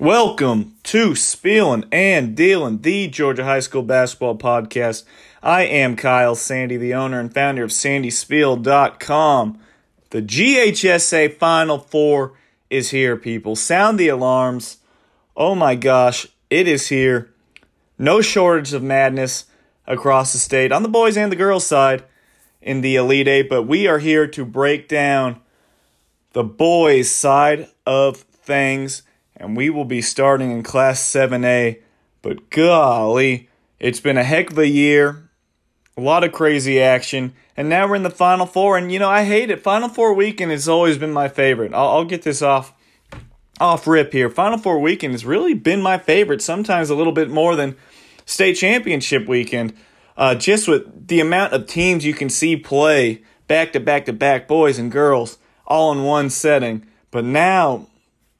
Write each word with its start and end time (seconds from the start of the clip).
Welcome 0.00 0.74
to 0.82 1.14
Spielin' 1.14 1.84
and 1.92 2.36
Dealin', 2.36 2.82
the 2.82 3.06
Georgia 3.06 3.44
High 3.44 3.60
School 3.60 3.84
Basketball 3.84 4.36
Podcast. 4.36 5.04
I 5.40 5.62
am 5.62 5.94
Kyle 5.94 6.34
Sandy, 6.34 6.76
the 6.76 6.92
owner 6.92 7.20
and 7.20 7.32
founder 7.32 7.62
of 7.62 7.70
SandySpiel.com. 7.70 9.60
The 10.10 10.20
GHSA 10.20 11.38
Final 11.38 11.78
Four 11.78 12.32
is 12.68 12.90
here, 12.90 13.16
people. 13.16 13.54
Sound 13.54 14.00
the 14.00 14.08
alarms. 14.08 14.78
Oh 15.36 15.54
my 15.54 15.76
gosh, 15.76 16.26
it 16.50 16.66
is 16.66 16.88
here. 16.88 17.32
No 17.96 18.20
shortage 18.20 18.72
of 18.72 18.82
madness 18.82 19.44
across 19.86 20.32
the 20.32 20.40
state 20.40 20.72
on 20.72 20.82
the 20.82 20.88
boys 20.88 21.16
and 21.16 21.30
the 21.30 21.36
girls 21.36 21.68
side 21.68 22.02
in 22.60 22.80
the 22.80 22.96
Elite 22.96 23.28
Eight, 23.28 23.48
but 23.48 23.62
we 23.62 23.86
are 23.86 24.00
here 24.00 24.26
to 24.26 24.44
break 24.44 24.88
down 24.88 25.40
the 26.32 26.42
boys' 26.42 27.12
side 27.12 27.68
of 27.86 28.16
things 28.16 29.04
and 29.36 29.56
we 29.56 29.70
will 29.70 29.84
be 29.84 30.02
starting 30.02 30.50
in 30.50 30.62
Class 30.62 31.00
7A. 31.00 31.80
But 32.22 32.50
golly, 32.50 33.48
it's 33.78 34.00
been 34.00 34.16
a 34.16 34.24
heck 34.24 34.50
of 34.50 34.58
a 34.58 34.68
year, 34.68 35.28
a 35.96 36.00
lot 36.00 36.24
of 36.24 36.32
crazy 36.32 36.80
action, 36.80 37.34
and 37.56 37.68
now 37.68 37.86
we're 37.86 37.96
in 37.96 38.02
the 38.02 38.10
Final 38.10 38.46
Four. 38.46 38.78
And 38.78 38.90
you 38.90 38.98
know, 38.98 39.10
I 39.10 39.24
hate 39.24 39.50
it. 39.50 39.62
Final 39.62 39.88
Four 39.88 40.14
weekend 40.14 40.50
has 40.50 40.68
always 40.68 40.98
been 40.98 41.12
my 41.12 41.28
favorite. 41.28 41.74
I'll, 41.74 41.88
I'll 41.88 42.04
get 42.04 42.22
this 42.22 42.42
off 42.42 42.72
off 43.60 43.86
rip 43.86 44.12
here. 44.12 44.30
Final 44.30 44.58
Four 44.58 44.80
weekend 44.80 45.12
has 45.12 45.24
really 45.24 45.54
been 45.54 45.82
my 45.82 45.98
favorite. 45.98 46.42
Sometimes 46.42 46.90
a 46.90 46.94
little 46.94 47.12
bit 47.12 47.30
more 47.30 47.54
than 47.56 47.76
state 48.24 48.54
championship 48.54 49.26
weekend. 49.28 49.74
Uh, 50.16 50.34
just 50.34 50.68
with 50.68 51.08
the 51.08 51.20
amount 51.20 51.52
of 51.52 51.66
teams 51.66 52.04
you 52.04 52.14
can 52.14 52.30
see 52.30 52.56
play 52.56 53.22
back 53.48 53.72
to 53.72 53.80
back 53.80 54.06
to 54.06 54.12
back, 54.12 54.48
boys 54.48 54.78
and 54.78 54.90
girls, 54.90 55.38
all 55.66 55.92
in 55.92 56.04
one 56.04 56.30
setting. 56.30 56.86
But 57.10 57.24
now 57.24 57.88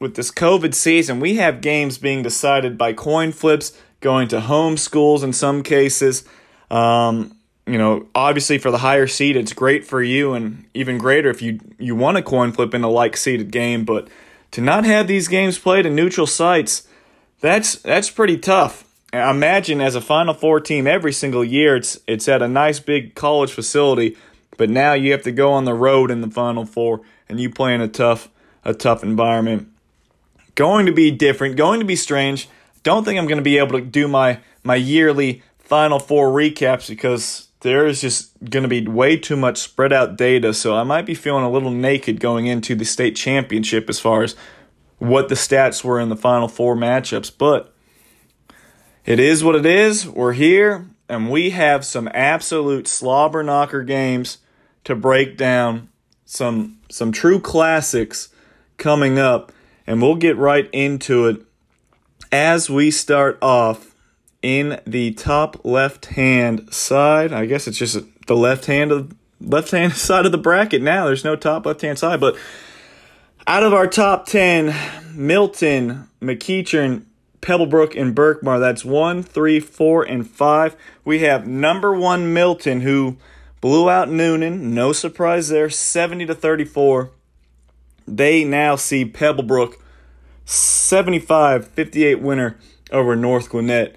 with 0.04 0.16
this 0.16 0.30
COVID 0.30 0.74
season, 0.74 1.18
we 1.18 1.36
have 1.36 1.62
games 1.62 1.96
being 1.96 2.22
decided 2.22 2.76
by 2.76 2.92
coin 2.92 3.32
flips, 3.32 3.76
going 4.00 4.28
to 4.28 4.42
home 4.42 4.76
schools 4.76 5.24
in 5.24 5.32
some 5.32 5.62
cases. 5.62 6.24
Um, 6.70 7.38
you 7.66 7.78
know, 7.78 8.06
obviously 8.14 8.58
for 8.58 8.70
the 8.70 8.78
higher 8.78 9.06
seed, 9.06 9.34
it's 9.34 9.54
great 9.54 9.86
for 9.86 10.02
you, 10.02 10.34
and 10.34 10.66
even 10.74 10.98
greater 10.98 11.30
if 11.30 11.40
you 11.40 11.58
you 11.78 11.96
want 11.96 12.18
a 12.18 12.22
coin 12.22 12.52
flip 12.52 12.74
in 12.74 12.84
a 12.84 12.88
like 12.88 13.16
seeded 13.16 13.50
game. 13.50 13.86
But 13.86 14.08
to 14.50 14.60
not 14.60 14.84
have 14.84 15.08
these 15.08 15.26
games 15.26 15.58
played 15.58 15.86
in 15.86 15.94
neutral 15.94 16.26
sites, 16.26 16.86
that's 17.40 17.76
that's 17.76 18.10
pretty 18.10 18.36
tough. 18.36 18.84
Imagine 19.10 19.80
as 19.80 19.94
a 19.94 20.02
Final 20.02 20.34
Four 20.34 20.60
team 20.60 20.86
every 20.86 21.12
single 21.14 21.42
year, 21.42 21.76
it's 21.76 21.98
it's 22.06 22.28
at 22.28 22.42
a 22.42 22.48
nice 22.48 22.78
big 22.78 23.14
college 23.14 23.52
facility, 23.52 24.18
but 24.58 24.68
now 24.68 24.92
you 24.92 25.12
have 25.12 25.22
to 25.22 25.32
go 25.32 25.50
on 25.50 25.64
the 25.64 25.72
road 25.72 26.10
in 26.10 26.20
the 26.20 26.30
Final 26.30 26.66
Four, 26.66 27.00
and 27.26 27.40
you 27.40 27.48
play 27.48 27.74
in 27.74 27.80
a 27.80 27.88
tough 27.88 28.28
a 28.66 28.74
tough 28.74 29.02
environment 29.02 29.70
going 30.54 30.86
to 30.86 30.92
be 30.92 31.10
different, 31.10 31.56
going 31.56 31.80
to 31.80 31.86
be 31.86 31.96
strange. 31.96 32.48
Don't 32.82 33.04
think 33.04 33.18
I'm 33.18 33.26
going 33.26 33.38
to 33.38 33.42
be 33.42 33.58
able 33.58 33.78
to 33.78 33.84
do 33.84 34.08
my 34.08 34.40
my 34.62 34.76
yearly 34.76 35.42
Final 35.58 35.98
Four 35.98 36.30
recaps 36.30 36.88
because 36.88 37.48
there 37.60 37.86
is 37.86 38.00
just 38.00 38.32
going 38.50 38.62
to 38.62 38.68
be 38.68 38.86
way 38.86 39.16
too 39.16 39.36
much 39.36 39.58
spread 39.58 39.92
out 39.92 40.16
data. 40.16 40.52
So 40.52 40.76
I 40.76 40.82
might 40.82 41.06
be 41.06 41.14
feeling 41.14 41.44
a 41.44 41.50
little 41.50 41.70
naked 41.70 42.20
going 42.20 42.46
into 42.46 42.74
the 42.74 42.84
state 42.84 43.16
championship 43.16 43.88
as 43.88 43.98
far 43.98 44.22
as 44.22 44.36
what 44.98 45.28
the 45.28 45.34
stats 45.34 45.82
were 45.82 45.98
in 45.98 46.10
the 46.10 46.16
Final 46.16 46.48
Four 46.48 46.76
matchups. 46.76 47.32
But 47.36 47.74
it 49.04 49.18
is 49.18 49.42
what 49.42 49.56
it 49.56 49.66
is. 49.66 50.06
We're 50.06 50.34
here, 50.34 50.86
and 51.08 51.30
we 51.30 51.50
have 51.50 51.84
some 51.84 52.08
absolute 52.12 52.86
slobber 52.86 53.42
knocker 53.42 53.82
games 53.82 54.38
to 54.84 54.94
break 54.94 55.36
down. 55.36 55.88
Some 56.26 56.78
some 56.90 57.12
true 57.12 57.40
classics 57.40 58.28
coming 58.76 59.18
up 59.18 59.52
and 59.86 60.00
we'll 60.00 60.14
get 60.14 60.36
right 60.36 60.68
into 60.72 61.26
it 61.26 61.42
as 62.32 62.68
we 62.70 62.90
start 62.90 63.38
off 63.42 63.94
in 64.42 64.80
the 64.86 65.12
top 65.12 65.64
left 65.64 66.06
hand 66.06 66.72
side. 66.72 67.32
I 67.32 67.46
guess 67.46 67.66
it's 67.66 67.78
just 67.78 67.98
the 68.26 68.36
left 68.36 68.66
hand 68.66 68.92
of 68.92 69.14
left 69.40 69.70
hand 69.70 69.92
side 69.94 70.26
of 70.26 70.32
the 70.32 70.38
bracket 70.38 70.82
now. 70.82 71.06
There's 71.06 71.24
no 71.24 71.36
top 71.36 71.66
left 71.66 71.82
hand 71.82 71.98
side, 71.98 72.20
but 72.20 72.36
out 73.46 73.62
of 73.62 73.74
our 73.74 73.86
top 73.86 74.26
10, 74.26 74.74
Milton, 75.14 76.08
McEachern, 76.20 77.04
Pebblebrook, 77.42 78.00
and 78.00 78.16
Berkmar, 78.16 78.58
that's 78.58 78.86
one, 78.86 79.22
three, 79.22 79.60
four, 79.60 80.02
and 80.02 80.28
five. 80.28 80.74
We 81.04 81.18
have 81.20 81.46
number 81.46 81.92
one 81.92 82.32
Milton, 82.32 82.80
who 82.80 83.18
blew 83.60 83.90
out 83.90 84.08
Newnan. 84.08 84.60
No 84.60 84.94
surprise 84.94 85.50
there, 85.50 85.68
70 85.68 86.24
to 86.24 86.34
34 86.34 87.10
they 88.06 88.44
now 88.44 88.76
see 88.76 89.04
Pebblebrook 89.04 89.76
75 90.44 91.68
58 91.68 92.20
winner 92.20 92.58
over 92.90 93.16
North 93.16 93.50
Gwinnett. 93.50 93.96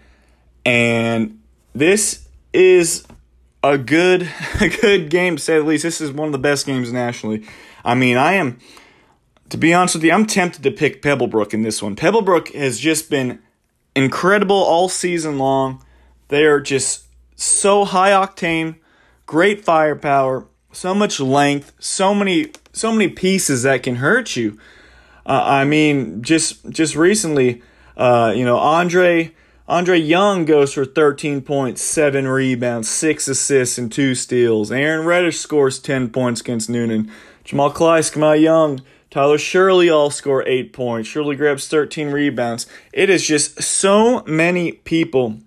And 0.65 1.39
this 1.73 2.27
is 2.53 3.05
a 3.63 3.77
good 3.77 4.29
a 4.61 4.69
good 4.69 5.09
game 5.09 5.37
to 5.37 5.41
say 5.41 5.57
the 5.57 5.63
least. 5.63 5.83
This 5.83 6.01
is 6.01 6.11
one 6.11 6.27
of 6.27 6.31
the 6.31 6.39
best 6.39 6.65
games 6.65 6.91
nationally. 6.91 7.45
I 7.83 7.95
mean, 7.95 8.17
I 8.17 8.33
am 8.33 8.59
to 9.49 9.57
be 9.57 9.73
honest 9.73 9.95
with 9.95 10.03
you, 10.03 10.11
I'm 10.11 10.25
tempted 10.25 10.63
to 10.63 10.71
pick 10.71 11.01
Pebblebrook 11.01 11.53
in 11.53 11.61
this 11.61 11.81
one. 11.81 11.95
Pebblebrook 11.95 12.53
has 12.53 12.79
just 12.79 13.09
been 13.09 13.39
incredible 13.95 14.57
all 14.57 14.89
season 14.89 15.37
long. 15.37 15.83
They 16.27 16.45
are 16.45 16.59
just 16.59 17.05
so 17.35 17.85
high 17.85 18.11
octane, 18.11 18.75
great 19.25 19.63
firepower, 19.63 20.47
so 20.71 20.93
much 20.93 21.19
length, 21.19 21.73
so 21.79 22.13
many 22.13 22.51
so 22.73 22.91
many 22.91 23.07
pieces 23.07 23.63
that 23.63 23.83
can 23.83 23.95
hurt 23.95 24.35
you. 24.35 24.59
Uh, 25.27 25.43
I 25.45 25.65
mean, 25.65 26.23
just 26.23 26.67
just 26.69 26.95
recently, 26.95 27.61
uh, 27.97 28.33
you 28.35 28.45
know, 28.45 28.57
Andre 28.57 29.33
Andre 29.67 29.99
Young 29.99 30.45
goes 30.45 30.73
for 30.73 30.85
13 30.85 31.41
points, 31.41 31.81
seven 31.81 32.25
rebounds, 32.25 32.89
six 32.89 33.27
assists, 33.27 33.77
and 33.77 33.91
two 33.91 34.15
steals. 34.15 34.71
Aaron 34.71 35.05
Reddish 35.05 35.39
scores 35.39 35.79
10 35.79 36.09
points 36.09 36.39
against 36.39 36.69
Newnan. 36.69 37.11
Jamal 37.43 37.73
Kleisk, 37.73 38.15
my 38.15 38.35
Young, 38.35 38.81
Tyler 39.09 39.37
Shirley 39.37 39.89
all 39.89 40.09
score 40.09 40.47
eight 40.47 40.71
points. 40.71 41.09
Shirley 41.09 41.35
grabs 41.35 41.67
13 41.67 42.11
rebounds. 42.11 42.65
It 42.93 43.09
is 43.09 43.27
just 43.27 43.61
so 43.61 44.23
many 44.23 44.71
people, 44.71 45.39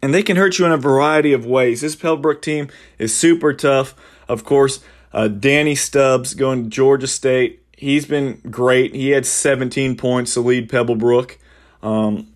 and 0.00 0.14
they 0.14 0.22
can 0.22 0.38
hurt 0.38 0.58
you 0.58 0.64
in 0.64 0.72
a 0.72 0.78
variety 0.78 1.34
of 1.34 1.44
ways. 1.44 1.82
This 1.82 1.96
Pebblebrook 1.96 2.40
team 2.40 2.68
is 2.98 3.14
super 3.14 3.52
tough. 3.52 3.94
Of 4.26 4.44
course, 4.44 4.80
uh, 5.12 5.28
Danny 5.28 5.74
Stubbs 5.74 6.32
going 6.32 6.64
to 6.64 6.70
Georgia 6.70 7.06
State. 7.06 7.63
He's 7.84 8.06
been 8.06 8.40
great. 8.50 8.94
He 8.94 9.10
had 9.10 9.26
17 9.26 9.96
points 9.96 10.32
to 10.34 10.40
lead 10.40 10.70
Pebblebrook. 10.70 11.36
Um, 11.82 12.28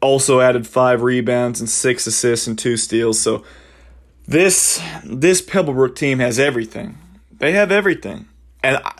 also 0.00 0.40
added 0.40 0.66
five 0.66 1.02
rebounds 1.02 1.60
and 1.60 1.70
six 1.70 2.04
assists 2.08 2.48
and 2.48 2.58
two 2.58 2.76
steals. 2.76 3.20
So 3.20 3.44
this 4.26 4.82
this 5.04 5.40
Pebblebrook 5.40 5.94
team 5.94 6.18
has 6.18 6.40
everything. 6.40 6.98
They 7.30 7.52
have 7.52 7.70
everything, 7.70 8.26
and 8.64 8.78
I, 8.78 8.92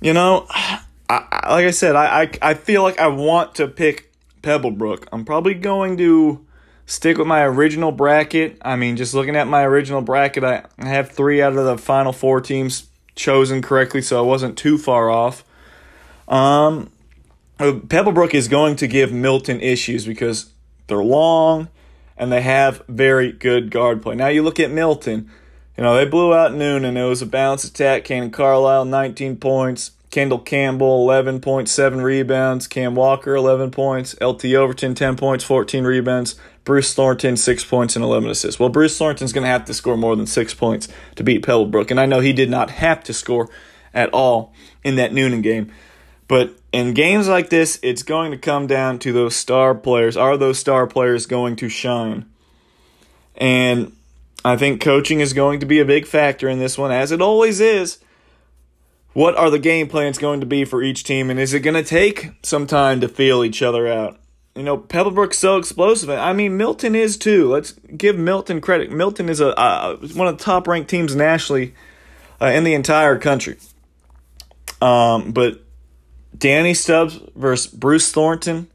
you 0.00 0.12
know, 0.12 0.46
I, 0.50 0.80
like 1.08 1.66
I 1.66 1.70
said, 1.70 1.94
I, 1.94 2.22
I 2.22 2.30
I 2.42 2.54
feel 2.54 2.82
like 2.82 2.98
I 2.98 3.06
want 3.06 3.54
to 3.56 3.68
pick 3.68 4.12
Pebblebrook. 4.42 5.06
I'm 5.12 5.24
probably 5.24 5.54
going 5.54 5.96
to 5.98 6.44
stick 6.86 7.16
with 7.16 7.28
my 7.28 7.44
original 7.44 7.92
bracket. 7.92 8.58
I 8.62 8.74
mean, 8.74 8.96
just 8.96 9.14
looking 9.14 9.36
at 9.36 9.46
my 9.46 9.62
original 9.62 10.00
bracket, 10.00 10.42
I 10.42 10.64
have 10.78 11.12
three 11.12 11.40
out 11.40 11.56
of 11.56 11.64
the 11.64 11.78
final 11.78 12.12
four 12.12 12.40
teams 12.40 12.88
chosen 13.14 13.62
correctly, 13.62 14.02
so 14.02 14.18
I 14.18 14.22
wasn't 14.22 14.58
too 14.58 14.78
far 14.78 15.10
off. 15.10 15.44
Um, 16.28 16.90
uh, 17.58 17.72
Pebblebrook 17.72 18.34
is 18.34 18.48
going 18.48 18.76
to 18.76 18.86
give 18.86 19.12
Milton 19.12 19.60
issues 19.60 20.06
because 20.06 20.50
they're 20.86 21.04
long 21.04 21.68
and 22.16 22.32
they 22.32 22.42
have 22.42 22.82
very 22.88 23.32
good 23.32 23.70
guard 23.70 24.02
play. 24.02 24.14
Now 24.14 24.28
you 24.28 24.42
look 24.42 24.58
at 24.60 24.70
Milton, 24.70 25.30
you 25.76 25.82
know, 25.82 25.96
they 25.96 26.04
blew 26.04 26.32
out 26.32 26.52
Newnan. 26.52 26.96
It 26.96 27.08
was 27.08 27.22
a 27.22 27.26
bounce 27.26 27.64
attack. 27.64 28.04
Cannon 28.04 28.30
Carlisle, 28.30 28.84
19 28.84 29.36
points. 29.36 29.92
Kendall 30.14 30.38
Campbell, 30.38 31.08
11.7 31.08 32.00
rebounds. 32.00 32.68
Cam 32.68 32.94
Walker, 32.94 33.34
11 33.34 33.72
points. 33.72 34.14
LT 34.20 34.44
Overton, 34.54 34.94
10 34.94 35.16
points, 35.16 35.42
14 35.42 35.82
rebounds. 35.82 36.36
Bruce 36.62 36.94
Thornton, 36.94 37.36
6 37.36 37.64
points 37.64 37.96
and 37.96 38.04
11 38.04 38.30
assists. 38.30 38.60
Well, 38.60 38.68
Bruce 38.68 38.96
Thornton's 38.96 39.32
going 39.32 39.42
to 39.42 39.50
have 39.50 39.64
to 39.64 39.74
score 39.74 39.96
more 39.96 40.14
than 40.14 40.28
6 40.28 40.54
points 40.54 40.86
to 41.16 41.24
beat 41.24 41.44
Pebblebrook. 41.44 41.90
And 41.90 41.98
I 41.98 42.06
know 42.06 42.20
he 42.20 42.32
did 42.32 42.48
not 42.48 42.70
have 42.70 43.02
to 43.02 43.12
score 43.12 43.50
at 43.92 44.08
all 44.14 44.54
in 44.84 44.94
that 44.94 45.10
Newnan 45.10 45.42
game. 45.42 45.72
But 46.28 46.56
in 46.70 46.94
games 46.94 47.26
like 47.26 47.50
this, 47.50 47.80
it's 47.82 48.04
going 48.04 48.30
to 48.30 48.38
come 48.38 48.68
down 48.68 49.00
to 49.00 49.12
those 49.12 49.34
star 49.34 49.74
players. 49.74 50.16
Are 50.16 50.36
those 50.36 50.60
star 50.60 50.86
players 50.86 51.26
going 51.26 51.56
to 51.56 51.68
shine? 51.68 52.26
And 53.34 53.96
I 54.44 54.56
think 54.56 54.80
coaching 54.80 55.18
is 55.18 55.32
going 55.32 55.58
to 55.58 55.66
be 55.66 55.80
a 55.80 55.84
big 55.84 56.06
factor 56.06 56.48
in 56.48 56.60
this 56.60 56.78
one, 56.78 56.92
as 56.92 57.10
it 57.10 57.20
always 57.20 57.60
is 57.60 57.98
what 59.14 59.36
are 59.36 59.48
the 59.48 59.58
game 59.58 59.88
plans 59.88 60.18
going 60.18 60.40
to 60.40 60.46
be 60.46 60.64
for 60.64 60.82
each 60.82 61.04
team, 61.04 61.30
and 61.30 61.40
is 61.40 61.54
it 61.54 61.60
going 61.60 61.74
to 61.74 61.88
take 61.88 62.32
some 62.42 62.66
time 62.66 63.00
to 63.00 63.08
feel 63.08 63.44
each 63.44 63.62
other 63.62 63.88
out? 63.88 64.20
You 64.54 64.62
know, 64.62 64.76
Pebblebrook's 64.76 65.38
so 65.38 65.56
explosive. 65.56 66.10
I 66.10 66.32
mean, 66.32 66.56
Milton 66.56 66.94
is 66.94 67.16
too. 67.16 67.48
Let's 67.48 67.72
give 67.96 68.16
Milton 68.16 68.60
credit. 68.60 68.92
Milton 68.92 69.28
is 69.28 69.40
a 69.40 69.58
uh, 69.58 69.96
one 70.14 70.28
of 70.28 70.38
the 70.38 70.44
top 70.44 70.68
ranked 70.68 70.90
teams 70.90 71.16
nationally 71.16 71.74
uh, 72.40 72.46
in 72.46 72.64
the 72.64 72.74
entire 72.74 73.18
country. 73.18 73.56
Um, 74.80 75.32
but 75.32 75.60
Danny 76.36 76.74
Stubbs 76.74 77.20
versus 77.34 77.72
Bruce 77.72 78.12
Thornton. 78.12 78.68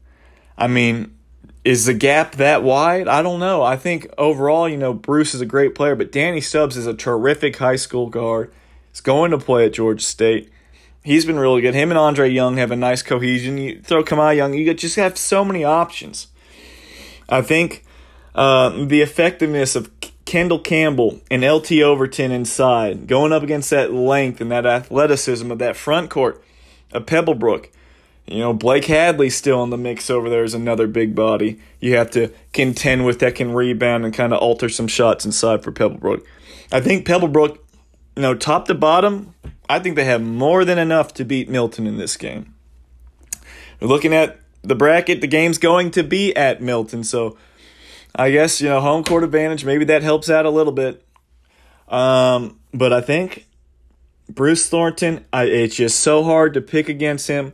I 0.58 0.66
mean, 0.66 1.16
is 1.64 1.86
the 1.86 1.94
gap 1.94 2.32
that 2.36 2.62
wide? 2.62 3.08
I 3.08 3.22
don't 3.22 3.40
know. 3.40 3.62
I 3.62 3.76
think 3.76 4.06
overall, 4.18 4.68
you 4.68 4.76
know, 4.76 4.92
Bruce 4.92 5.34
is 5.34 5.40
a 5.40 5.46
great 5.46 5.74
player, 5.74 5.94
but 5.94 6.12
Danny 6.12 6.40
Stubbs 6.40 6.76
is 6.76 6.86
a 6.86 6.94
terrific 6.94 7.56
high 7.56 7.76
school 7.76 8.08
guard. 8.08 8.52
He's 8.90 9.00
going 9.00 9.30
to 9.30 9.38
play 9.38 9.66
at 9.66 9.72
Georgia 9.72 10.04
State. 10.04 10.50
He's 11.02 11.24
been 11.24 11.38
really 11.38 11.62
good. 11.62 11.74
Him 11.74 11.90
and 11.90 11.98
Andre 11.98 12.28
Young 12.28 12.56
have 12.58 12.70
a 12.70 12.76
nice 12.76 13.02
cohesion. 13.02 13.56
You 13.56 13.80
throw 13.80 14.04
Kamiah 14.04 14.36
Young, 14.36 14.54
you 14.54 14.72
just 14.74 14.96
have 14.96 15.16
so 15.16 15.44
many 15.44 15.64
options. 15.64 16.26
I 17.28 17.42
think 17.42 17.84
uh, 18.34 18.84
the 18.84 19.00
effectiveness 19.00 19.76
of 19.76 19.90
Kendall 20.24 20.58
Campbell 20.58 21.20
and 21.30 21.42
LT 21.44 21.72
Overton 21.72 22.30
inside, 22.30 23.06
going 23.06 23.32
up 23.32 23.42
against 23.42 23.70
that 23.70 23.92
length 23.92 24.40
and 24.40 24.50
that 24.50 24.66
athleticism 24.66 25.50
of 25.50 25.58
that 25.58 25.76
front 25.76 26.10
court 26.10 26.42
of 26.92 27.06
Pebblebrook. 27.06 27.68
You 28.26 28.38
know, 28.38 28.52
Blake 28.52 28.84
Hadley 28.84 29.28
still 29.28 29.64
in 29.64 29.70
the 29.70 29.76
mix 29.76 30.08
over 30.08 30.30
there 30.30 30.44
is 30.44 30.54
another 30.54 30.86
big 30.86 31.16
body. 31.16 31.58
You 31.80 31.96
have 31.96 32.12
to 32.12 32.32
contend 32.52 33.04
with 33.04 33.18
that 33.18 33.34
can 33.34 33.52
rebound 33.52 34.04
and 34.04 34.14
kind 34.14 34.32
of 34.32 34.38
alter 34.38 34.68
some 34.68 34.86
shots 34.86 35.24
inside 35.24 35.64
for 35.64 35.72
Pebblebrook. 35.72 36.24
I 36.70 36.80
think 36.80 37.06
Pebblebrook, 37.06 37.58
you 38.16 38.22
know, 38.22 38.34
top 38.34 38.66
to 38.68 38.74
bottom, 38.74 39.34
I 39.68 39.78
think 39.78 39.96
they 39.96 40.04
have 40.04 40.22
more 40.22 40.64
than 40.64 40.78
enough 40.78 41.14
to 41.14 41.24
beat 41.24 41.48
Milton 41.48 41.86
in 41.86 41.96
this 41.96 42.16
game. 42.16 42.54
Looking 43.80 44.12
at 44.12 44.38
the 44.62 44.74
bracket, 44.74 45.20
the 45.20 45.26
game's 45.26 45.58
going 45.58 45.90
to 45.92 46.02
be 46.02 46.36
at 46.36 46.60
Milton, 46.60 47.04
so 47.04 47.38
I 48.14 48.30
guess 48.30 48.60
you 48.60 48.68
know 48.68 48.80
home 48.80 49.04
court 49.04 49.24
advantage. 49.24 49.64
Maybe 49.64 49.84
that 49.86 50.02
helps 50.02 50.28
out 50.28 50.44
a 50.44 50.50
little 50.50 50.72
bit. 50.72 51.04
Um, 51.88 52.58
but 52.74 52.92
I 52.92 53.00
think 53.00 53.46
Bruce 54.28 54.68
Thornton. 54.68 55.24
I, 55.32 55.44
it's 55.44 55.76
just 55.76 56.00
so 56.00 56.22
hard 56.24 56.54
to 56.54 56.60
pick 56.60 56.88
against 56.88 57.28
him. 57.28 57.52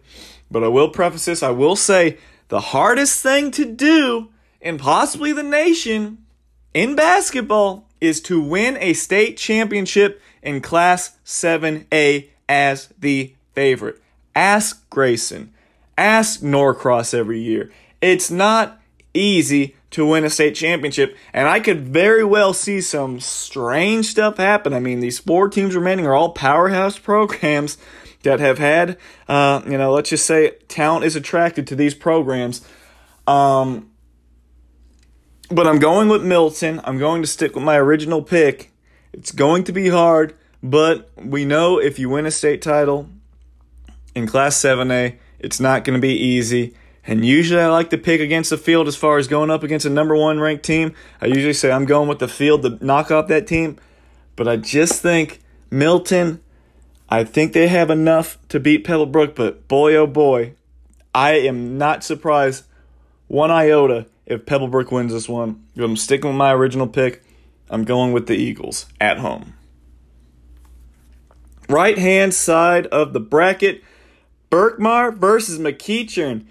But 0.50 0.62
I 0.62 0.68
will 0.68 0.88
preface 0.88 1.24
this. 1.24 1.42
I 1.42 1.50
will 1.50 1.76
say 1.76 2.18
the 2.48 2.60
hardest 2.60 3.22
thing 3.22 3.50
to 3.52 3.64
do 3.64 4.30
in 4.60 4.78
possibly 4.78 5.32
the 5.32 5.42
nation 5.42 6.24
in 6.72 6.94
basketball 6.94 7.88
is 8.00 8.20
to 8.22 8.40
win 8.40 8.76
a 8.80 8.92
state 8.92 9.36
championship 9.36 10.20
in 10.46 10.60
Class 10.60 11.18
7A 11.26 12.30
as 12.48 12.88
the 12.98 13.34
favorite. 13.52 14.00
Ask 14.34 14.88
Grayson. 14.88 15.52
Ask 15.98 16.42
Norcross 16.42 17.12
every 17.12 17.40
year. 17.40 17.72
It's 18.00 18.30
not 18.30 18.80
easy 19.12 19.74
to 19.90 20.06
win 20.06 20.24
a 20.24 20.30
state 20.30 20.54
championship, 20.54 21.16
and 21.32 21.48
I 21.48 21.58
could 21.58 21.88
very 21.88 22.22
well 22.22 22.52
see 22.52 22.80
some 22.80 23.18
strange 23.18 24.06
stuff 24.06 24.36
happen. 24.36 24.72
I 24.72 24.78
mean, 24.78 25.00
these 25.00 25.18
four 25.18 25.48
teams 25.48 25.74
remaining 25.74 26.06
are 26.06 26.14
all 26.14 26.32
powerhouse 26.32 26.98
programs 26.98 27.78
that 28.22 28.40
have 28.40 28.58
had, 28.58 28.98
uh, 29.28 29.62
you 29.66 29.78
know, 29.78 29.92
let's 29.92 30.10
just 30.10 30.26
say 30.26 30.50
talent 30.68 31.04
is 31.04 31.16
attracted 31.16 31.66
to 31.68 31.76
these 31.76 31.94
programs. 31.94 32.66
Um, 33.26 33.90
but 35.50 35.66
I'm 35.66 35.78
going 35.78 36.08
with 36.08 36.24
Milton. 36.24 36.80
I'm 36.84 36.98
going 36.98 37.22
to 37.22 37.28
stick 37.28 37.54
with 37.54 37.64
my 37.64 37.76
original 37.76 38.22
pick. 38.22 38.72
It's 39.16 39.32
going 39.32 39.64
to 39.64 39.72
be 39.72 39.88
hard, 39.88 40.34
but 40.62 41.10
we 41.16 41.44
know 41.44 41.78
if 41.78 41.98
you 41.98 42.10
win 42.10 42.26
a 42.26 42.30
state 42.30 42.60
title 42.60 43.08
in 44.14 44.26
Class 44.26 44.56
7A, 44.58 45.16
it's 45.38 45.58
not 45.58 45.84
going 45.84 45.98
to 45.98 46.00
be 46.00 46.14
easy. 46.14 46.74
And 47.06 47.24
usually 47.24 47.60
I 47.60 47.68
like 47.68 47.90
to 47.90 47.98
pick 47.98 48.20
against 48.20 48.50
the 48.50 48.58
field 48.58 48.88
as 48.88 48.96
far 48.96 49.16
as 49.16 49.28
going 49.28 49.50
up 49.50 49.62
against 49.62 49.86
a 49.86 49.90
number 49.90 50.16
one 50.16 50.40
ranked 50.40 50.64
team. 50.64 50.92
I 51.20 51.26
usually 51.26 51.52
say 51.52 51.70
I'm 51.70 51.84
going 51.84 52.08
with 52.08 52.18
the 52.18 52.28
field 52.28 52.62
to 52.62 52.84
knock 52.84 53.10
off 53.10 53.28
that 53.28 53.46
team. 53.46 53.78
But 54.34 54.48
I 54.48 54.56
just 54.56 55.00
think 55.00 55.40
Milton, 55.70 56.42
I 57.08 57.24
think 57.24 57.52
they 57.52 57.68
have 57.68 57.90
enough 57.90 58.38
to 58.48 58.60
beat 58.60 58.84
Pebblebrook. 58.84 59.34
But 59.34 59.66
boy, 59.66 59.94
oh 59.94 60.06
boy, 60.06 60.54
I 61.14 61.34
am 61.34 61.78
not 61.78 62.04
surprised 62.04 62.64
one 63.28 63.50
iota 63.50 64.06
if 64.26 64.44
Pebblebrook 64.44 64.90
wins 64.90 65.12
this 65.12 65.28
one. 65.28 65.64
I'm 65.78 65.96
sticking 65.96 66.30
with 66.30 66.36
my 66.36 66.52
original 66.52 66.86
pick. 66.86 67.22
I'm 67.70 67.84
going 67.84 68.12
with 68.12 68.26
the 68.26 68.36
Eagles 68.36 68.86
at 69.00 69.18
home. 69.18 69.54
Right 71.68 71.98
hand 71.98 72.32
side 72.32 72.86
of 72.86 73.12
the 73.12 73.20
bracket 73.20 73.82
Berkmar 74.50 75.16
versus 75.16 75.58
McEachern. 75.58 76.46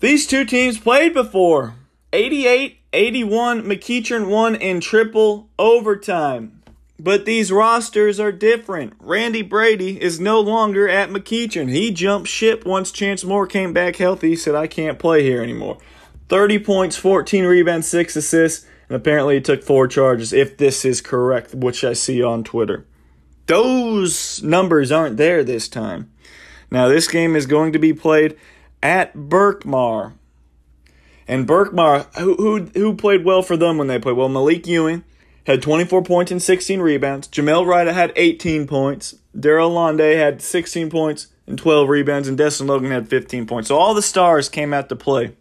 These 0.00 0.26
two 0.26 0.44
teams 0.44 0.78
played 0.78 1.12
before. 1.12 1.74
88 2.12 2.78
81, 2.92 3.62
McEachern 3.62 4.28
won 4.28 4.56
in 4.56 4.80
triple 4.80 5.48
overtime. 5.58 6.62
But 6.98 7.24
these 7.24 7.52
rosters 7.52 8.20
are 8.20 8.32
different. 8.32 8.94
Randy 8.98 9.42
Brady 9.42 10.00
is 10.02 10.20
no 10.20 10.40
longer 10.40 10.88
at 10.88 11.08
McEachern. 11.08 11.70
He 11.70 11.92
jumped 11.92 12.28
ship 12.28 12.66
once 12.66 12.92
Chance 12.92 13.24
Moore 13.24 13.46
came 13.46 13.72
back 13.72 13.96
healthy. 13.96 14.36
Said, 14.36 14.54
I 14.54 14.66
can't 14.66 14.98
play 14.98 15.22
here 15.22 15.42
anymore. 15.42 15.78
30 16.28 16.58
points, 16.58 16.96
14 16.96 17.44
rebounds, 17.44 17.88
6 17.88 18.16
assists, 18.16 18.66
and 18.90 18.96
apparently 18.96 19.36
he 19.36 19.40
took 19.40 19.62
four 19.62 19.86
charges, 19.86 20.32
if 20.32 20.56
this 20.56 20.84
is 20.84 21.00
correct, 21.00 21.54
which 21.54 21.84
I 21.84 21.92
see 21.92 22.24
on 22.24 22.42
Twitter. 22.42 22.84
Those 23.46 24.42
numbers 24.42 24.90
aren't 24.90 25.16
there 25.16 25.44
this 25.44 25.68
time. 25.68 26.10
Now, 26.72 26.88
this 26.88 27.06
game 27.06 27.36
is 27.36 27.46
going 27.46 27.72
to 27.72 27.78
be 27.78 27.92
played 27.92 28.36
at 28.82 29.14
Berkmar. 29.14 30.14
And 31.28 31.46
Berkmar, 31.46 32.12
who, 32.16 32.34
who, 32.34 32.64
who 32.74 32.96
played 32.96 33.24
well 33.24 33.42
for 33.42 33.56
them 33.56 33.78
when 33.78 33.86
they 33.86 34.00
played? 34.00 34.16
Well, 34.16 34.28
Malik 34.28 34.66
Ewing 34.66 35.04
had 35.46 35.62
24 35.62 36.02
points 36.02 36.32
and 36.32 36.42
16 36.42 36.80
rebounds. 36.80 37.28
Jamel 37.28 37.64
Ryder 37.64 37.92
had 37.92 38.12
18 38.16 38.66
points. 38.66 39.14
Daryl 39.36 39.72
Londe 39.72 40.00
had 40.00 40.42
16 40.42 40.90
points 40.90 41.28
and 41.46 41.56
12 41.56 41.88
rebounds. 41.88 42.26
And 42.26 42.36
Destin 42.36 42.66
Logan 42.66 42.90
had 42.90 43.08
15 43.08 43.46
points. 43.46 43.68
So 43.68 43.76
all 43.76 43.94
the 43.94 44.02
stars 44.02 44.48
came 44.48 44.74
out 44.74 44.88
to 44.88 44.96
play 44.96 45.36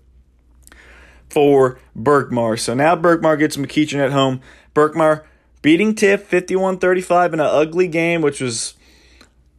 for 1.29 1.79
Berkmar. 1.97 2.59
So 2.59 2.73
now 2.73 2.95
Berkmar 2.95 3.37
gets 3.37 3.57
McEachern 3.57 4.03
at 4.03 4.11
home. 4.11 4.41
Berkmar 4.73 5.23
beating 5.61 5.93
Tift 5.93 6.25
51-35 6.25 7.33
in 7.33 7.39
an 7.39 7.39
ugly 7.41 7.87
game, 7.87 8.21
which 8.21 8.41
was 8.41 8.75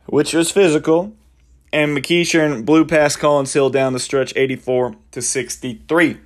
which 0.06 0.32
was 0.34 0.50
physical 0.50 1.14
and 1.72 1.96
McEachern 1.96 2.64
blew 2.64 2.84
past 2.84 3.18
Collins 3.18 3.52
Hill 3.52 3.70
down 3.70 3.92
the 3.92 4.00
stretch 4.00 4.32
84 4.36 4.96
to 5.12 5.22
63. 5.22 6.18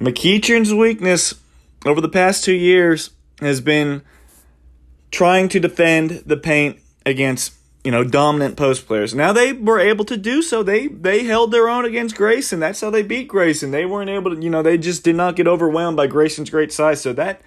McEachern's 0.00 0.74
weakness 0.74 1.34
over 1.84 2.00
the 2.00 2.08
past 2.08 2.44
two 2.44 2.54
years 2.54 3.10
has 3.40 3.60
been 3.60 4.02
trying 5.10 5.48
to 5.48 5.60
defend 5.60 6.22
the 6.26 6.36
paint 6.36 6.78
against 7.04 7.52
you 7.86 7.92
know 7.92 8.04
dominant 8.04 8.56
post 8.56 8.86
players. 8.86 9.14
Now 9.14 9.32
they 9.32 9.54
were 9.54 9.80
able 9.80 10.04
to 10.06 10.16
do 10.16 10.42
so. 10.42 10.62
They 10.62 10.88
they 10.88 11.24
held 11.24 11.52
their 11.52 11.68
own 11.68 11.86
against 11.86 12.16
Grayson. 12.16 12.60
That's 12.60 12.82
how 12.82 12.90
they 12.90 13.02
beat 13.02 13.28
Grayson. 13.28 13.70
They 13.70 13.86
weren't 13.86 14.10
able 14.10 14.34
to 14.34 14.42
you 14.42 14.50
know 14.50 14.62
they 14.62 14.76
just 14.76 15.04
did 15.04 15.16
not 15.16 15.36
get 15.36 15.48
overwhelmed 15.48 15.96
by 15.96 16.06
Grayson's 16.06 16.50
great 16.50 16.72
size. 16.72 17.00
So 17.00 17.12
that 17.14 17.40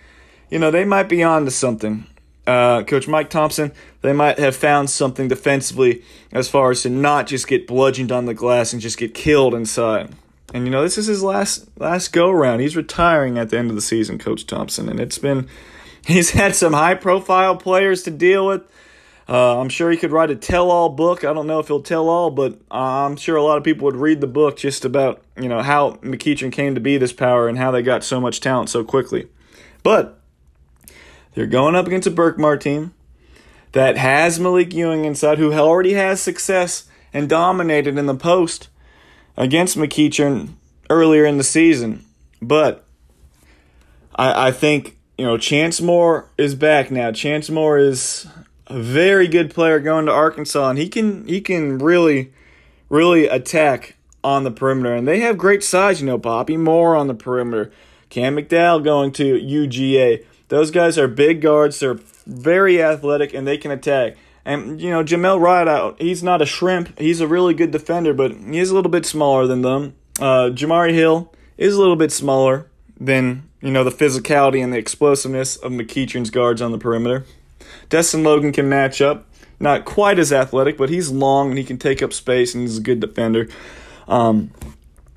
you 0.50 0.58
know 0.58 0.72
they 0.72 0.86
might 0.86 1.10
be 1.10 1.22
on 1.22 1.46
to 1.46 1.51
something 1.51 2.08
uh, 2.50 2.84
Coach 2.84 3.08
Mike 3.08 3.29
Thompson, 3.29 3.72
they 4.01 4.12
might 4.12 4.39
have 4.39 4.55
found 4.55 4.89
something 4.89 5.27
defensively 5.27 6.03
as 6.31 6.50
far 6.50 6.72
as 6.72 6.81
to 6.81 6.89
not 6.89 7.27
just 7.27 7.48
get 7.48 7.67
bludgeoned 7.67 8.12
on 8.12 8.25
the 8.25 8.34
glass 8.34 8.74
and 8.74 8.81
just 8.81 8.98
get 8.98 9.13
killed 9.13 9.53
inside. 9.53 10.15
And 10.51 10.65
you 10.65 10.72
know, 10.72 10.81
this 10.81 10.98
is 10.98 11.05
his 11.05 11.22
last 11.22 11.69
last 11.77 12.12
go 12.12 12.29
around. 12.29 12.62
He's 12.62 12.75
retiring 12.75 13.38
at 13.38 13.51
the 13.51 13.60
end 13.60 13.69
of 13.69 13.75
the 13.75 13.81
season, 13.81 14.17
Coach 14.17 14.48
Thompson, 14.48 14.89
and 14.89 15.00
it's 15.00 15.19
been 15.19 15.48
he's 16.08 16.31
had 16.31 16.55
some 16.55 16.74
high 16.74 16.96
profile 16.96 17.55
players 17.55 18.01
to 18.03 18.12
deal 18.12 18.48
with. 18.48 18.63
Uh, 19.29 19.62
I'm 19.62 19.69
sure 19.69 19.91
he 19.91 19.98
could 19.98 20.12
write 20.12 20.31
a 20.31 20.36
tell 20.36 20.71
all 20.71 20.89
book. 20.89 21.24
I 21.24 21.33
don't 21.33 21.45
know 21.45 21.59
if 21.59 21.67
he'll 21.67 21.83
tell 21.83 22.09
all, 22.09 22.31
but 22.31 22.59
I'm 22.71 23.15
sure 23.15 23.36
a 23.36 23.43
lot 23.43 23.59
of 23.59 23.63
people 23.63 23.86
would 23.86 23.95
read 23.95 24.21
the 24.21 24.27
book 24.27 24.57
just 24.57 24.83
about 24.83 25.21
you 25.39 25.48
know 25.48 25.62
how 25.62 25.91
McEachern 26.01 26.51
came 26.51 26.74
to 26.74 26.81
be 26.81 26.98
this 26.98 27.13
power 27.13 27.48
and 27.48 27.55
how 27.55 27.69
they 27.69 27.83
got 27.83 28.03
so 28.03 28.19
much 28.19 28.39
talent 28.39 28.71
so 28.71 28.83
quickly. 28.83 29.27
But 29.83 30.19
they're 31.36 31.45
going 31.45 31.75
up 31.75 31.86
against 31.86 32.07
a 32.07 32.12
Berkmar 32.12 32.59
team 32.59 32.95
that 33.74 33.98
has 33.98 34.39
Malik 34.39 34.74
Ewing 34.74 35.05
inside, 35.05 35.38
who 35.38 35.53
already 35.53 35.93
has 35.93 36.19
success 36.19 36.86
and 37.13 37.29
dominated 37.29 38.00
in 38.00 38.07
the 38.07 38.15
post 38.15 38.67
against 39.38 39.77
McEachern 39.77 40.55
earlier 40.89 41.25
in 41.25 41.38
the 41.38 41.43
season. 41.43 42.03
But 42.41 42.83
I, 44.15 44.48
I 44.48 44.51
think, 44.51 44.98
you 45.19 45.25
know, 45.25 45.38
Chance 45.38 45.81
Moore 45.81 46.29
is 46.36 46.55
back 46.55 46.89
now. 46.89 47.12
Chance 47.12 47.51
Moore 47.51 47.77
is 47.77 48.27
a 48.69 48.79
very 48.79 49.27
good 49.27 49.51
player 49.51 49.79
going 49.79 50.05
to 50.05 50.11
Arkansas, 50.11 50.69
and 50.69 50.79
he 50.79 50.88
can 50.88 51.27
he 51.27 51.41
can 51.41 51.79
really, 51.79 52.31
really 52.88 53.27
attack 53.27 53.95
on 54.23 54.43
the 54.43 54.51
perimeter. 54.51 54.95
And 54.95 55.07
they 55.07 55.19
have 55.21 55.38
great 55.38 55.63
size, 55.63 56.01
you 56.01 56.07
know, 56.07 56.19
Poppy 56.19 56.57
Moore 56.57 56.95
on 56.95 57.07
the 57.07 57.13
perimeter, 57.13 57.71
Cam 58.09 58.35
McDowell 58.35 58.83
going 58.83 59.11
to 59.13 59.39
UGA. 59.39 60.25
Those 60.49 60.71
guys 60.71 60.97
are 60.97 61.07
big 61.07 61.41
guards. 61.41 61.79
They're 61.79 61.99
very 62.25 62.81
athletic 62.81 63.33
and 63.33 63.47
they 63.47 63.57
can 63.57 63.71
attack. 63.71 64.17
And 64.45 64.81
you 64.81 64.89
know, 64.89 65.03
Jamel 65.03 65.39
Ryder, 65.39 65.95
he's 65.99 66.23
not 66.23 66.41
a 66.41 66.45
shrimp. 66.45 66.97
He's 66.99 67.21
a 67.21 67.27
really 67.27 67.53
good 67.53 67.71
defender, 67.71 68.13
but 68.13 68.31
he's 68.33 68.71
a 68.71 68.75
little 68.75 68.91
bit 68.91 69.05
smaller 69.05 69.47
than 69.47 69.61
them. 69.61 69.95
Uh, 70.19 70.49
Jamari 70.49 70.93
Hill 70.93 71.33
is 71.57 71.75
a 71.75 71.79
little 71.79 71.95
bit 71.95 72.11
smaller 72.11 72.67
than 72.99 73.49
you 73.61 73.71
know 73.71 73.83
the 73.83 73.91
physicality 73.91 74.63
and 74.63 74.73
the 74.73 74.77
explosiveness 74.77 75.55
of 75.55 75.71
McEachern's 75.71 76.29
guards 76.29 76.61
on 76.61 76.71
the 76.71 76.77
perimeter. 76.77 77.25
Destin 77.89 78.24
Logan 78.24 78.51
can 78.51 78.69
match 78.69 79.01
up. 79.01 79.25
not 79.60 79.84
quite 79.84 80.17
as 80.19 80.31
athletic, 80.31 80.77
but 80.77 80.89
he's 80.89 81.10
long 81.10 81.50
and 81.50 81.58
he 81.58 81.65
can 81.65 81.77
take 81.77 82.01
up 82.01 82.13
space 82.13 82.55
and 82.55 82.62
he's 82.62 82.77
a 82.77 82.81
good 82.81 83.01
defender. 83.01 83.50
Um, 84.08 84.51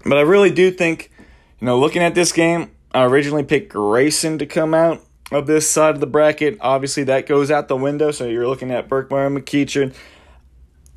but 0.05 0.19
I 0.19 0.23
really 0.23 0.51
do 0.51 0.73
think, 0.73 1.13
you 1.61 1.67
know, 1.67 1.79
looking 1.79 2.03
at 2.03 2.17
this 2.17 2.33
game, 2.33 2.73
I 2.93 3.05
originally 3.05 3.45
picked 3.45 3.73
Grayson 3.73 4.39
to 4.39 4.47
come 4.47 4.75
out 4.75 5.01
of 5.31 5.47
this 5.47 5.71
side 5.71 5.95
of 5.95 6.01
the 6.01 6.07
bracket. 6.07 6.59
Obviously, 6.61 7.05
that 7.05 7.27
goes 7.27 7.51
out 7.51 7.69
the 7.69 7.77
window, 7.77 8.11
so 8.11 8.27
you're 8.27 8.49
looking 8.49 8.71
at 8.73 8.89
Berkmar 8.89 9.29
and 9.29 9.39
McEachern. 9.39 9.95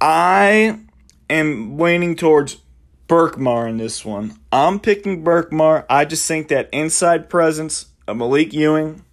I 0.01 0.79
am 1.29 1.77
leaning 1.77 2.15
towards 2.15 2.57
Berkmar 3.07 3.69
in 3.69 3.77
this 3.77 4.03
one. 4.03 4.37
I'm 4.51 4.79
picking 4.79 5.23
Berkmar. 5.23 5.85
I 5.89 6.05
just 6.05 6.27
think 6.27 6.47
that 6.47 6.69
inside 6.73 7.29
presence 7.29 7.87
of 8.07 8.17
Malik 8.17 8.53
Ewing, 8.53 9.05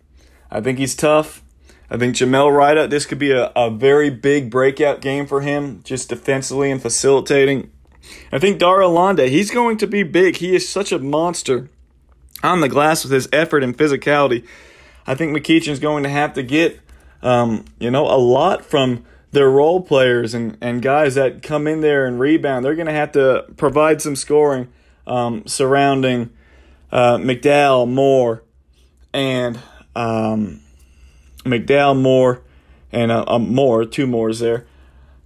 I 0.50 0.60
think 0.60 0.78
he's 0.78 0.96
tough. 0.96 1.41
I 1.92 1.98
think 1.98 2.16
Jamel 2.16 2.56
Ryder, 2.56 2.86
this 2.86 3.04
could 3.04 3.18
be 3.18 3.32
a, 3.32 3.52
a 3.54 3.70
very 3.70 4.08
big 4.08 4.50
breakout 4.50 5.02
game 5.02 5.26
for 5.26 5.42
him, 5.42 5.82
just 5.84 6.08
defensively 6.08 6.70
and 6.70 6.80
facilitating. 6.80 7.70
I 8.32 8.38
think 8.38 8.58
Daryl 8.58 8.94
Londe, 8.94 9.18
he's 9.18 9.50
going 9.50 9.76
to 9.76 9.86
be 9.86 10.02
big. 10.02 10.36
He 10.36 10.56
is 10.56 10.66
such 10.66 10.90
a 10.90 10.98
monster 10.98 11.68
on 12.42 12.62
the 12.62 12.68
glass 12.70 13.04
with 13.04 13.12
his 13.12 13.28
effort 13.30 13.62
and 13.62 13.76
physicality. 13.76 14.46
I 15.06 15.14
think 15.14 15.36
McEachern's 15.36 15.80
going 15.80 16.02
to 16.04 16.08
have 16.08 16.32
to 16.32 16.42
get, 16.42 16.80
um, 17.20 17.66
you 17.78 17.90
know, 17.90 18.06
a 18.06 18.16
lot 18.16 18.64
from 18.64 19.04
their 19.32 19.50
role 19.50 19.82
players 19.82 20.32
and, 20.32 20.56
and 20.62 20.80
guys 20.80 21.16
that 21.16 21.42
come 21.42 21.66
in 21.66 21.82
there 21.82 22.06
and 22.06 22.18
rebound. 22.18 22.64
They're 22.64 22.74
going 22.74 22.86
to 22.86 22.92
have 22.92 23.12
to 23.12 23.44
provide 23.58 24.00
some 24.00 24.16
scoring 24.16 24.68
um, 25.06 25.46
surrounding 25.46 26.30
uh, 26.90 27.18
McDowell, 27.18 27.86
Moore, 27.86 28.44
and 29.12 29.58
um, 29.94 30.62
McDowell, 31.44 32.00
Moore, 32.00 32.42
and 32.90 33.10
uh, 33.10 33.24
um, 33.26 33.54
Moore, 33.54 33.84
two 33.84 34.06
Moores 34.06 34.38
there. 34.38 34.66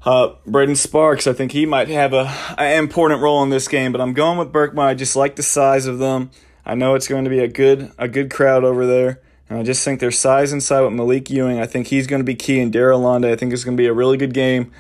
Uh, 0.05 0.35
Braden 0.47 0.77
Sparks, 0.77 1.27
I 1.27 1.33
think 1.33 1.53
he 1.53 1.67
might 1.67 1.89
have 1.89 2.13
a 2.13 2.33
an 2.59 2.79
important 2.79 3.21
role 3.21 3.43
in 3.43 3.51
this 3.51 3.67
game, 3.67 3.91
but 3.91 4.01
I'm 4.01 4.13
going 4.13 4.39
with 4.39 4.53
Berkmar. 4.53 4.85
I 4.85 4.95
just 4.95 5.17
like 5.17 5.37
the 5.37 5.43
size 5.43 5.87
of 5.87 5.99
them. 5.99 6.31
I 6.65 6.75
know 6.75 6.95
it's 6.95 7.09
going 7.09 7.25
to 7.25 7.31
be 7.31 7.41
a 7.41 7.49
good 7.49 7.91
a 7.99 8.07
good 8.07 8.31
crowd 8.31 8.63
over 8.65 8.87
there. 8.87 9.21
And 9.49 9.59
I 9.59 9.63
just 9.63 9.85
think 9.85 10.01
their 10.01 10.11
size 10.11 10.53
inside 10.53 10.81
with 10.81 10.93
Malik 10.93 11.31
Ewing, 11.31 11.61
I 11.61 11.67
think 11.67 11.87
he's 11.87 12.09
going 12.09 12.19
to 12.19 12.25
be 12.25 12.35
key. 12.35 12.59
And 12.61 12.73
Daryl 12.73 13.01
Londe, 13.01 13.27
I 13.27 13.37
think 13.37 13.53
it's 13.53 13.63
going 13.63 13.77
to 13.77 13.81
be 13.81 13.87
a 13.87 13.93
really 13.93 14.17
good 14.17 14.35
game. 14.35 14.73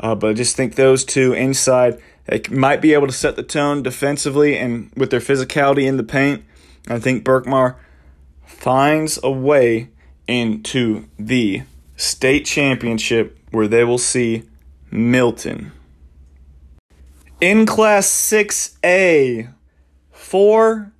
Uh, 0.00 0.14
but 0.14 0.30
I 0.30 0.32
just 0.32 0.56
think 0.56 0.74
those 0.74 1.04
two 1.04 1.34
inside 1.34 2.00
they 2.26 2.40
might 2.50 2.80
be 2.80 2.94
able 2.94 3.06
to 3.06 3.12
set 3.12 3.36
the 3.36 3.42
tone 3.42 3.82
defensively 3.82 4.56
and 4.56 4.90
with 4.96 5.10
their 5.10 5.20
physicality 5.20 5.86
in 5.86 5.96
the 5.96 6.02
paint. 6.02 6.42
I 6.88 6.98
think 6.98 7.24
Berkmar 7.24 7.76
finds 8.46 9.18
a 9.22 9.30
way 9.30 9.90
into 10.26 11.06
the 11.18 11.62
state 11.96 12.46
championship 12.46 13.38
where 13.50 13.68
they 13.68 13.84
will 13.84 13.98
see 13.98 14.42
Milton. 14.90 15.72
In 17.40 17.66
Class 17.66 18.06
6A, 18.06 19.52
four 20.10 20.92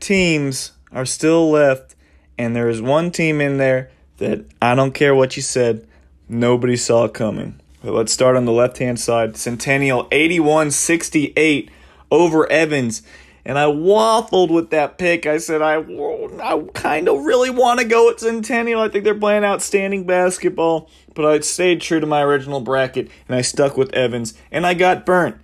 teams 0.00 0.72
are 0.92 1.06
still 1.06 1.50
left 1.50 1.96
and 2.38 2.54
there 2.54 2.68
is 2.68 2.80
one 2.82 3.10
team 3.10 3.40
in 3.40 3.56
there 3.56 3.90
that 4.18 4.44
I 4.60 4.74
don't 4.74 4.92
care 4.92 5.14
what 5.14 5.36
you 5.36 5.42
said, 5.42 5.86
nobody 6.28 6.76
saw 6.76 7.08
coming. 7.08 7.60
But 7.82 7.92
let's 7.92 8.12
start 8.12 8.36
on 8.36 8.44
the 8.44 8.52
left 8.52 8.78
hand 8.78 8.98
side. 8.98 9.36
Centennial 9.36 10.08
81 10.10 10.70
68 10.70 11.70
over 12.10 12.50
Evans. 12.50 13.02
And 13.46 13.60
I 13.60 13.66
waffled 13.66 14.50
with 14.50 14.70
that 14.70 14.98
pick. 14.98 15.24
I 15.24 15.38
said, 15.38 15.62
I, 15.62 15.76
I 15.76 16.64
kind 16.74 17.08
of 17.08 17.24
really 17.24 17.48
want 17.48 17.78
to 17.78 17.86
go 17.86 18.10
at 18.10 18.18
Centennial. 18.18 18.80
I 18.80 18.88
think 18.88 19.04
they're 19.04 19.14
playing 19.14 19.44
outstanding 19.44 20.04
basketball. 20.04 20.90
But 21.14 21.26
I 21.26 21.38
stayed 21.38 21.80
true 21.80 22.00
to 22.00 22.06
my 22.06 22.22
original 22.22 22.60
bracket 22.60 23.08
and 23.28 23.36
I 23.36 23.42
stuck 23.42 23.76
with 23.76 23.94
Evans. 23.94 24.34
And 24.50 24.66
I 24.66 24.74
got 24.74 25.06
burnt. 25.06 25.36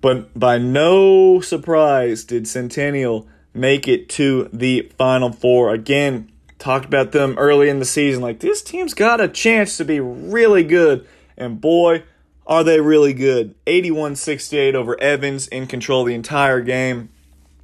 But 0.00 0.36
by 0.36 0.56
no 0.56 1.42
surprise 1.42 2.24
did 2.24 2.48
Centennial 2.48 3.28
make 3.52 3.86
it 3.86 4.08
to 4.10 4.48
the 4.50 4.90
Final 4.96 5.30
Four. 5.30 5.74
Again, 5.74 6.32
talked 6.58 6.86
about 6.86 7.12
them 7.12 7.36
early 7.36 7.68
in 7.68 7.80
the 7.80 7.84
season. 7.84 8.22
Like, 8.22 8.40
this 8.40 8.62
team's 8.62 8.94
got 8.94 9.20
a 9.20 9.28
chance 9.28 9.76
to 9.76 9.84
be 9.84 10.00
really 10.00 10.64
good. 10.64 11.06
And 11.36 11.60
boy, 11.60 12.04
are 12.46 12.64
they 12.64 12.80
really 12.80 13.12
good. 13.12 13.54
81 13.66 14.16
68 14.16 14.74
over 14.74 14.98
Evans 15.02 15.48
in 15.48 15.66
control 15.66 16.04
the 16.04 16.14
entire 16.14 16.62
game. 16.62 17.10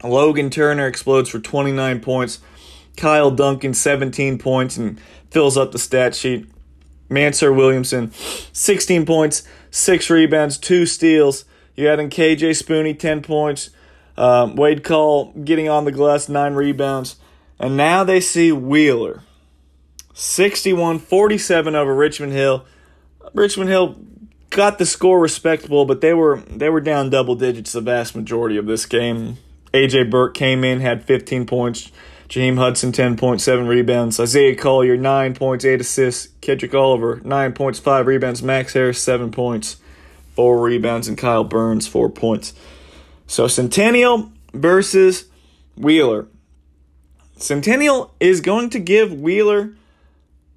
Logan 0.02 0.50
Turner 0.50 0.86
explodes 0.86 1.28
for 1.28 1.40
29 1.40 2.00
points. 2.00 2.40
Kyle 2.96 3.30
Duncan, 3.30 3.74
17 3.74 4.38
points, 4.38 4.76
and 4.76 5.00
fills 5.30 5.56
up 5.56 5.72
the 5.72 5.78
stat 5.78 6.14
sheet. 6.14 6.48
Mansur 7.08 7.52
Williamson, 7.52 8.12
16 8.52 9.06
points, 9.06 9.42
6 9.70 10.10
rebounds, 10.10 10.58
2 10.58 10.84
steals. 10.84 11.44
You 11.74 11.86
had 11.86 12.00
in 12.00 12.10
KJ 12.10 12.50
Spooney, 12.60 12.98
10 12.98 13.22
points. 13.22 13.70
Um, 14.16 14.56
Wade 14.56 14.84
Call 14.84 15.32
getting 15.32 15.68
on 15.68 15.84
the 15.84 15.92
glass, 15.92 16.28
9 16.28 16.54
rebounds. 16.54 17.16
And 17.58 17.76
now 17.76 18.04
they 18.04 18.20
see 18.20 18.52
Wheeler. 18.52 19.22
61 20.12 20.98
47 20.98 21.76
over 21.76 21.94
Richmond 21.94 22.32
Hill. 22.32 22.66
Richmond 23.32 23.70
Hill 23.70 23.96
got 24.50 24.78
the 24.78 24.86
score 24.86 25.20
respectable, 25.20 25.84
but 25.84 26.00
they 26.00 26.12
were 26.12 26.40
they 26.48 26.68
were 26.68 26.80
down 26.80 27.10
double 27.10 27.36
digits 27.36 27.72
the 27.72 27.80
vast 27.80 28.16
majority 28.16 28.56
of 28.56 28.66
this 28.66 28.84
game. 28.84 29.38
AJ 29.72 30.10
Burke 30.10 30.34
came 30.34 30.64
in, 30.64 30.80
had 30.80 31.04
15 31.04 31.46
points. 31.46 31.92
Jaheim 32.28 32.58
Hudson, 32.58 32.92
10.7 32.92 33.68
rebounds. 33.68 34.20
Isaiah 34.20 34.54
Collier, 34.54 34.96
9 34.96 35.34
points, 35.34 35.64
8 35.64 35.80
assists. 35.80 36.28
Kedrick 36.42 36.78
Oliver, 36.78 37.20
9 37.24 37.52
points, 37.52 37.78
5 37.78 38.06
rebounds. 38.06 38.42
Max 38.42 38.74
Harris, 38.74 39.02
7 39.02 39.30
points, 39.30 39.78
4 40.34 40.60
rebounds. 40.60 41.08
And 41.08 41.16
Kyle 41.16 41.44
Burns, 41.44 41.86
4 41.86 42.10
points. 42.10 42.52
So 43.26 43.46
Centennial 43.46 44.30
versus 44.52 45.26
Wheeler. 45.76 46.26
Centennial 47.36 48.14
is 48.20 48.40
going 48.40 48.68
to 48.70 48.78
give 48.78 49.12
Wheeler 49.12 49.74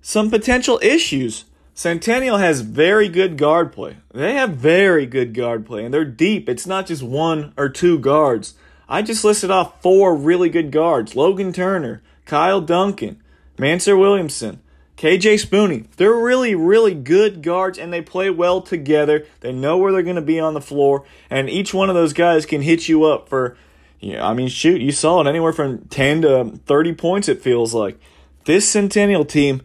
some 0.02 0.30
potential 0.30 0.80
issues. 0.82 1.46
Centennial 1.74 2.38
has 2.38 2.62
very 2.62 3.08
good 3.08 3.38
guard 3.38 3.72
play. 3.72 3.98
They 4.14 4.34
have 4.34 4.52
very 4.52 5.06
good 5.06 5.34
guard 5.34 5.66
play, 5.66 5.86
and 5.86 5.94
they're 5.94 6.04
deep. 6.04 6.50
It's 6.50 6.68
not 6.68 6.88
just 6.88 7.04
one 7.04 7.54
or 7.56 7.70
two 7.70 7.98
guards. 7.98 8.56
I 8.92 9.02
just 9.02 9.24
listed 9.24 9.50
off 9.50 9.82
four 9.82 10.16
really 10.16 10.50
good 10.50 10.70
guards 10.70 11.16
Logan 11.16 11.54
Turner, 11.54 12.02
Kyle 12.26 12.60
Duncan, 12.60 13.24
Mansur 13.58 13.96
Williamson, 13.96 14.62
KJ 14.98 15.46
Spooney. 15.46 15.88
They're 15.96 16.14
really, 16.14 16.56
really 16.56 16.94
good 16.94 17.42
guards, 17.42 17.80
and 17.80 17.94
they 17.94 18.02
play 18.02 18.30
well 18.30 18.62
together. 18.62 19.26
They 19.40 19.54
know 19.54 19.78
where 19.78 19.94
they're 19.94 20.04
going 20.04 20.18
to 20.18 20.22
be 20.22 20.42
on 20.42 20.54
the 20.54 20.62
floor, 20.62 21.06
and 21.30 21.50
each 21.50 21.74
one 21.74 21.90
of 21.90 21.96
those 21.96 22.12
guys 22.12 22.46
can 22.46 22.62
hit 22.62 22.90
you 22.90 23.06
up 23.06 23.30
for 23.30 23.56
yeah, 24.02 24.28
I 24.28 24.34
mean, 24.34 24.48
shoot, 24.48 24.82
you 24.82 24.92
saw 24.92 25.22
it 25.22 25.28
anywhere 25.28 25.54
from 25.54 25.86
10 25.86 26.24
to 26.24 26.60
30 26.66 26.94
points, 26.96 27.30
it 27.30 27.42
feels 27.42 27.74
like. 27.74 28.00
This 28.46 28.68
Centennial 28.68 29.24
team 29.24 29.62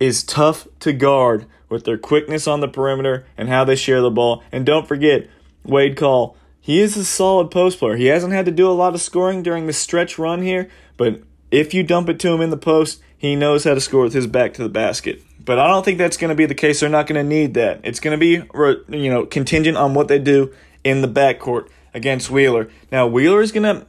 is 0.00 0.24
tough 0.24 0.66
to 0.80 0.94
guard 0.94 1.44
with 1.68 1.84
their 1.84 1.98
quickness 1.98 2.48
on 2.48 2.60
the 2.60 2.68
perimeter 2.68 3.26
and 3.36 3.50
how 3.50 3.64
they 3.64 3.76
share 3.76 4.00
the 4.00 4.10
ball. 4.10 4.42
And 4.50 4.64
don't 4.64 4.88
forget, 4.88 5.28
Wade 5.62 5.94
Call, 5.96 6.36
he 6.66 6.80
is 6.80 6.96
a 6.96 7.04
solid 7.04 7.52
post 7.52 7.78
player. 7.78 7.94
He 7.94 8.06
hasn't 8.06 8.32
had 8.32 8.44
to 8.46 8.50
do 8.50 8.68
a 8.68 8.74
lot 8.74 8.92
of 8.92 9.00
scoring 9.00 9.44
during 9.44 9.68
the 9.68 9.72
stretch 9.72 10.18
run 10.18 10.42
here, 10.42 10.68
but 10.96 11.22
if 11.52 11.72
you 11.72 11.84
dump 11.84 12.08
it 12.08 12.18
to 12.18 12.32
him 12.32 12.40
in 12.40 12.50
the 12.50 12.56
post, 12.56 13.00
he 13.16 13.36
knows 13.36 13.62
how 13.62 13.74
to 13.74 13.80
score 13.80 14.02
with 14.02 14.14
his 14.14 14.26
back 14.26 14.52
to 14.54 14.64
the 14.64 14.68
basket. 14.68 15.22
But 15.44 15.60
I 15.60 15.68
don't 15.68 15.84
think 15.84 15.98
that's 15.98 16.16
going 16.16 16.30
to 16.30 16.34
be 16.34 16.44
the 16.44 16.56
case. 16.56 16.80
They're 16.80 16.88
not 16.88 17.06
going 17.06 17.24
to 17.24 17.28
need 17.36 17.54
that. 17.54 17.82
It's 17.84 18.00
going 18.00 18.18
to 18.18 18.20
be, 18.20 18.42
you 18.98 19.10
know, 19.10 19.26
contingent 19.26 19.76
on 19.76 19.94
what 19.94 20.08
they 20.08 20.18
do 20.18 20.52
in 20.82 21.02
the 21.02 21.08
backcourt 21.08 21.68
against 21.94 22.30
Wheeler. 22.32 22.68
Now, 22.90 23.06
Wheeler 23.06 23.42
is 23.42 23.52
going 23.52 23.62
to, 23.62 23.86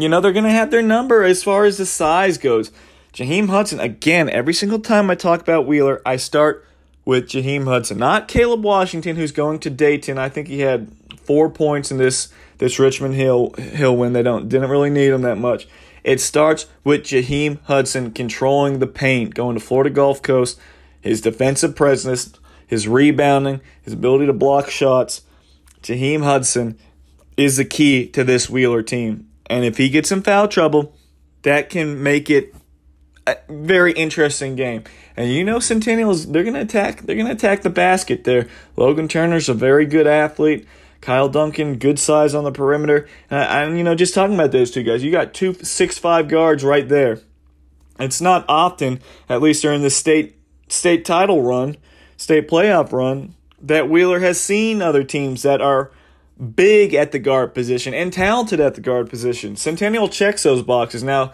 you 0.00 0.08
know, 0.08 0.20
they're 0.20 0.32
going 0.32 0.44
to 0.44 0.50
have 0.50 0.70
their 0.70 0.82
number 0.82 1.24
as 1.24 1.42
far 1.42 1.64
as 1.64 1.76
the 1.76 1.86
size 1.86 2.38
goes. 2.38 2.70
Jaheim 3.14 3.48
Hudson, 3.48 3.80
again, 3.80 4.30
every 4.30 4.54
single 4.54 4.78
time 4.78 5.10
I 5.10 5.16
talk 5.16 5.40
about 5.40 5.66
Wheeler, 5.66 6.02
I 6.06 6.14
start 6.14 6.64
with 7.04 7.28
Jaheim 7.30 7.64
Hudson, 7.64 7.98
not 7.98 8.28
Caleb 8.28 8.62
Washington, 8.62 9.16
who's 9.16 9.32
going 9.32 9.58
to 9.58 9.70
Dayton. 9.70 10.18
I 10.18 10.28
think 10.28 10.46
he 10.46 10.60
had 10.60 10.88
four 11.26 11.50
points 11.50 11.90
in 11.90 11.98
this 11.98 12.28
this 12.58 12.78
Richmond 12.78 13.14
Hill 13.14 13.52
Hill 13.58 13.96
win. 13.96 14.12
They 14.12 14.22
don't 14.22 14.48
didn't 14.48 14.70
really 14.70 14.90
need 14.90 15.10
them 15.10 15.22
that 15.22 15.38
much. 15.38 15.68
It 16.04 16.20
starts 16.20 16.66
with 16.84 17.02
Jaheim 17.02 17.58
Hudson 17.64 18.12
controlling 18.12 18.78
the 18.78 18.86
paint, 18.86 19.34
going 19.34 19.54
to 19.54 19.60
Florida 19.60 19.90
Gulf 19.90 20.22
Coast, 20.22 20.58
his 21.00 21.20
defensive 21.20 21.74
presence, 21.74 22.32
his 22.66 22.86
rebounding, 22.86 23.60
his 23.82 23.94
ability 23.94 24.26
to 24.26 24.32
block 24.32 24.70
shots. 24.70 25.22
Jaheim 25.82 26.22
Hudson 26.22 26.78
is 27.36 27.56
the 27.56 27.64
key 27.64 28.06
to 28.08 28.24
this 28.24 28.48
Wheeler 28.48 28.82
team. 28.82 29.28
And 29.46 29.64
if 29.64 29.76
he 29.76 29.88
gets 29.88 30.12
in 30.12 30.22
foul 30.22 30.48
trouble, 30.48 30.96
that 31.42 31.70
can 31.70 32.02
make 32.02 32.30
it 32.30 32.54
a 33.26 33.36
very 33.48 33.92
interesting 33.92 34.56
game. 34.56 34.84
And 35.16 35.32
you 35.32 35.44
know 35.44 35.58
Centennials, 35.58 36.32
they're 36.32 36.44
gonna 36.44 36.60
attack 36.60 37.02
they're 37.02 37.16
gonna 37.16 37.32
attack 37.32 37.62
the 37.62 37.70
basket 37.70 38.24
there. 38.24 38.48
Logan 38.76 39.08
Turner's 39.08 39.48
a 39.48 39.54
very 39.54 39.86
good 39.86 40.06
athlete. 40.06 40.66
Kyle 41.00 41.28
Duncan, 41.28 41.78
good 41.78 41.98
size 41.98 42.34
on 42.34 42.44
the 42.44 42.52
perimeter. 42.52 43.08
Uh, 43.30 43.34
and 43.34 43.78
you 43.78 43.84
know, 43.84 43.94
just 43.94 44.14
talking 44.14 44.34
about 44.34 44.52
those 44.52 44.70
two 44.70 44.82
guys, 44.82 45.02
you 45.02 45.10
got 45.10 45.34
two 45.34 45.54
six 45.54 45.98
five 45.98 46.28
guards 46.28 46.64
right 46.64 46.88
there. 46.88 47.20
It's 47.98 48.20
not 48.20 48.44
often, 48.48 49.00
at 49.28 49.40
least 49.40 49.62
during 49.62 49.82
the 49.82 49.90
state 49.90 50.36
state 50.68 51.04
title 51.04 51.42
run, 51.42 51.76
state 52.16 52.48
playoff 52.48 52.92
run 52.92 53.34
that 53.60 53.88
Wheeler 53.88 54.20
has 54.20 54.40
seen 54.40 54.82
other 54.82 55.02
teams 55.02 55.42
that 55.42 55.60
are 55.60 55.90
big 56.54 56.94
at 56.94 57.12
the 57.12 57.18
guard 57.18 57.54
position 57.54 57.94
and 57.94 58.12
talented 58.12 58.60
at 58.60 58.74
the 58.74 58.80
guard 58.80 59.08
position. 59.08 59.56
Centennial 59.56 60.08
checks 60.08 60.42
those 60.42 60.62
boxes. 60.62 61.02
Now, 61.02 61.32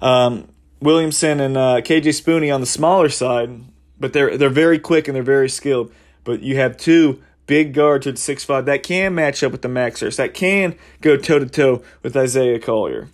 um, 0.00 0.48
Williamson 0.80 1.40
and 1.40 1.56
uh, 1.56 1.80
KJ 1.80 2.08
Spooney 2.20 2.54
on 2.54 2.60
the 2.60 2.66
smaller 2.66 3.08
side, 3.08 3.60
but 3.98 4.12
they're 4.12 4.36
they're 4.36 4.50
very 4.50 4.78
quick 4.78 5.08
and 5.08 5.16
they're 5.16 5.22
very 5.22 5.48
skilled. 5.48 5.92
But 6.24 6.42
you 6.42 6.56
have 6.56 6.76
two 6.76 7.22
big 7.46 7.74
guards 7.74 8.06
at 8.06 8.18
six 8.18 8.44
five 8.44 8.66
that 8.66 8.82
can 8.82 9.14
match 9.14 9.42
up 9.42 9.52
with 9.52 9.62
the 9.62 9.68
Maxers, 9.68 10.16
that 10.16 10.34
can 10.34 10.76
go 11.00 11.16
toe 11.16 11.38
to 11.38 11.46
toe 11.46 11.82
with 12.02 12.16
Isaiah 12.16 12.58
Collier. 12.58 13.08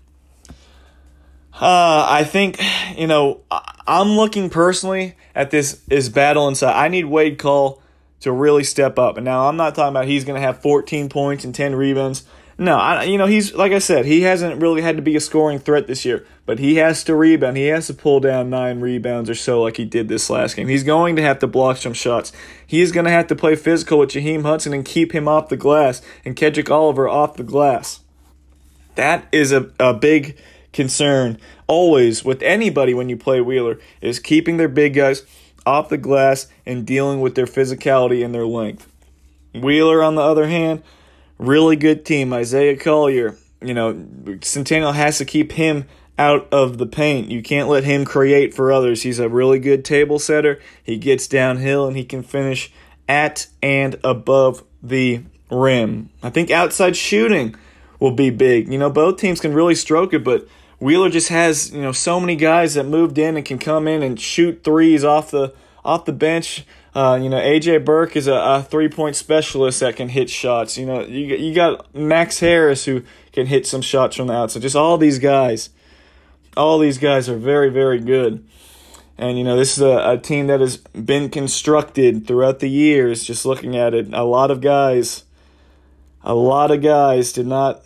Uh, 1.52 2.06
I 2.08 2.24
think, 2.24 2.58
you 2.96 3.06
know, 3.06 3.42
I'm 3.86 4.08
looking 4.10 4.48
personally 4.48 5.14
at 5.34 5.50
this 5.50 5.82
is 5.90 6.08
battle 6.08 6.48
inside. 6.48 6.72
I 6.72 6.88
need 6.88 7.04
Wade 7.04 7.38
Call 7.38 7.82
to 8.20 8.32
really 8.32 8.64
step 8.64 8.98
up. 8.98 9.16
And 9.16 9.24
now 9.24 9.48
I'm 9.48 9.56
not 9.56 9.74
talking 9.74 9.90
about 9.90 10.06
he's 10.06 10.24
going 10.24 10.40
to 10.40 10.46
have 10.46 10.62
14 10.62 11.08
points 11.08 11.44
and 11.44 11.54
10 11.54 11.74
rebounds. 11.74 12.24
No, 12.60 12.76
I, 12.76 13.04
you 13.04 13.16
know, 13.16 13.24
he's 13.26 13.54
like 13.54 13.72
I 13.72 13.78
said, 13.78 14.04
he 14.04 14.20
hasn't 14.20 14.60
really 14.60 14.82
had 14.82 14.96
to 14.96 15.02
be 15.02 15.16
a 15.16 15.20
scoring 15.20 15.58
threat 15.58 15.86
this 15.86 16.04
year, 16.04 16.26
but 16.44 16.58
he 16.58 16.74
has 16.74 17.02
to 17.04 17.14
rebound. 17.14 17.56
He 17.56 17.68
has 17.68 17.86
to 17.86 17.94
pull 17.94 18.20
down 18.20 18.50
nine 18.50 18.80
rebounds 18.80 19.30
or 19.30 19.34
so 19.34 19.62
like 19.62 19.78
he 19.78 19.86
did 19.86 20.08
this 20.08 20.28
last 20.28 20.56
game. 20.56 20.68
He's 20.68 20.84
going 20.84 21.16
to 21.16 21.22
have 21.22 21.38
to 21.38 21.46
block 21.46 21.78
some 21.78 21.94
shots. 21.94 22.34
He's 22.66 22.92
going 22.92 23.06
to 23.06 23.10
have 23.10 23.28
to 23.28 23.34
play 23.34 23.56
physical 23.56 23.98
with 23.98 24.10
Jaheim 24.10 24.42
Hudson 24.42 24.74
and 24.74 24.84
keep 24.84 25.12
him 25.12 25.26
off 25.26 25.48
the 25.48 25.56
glass 25.56 26.02
and 26.22 26.36
Kedrick 26.36 26.70
Oliver 26.70 27.08
off 27.08 27.38
the 27.38 27.44
glass. 27.44 28.00
That 28.94 29.26
is 29.32 29.52
a, 29.52 29.70
a 29.80 29.94
big 29.94 30.36
concern 30.74 31.38
always 31.66 32.26
with 32.26 32.42
anybody 32.42 32.92
when 32.92 33.08
you 33.08 33.16
play 33.16 33.40
Wheeler 33.40 33.78
is 34.02 34.18
keeping 34.18 34.58
their 34.58 34.68
big 34.68 34.92
guys 34.92 35.22
off 35.64 35.88
the 35.88 35.96
glass 35.96 36.46
and 36.66 36.86
dealing 36.86 37.22
with 37.22 37.36
their 37.36 37.46
physicality 37.46 38.22
and 38.22 38.34
their 38.34 38.46
length. 38.46 38.86
Wheeler, 39.54 40.02
on 40.02 40.14
the 40.14 40.22
other 40.22 40.46
hand, 40.46 40.82
really 41.40 41.76
good 41.76 42.04
team. 42.04 42.32
Isaiah 42.32 42.76
Collier, 42.76 43.36
you 43.60 43.74
know, 43.74 44.06
Centennial 44.42 44.92
has 44.92 45.18
to 45.18 45.24
keep 45.24 45.52
him 45.52 45.86
out 46.18 46.46
of 46.52 46.78
the 46.78 46.86
paint. 46.86 47.30
You 47.30 47.42
can't 47.42 47.68
let 47.68 47.84
him 47.84 48.04
create 48.04 48.52
for 48.52 48.70
others. 48.70 49.02
He's 49.02 49.18
a 49.18 49.28
really 49.28 49.58
good 49.58 49.84
table 49.84 50.18
setter. 50.18 50.60
He 50.82 50.98
gets 50.98 51.26
downhill 51.26 51.86
and 51.86 51.96
he 51.96 52.04
can 52.04 52.22
finish 52.22 52.70
at 53.08 53.46
and 53.62 53.96
above 54.04 54.62
the 54.82 55.22
rim. 55.50 56.10
I 56.22 56.30
think 56.30 56.50
outside 56.50 56.96
shooting 56.96 57.56
will 57.98 58.12
be 58.12 58.30
big. 58.30 58.70
You 58.70 58.78
know, 58.78 58.90
both 58.90 59.16
teams 59.16 59.40
can 59.40 59.54
really 59.54 59.74
stroke 59.74 60.12
it, 60.12 60.22
but 60.22 60.46
Wheeler 60.78 61.10
just 61.10 61.28
has 61.28 61.72
you 61.72 61.82
know 61.82 61.92
so 61.92 62.20
many 62.20 62.36
guys 62.36 62.74
that 62.74 62.84
moved 62.84 63.18
in 63.18 63.36
and 63.36 63.44
can 63.44 63.58
come 63.58 63.88
in 63.88 64.02
and 64.02 64.20
shoot 64.20 64.62
threes 64.64 65.04
off 65.04 65.30
the 65.30 65.54
off 65.84 66.04
the 66.04 66.12
bench. 66.12 66.64
Uh, 66.94 67.18
you 67.22 67.28
know, 67.28 67.40
AJ 67.40 67.84
Burke 67.84 68.16
is 68.16 68.26
a, 68.26 68.34
a 68.34 68.62
three 68.62 68.88
point 68.88 69.16
specialist 69.16 69.80
that 69.80 69.96
can 69.96 70.08
hit 70.08 70.28
shots. 70.28 70.76
You 70.76 70.86
know, 70.86 71.02
you 71.04 71.36
you 71.36 71.54
got 71.54 71.94
Max 71.94 72.40
Harris 72.40 72.84
who 72.84 73.02
can 73.32 73.46
hit 73.46 73.66
some 73.66 73.82
shots 73.82 74.16
from 74.16 74.26
the 74.26 74.34
outside. 74.34 74.62
Just 74.62 74.76
all 74.76 74.98
these 74.98 75.18
guys, 75.18 75.70
all 76.56 76.78
these 76.78 76.98
guys 76.98 77.28
are 77.28 77.36
very 77.36 77.70
very 77.70 78.00
good. 78.00 78.44
And 79.16 79.38
you 79.38 79.44
know, 79.44 79.56
this 79.56 79.76
is 79.76 79.82
a, 79.82 80.12
a 80.12 80.18
team 80.18 80.46
that 80.48 80.60
has 80.60 80.78
been 80.78 81.28
constructed 81.28 82.26
throughout 82.26 82.58
the 82.58 82.70
years. 82.70 83.22
Just 83.22 83.44
looking 83.44 83.76
at 83.76 83.94
it, 83.94 84.12
a 84.12 84.24
lot 84.24 84.50
of 84.50 84.60
guys, 84.60 85.24
a 86.24 86.34
lot 86.34 86.70
of 86.70 86.82
guys 86.82 87.32
did 87.32 87.46
not. 87.46 87.82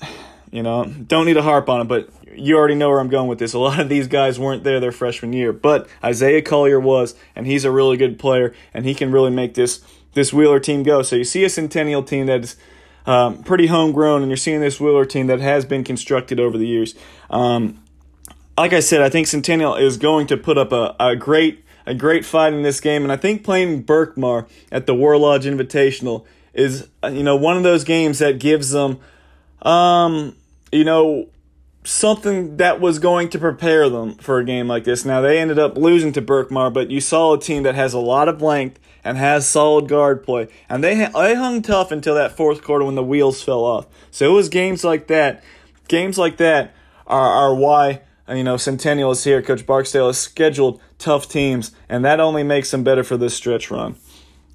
You 0.51 0.63
know, 0.63 0.85
don't 0.85 1.27
need 1.27 1.35
to 1.35 1.43
harp 1.43 1.69
on 1.69 1.81
it, 1.81 1.89
but 1.89 2.09
you 2.37 2.57
already 2.57 2.75
know 2.75 2.91
where 2.91 3.01
I'm 3.01 3.09
going 3.09 3.29
with 3.29 3.39
this. 3.39 3.53
A 3.55 3.59
lot 3.59 3.79
of 3.79 3.89
these 3.89 4.09
guys 4.09 4.39
weren't 4.39 4.65
there 4.65 4.81
their 4.81 4.93
freshman 4.93 5.33
year, 5.33 5.53
but 5.53 5.89
Isaiah 6.03 6.43
Collier 6.43 6.81
was, 6.81 7.15
and 7.35 7.47
he's 7.47 7.65
a 7.65 7.71
really 7.71 7.97
good 7.97 8.19
player, 8.19 8.55
and 8.73 8.85
he 8.85 8.95
can 8.95 9.13
really 9.13 9.31
make 9.31 9.55
this 9.55 9.81
this 10.15 10.33
Wheeler 10.33 10.61
team 10.61 10.83
go. 10.83 11.03
So 11.03 11.17
you 11.17 11.25
see 11.25 11.45
a 11.45 11.49
Centennial 11.49 12.03
team 12.03 12.27
that 12.27 12.45
is 12.45 12.57
um, 13.07 13.43
pretty 13.43 13.67
homegrown, 13.67 14.23
and 14.23 14.31
you're 14.31 14.37
seeing 14.37 14.61
this 14.61 14.81
Wheeler 14.81 15.05
team 15.05 15.27
that 15.27 15.41
has 15.41 15.65
been 15.65 15.85
constructed 15.85 16.39
over 16.41 16.57
the 16.57 16.67
years. 16.67 16.95
Um, 17.31 17.83
like 18.57 18.73
I 18.73 18.81
said, 18.81 19.03
I 19.03 19.09
think 19.09 19.27
Centennial 19.27 19.75
is 19.75 19.97
going 19.97 20.27
to 20.29 20.37
put 20.37 20.57
up 20.57 20.73
a, 20.73 20.95
a 21.01 21.17
great 21.17 21.65
a 21.87 21.95
great 21.95 22.25
fight 22.25 22.55
in 22.55 22.63
this 22.63 22.81
game, 22.81 23.03
and 23.03 23.13
I 23.13 23.17
think 23.17 23.45
playing 23.45 23.85
Berkmar 23.85 24.49
at 24.73 24.87
the 24.87 24.95
War 24.95 25.19
Lodge 25.19 25.45
Invitational 25.45 26.25
is 26.55 26.89
you 27.05 27.23
know 27.23 27.37
one 27.37 27.57
of 27.57 27.63
those 27.63 27.85
games 27.85 28.21
that 28.21 28.39
gives 28.39 28.71
them 28.71 29.01
um 29.63 30.37
you 30.71 30.85
know 30.85 31.29
something 31.85 32.57
that 32.57 32.81
was 32.81 32.99
going 32.99 33.29
to 33.29 33.39
prepare 33.39 33.89
them 33.89 34.15
for 34.17 34.39
a 34.39 34.45
game 34.45 34.67
like 34.67 34.85
this. 34.85 35.05
Now 35.05 35.21
they 35.21 35.39
ended 35.39 35.59
up 35.59 35.77
losing 35.77 36.13
to 36.13 36.23
Berkmar, 36.23 36.73
but 36.73 36.91
you 36.91 37.01
saw 37.01 37.35
a 37.35 37.41
team 37.41 37.63
that 37.65 37.75
has 37.75 37.93
a 37.93 37.99
lot 37.99 38.29
of 38.29 38.43
length 38.43 38.81
and 39.05 39.19
has 39.19 39.47
solid 39.47 39.87
guard 39.87 40.23
play, 40.23 40.49
and 40.69 40.83
they 40.83 40.95
they 40.95 41.35
hung 41.35 41.61
tough 41.63 41.93
until 41.93 42.15
that 42.15 42.37
fourth 42.37 42.63
quarter 42.63 42.85
when 42.85 42.95
the 42.95 43.05
wheels 43.05 43.43
fell 43.43 43.65
off. 43.65 43.87
So 44.11 44.31
it 44.31 44.35
was 44.35 44.49
games 44.49 44.83
like 44.83 45.09
that. 45.09 45.45
Games 45.89 46.17
like 46.17 46.39
that 46.39 46.75
are 47.07 47.29
are 47.29 47.55
why 47.55 48.01
you 48.29 48.43
know 48.43 48.57
Centennial 48.57 49.11
is 49.11 49.23
here. 49.25 49.43
Coach 49.43 49.67
Barksdale 49.67 50.07
has 50.07 50.19
scheduled 50.19 50.81
tough 50.99 51.29
teams, 51.29 51.73
and 51.89 52.05
that 52.05 52.19
only 52.19 52.43
makes 52.43 52.71
them 52.71 52.83
better 52.83 53.05
for 53.05 53.19
this 53.19 53.35
stretch 53.35 53.71
run. 53.71 53.97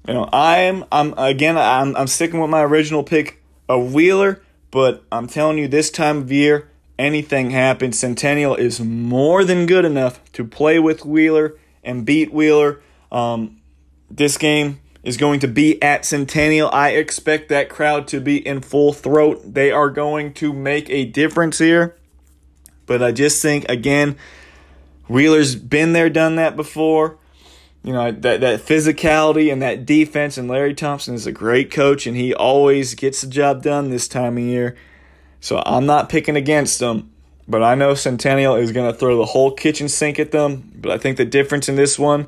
You 0.08 0.14
know, 0.14 0.28
I'm 0.32 0.84
I'm 0.90 1.14
again 1.16 1.56
I'm 1.56 1.94
I'm 1.96 2.08
sticking 2.08 2.40
with 2.40 2.50
my 2.50 2.62
original 2.62 3.04
pick 3.04 3.40
of 3.68 3.94
Wheeler, 3.94 4.42
but 4.72 5.04
I'm 5.12 5.28
telling 5.28 5.58
you 5.58 5.68
this 5.68 5.90
time 5.90 6.18
of 6.18 6.32
year 6.32 6.69
anything 7.00 7.50
happens, 7.50 7.98
Centennial 7.98 8.54
is 8.54 8.78
more 8.78 9.44
than 9.44 9.66
good 9.66 9.84
enough 9.84 10.20
to 10.32 10.44
play 10.44 10.78
with 10.78 11.04
Wheeler 11.04 11.56
and 11.82 12.04
beat 12.04 12.32
Wheeler. 12.32 12.82
Um, 13.10 13.60
this 14.10 14.36
game 14.36 14.80
is 15.02 15.16
going 15.16 15.40
to 15.40 15.48
be 15.48 15.82
at 15.82 16.04
Centennial. 16.04 16.68
I 16.72 16.90
expect 16.90 17.48
that 17.48 17.70
crowd 17.70 18.06
to 18.08 18.20
be 18.20 18.46
in 18.46 18.60
full 18.60 18.92
throat. 18.92 19.54
They 19.54 19.72
are 19.72 19.88
going 19.88 20.34
to 20.34 20.52
make 20.52 20.90
a 20.90 21.06
difference 21.06 21.58
here. 21.58 21.96
But 22.84 23.02
I 23.02 23.12
just 23.12 23.40
think, 23.40 23.64
again, 23.68 24.16
Wheeler's 25.08 25.56
been 25.56 25.94
there, 25.94 26.10
done 26.10 26.36
that 26.36 26.54
before. 26.54 27.16
You 27.82 27.94
know, 27.94 28.12
that, 28.12 28.42
that 28.42 28.60
physicality 28.60 29.50
and 29.50 29.62
that 29.62 29.86
defense, 29.86 30.36
and 30.36 30.48
Larry 30.48 30.74
Thompson 30.74 31.14
is 31.14 31.26
a 31.26 31.32
great 31.32 31.70
coach, 31.70 32.06
and 32.06 32.14
he 32.14 32.34
always 32.34 32.94
gets 32.94 33.22
the 33.22 33.26
job 33.26 33.62
done 33.62 33.88
this 33.88 34.06
time 34.06 34.36
of 34.36 34.44
year. 34.44 34.76
So 35.40 35.62
I'm 35.64 35.86
not 35.86 36.08
picking 36.08 36.36
against 36.36 36.78
them, 36.78 37.10
but 37.48 37.62
I 37.62 37.74
know 37.74 37.94
Centennial 37.94 38.54
is 38.54 38.72
going 38.72 38.90
to 38.90 38.96
throw 38.96 39.16
the 39.16 39.24
whole 39.24 39.52
kitchen 39.52 39.88
sink 39.88 40.18
at 40.18 40.30
them. 40.30 40.72
But 40.76 40.92
I 40.92 40.98
think 40.98 41.16
the 41.16 41.24
difference 41.24 41.68
in 41.68 41.76
this 41.76 41.98
one, 41.98 42.26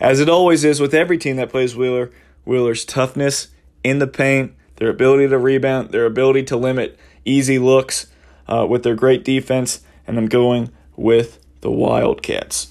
as 0.00 0.20
it 0.20 0.28
always 0.28 0.64
is 0.64 0.80
with 0.80 0.94
every 0.94 1.18
team 1.18 1.36
that 1.36 1.50
plays 1.50 1.76
Wheeler, 1.76 2.10
Wheeler's 2.44 2.84
toughness 2.84 3.48
in 3.84 3.98
the 3.98 4.06
paint, 4.06 4.52
their 4.76 4.88
ability 4.90 5.28
to 5.28 5.38
rebound, 5.38 5.90
their 5.90 6.06
ability 6.06 6.44
to 6.44 6.56
limit 6.56 6.98
easy 7.24 7.58
looks 7.58 8.06
uh, 8.48 8.66
with 8.68 8.82
their 8.82 8.94
great 8.94 9.24
defense, 9.24 9.80
and 10.06 10.18
I'm 10.18 10.26
going 10.26 10.70
with 10.96 11.44
the 11.60 11.70
Wildcats. 11.70 12.68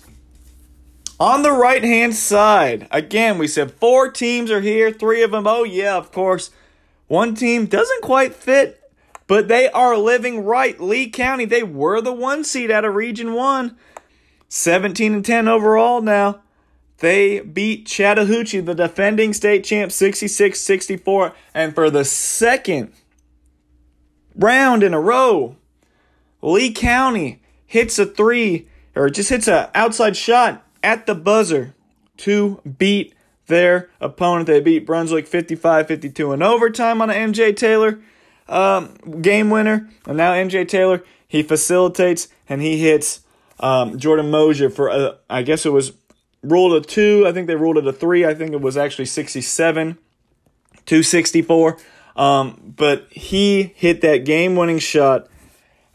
On 1.20 1.44
the 1.44 1.52
right 1.52 1.84
hand 1.84 2.16
side, 2.16 2.88
again, 2.92 3.38
we 3.38 3.48
said 3.48 3.72
four 3.72 4.10
teams 4.10 4.50
are 4.50 4.62
here, 4.62 4.92
three 4.92 5.22
of 5.22 5.32
them, 5.32 5.46
oh 5.46 5.64
yeah, 5.64 5.96
of 5.96 6.12
course. 6.12 6.50
One 7.08 7.36
team 7.36 7.68
doesn't 7.68 8.02
quite 8.02 8.34
fit 8.34 8.81
but 9.32 9.48
they 9.48 9.70
are 9.70 9.98
living 9.98 10.44
right. 10.44 10.78
Lee 10.78 11.10
County, 11.10 11.46
they 11.46 11.64
were 11.64 12.02
the 12.02 12.12
one 12.12 12.44
seed 12.44 12.70
out 12.70 12.84
of 12.84 12.96
Region 12.96 13.34
1. 13.34 13.78
17 14.50 15.14
and 15.14 15.26
10 15.26 15.48
overall 15.48 16.02
now. 16.02 16.42
They 16.98 17.40
beat 17.40 17.86
Chattahoochee, 17.86 18.60
the 18.60 18.76
defending 18.76 19.32
state 19.32 19.64
champ, 19.64 19.94
66 19.94 20.60
64. 20.60 21.34
And 21.54 21.74
for 21.74 21.90
the 21.90 22.04
second 22.04 22.92
round 24.36 24.84
in 24.84 24.94
a 24.94 25.00
row, 25.00 25.56
Lee 26.42 26.74
County 26.74 27.42
hits 27.66 27.98
a 28.00 28.06
three, 28.06 28.68
or 28.98 29.10
just 29.10 29.30
hits 29.30 29.48
an 29.48 29.70
outside 29.74 30.18
shot 30.18 30.68
at 30.84 31.06
the 31.06 31.16
buzzer 31.16 31.74
to 32.18 32.60
beat 32.78 33.16
their 33.48 33.90
opponent. 34.02 34.48
They 34.48 34.60
beat 34.60 34.86
Brunswick 34.86 35.26
55 35.26 35.88
52 35.88 36.34
in 36.34 36.44
overtime 36.44 37.02
on 37.02 37.10
an 37.10 37.32
MJ 37.32 37.56
Taylor 37.56 38.02
um, 38.52 38.94
game 39.22 39.50
winner. 39.50 39.90
And 40.06 40.18
now 40.18 40.34
MJ 40.34 40.68
Taylor, 40.68 41.04
he 41.28 41.42
facilitates 41.42 42.28
and 42.48 42.62
he 42.62 42.78
hits 42.78 43.22
um, 43.60 43.98
Jordan 43.98 44.30
Mosier 44.30 44.70
for, 44.70 44.90
a, 44.90 45.18
I 45.30 45.42
guess 45.42 45.66
it 45.66 45.72
was 45.72 45.94
ruled 46.44 46.74
a 46.74 46.82
two. 46.86 47.26
I 47.26 47.32
think 47.32 47.48
they 47.48 47.56
ruled 47.56 47.78
it 47.78 47.88
a 47.88 47.94
three. 47.94 48.26
I 48.26 48.34
think 48.34 48.52
it 48.52 48.62
was 48.62 48.78
actually 48.78 49.06
67 49.06 49.98
264. 50.86 51.78
Um, 52.16 52.74
but 52.76 53.08
he 53.12 53.74
hit 53.76 54.02
that 54.02 54.26
game 54.26 54.56
winning 54.56 54.80
shot. 54.80 55.28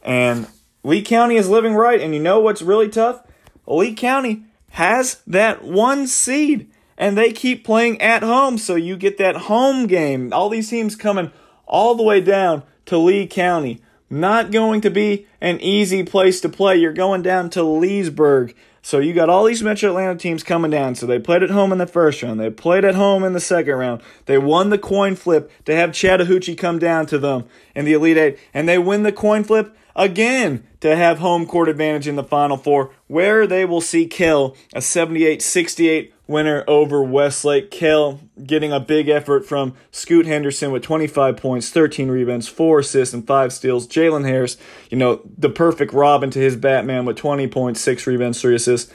And 0.02 0.46
Lee 0.82 1.02
County 1.02 1.36
is 1.36 1.48
living 1.48 1.74
right. 1.74 2.00
And 2.00 2.14
you 2.14 2.20
know 2.20 2.40
what's 2.40 2.62
really 2.62 2.88
tough? 2.88 3.22
Lee 3.66 3.94
County 3.94 4.44
has 4.70 5.20
that 5.26 5.62
one 5.64 6.06
seed 6.06 6.70
and 6.96 7.18
they 7.18 7.32
keep 7.32 7.64
playing 7.64 8.00
at 8.00 8.22
home. 8.22 8.56
So 8.56 8.76
you 8.76 8.96
get 8.96 9.18
that 9.18 9.36
home 9.36 9.86
game. 9.86 10.32
All 10.32 10.48
these 10.48 10.70
teams 10.70 10.96
coming 10.96 11.32
all 11.66 11.94
the 11.94 12.02
way 12.02 12.20
down 12.20 12.62
to 12.87 12.98
Lee 12.98 13.26
County. 13.26 13.81
Not 14.09 14.52
going 14.52 14.81
to 14.83 14.90
be 14.90 15.26
an 15.40 15.61
easy 15.61 16.05
place 16.05 16.40
to 16.40 16.48
play. 16.48 16.76
You're 16.76 16.92
going 16.92 17.22
down 17.22 17.50
to 17.50 17.62
Leesburg, 17.64 18.55
So 18.81 19.00
you 19.00 19.12
got 19.12 19.29
all 19.29 19.44
these 19.44 19.64
Metro 19.64 19.90
Atlanta 19.90 20.16
teams 20.16 20.44
coming 20.44 20.70
down. 20.70 20.94
So 20.94 21.07
they 21.07 21.18
played 21.18 21.42
at 21.42 21.50
home 21.50 21.72
in 21.72 21.79
the 21.79 21.88
first 21.88 22.22
round. 22.22 22.38
They 22.38 22.50
played 22.50 22.85
at 22.85 22.94
home 22.94 23.24
in 23.24 23.33
the 23.33 23.40
second 23.40 23.74
round. 23.74 24.00
They 24.26 24.38
won 24.38 24.70
the 24.70 24.79
coin 24.79 25.16
flip 25.16 25.50
to 25.64 25.74
have 25.74 25.92
Chattahoochee 25.92 26.55
come 26.55 26.79
down 26.79 27.07
to 27.07 27.18
them 27.18 27.46
in 27.74 27.85
the 27.85 27.94
Elite 27.94 28.16
Eight. 28.16 28.38
And 28.55 28.68
they 28.68 28.79
win 28.79 29.02
the 29.02 29.11
coin 29.11 29.42
flip 29.42 29.76
again 29.96 30.64
to 30.81 30.94
have 30.94 31.18
home 31.18 31.46
court 31.46 31.68
advantage 31.68 32.07
in 32.07 32.14
the 32.14 32.22
Final 32.22 32.57
Four, 32.57 32.92
where 33.09 33.44
they 33.44 33.64
will 33.64 33.81
see 33.81 34.07
Kell 34.07 34.55
a 34.72 34.81
78 34.81 35.42
68 35.42 36.14
winner 36.26 36.64
over 36.66 37.02
Westlake. 37.02 37.70
Kell 37.70 38.20
getting 38.44 38.72
a 38.72 38.80
big 38.80 39.08
effort 39.08 39.46
from 39.46 39.74
Scoot 39.90 40.26
Henderson 40.26 40.70
with 40.70 40.82
25 40.82 41.36
points, 41.36 41.70
13 41.70 42.08
rebounds, 42.08 42.48
4 42.48 42.80
assists, 42.80 43.14
and 43.14 43.26
5 43.26 43.52
steals. 43.52 43.86
Jalen 43.86 44.26
Harris, 44.26 44.56
you 44.90 44.98
know, 44.98 45.20
the 45.38 45.50
perfect 45.50 45.92
Robin 45.92 46.30
to 46.30 46.38
his 46.38 46.56
Batman 46.56 47.04
with 47.04 47.16
20 47.16 47.46
points, 47.48 47.80
6 47.80 48.06
rebounds, 48.06 48.40
3 48.40 48.54
assists. 48.54 48.92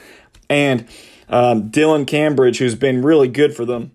And 0.50 0.88
um, 1.30 1.72
Dylan 1.72 2.06
Cambridge, 2.06 2.58
who's 2.58 2.76
been 2.76 3.02
really 3.02 3.28
good 3.28 3.56
for 3.56 3.66
them, 3.66 3.92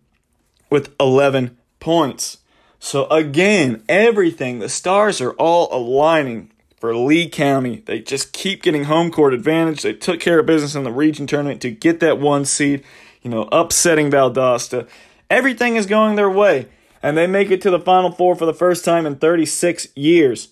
with 0.71 0.95
11 0.99 1.57
points. 1.81 2.39
So 2.79 3.07
again, 3.07 3.83
everything, 3.89 4.59
the 4.59 4.69
stars 4.69 5.21
are 5.21 5.33
all 5.33 5.69
aligning 5.71 6.51
for 6.79 6.95
Lee 6.95 7.29
County. 7.29 7.83
They 7.87 8.01
just 8.01 8.33
keep 8.33 8.63
getting 8.63 8.85
home 8.85 9.11
court 9.11 9.35
advantage. 9.35 9.83
They 9.83 9.93
took 9.93 10.21
care 10.21 10.39
of 10.39 10.47
business 10.47 10.75
in 10.75 10.85
the 10.85 10.93
region 10.93 11.27
tournament 11.27 11.61
to 11.63 11.71
get 11.71 12.01
that 12.01 12.19
one 12.19 12.45
seed 12.45 12.85
you 13.27 13.33
know, 13.33 13.49
upsetting 13.51 14.09
Valdosta. 14.09 14.87
Everything 15.29 15.75
is 15.75 15.87
going 15.87 16.15
their 16.15 16.31
way, 16.31 16.69
and 17.03 17.17
they 17.17 17.27
make 17.27 17.51
it 17.51 17.61
to 17.63 17.71
the 17.71 17.81
Final 17.81 18.13
Four 18.13 18.37
for 18.37 18.47
the 18.47 18.55
first 18.55 18.85
time 18.85 19.05
in 19.05 19.17
36 19.17 19.89
years. 19.97 20.49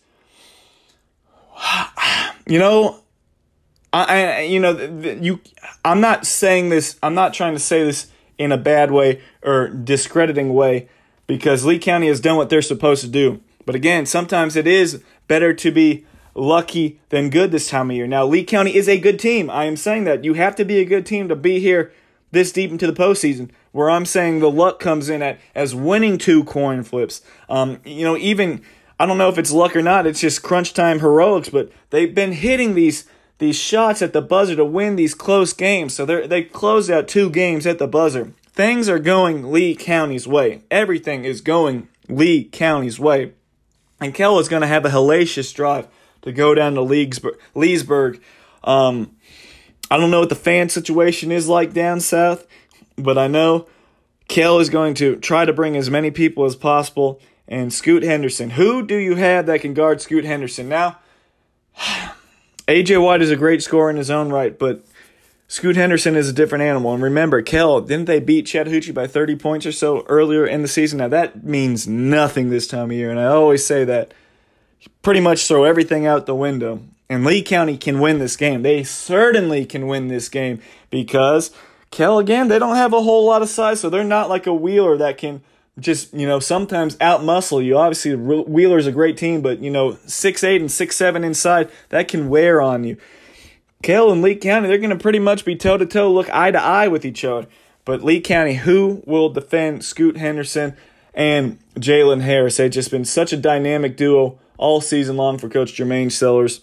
You 2.47 2.59
know, 2.59 3.01
I, 3.91 4.43
you 4.43 4.61
know, 4.61 4.79
you. 5.19 5.41
I'm 5.83 6.03
not 6.03 6.27
saying 6.27 6.69
this. 6.69 6.99
I'm 7.03 7.15
not 7.15 7.33
trying 7.33 7.55
to 7.55 7.59
say 7.59 7.83
this 7.83 8.09
in 8.37 8.53
a 8.53 8.59
bad 8.59 8.91
way 8.91 9.23
or 9.43 9.69
discrediting 9.69 10.53
way, 10.53 10.91
because 11.27 11.65
Lee 11.65 11.79
County 11.79 12.09
has 12.09 12.21
done 12.21 12.37
what 12.37 12.51
they're 12.51 12.61
supposed 12.61 13.01
to 13.01 13.09
do. 13.09 13.41
But 13.65 13.75
again, 13.75 14.05
sometimes 14.05 14.57
it 14.57 14.67
is 14.67 15.03
better 15.27 15.55
to 15.55 15.73
be 15.73 16.05
lucky 16.35 17.01
than 17.09 17.31
good 17.31 17.51
this 17.51 17.71
time 17.71 17.89
of 17.89 17.97
year. 17.97 18.07
Now, 18.07 18.27
Lee 18.27 18.45
County 18.45 18.75
is 18.75 18.91
a 18.91 19.01
good 19.01 19.19
team. 19.19 19.49
I 19.49 19.65
am 19.65 19.79
saying 19.79 20.05
that. 20.05 20.23
You 20.23 20.35
have 20.35 20.55
to 20.57 20.67
be 20.67 20.81
a 20.81 20.85
good 20.85 21.07
team 21.07 21.29
to 21.29 21.37
be 21.37 21.61
here 21.61 21.95
this 22.35 22.53
deep 22.53 22.70
into 22.70 22.87
the 22.87 22.92
postseason, 22.92 23.51
where 23.73 23.88
I'm 23.88 24.05
saying 24.05 24.40
the 24.40 24.51
luck 24.51 24.79
comes 24.79 25.09
in 25.09 25.23
at 25.23 25.38
as 25.55 25.75
winning 25.75 26.18
two 26.18 26.44
coin 26.44 26.83
flips. 26.83 27.23
Um, 27.49 27.81
you 27.85 28.05
know, 28.05 28.16
even 28.16 28.62
I 29.01 29.07
don't 29.07 29.18
know 29.18 29.29
if 29.29 29.38
it's 29.38 29.51
luck 29.51 29.75
or 29.75 29.83
not. 29.83 30.07
It's 30.07 30.20
just 30.20 30.42
crunch 30.42 30.75
time 30.75 31.01
heroics, 31.01 31.49
but 31.49 31.73
they've 31.90 32.14
been 32.14 32.33
hitting 32.33 32.75
these 32.75 33.09
these 33.38 33.59
shots 33.59 34.03
at 34.03 34.12
the 34.12 34.23
buzzer 34.23 34.55
to 34.57 34.64
win 34.64 34.97
these 34.97 35.14
close 35.14 35.53
games. 35.53 35.94
So 35.94 36.05
they 36.05 36.27
they 36.27 36.42
closed 36.42 36.90
out 36.90 37.09
two 37.09 37.31
games 37.31 37.66
at 37.66 37.79
the 37.79 37.88
buzzer. 37.88 38.33
Things 38.53 38.88
are 38.88 39.01
going 39.01 39.51
Lee 39.51 39.75
County's 39.75 40.29
way. 40.29 40.62
Everything 40.70 41.25
is 41.25 41.40
going 41.40 41.88
Lee 42.09 42.44
County's 42.44 43.01
way. 43.01 43.33
And 44.01 44.14
Kell 44.14 44.38
is 44.38 44.49
going 44.49 44.62
to 44.62 44.68
have 44.68 44.85
a 44.85 44.90
hellacious 44.90 45.53
drive 45.53 45.88
to 46.23 46.31
go 46.31 46.55
down 46.55 46.75
to 46.75 46.83
Leesburg. 46.83 47.38
Leesburg 47.55 48.23
um, 48.62 49.13
I 49.95 49.97
don't 49.97 50.11
know 50.11 50.19
what 50.19 50.29
the 50.29 50.35
fan 50.35 50.71
situation 50.71 51.31
is 51.31 51.47
like 51.47 51.73
down 51.73 52.01
south, 52.01 52.49
but 52.97 53.17
I 53.17 53.29
know 53.29 53.69
Kell 54.27 54.59
is 54.59 54.69
going 54.69 54.95
to 54.95 55.15
try 55.15 55.45
to 55.45 55.53
bring 55.53 55.77
as 55.77 55.89
many 55.89 56.11
people 56.11 56.45
as 56.47 56.57
possible. 56.57 57.21
And 57.47 57.73
Scoot 57.73 58.03
Henderson, 58.03 58.51
who 58.51 58.85
do 58.85 58.97
you 58.97 59.15
have 59.15 59.47
that 59.47 59.61
can 59.61 59.73
guard 59.73 60.01
Scoot 60.01 60.25
Henderson? 60.25 60.69
Now, 60.69 60.99
AJ 62.67 63.05
White 63.05 63.23
is 63.23 63.31
a 63.31 63.37
great 63.37 63.63
scorer 63.63 63.89
in 63.89 63.97
his 63.97 64.11
own 64.11 64.31
right, 64.31 64.59
but 64.59 64.85
Scoot 65.47 65.77
Henderson 65.77 66.17
is 66.17 66.29
a 66.29 66.33
different 66.33 66.65
animal. 66.65 66.93
And 66.93 67.01
remember, 67.01 67.41
Kell, 67.41 67.81
didn't 67.81 68.07
they 68.07 68.19
beat 68.19 68.47
Chattahoochee 68.47 68.91
by 68.91 69.07
30 69.07 69.37
points 69.37 69.65
or 69.65 69.71
so 69.71 70.05
earlier 70.09 70.45
in 70.45 70.63
the 70.63 70.67
season? 70.67 70.99
Now, 70.99 71.09
that 71.09 71.45
means 71.45 71.87
nothing 71.87 72.51
this 72.51 72.67
time 72.67 72.91
of 72.91 72.97
year, 72.97 73.13
and 73.13 73.21
I 73.21 73.27
always 73.27 73.65
say 73.65 73.85
that. 73.85 74.13
Pretty 75.03 75.21
much 75.21 75.47
throw 75.47 75.65
everything 75.65 76.05
out 76.05 76.27
the 76.27 76.35
window. 76.35 76.83
And 77.14 77.24
Lee 77.24 77.42
County 77.42 77.77
can 77.77 78.00
win 78.00 78.18
this 78.18 78.37
game. 78.37 78.62
They 78.62 78.83
certainly 78.83 79.64
can 79.64 79.87
win 79.87 80.09
this 80.09 80.29
game 80.29 80.61
because 80.90 81.53
Kell, 81.92 82.18
again, 82.18 82.48
they 82.48 82.59
don't 82.59 82.74
have 82.74 82.92
a 82.92 83.03
whole 83.03 83.24
lot 83.24 83.40
of 83.40 83.48
size, 83.48 83.79
so 83.79 83.88
they're 83.88 84.03
not 84.03 84.29
like 84.29 84.48
a 84.48 84.53
Wheeler 84.53 84.96
that 84.96 85.16
can 85.16 85.40
just, 85.79 86.12
you 86.12 86.27
know, 86.27 86.40
sometimes 86.40 86.96
outmuscle 86.96 87.64
you. 87.64 87.79
Obviously, 87.79 88.16
Wheeler's 88.16 88.88
a 88.88 88.92
great 88.92 89.16
team, 89.16 89.42
but, 89.42 89.61
you 89.61 89.70
know, 89.70 89.96
six 90.07 90.42
eight 90.42 90.61
and 90.61 90.72
six 90.72 90.96
seven 90.96 91.22
inside, 91.22 91.70
that 91.90 92.09
can 92.09 92.29
wear 92.29 92.61
on 92.61 92.83
you. 92.83 92.96
Kell 93.85 94.11
and 94.11 94.20
Lee 94.20 94.35
County, 94.35 94.66
they're 94.66 94.79
going 94.79 94.90
to 94.90 94.96
pretty 94.96 95.20
much 95.20 95.44
be 95.44 95.55
toe 95.55 95.77
to 95.77 95.87
toe, 95.87 96.12
look 96.12 96.29
eye 96.31 96.50
to 96.50 96.61
eye 96.61 96.88
with 96.88 97.05
each 97.05 97.24
other. 97.24 97.46
But 97.85 98.03
Lee 98.03 98.20
County, 98.20 98.55
who 98.55 99.05
will 99.07 99.29
defend 99.29 99.85
Scoot 99.85 100.16
Henderson 100.16 100.77
and 101.14 101.61
Jalen 101.77 102.22
Harris? 102.22 102.57
They've 102.57 102.72
just 102.72 102.90
been 102.90 103.05
such 103.05 103.33
a 103.33 103.37
dynamic 103.37 103.96
duo 103.96 104.40
all 104.59 104.81
season 104.81 105.16
long 105.16 105.38
for 105.38 105.48
Coach 105.48 105.74
Jermaine 105.74 106.11
Sellers. 106.11 106.62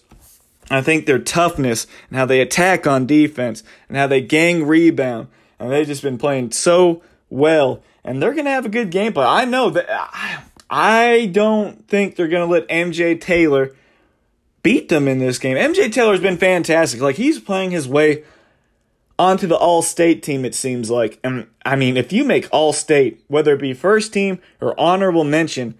I 0.74 0.82
think 0.82 1.06
their 1.06 1.18
toughness 1.18 1.86
and 2.08 2.18
how 2.18 2.26
they 2.26 2.40
attack 2.40 2.86
on 2.86 3.06
defense 3.06 3.62
and 3.88 3.96
how 3.96 4.06
they 4.06 4.20
gang 4.20 4.64
rebound 4.64 5.28
and 5.58 5.70
they've 5.70 5.86
just 5.86 6.02
been 6.02 6.18
playing 6.18 6.52
so 6.52 7.02
well 7.30 7.82
and 8.04 8.22
they're 8.22 8.34
to 8.46 8.50
have 8.50 8.66
a 8.66 8.70
good 8.70 8.90
game 8.90 9.12
but 9.12 9.26
I 9.26 9.44
know 9.44 9.70
that 9.70 9.86
I, 9.90 10.42
I 10.70 11.26
don't 11.26 11.86
think 11.88 12.16
they're 12.16 12.28
to 12.46 12.52
let 12.52 12.68
MJ 12.68 13.20
Taylor 13.20 13.74
beat 14.62 14.88
them 14.88 15.08
in 15.08 15.18
this 15.18 15.38
game. 15.38 15.56
MJ 15.56 15.92
Taylor's 15.92 16.20
been 16.20 16.38
fantastic. 16.38 17.00
Like 17.00 17.16
he's 17.16 17.40
playing 17.40 17.72
his 17.72 17.88
way 17.88 18.24
onto 19.18 19.46
the 19.46 19.56
all-state 19.56 20.22
team 20.22 20.44
it 20.44 20.54
seems 20.54 20.90
like. 20.90 21.18
And 21.22 21.46
I 21.64 21.76
mean, 21.76 21.96
if 21.96 22.12
you 22.12 22.24
make 22.24 22.48
all-state, 22.50 23.22
whether 23.28 23.54
it 23.54 23.60
be 23.60 23.74
first 23.74 24.12
team 24.12 24.40
or 24.60 24.78
honorable 24.80 25.24
mention, 25.24 25.76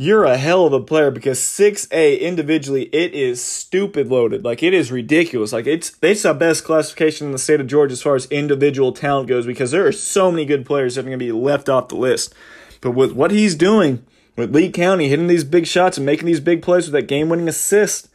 you're 0.00 0.24
a 0.24 0.38
hell 0.38 0.64
of 0.64 0.72
a 0.72 0.80
player 0.80 1.10
because 1.10 1.38
6A 1.40 2.18
individually, 2.20 2.84
it 2.84 3.12
is 3.12 3.44
stupid 3.44 4.08
loaded. 4.08 4.42
Like 4.42 4.62
it 4.62 4.72
is 4.72 4.90
ridiculous. 4.90 5.52
Like 5.52 5.66
it's 5.66 5.94
it's 6.00 6.22
the 6.22 6.32
best 6.32 6.64
classification 6.64 7.26
in 7.26 7.32
the 7.32 7.38
state 7.38 7.60
of 7.60 7.66
Georgia 7.66 7.92
as 7.92 8.00
far 8.00 8.14
as 8.14 8.24
individual 8.30 8.92
talent 8.92 9.28
goes 9.28 9.44
because 9.44 9.72
there 9.72 9.86
are 9.86 9.92
so 9.92 10.30
many 10.30 10.46
good 10.46 10.64
players 10.64 10.94
that 10.94 11.02
are 11.02 11.04
going 11.04 11.18
to 11.18 11.22
be 11.22 11.32
left 11.32 11.68
off 11.68 11.88
the 11.88 11.96
list. 11.96 12.34
But 12.80 12.92
with 12.92 13.12
what 13.12 13.30
he's 13.30 13.54
doing 13.54 14.02
with 14.36 14.54
Lee 14.54 14.70
County, 14.70 15.10
hitting 15.10 15.26
these 15.26 15.44
big 15.44 15.66
shots 15.66 15.98
and 15.98 16.06
making 16.06 16.24
these 16.24 16.40
big 16.40 16.62
plays 16.62 16.86
with 16.86 16.94
that 16.94 17.06
game 17.06 17.28
winning 17.28 17.46
assist, 17.46 18.08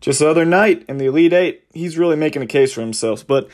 just 0.00 0.20
the 0.20 0.30
other 0.30 0.44
night 0.44 0.84
in 0.88 0.98
the 0.98 1.06
Elite 1.06 1.32
Eight, 1.32 1.64
he's 1.74 1.98
really 1.98 2.14
making 2.14 2.42
a 2.42 2.46
case 2.46 2.72
for 2.72 2.82
himself. 2.82 3.26
But 3.26 3.48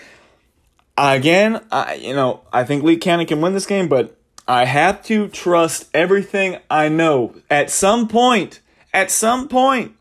again, 0.98 1.64
I 1.72 1.94
you 1.94 2.14
know 2.14 2.42
I 2.52 2.64
think 2.64 2.84
Lee 2.84 2.98
County 2.98 3.24
can 3.24 3.40
win 3.40 3.54
this 3.54 3.64
game, 3.64 3.88
but 3.88 4.14
I 4.48 4.64
have 4.64 5.02
to 5.04 5.28
trust 5.28 5.88
everything 5.92 6.58
I 6.70 6.88
know. 6.88 7.34
At 7.50 7.70
some 7.70 8.08
point, 8.08 8.60
at 8.94 9.10
some 9.10 9.48
point, 9.48 9.96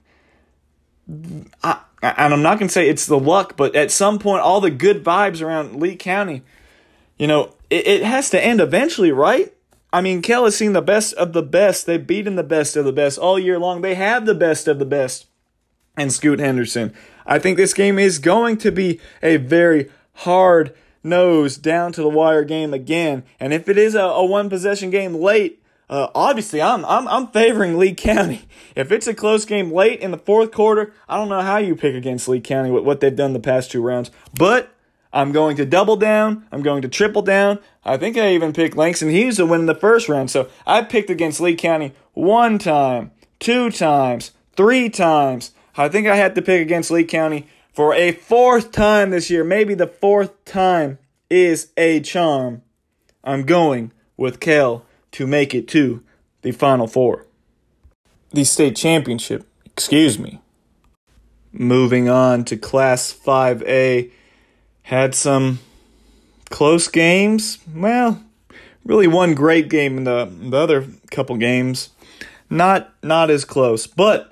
I, 1.64 1.80
and 2.02 2.34
I'm 2.34 2.42
not 2.42 2.60
going 2.60 2.68
to 2.68 2.74
say 2.74 2.88
it's 2.88 3.08
the 3.08 3.20
luck, 3.20 3.58
but 3.58 3.76
at 3.76 3.92
some 3.92 4.20
point, 4.20 4.44
all 4.44 4.62
the 4.62 4.70
good 4.70 5.04
vibes 5.04 5.42
around 5.42 5.80
Lee 5.80 5.96
County, 5.96 6.44
you 7.18 7.28
know, 7.28 7.54
it, 7.70 7.88
it 7.88 8.04
has 8.04 8.30
to 8.32 8.44
end 8.44 8.62
eventually, 8.62 9.12
right? 9.12 9.52
I 9.92 10.02
mean, 10.02 10.22
Kell 10.22 10.44
has 10.44 10.58
seen 10.58 10.74
the 10.74 10.82
best 10.82 11.14
of 11.14 11.34
the 11.34 11.42
best. 11.42 11.86
They've 11.86 12.06
beaten 12.06 12.36
the 12.36 12.44
best 12.44 12.76
of 12.76 12.86
the 12.86 12.92
best 12.92 13.18
all 13.18 13.40
year 13.40 13.58
long. 13.58 13.82
They 13.82 13.96
have 13.96 14.26
the 14.26 14.36
best 14.36 14.68
of 14.68 14.78
the 14.78 14.86
best. 14.86 15.28
And 15.98 16.12
Scoot 16.12 16.40
Henderson. 16.40 16.94
I 17.26 17.40
think 17.40 17.56
this 17.56 17.74
game 17.74 17.98
is 17.98 18.20
going 18.20 18.58
to 18.58 18.72
be 18.72 19.00
a 19.24 19.38
very 19.38 19.90
hard 20.14 20.76
nose 21.06 21.58
down 21.58 21.94
to 21.94 22.02
the 22.02 22.10
wire 22.10 22.44
game 22.44 22.74
again. 22.74 23.24
And 23.40 23.54
if 23.54 23.70
it 23.70 23.78
is 23.78 23.96
a, 23.96 24.02
a 24.02 24.26
one 24.26 24.50
possession 24.50 24.90
game 24.90 25.14
late, 25.14 25.62
uh, 25.90 26.08
obviously 26.16 26.62
I'm, 26.62 26.84
I'm 26.86 27.08
I'm 27.08 27.28
favoring 27.28 27.78
Lee 27.78 27.94
County. 27.94 28.48
If 28.76 28.92
it's 28.92 29.08
a 29.08 29.14
close 29.14 29.46
game 29.46 29.72
late 29.72 30.02
in 30.02 30.12
the 30.12 30.18
fourth 30.18 30.52
quarter, 30.52 30.92
I 31.08 31.16
don't 31.16 31.30
know 31.30 31.40
how 31.40 31.56
you 31.56 31.78
pick 31.78 31.96
against 31.96 32.28
Lee 32.28 32.42
County 32.42 32.70
with 32.70 32.84
what 32.84 33.00
they've 33.00 33.16
done 33.16 33.32
the 33.32 33.40
past 33.40 33.72
two 33.72 33.82
rounds. 33.82 34.12
But 34.38 34.76
I'm 35.14 35.32
going 35.32 35.56
to 35.56 35.66
double 35.66 35.96
down. 35.96 36.46
I'm 36.52 36.62
going 36.62 36.82
to 36.82 36.90
triple 36.90 37.22
down. 37.22 37.60
I 37.86 37.96
think 37.96 38.18
I 38.18 38.34
even 38.34 38.52
picked 38.52 38.76
Langston 38.76 39.12
Hughes 39.12 39.38
to 39.38 39.46
win 39.46 39.62
in 39.62 39.66
the 39.66 39.74
first 39.74 40.10
round. 40.10 40.30
So 40.30 40.50
I 40.68 40.82
picked 40.82 41.10
against 41.10 41.40
Lee 41.40 41.56
County 41.56 41.94
one 42.12 42.60
time, 42.60 43.12
two 43.40 43.72
times, 43.72 44.32
three 44.58 44.90
times. 44.90 45.52
I 45.78 45.88
think 45.88 46.06
I 46.06 46.18
had 46.18 46.36
to 46.36 46.42
pick 46.42 46.62
against 46.62 46.92
Lee 46.92 47.06
County 47.06 47.48
for 47.76 47.94
a 47.94 48.14
fourth 48.14 48.72
time 48.72 49.10
this 49.10 49.30
year, 49.30 49.44
maybe 49.44 49.74
the 49.74 49.86
fourth 49.86 50.46
time 50.46 50.98
is 51.30 51.74
a 51.76 52.00
charm. 52.00 52.62
I'm 53.22 53.44
going 53.44 53.92
with 54.16 54.40
Kell 54.40 54.86
to 55.12 55.28
make 55.28 55.54
it 55.54 55.68
to 55.70 56.02
the 56.42 56.52
Final 56.52 56.88
Four. 56.88 57.26
The 58.32 58.46
state 58.46 58.78
championship, 58.78 59.46
excuse 59.66 60.18
me. 60.18 60.40
Moving 61.52 62.08
on 62.08 62.46
to 62.46 62.56
Class 62.56 63.14
5A, 63.14 64.10
had 64.84 65.14
some 65.14 65.60
close 66.50 66.88
games. 66.88 67.60
Well, 67.74 68.24
really 68.86 69.08
one 69.08 69.36
great 69.36 69.70
game 69.70 69.98
in 69.98 70.06
the, 70.06 70.32
the 70.32 70.58
other 70.58 70.88
couple 71.12 71.36
games. 71.36 71.90
Not 72.50 72.94
not 73.04 73.30
as 73.30 73.44
close, 73.44 73.86
but 73.86 74.32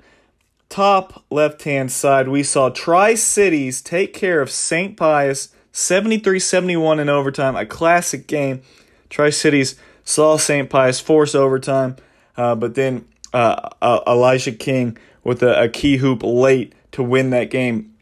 top 0.68 1.24
left 1.30 1.62
hand 1.62 1.92
side, 1.92 2.28
we 2.28 2.42
saw 2.42 2.68
Tri 2.68 3.14
Cities 3.14 3.80
take 3.82 4.12
care 4.12 4.40
of 4.40 4.50
St. 4.50 4.96
Pius 4.96 5.48
73 5.72 6.38
71 6.38 7.00
in 7.00 7.08
overtime. 7.08 7.56
A 7.56 7.66
classic 7.66 8.26
game. 8.26 8.62
Tri 9.10 9.30
Cities 9.30 9.76
saw 10.04 10.36
St. 10.36 10.70
Pius 10.70 11.00
force 11.00 11.34
overtime, 11.34 11.96
uh, 12.36 12.54
but 12.54 12.74
then 12.74 13.06
uh, 13.32 13.70
uh, 13.82 14.00
Elijah 14.06 14.52
King 14.52 14.96
with 15.24 15.42
a, 15.42 15.62
a, 15.62 15.68
key 15.68 15.96
hoop 15.96 16.22
late 16.22 16.74
to 16.92 17.02
win 17.02 17.30
that 17.30 17.50
game 17.50 17.94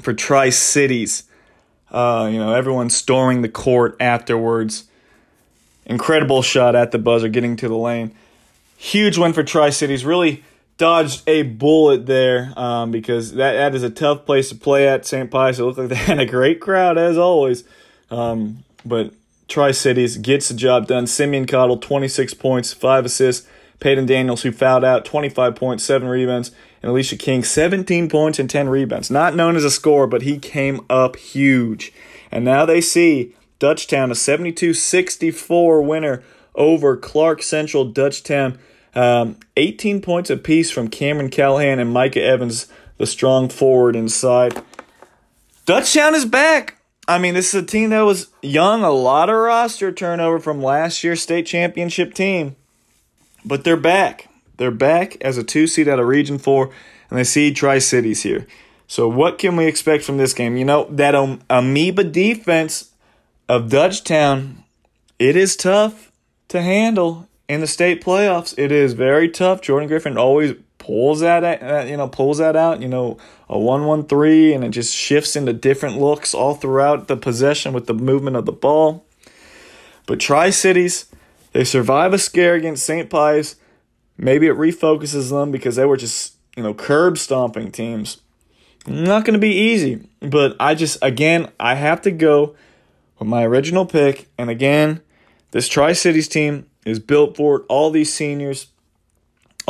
for 0.00 0.14
Tri 0.14 0.50
Cities. 0.50 1.24
Uh, 1.90 2.28
you 2.32 2.38
know, 2.38 2.54
everyone 2.54 2.88
storming 2.88 3.42
the 3.42 3.48
court 3.48 3.96
afterwards. 4.00 4.84
Incredible 5.84 6.40
shot 6.40 6.76
at 6.76 6.92
the 6.92 6.98
buzzer, 6.98 7.28
getting 7.28 7.56
to 7.56 7.68
the 7.68 7.76
lane. 7.76 8.12
Huge 8.76 9.18
win 9.18 9.32
for 9.32 9.42
Tri 9.42 9.70
Cities. 9.70 10.04
Really 10.04 10.44
dodged 10.80 11.22
a 11.28 11.42
bullet 11.42 12.06
there 12.06 12.54
um, 12.56 12.90
because 12.90 13.34
that, 13.34 13.52
that 13.52 13.74
is 13.74 13.82
a 13.82 13.90
tough 13.90 14.24
place 14.24 14.48
to 14.48 14.54
play 14.54 14.88
at 14.88 15.04
St. 15.04 15.30
Pius. 15.30 15.58
It 15.58 15.64
looked 15.64 15.78
like 15.78 15.90
they 15.90 15.94
had 15.94 16.18
a 16.18 16.24
great 16.24 16.58
crowd 16.58 16.96
as 16.96 17.18
always. 17.18 17.64
Um, 18.10 18.64
but 18.84 19.12
Tri 19.46 19.72
Cities 19.72 20.16
gets 20.16 20.48
the 20.48 20.54
job 20.54 20.86
done. 20.86 21.06
Simeon 21.06 21.44
Cottle, 21.46 21.76
26 21.76 22.32
points, 22.32 22.72
5 22.72 23.04
assists. 23.04 23.46
Peyton 23.78 24.06
Daniels, 24.06 24.40
who 24.40 24.52
fouled 24.52 24.82
out, 24.82 25.04
25 25.04 25.54
points, 25.54 25.84
7 25.84 26.08
rebounds. 26.08 26.50
And 26.82 26.88
Elijah 26.88 27.16
King, 27.16 27.44
17 27.44 28.08
points 28.08 28.38
and 28.38 28.48
10 28.48 28.70
rebounds. 28.70 29.10
Not 29.10 29.36
known 29.36 29.56
as 29.56 29.64
a 29.64 29.70
scorer, 29.70 30.06
but 30.06 30.22
he 30.22 30.38
came 30.38 30.80
up 30.88 31.16
huge. 31.16 31.92
And 32.32 32.42
now 32.42 32.64
they 32.64 32.80
see 32.80 33.34
Dutchtown, 33.58 34.10
a 34.10 34.14
72 34.14 34.72
64 34.72 35.82
winner 35.82 36.22
over 36.54 36.96
Clark 36.96 37.42
Central 37.42 37.86
Dutchtown. 37.92 38.58
Um, 38.94 39.36
18 39.56 40.02
points 40.02 40.30
apiece 40.30 40.70
from 40.70 40.88
Cameron 40.88 41.30
Callahan 41.30 41.78
and 41.78 41.92
Micah 41.92 42.22
Evans, 42.22 42.66
the 42.98 43.06
strong 43.06 43.48
forward 43.48 43.94
inside. 43.94 44.62
Dutchtown 45.66 46.14
is 46.14 46.24
back. 46.24 46.78
I 47.06 47.18
mean, 47.18 47.34
this 47.34 47.54
is 47.54 47.62
a 47.62 47.66
team 47.66 47.90
that 47.90 48.02
was 48.02 48.28
young, 48.42 48.82
a 48.84 48.90
lot 48.90 49.30
of 49.30 49.36
roster 49.36 49.90
turnover 49.92 50.38
from 50.38 50.62
last 50.62 51.02
year's 51.02 51.22
state 51.22 51.46
championship 51.46 52.14
team, 52.14 52.56
but 53.44 53.64
they're 53.64 53.76
back. 53.76 54.28
They're 54.58 54.70
back 54.70 55.16
as 55.22 55.38
a 55.38 55.44
two 55.44 55.66
seed 55.66 55.88
out 55.88 55.98
of 55.98 56.06
Region 56.06 56.38
4, 56.38 56.70
and 57.08 57.18
they 57.18 57.24
see 57.24 57.52
Tri 57.52 57.78
Cities 57.78 58.22
here. 58.22 58.46
So, 58.86 59.08
what 59.08 59.38
can 59.38 59.56
we 59.56 59.66
expect 59.66 60.04
from 60.04 60.18
this 60.18 60.34
game? 60.34 60.56
You 60.56 60.64
know, 60.64 60.84
that 60.90 61.14
um, 61.14 61.40
amoeba 61.48 62.04
defense 62.04 62.90
of 63.48 63.68
Dutchtown, 63.68 64.56
it 65.18 65.36
is 65.36 65.56
tough 65.56 66.12
to 66.48 66.60
handle 66.60 67.28
in 67.50 67.60
the 67.60 67.66
state 67.66 68.00
playoffs. 68.00 68.54
It 68.56 68.70
is 68.70 68.92
very 68.92 69.28
tough. 69.28 69.60
Jordan 69.60 69.88
Griffin 69.88 70.16
always 70.16 70.54
pulls 70.78 71.18
that 71.18 71.88
you 71.88 71.96
know 71.96 72.08
pulls 72.08 72.38
that 72.38 72.56
out 72.56 72.80
you 72.80 72.88
know 72.88 73.18
a 73.50 73.54
1-1-3 73.54 74.54
and 74.54 74.64
it 74.64 74.70
just 74.70 74.96
shifts 74.96 75.36
into 75.36 75.52
different 75.52 75.98
looks 75.98 76.32
all 76.32 76.54
throughout 76.54 77.06
the 77.06 77.18
possession 77.18 77.74
with 77.74 77.86
the 77.86 77.92
movement 77.92 78.34
of 78.34 78.46
the 78.46 78.52
ball 78.52 79.04
but 80.06 80.18
tri-cities 80.18 81.04
they 81.52 81.64
survive 81.64 82.14
a 82.14 82.18
scare 82.18 82.54
against 82.54 82.82
st 82.82 83.10
pius 83.10 83.56
maybe 84.16 84.46
it 84.46 84.56
refocuses 84.56 85.28
them 85.28 85.50
because 85.50 85.76
they 85.76 85.84
were 85.84 85.98
just 85.98 86.34
you 86.56 86.62
know 86.62 86.72
curb 86.72 87.18
stomping 87.18 87.70
teams 87.70 88.22
not 88.86 89.26
going 89.26 89.34
to 89.34 89.38
be 89.38 89.54
easy 89.54 90.08
but 90.20 90.56
i 90.58 90.74
just 90.74 90.96
again 91.02 91.46
i 91.60 91.74
have 91.74 92.00
to 92.00 92.10
go 92.10 92.56
with 93.18 93.28
my 93.28 93.44
original 93.44 93.84
pick 93.84 94.28
and 94.38 94.48
again 94.48 95.02
this 95.50 95.68
tri-cities 95.68 96.26
team 96.26 96.64
is 96.84 96.98
built 96.98 97.36
for 97.36 97.56
it 97.56 97.66
all 97.68 97.90
these 97.90 98.12
seniors 98.12 98.68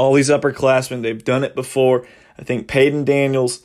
all 0.01 0.15
these 0.15 0.31
upperclassmen, 0.31 1.03
they've 1.03 1.25
done 1.25 1.45
it 1.45 1.55
before. 1.55 2.07
I 2.39 2.43
think 2.43 2.69
Peyton 2.69 3.05
Daniels 3.05 3.63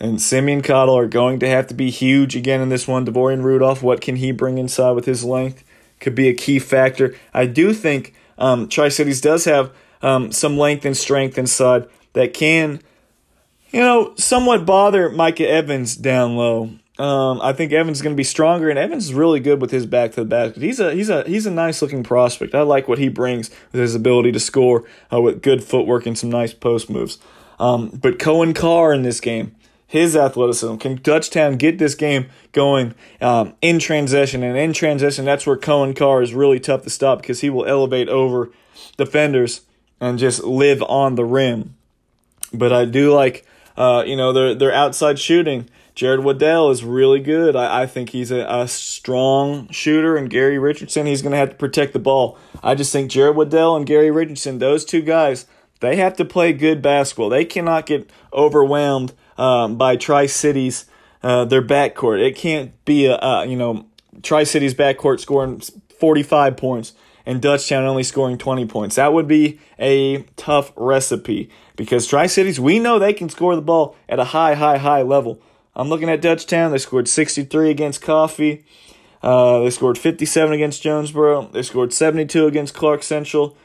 and 0.00 0.20
Simeon 0.20 0.60
Cottle 0.60 0.98
are 0.98 1.06
going 1.06 1.38
to 1.40 1.48
have 1.48 1.68
to 1.68 1.74
be 1.74 1.90
huge 1.90 2.34
again 2.34 2.60
in 2.60 2.68
this 2.68 2.88
one. 2.88 3.06
Devorian 3.06 3.42
Rudolph, 3.42 3.82
what 3.82 4.00
can 4.00 4.16
he 4.16 4.32
bring 4.32 4.58
inside 4.58 4.92
with 4.92 5.04
his 5.04 5.24
length? 5.24 5.62
Could 6.00 6.14
be 6.14 6.28
a 6.28 6.34
key 6.34 6.58
factor. 6.58 7.14
I 7.32 7.46
do 7.46 7.72
think 7.72 8.14
um, 8.36 8.68
Tri 8.68 8.88
Cities 8.88 9.20
does 9.20 9.44
have 9.44 9.72
um, 10.02 10.32
some 10.32 10.58
length 10.58 10.84
and 10.84 10.96
strength 10.96 11.38
inside 11.38 11.88
that 12.12 12.34
can, 12.34 12.82
you 13.70 13.80
know, 13.80 14.12
somewhat 14.16 14.66
bother 14.66 15.08
Micah 15.08 15.48
Evans 15.48 15.96
down 15.96 16.36
low. 16.36 16.70
Um, 16.98 17.40
I 17.42 17.52
think 17.52 17.72
Evans 17.72 17.98
is 17.98 18.02
going 18.02 18.14
to 18.14 18.16
be 18.16 18.24
stronger, 18.24 18.70
and 18.70 18.78
Evans 18.78 19.06
is 19.06 19.14
really 19.14 19.40
good 19.40 19.60
with 19.60 19.70
his 19.70 19.84
back 19.84 20.12
to 20.12 20.22
the 20.22 20.26
basket. 20.26 20.62
He's 20.62 20.80
a 20.80 20.94
he's 20.94 21.10
a 21.10 21.24
he's 21.24 21.44
a 21.44 21.50
nice 21.50 21.82
looking 21.82 22.02
prospect. 22.02 22.54
I 22.54 22.62
like 22.62 22.88
what 22.88 22.98
he 22.98 23.08
brings 23.08 23.50
with 23.72 23.82
his 23.82 23.94
ability 23.94 24.32
to 24.32 24.40
score 24.40 24.84
uh, 25.12 25.20
with 25.20 25.42
good 25.42 25.62
footwork 25.62 26.06
and 26.06 26.16
some 26.16 26.30
nice 26.30 26.54
post 26.54 26.88
moves. 26.88 27.18
Um, 27.58 27.90
but 27.90 28.18
Cohen 28.18 28.54
Carr 28.54 28.94
in 28.94 29.02
this 29.02 29.20
game, 29.20 29.54
his 29.86 30.16
athleticism 30.16 30.76
can 30.76 30.98
Dutchtown 30.98 31.58
get 31.58 31.78
this 31.78 31.94
game 31.94 32.28
going 32.52 32.94
um, 33.20 33.54
in 33.60 33.78
transition, 33.78 34.42
and 34.42 34.56
in 34.56 34.72
transition, 34.72 35.26
that's 35.26 35.46
where 35.46 35.56
Cohen 35.56 35.94
Carr 35.94 36.22
is 36.22 36.32
really 36.32 36.60
tough 36.60 36.82
to 36.84 36.90
stop 36.90 37.20
because 37.20 37.42
he 37.42 37.50
will 37.50 37.66
elevate 37.66 38.08
over 38.08 38.50
defenders 38.96 39.62
and 40.00 40.18
just 40.18 40.44
live 40.44 40.82
on 40.82 41.14
the 41.14 41.24
rim. 41.24 41.74
But 42.52 42.72
I 42.72 42.86
do 42.86 43.12
like, 43.12 43.46
uh, 43.76 44.04
you 44.06 44.16
know, 44.16 44.32
their 44.32 44.54
their 44.54 44.72
outside 44.72 45.18
shooting. 45.18 45.68
Jared 45.96 46.20
Waddell 46.20 46.70
is 46.70 46.84
really 46.84 47.20
good. 47.20 47.56
I, 47.56 47.82
I 47.82 47.86
think 47.86 48.10
he's 48.10 48.30
a, 48.30 48.46
a 48.48 48.68
strong 48.68 49.68
shooter, 49.70 50.16
and 50.16 50.28
Gary 50.28 50.58
Richardson, 50.58 51.06
he's 51.06 51.22
going 51.22 51.32
to 51.32 51.38
have 51.38 51.50
to 51.50 51.56
protect 51.56 51.94
the 51.94 51.98
ball. 51.98 52.38
I 52.62 52.74
just 52.74 52.92
think 52.92 53.10
Jared 53.10 53.34
Waddell 53.34 53.74
and 53.74 53.86
Gary 53.86 54.10
Richardson, 54.10 54.58
those 54.58 54.84
two 54.84 55.00
guys, 55.00 55.46
they 55.80 55.96
have 55.96 56.14
to 56.16 56.24
play 56.24 56.52
good 56.52 56.82
basketball. 56.82 57.30
They 57.30 57.46
cannot 57.46 57.86
get 57.86 58.10
overwhelmed 58.30 59.14
um, 59.38 59.76
by 59.76 59.96
Tri 59.96 60.26
Cities, 60.26 60.84
uh, 61.22 61.46
their 61.46 61.62
backcourt. 61.62 62.22
It 62.22 62.36
can't 62.36 62.72
be 62.84 63.06
a, 63.06 63.46
you 63.46 63.56
know 63.56 63.86
Tri 64.22 64.44
Cities 64.44 64.74
backcourt 64.74 65.20
scoring 65.20 65.60
45 65.98 66.56
points 66.58 66.92
and 67.24 67.42
Dutchtown 67.42 67.82
only 67.82 68.02
scoring 68.02 68.38
20 68.38 68.66
points. 68.66 68.96
That 68.96 69.12
would 69.12 69.26
be 69.26 69.58
a 69.78 70.22
tough 70.36 70.72
recipe 70.76 71.50
because 71.74 72.06
Tri 72.06 72.26
Cities, 72.26 72.60
we 72.60 72.78
know 72.78 72.98
they 72.98 73.12
can 73.12 73.28
score 73.28 73.56
the 73.56 73.62
ball 73.62 73.96
at 74.08 74.18
a 74.18 74.24
high, 74.24 74.54
high, 74.54 74.78
high 74.78 75.02
level. 75.02 75.40
I'm 75.76 75.88
looking 75.88 76.08
at 76.08 76.22
Dutchtown. 76.22 76.72
They 76.72 76.78
scored 76.78 77.06
63 77.06 77.70
against 77.70 78.02
Coffee. 78.02 78.64
Uh, 79.22 79.60
they 79.60 79.70
scored 79.70 79.98
57 79.98 80.52
against 80.52 80.82
Jonesboro. 80.82 81.50
They 81.52 81.62
scored 81.62 81.92
72 81.92 82.46
against 82.46 82.74
Clark 82.74 83.02
Central. 83.02 83.56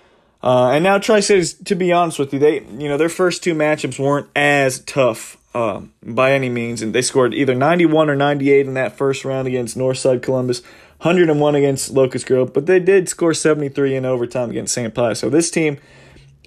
Uh, 0.43 0.71
and 0.71 0.83
now 0.83 0.97
Tri 0.97 1.19
Cities, 1.19 1.53
to 1.53 1.75
be 1.75 1.91
honest 1.91 2.19
with 2.19 2.33
you, 2.33 2.39
they 2.39 2.61
you 2.63 2.89
know 2.89 2.97
their 2.97 3.09
first 3.09 3.43
two 3.43 3.53
matchups 3.53 3.99
weren't 3.99 4.27
as 4.35 4.79
tough 4.79 5.37
uh, 5.53 5.81
by 6.03 6.31
any 6.31 6.49
means, 6.49 6.81
and 6.81 6.93
they 6.93 7.01
scored 7.01 7.33
either 7.33 7.53
91 7.53 8.09
or 8.09 8.15
98 8.15 8.65
in 8.65 8.73
that 8.73 8.97
first 8.97 9.23
round 9.23 9.47
against 9.47 9.77
Northside 9.77 10.23
Columbus, 10.23 10.61
101 11.01 11.55
against 11.55 11.91
Locust 11.91 12.25
Grove, 12.25 12.53
but 12.53 12.65
they 12.65 12.79
did 12.79 13.07
score 13.07 13.33
73 13.33 13.95
in 13.95 14.05
overtime 14.05 14.49
against 14.49 14.73
St. 14.73 14.93
Pius. 14.93 15.19
So 15.19 15.29
this 15.29 15.51
team 15.51 15.77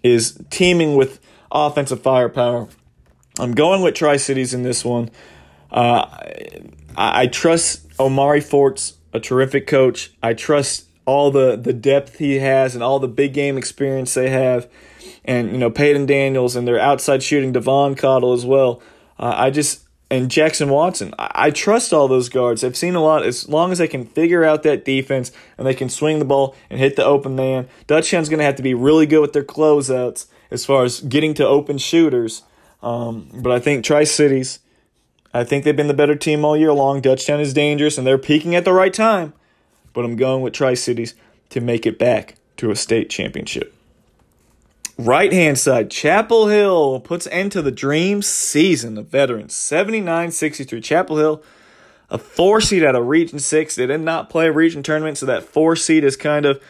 is 0.03 0.39
teeming 0.51 0.97
with 0.97 1.21
offensive 1.53 2.03
firepower. 2.03 2.69
I'm 3.39 3.55
going 3.55 3.83
with 3.83 3.95
Tri 3.95 4.17
Cities 4.17 4.55
in 4.55 4.63
this 4.63 4.85
one. 4.85 5.11
Uh, 5.75 6.07
I, 6.97 7.23
I 7.23 7.27
trust 7.27 7.85
Omari 7.99 8.41
Forts, 8.41 8.95
a 9.13 9.21
terrific 9.21 9.67
coach. 9.67 10.13
I 10.23 10.33
trust 10.33 10.87
all 11.05 11.31
the, 11.31 11.57
the 11.57 11.73
depth 11.73 12.19
he 12.19 12.39
has 12.39 12.75
and 12.75 12.83
all 12.83 13.01
the 13.01 13.09
big 13.09 13.35
game 13.35 13.59
experience 13.59 14.15
they 14.15 14.31
have. 14.31 14.71
And, 15.25 15.51
you 15.51 15.59
know, 15.59 15.71
Peyton 15.71 16.07
Daniels 16.07 16.55
and 16.55 16.67
their 16.67 16.79
outside 16.79 17.23
shooting, 17.23 17.53
Devon 17.53 17.97
Cottle 17.97 18.33
as 18.33 18.47
well. 18.47 18.81
Uh, 19.19 19.35
I 19.37 19.51
just, 19.51 19.87
and 20.11 20.31
Jackson 20.31 20.69
Watson. 20.69 21.13
I, 21.19 21.31
I, 21.35 21.51
trust 21.51 21.93
all 21.93 22.09
those 22.09 22.29
guards. 22.29 22.63
I've 22.63 22.77
seen 22.77 22.95
a 22.95 23.03
lot. 23.03 23.25
As 23.25 23.49
long 23.49 23.73
as 23.73 23.79
they 23.79 23.89
can 23.89 24.07
figure 24.07 24.45
out 24.45 24.63
that 24.63 24.85
defense 24.85 25.33
and 25.59 25.67
they 25.67 25.75
can 25.75 25.89
swing 25.89 26.21
the 26.21 26.25
ball 26.25 26.55
and 26.71 26.79
hit 26.79 26.95
the 26.95 27.05
open 27.05 27.35
man, 27.35 27.69
Dutchtown's 27.87 28.29
going 28.29 28.39
to 28.39 28.45
have 28.45 28.57
to 28.57 28.63
be 28.63 28.75
really 28.75 29.07
good 29.07 29.21
with 29.21 29.33
their 29.33 29.45
closeouts 29.45 30.27
as 30.51 30.65
far 30.65 30.85
as 30.85 31.01
getting 31.01 31.35
to 31.35 31.47
open 31.47 31.79
shooters. 31.79 32.43
Um, 32.83 33.29
but 33.35 33.51
I 33.51 33.59
think 33.59 33.85
Tri 33.85 34.05
Cities 34.05 34.61
I 35.35 35.43
think 35.43 35.65
they've 35.65 35.77
been 35.77 35.89
the 35.89 35.95
better 35.95 36.15
team 36.15 36.45
all 36.45 36.57
year 36.57 36.73
long. 36.73 37.03
Dutchtown 37.03 37.41
is 37.41 37.53
dangerous 37.53 37.99
and 37.99 38.07
they're 38.07 38.17
peaking 38.17 38.55
at 38.55 38.65
the 38.65 38.73
right 38.73 38.95
time. 38.95 39.33
But 39.93 40.05
I'm 40.05 40.15
going 40.15 40.43
with 40.43 40.53
Tri 40.53 40.75
Cities 40.75 41.15
to 41.51 41.61
make 41.61 41.85
it 41.85 41.99
back 41.99 42.37
to 42.59 42.71
a 42.71 42.77
state 42.77 43.11
championship. 43.11 43.75
Right 44.97 45.33
hand 45.33 45.59
side, 45.59 45.91
Chapel 45.91 46.47
Hill 46.47 47.01
puts 47.01 47.27
end 47.27 47.51
to 47.53 47.63
the 47.63 47.73
dream 47.73 48.23
season 48.23 48.97
of 48.97 49.09
veterans. 49.09 49.53
79 49.55 50.31
63. 50.31 50.81
Chapel 50.81 51.17
Hill, 51.17 51.43
a 52.11 52.19
four 52.19 52.61
seed 52.61 52.85
out 52.85 52.95
of 52.95 53.09
Region 53.09 53.41
6. 53.41 53.75
They 53.75 53.87
did 53.87 54.03
not 54.03 54.31
play 54.31 54.47
a 54.47 54.53
region 54.53 54.85
tournament, 54.85 55.19
so 55.19 55.27
that 55.27 55.43
four 55.43 55.75
seed 55.75 56.05
is 56.05 56.17
kind 56.17 56.47
of 56.47 56.63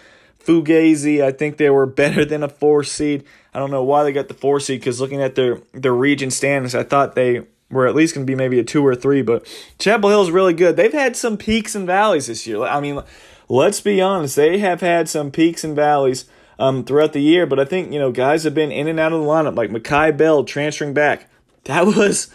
fugazi. 0.42 1.22
I 1.22 1.32
think 1.32 1.58
they 1.58 1.68
were 1.68 1.84
better 2.02 2.24
than 2.24 2.42
a 2.42 2.48
four 2.48 2.82
seed. 2.82 3.24
I 3.52 3.58
don't 3.58 3.70
know 3.70 3.84
why 3.84 4.04
they 4.04 4.12
got 4.12 4.28
the 4.28 4.34
four 4.34 4.58
seed 4.58 4.80
because 4.80 5.02
looking 5.02 5.20
at 5.20 5.34
their, 5.34 5.60
their 5.72 5.94
region 5.94 6.30
standings, 6.30 6.74
I 6.74 6.82
thought 6.82 7.14
they 7.14 7.42
we're 7.74 7.86
at 7.86 7.94
least 7.94 8.14
going 8.14 8.26
to 8.26 8.30
be 8.30 8.36
maybe 8.36 8.58
a 8.58 8.64
two 8.64 8.86
or 8.86 8.94
three. 8.94 9.22
But 9.22 9.46
Chapel 9.78 10.10
Hill 10.10 10.22
is 10.22 10.30
really 10.30 10.54
good. 10.54 10.76
They've 10.76 10.92
had 10.92 11.16
some 11.16 11.36
peaks 11.36 11.74
and 11.74 11.86
valleys 11.86 12.28
this 12.28 12.46
year. 12.46 12.62
I 12.62 12.80
mean, 12.80 13.02
let's 13.48 13.80
be 13.80 14.00
honest, 14.00 14.36
they 14.36 14.58
have 14.58 14.80
had 14.80 15.08
some 15.08 15.30
peaks 15.30 15.64
and 15.64 15.76
valleys 15.76 16.26
um, 16.58 16.84
throughout 16.84 17.12
the 17.12 17.22
year. 17.22 17.46
But 17.46 17.60
I 17.60 17.64
think 17.64 17.92
you 17.92 17.98
know 17.98 18.12
guys 18.12 18.44
have 18.44 18.54
been 18.54 18.72
in 18.72 18.88
and 18.88 19.00
out 19.00 19.12
of 19.12 19.20
the 19.20 19.26
lineup, 19.26 19.56
like 19.56 19.70
Makai 19.70 20.16
Bell 20.16 20.44
transferring 20.44 20.94
back. 20.94 21.28
That 21.64 21.86
was 21.86 22.30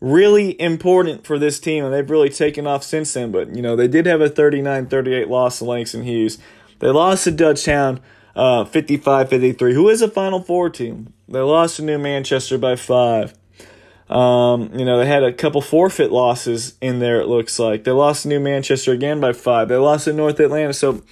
really 0.00 0.60
important 0.60 1.26
for 1.26 1.38
this 1.38 1.58
team, 1.58 1.84
and 1.84 1.92
they've 1.92 2.10
really 2.10 2.28
taken 2.28 2.66
off 2.66 2.84
since 2.84 3.12
then. 3.12 3.32
But, 3.32 3.54
you 3.54 3.62
know, 3.62 3.76
they 3.76 3.88
did 3.88 4.06
have 4.06 4.20
a 4.20 4.28
39 4.28 4.86
38 4.86 5.28
loss 5.28 5.58
to 5.58 5.64
Langston 5.64 6.02
Hughes. 6.02 6.38
They 6.78 6.88
lost 6.88 7.24
to 7.24 7.32
Dutchtown 7.32 8.00
uh, 8.34 8.64
55 8.64 9.28
53, 9.28 9.74
who 9.74 9.88
is 9.88 10.02
a 10.02 10.10
Final 10.10 10.40
Four 10.42 10.68
team. 10.70 11.12
They 11.28 11.40
lost 11.40 11.76
to 11.76 11.82
New 11.82 11.98
Manchester 11.98 12.58
by 12.58 12.76
five. 12.76 13.34
Um, 14.08 14.70
you 14.78 14.84
know, 14.84 14.98
they 14.98 15.06
had 15.06 15.24
a 15.24 15.32
couple 15.32 15.60
forfeit 15.60 16.12
losses 16.12 16.76
in 16.80 17.00
there, 17.00 17.20
it 17.20 17.26
looks 17.26 17.58
like. 17.58 17.84
They 17.84 17.90
lost 17.90 18.22
to 18.22 18.28
New 18.28 18.38
Manchester 18.38 18.92
again 18.92 19.20
by 19.20 19.32
five. 19.32 19.68
They 19.68 19.76
lost 19.76 20.04
to 20.04 20.12
North 20.12 20.38
Atlanta. 20.38 20.72
So 20.72 21.02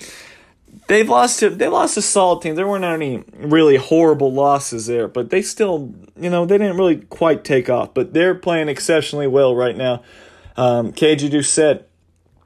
they've 0.87 1.09
lost 1.09 1.41
to 1.41 1.51
they 1.51 1.69
lost 1.69 1.95
to 1.95 2.03
solid 2.03 2.43
teams. 2.43 2.57
There 2.57 2.69
weren't 2.69 2.85
any 2.85 3.25
really 3.37 3.77
horrible 3.77 4.33
losses 4.33 4.87
there, 4.87 5.09
but 5.09 5.31
they 5.31 5.43
still, 5.43 5.93
you 6.17 6.31
know, 6.31 6.47
they 6.47 6.57
didn't 6.59 6.77
really 6.77 6.97
quite 6.97 7.43
take 7.43 7.69
off. 7.69 7.95
But 7.95 8.15
they're 8.15 8.35
playing 8.35 8.69
exceptionally 8.69 9.27
well 9.27 9.57
right 9.57 9.77
now. 9.77 10.03
Um, 10.57 10.93
KJ 10.93 11.31
Doucette 11.31 11.85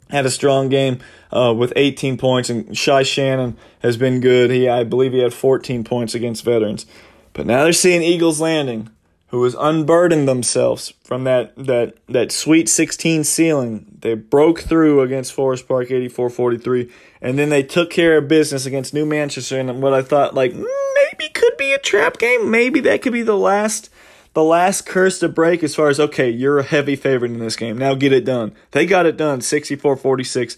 had 0.08 0.24
a 0.24 0.30
strong 0.30 0.70
game 0.70 1.00
uh, 1.30 1.54
with 1.56 1.74
18 1.76 2.16
points, 2.16 2.48
and 2.48 2.76
Shy 2.76 3.02
Shannon 3.02 3.58
has 3.80 3.98
been 3.98 4.20
good. 4.20 4.50
He, 4.50 4.66
I 4.66 4.84
believe, 4.84 5.12
he 5.12 5.18
had 5.18 5.34
14 5.34 5.84
points 5.84 6.14
against 6.14 6.42
veterans. 6.42 6.86
But 7.34 7.44
now 7.44 7.64
they're 7.64 7.74
seeing 7.74 8.02
Eagles 8.02 8.40
Landing 8.40 8.88
who 9.28 9.44
has 9.44 9.54
unburdened 9.58 10.26
themselves 10.26 10.94
from 11.04 11.24
that, 11.24 11.54
that, 11.56 11.94
that 12.08 12.32
sweet 12.32 12.68
16 12.68 13.24
ceiling. 13.24 13.98
They 14.00 14.14
broke 14.14 14.60
through 14.60 15.02
against 15.02 15.32
Forest 15.32 15.68
Park 15.68 15.88
84-43, 15.88 16.90
and 17.20 17.38
then 17.38 17.50
they 17.50 17.62
took 17.62 17.90
care 17.90 18.16
of 18.16 18.28
business 18.28 18.64
against 18.64 18.94
New 18.94 19.04
Manchester 19.04 19.58
and 19.58 19.82
what 19.82 19.92
I 19.92 20.02
thought 20.02 20.34
like 20.34 20.52
mm, 20.52 20.66
maybe 20.94 21.30
could 21.32 21.56
be 21.56 21.72
a 21.72 21.78
trap 21.78 22.18
game. 22.18 22.50
Maybe 22.50 22.80
that 22.80 23.02
could 23.02 23.12
be 23.12 23.22
the 23.22 23.36
last 23.36 23.90
the 24.34 24.44
last 24.44 24.86
curse 24.86 25.18
to 25.18 25.28
break 25.28 25.62
as 25.62 25.74
far 25.74 25.88
as 25.88 25.98
okay, 25.98 26.30
you're 26.30 26.58
a 26.58 26.64
heavy 26.64 26.96
favorite 26.96 27.32
in 27.32 27.38
this 27.38 27.56
game. 27.56 27.76
Now 27.76 27.94
get 27.94 28.12
it 28.12 28.24
done. 28.24 28.54
They 28.70 28.86
got 28.86 29.06
it 29.06 29.16
done 29.16 29.40
64-46 29.40 30.56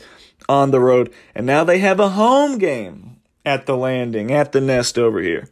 on 0.48 0.70
the 0.70 0.80
road, 0.80 1.12
and 1.34 1.46
now 1.46 1.64
they 1.64 1.78
have 1.78 1.98
a 1.98 2.10
home 2.10 2.58
game 2.58 3.16
at 3.44 3.66
the 3.66 3.76
landing, 3.76 4.30
at 4.32 4.52
the 4.52 4.60
nest 4.60 4.98
over 4.98 5.20
here. 5.20 5.48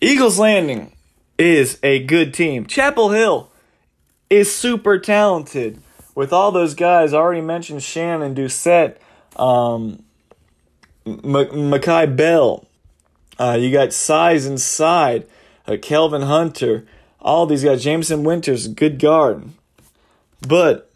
Eagles 0.00 0.38
Landing 0.38 0.92
is 1.38 1.78
a 1.82 2.02
good 2.04 2.34
team. 2.34 2.66
Chapel 2.66 3.10
Hill 3.10 3.50
is 4.28 4.54
super 4.54 4.98
talented 4.98 5.80
with 6.14 6.32
all 6.32 6.50
those 6.50 6.74
guys. 6.74 7.14
I 7.14 7.18
already 7.18 7.40
mentioned 7.40 7.82
Shannon 7.82 8.34
Doucette, 8.34 8.96
um, 9.36 10.02
Bell. 11.04 12.66
Uh, 13.38 13.56
you 13.58 13.70
got 13.70 13.92
size 13.92 14.46
inside. 14.46 15.26
Uh, 15.66 15.76
Kelvin 15.80 16.22
Hunter. 16.22 16.86
All 17.20 17.46
these 17.46 17.62
guys. 17.62 17.84
Jameson 17.84 18.24
Winters, 18.24 18.68
good 18.68 18.98
guard. 18.98 19.44
But 20.46 20.90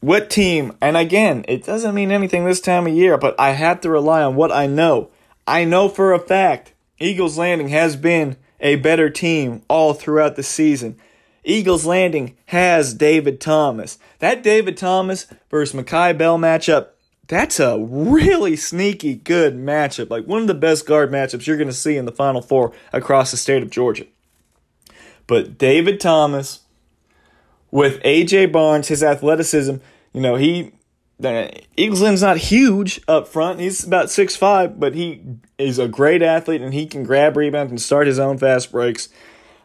what 0.00 0.30
team, 0.30 0.76
and 0.80 0.96
again, 0.96 1.44
it 1.48 1.64
doesn't 1.64 1.94
mean 1.94 2.10
anything 2.10 2.44
this 2.44 2.60
time 2.60 2.86
of 2.86 2.94
year, 2.94 3.18
but 3.18 3.38
I 3.38 3.50
have 3.50 3.80
to 3.82 3.90
rely 3.90 4.22
on 4.22 4.36
what 4.36 4.50
I 4.50 4.66
know. 4.66 5.10
I 5.46 5.64
know 5.64 5.88
for 5.88 6.12
a 6.12 6.18
fact 6.18 6.72
Eagles 6.98 7.36
Landing 7.36 7.68
has 7.68 7.96
been 7.96 8.36
a 8.60 8.76
better 8.76 9.10
team 9.10 9.62
all 9.68 9.94
throughout 9.94 10.36
the 10.36 10.42
season. 10.42 10.96
Eagles 11.44 11.86
Landing 11.86 12.36
has 12.46 12.94
David 12.94 13.40
Thomas. 13.40 13.98
That 14.18 14.42
David 14.42 14.76
Thomas 14.76 15.26
versus 15.50 15.78
Makai 15.78 16.16
Bell 16.16 16.38
matchup, 16.38 16.88
that's 17.28 17.58
a 17.60 17.78
really 17.78 18.56
sneaky 18.56 19.14
good 19.14 19.56
matchup. 19.56 20.10
Like 20.10 20.26
one 20.26 20.42
of 20.42 20.48
the 20.48 20.54
best 20.54 20.86
guard 20.86 21.10
matchups 21.10 21.46
you're 21.46 21.56
going 21.56 21.68
to 21.68 21.74
see 21.74 21.96
in 21.96 22.04
the 22.04 22.12
Final 22.12 22.42
Four 22.42 22.72
across 22.92 23.30
the 23.30 23.36
state 23.36 23.62
of 23.62 23.70
Georgia. 23.70 24.06
But 25.26 25.56
David 25.56 26.00
Thomas 26.00 26.60
with 27.70 28.02
AJ 28.02 28.52
Barnes, 28.52 28.88
his 28.88 29.02
athleticism, 29.02 29.76
you 30.12 30.20
know, 30.20 30.34
he 30.34 30.72
Eagles 31.76 32.22
not 32.22 32.38
huge 32.38 33.00
up 33.06 33.28
front. 33.28 33.60
He's 33.60 33.84
about 33.84 34.10
six 34.10 34.36
five, 34.36 34.80
but 34.80 34.94
he 34.94 35.22
is 35.58 35.78
a 35.78 35.88
great 35.88 36.22
athlete 36.22 36.62
and 36.62 36.72
he 36.72 36.86
can 36.86 37.04
grab 37.04 37.36
rebounds 37.36 37.70
and 37.70 37.80
start 37.80 38.06
his 38.06 38.18
own 38.18 38.38
fast 38.38 38.72
breaks. 38.72 39.08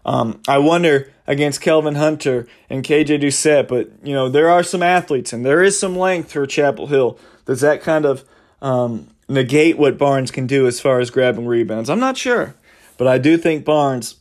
Um, 0.06 0.42
I 0.48 0.60
wonder 0.60 1.12
against 1.26 1.62
Kelvin 1.62 1.96
Hunter 1.96 2.48
and 2.70 2.84
KJ 2.84 3.22
Doucette, 3.22 3.68
but 3.68 3.90
you 4.04 4.14
know 4.14 4.30
there 4.30 4.50
are 4.50 4.64
some 4.64 4.84
athletes 4.84 5.34
and 5.34 5.46
there 5.46 5.64
is 5.64 5.80
some 5.80 5.96
length 5.96 6.32
for 6.32 6.46
Chapel 6.46 6.88
Hill. 6.88 7.18
Does 7.46 7.62
that 7.62 7.82
kind 7.82 8.06
of 8.06 8.24
um, 8.62 9.08
negate 9.28 9.78
what 9.78 9.98
Barnes 9.98 10.32
can 10.32 10.48
do 10.48 10.68
as 10.68 10.80
far 10.80 11.00
as 11.00 11.10
grabbing 11.10 11.48
rebounds? 11.48 11.90
I'm 11.90 12.00
not 12.00 12.18
sure, 12.18 12.56
but 12.98 13.08
I 13.08 13.18
do 13.18 13.38
think 13.38 13.66
Barnes 13.66 14.18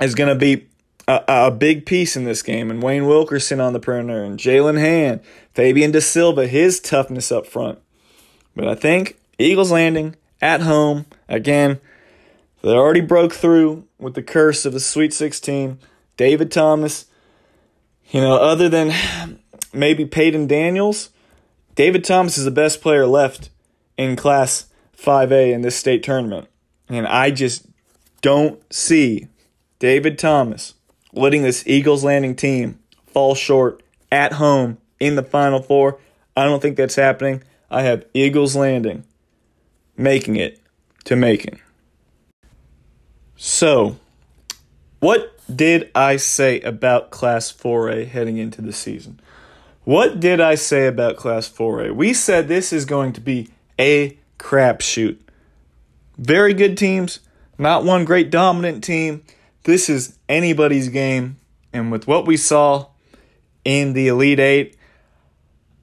is 0.00 0.14
going 0.14 0.28
to 0.28 0.34
be 0.34 0.66
a, 1.08 1.22
a, 1.28 1.50
big 1.50 1.86
piece 1.86 2.16
in 2.16 2.24
this 2.24 2.42
game, 2.42 2.70
and 2.70 2.82
Wayne 2.82 3.06
Wilkerson 3.06 3.60
on 3.60 3.72
the 3.72 3.80
perimeter, 3.80 4.24
and 4.24 4.38
Jalen 4.38 4.78
Hand, 4.78 5.20
Fabian 5.54 5.92
Da 5.92 6.00
Silva, 6.00 6.46
his 6.46 6.80
toughness 6.80 7.30
up 7.30 7.46
front. 7.46 7.78
But 8.54 8.68
I 8.68 8.74
think 8.74 9.18
Eagles 9.38 9.70
Landing 9.70 10.16
at 10.40 10.62
home 10.62 11.06
again. 11.28 11.80
They 12.62 12.70
already 12.70 13.00
broke 13.00 13.32
through 13.32 13.86
with 13.98 14.14
the 14.14 14.22
curse 14.22 14.64
of 14.64 14.72
the 14.72 14.80
Sweet 14.80 15.12
16. 15.12 15.78
David 16.16 16.50
Thomas, 16.50 17.06
you 18.10 18.20
know, 18.20 18.36
other 18.36 18.68
than 18.68 19.38
maybe 19.72 20.04
Peyton 20.04 20.46
Daniels, 20.46 21.10
David 21.74 22.04
Thomas 22.04 22.38
is 22.38 22.44
the 22.44 22.50
best 22.50 22.80
player 22.80 23.06
left 23.06 23.50
in 23.96 24.16
Class 24.16 24.66
5A 24.96 25.52
in 25.52 25.60
this 25.60 25.76
state 25.76 26.02
tournament. 26.02 26.48
And 26.88 27.06
I 27.06 27.30
just 27.30 27.66
don't 28.22 28.60
see 28.72 29.28
David 29.78 30.18
Thomas 30.18 30.74
letting 31.16 31.42
this 31.42 31.66
Eagles 31.66 32.04
Landing 32.04 32.36
team 32.36 32.78
fall 33.06 33.34
short 33.34 33.82
at 34.12 34.34
home 34.34 34.78
in 35.00 35.16
the 35.16 35.22
Final 35.22 35.60
Four. 35.60 35.98
I 36.36 36.44
don't 36.44 36.60
think 36.60 36.76
that's 36.76 36.96
happening. 36.96 37.42
I 37.70 37.82
have 37.82 38.04
Eagles 38.14 38.54
Landing 38.54 39.04
making 39.96 40.36
it 40.36 40.60
to 41.04 41.16
Macon. 41.16 41.58
So, 43.36 43.96
what 45.00 45.38
did 45.54 45.90
I 45.94 46.16
say 46.16 46.60
about 46.60 47.10
Class 47.10 47.52
4A 47.52 48.08
heading 48.08 48.36
into 48.38 48.62
the 48.62 48.72
season? 48.72 49.20
What 49.84 50.20
did 50.20 50.40
I 50.40 50.56
say 50.56 50.86
about 50.86 51.16
Class 51.16 51.48
4A? 51.48 51.94
We 51.94 52.12
said 52.12 52.48
this 52.48 52.72
is 52.72 52.84
going 52.84 53.12
to 53.14 53.20
be 53.20 53.50
a 53.78 54.18
crapshoot. 54.38 55.18
Very 56.18 56.54
good 56.54 56.76
teams, 56.76 57.20
not 57.58 57.84
one 57.84 58.04
great 58.04 58.30
dominant 58.30 58.82
team, 58.82 59.22
this 59.66 59.90
is 59.90 60.16
anybody's 60.28 60.88
game. 60.88 61.36
And 61.72 61.92
with 61.92 62.06
what 62.06 62.24
we 62.24 62.36
saw 62.36 62.86
in 63.64 63.92
the 63.92 64.08
Elite 64.08 64.40
Eight, 64.40 64.76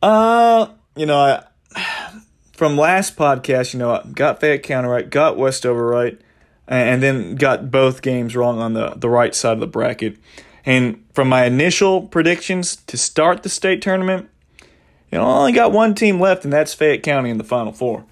uh, 0.02 0.70
you 0.96 1.06
know, 1.06 1.20
I, 1.20 1.44
from 2.54 2.78
last 2.78 3.16
podcast, 3.16 3.74
you 3.74 3.80
know, 3.80 3.92
I 3.92 4.04
got 4.14 4.40
Fayette 4.40 4.64
County 4.64 4.88
right, 4.88 5.10
got 5.10 5.38
Westover 5.38 5.86
right, 5.86 6.20
and 6.66 7.04
then 7.04 7.36
got 7.36 7.70
both 7.70 8.02
games 8.02 8.36
wrong 8.36 8.60
on 8.60 8.74
the, 8.74 8.94
the 8.96 9.10
right 9.10 9.36
side 9.36 9.54
of 9.54 9.60
the 9.60 9.68
bracket. 9.68 10.18
And 10.66 11.04
from 11.14 11.28
my 11.28 11.46
initial 11.46 12.08
predictions 12.08 12.78
to 12.88 12.98
start 12.98 13.44
the 13.44 13.50
state 13.50 13.82
tournament, 13.82 14.30
you 15.12 15.18
know, 15.18 15.26
I 15.26 15.38
only 15.40 15.52
got 15.52 15.74
one 15.74 15.94
team 15.94 16.22
left, 16.22 16.46
and 16.46 16.54
that's 16.54 16.74
Fayette 16.74 17.04
County 17.04 17.30
in 17.30 17.38
the 17.38 17.44
Final 17.44 17.74
Four. 17.74 18.06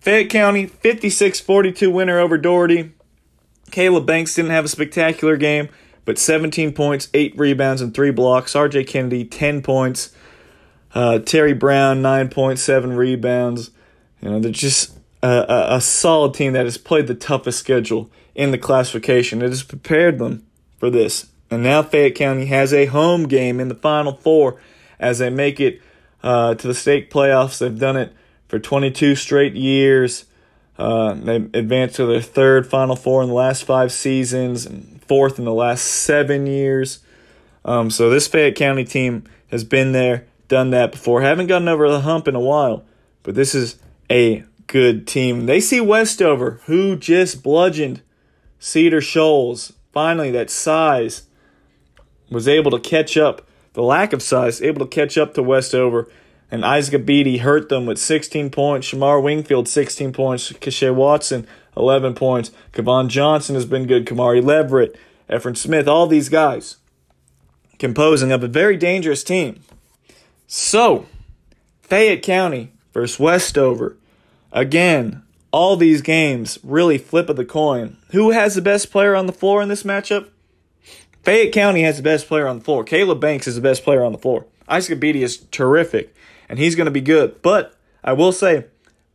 Fayette 0.00 0.30
County, 0.30 0.66
56 0.66 1.38
42 1.38 1.90
winner 1.92 2.18
over 2.18 2.36
Dougherty. 2.36 2.92
Caleb 3.72 4.06
Banks 4.06 4.34
didn't 4.36 4.52
have 4.52 4.66
a 4.66 4.68
spectacular 4.68 5.36
game, 5.36 5.68
but 6.04 6.18
17 6.18 6.72
points, 6.72 7.08
8 7.12 7.36
rebounds, 7.36 7.80
and 7.80 7.92
3 7.92 8.10
blocks. 8.12 8.52
RJ 8.52 8.86
Kennedy, 8.86 9.24
10 9.24 9.62
points. 9.62 10.14
Uh, 10.94 11.18
Terry 11.18 11.54
Brown, 11.54 12.02
9.7 12.02 12.96
rebounds. 12.96 13.70
You 14.20 14.30
know, 14.30 14.40
they're 14.40 14.52
just 14.52 14.96
a, 15.22 15.26
a, 15.26 15.76
a, 15.76 15.80
solid 15.80 16.34
team 16.34 16.52
that 16.52 16.66
has 16.66 16.76
played 16.76 17.06
the 17.06 17.14
toughest 17.14 17.58
schedule 17.58 18.10
in 18.34 18.50
the 18.50 18.58
classification. 18.58 19.40
It 19.40 19.48
has 19.48 19.62
prepared 19.62 20.18
them 20.18 20.46
for 20.78 20.90
this. 20.90 21.28
And 21.50 21.62
now 21.62 21.82
Fayette 21.82 22.14
County 22.14 22.46
has 22.46 22.74
a 22.74 22.86
home 22.86 23.26
game 23.26 23.58
in 23.58 23.68
the 23.68 23.74
Final 23.74 24.12
Four 24.12 24.60
as 25.00 25.18
they 25.18 25.30
make 25.30 25.60
it 25.60 25.80
uh, 26.22 26.54
to 26.56 26.66
the 26.66 26.74
state 26.74 27.10
playoffs. 27.10 27.58
They've 27.58 27.78
done 27.78 27.96
it 27.96 28.12
for 28.48 28.58
22 28.58 29.16
straight 29.16 29.54
years. 29.54 30.26
Uh, 30.82 31.14
they 31.14 31.36
advanced 31.36 31.94
to 31.94 32.06
their 32.06 32.20
third 32.20 32.66
Final 32.66 32.96
Four 32.96 33.22
in 33.22 33.28
the 33.28 33.34
last 33.34 33.62
five 33.62 33.92
seasons 33.92 34.66
and 34.66 35.00
fourth 35.04 35.38
in 35.38 35.44
the 35.44 35.54
last 35.54 35.82
seven 35.82 36.44
years. 36.44 36.98
Um, 37.64 37.88
so 37.88 38.10
this 38.10 38.26
Fayette 38.26 38.56
County 38.56 38.84
team 38.84 39.22
has 39.52 39.62
been 39.62 39.92
there, 39.92 40.26
done 40.48 40.70
that 40.70 40.90
before. 40.90 41.22
Haven't 41.22 41.46
gotten 41.46 41.68
over 41.68 41.88
the 41.88 42.00
hump 42.00 42.26
in 42.26 42.34
a 42.34 42.40
while, 42.40 42.84
but 43.22 43.36
this 43.36 43.54
is 43.54 43.78
a 44.10 44.42
good 44.66 45.06
team. 45.06 45.46
They 45.46 45.60
see 45.60 45.80
Westover, 45.80 46.60
who 46.64 46.96
just 46.96 47.44
bludgeoned 47.44 48.02
Cedar 48.58 49.00
Shoals. 49.00 49.74
Finally, 49.92 50.32
that 50.32 50.50
size 50.50 51.28
was 52.28 52.48
able 52.48 52.72
to 52.72 52.80
catch 52.80 53.16
up. 53.16 53.46
The 53.74 53.84
lack 53.84 54.12
of 54.12 54.20
size, 54.20 54.60
able 54.60 54.84
to 54.84 54.90
catch 54.90 55.16
up 55.16 55.34
to 55.34 55.44
Westover 55.44 56.08
and 56.52 56.66
Isaac 56.66 57.00
Abedi 57.00 57.40
hurt 57.40 57.70
them 57.70 57.86
with 57.86 57.98
16 57.98 58.50
points. 58.50 58.86
Shamar 58.86 59.22
Wingfield, 59.22 59.66
16 59.66 60.12
points. 60.12 60.52
Kashay 60.52 60.94
Watson, 60.94 61.46
11 61.76 62.14
points. 62.14 62.50
Kevon 62.74 63.08
Johnson 63.08 63.54
has 63.54 63.64
been 63.64 63.86
good. 63.86 64.06
Kamari 64.06 64.44
Leverett, 64.44 64.94
Efren 65.30 65.56
Smith, 65.56 65.88
all 65.88 66.06
these 66.06 66.28
guys 66.28 66.76
composing 67.78 68.30
of 68.30 68.44
a 68.44 68.48
very 68.48 68.76
dangerous 68.76 69.24
team. 69.24 69.60
So, 70.46 71.06
Fayette 71.80 72.22
County 72.22 72.70
versus 72.92 73.18
Westover. 73.18 73.96
Again, 74.52 75.22
all 75.50 75.76
these 75.76 76.02
games 76.02 76.58
really 76.62 76.98
flip 76.98 77.30
of 77.30 77.36
the 77.36 77.46
coin. 77.46 77.96
Who 78.10 78.30
has 78.30 78.54
the 78.54 78.62
best 78.62 78.92
player 78.92 79.16
on 79.16 79.26
the 79.26 79.32
floor 79.32 79.62
in 79.62 79.70
this 79.70 79.84
matchup? 79.84 80.28
Fayette 81.22 81.52
County 81.52 81.82
has 81.82 81.96
the 81.96 82.02
best 82.02 82.28
player 82.28 82.46
on 82.46 82.58
the 82.58 82.64
floor. 82.64 82.84
Caleb 82.84 83.20
Banks 83.20 83.46
is 83.46 83.54
the 83.54 83.62
best 83.62 83.82
player 83.84 84.04
on 84.04 84.12
the 84.12 84.18
floor. 84.18 84.44
Isaac 84.68 85.00
Abedi 85.00 85.22
is 85.22 85.38
terrific, 85.50 86.14
and 86.52 86.58
he's 86.58 86.74
going 86.74 86.84
to 86.84 86.90
be 86.90 87.00
good. 87.00 87.40
But 87.40 87.74
I 88.04 88.12
will 88.12 88.30
say, 88.30 88.66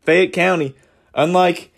Fayette 0.01 0.33
County, 0.33 0.73
unlike 1.13 1.71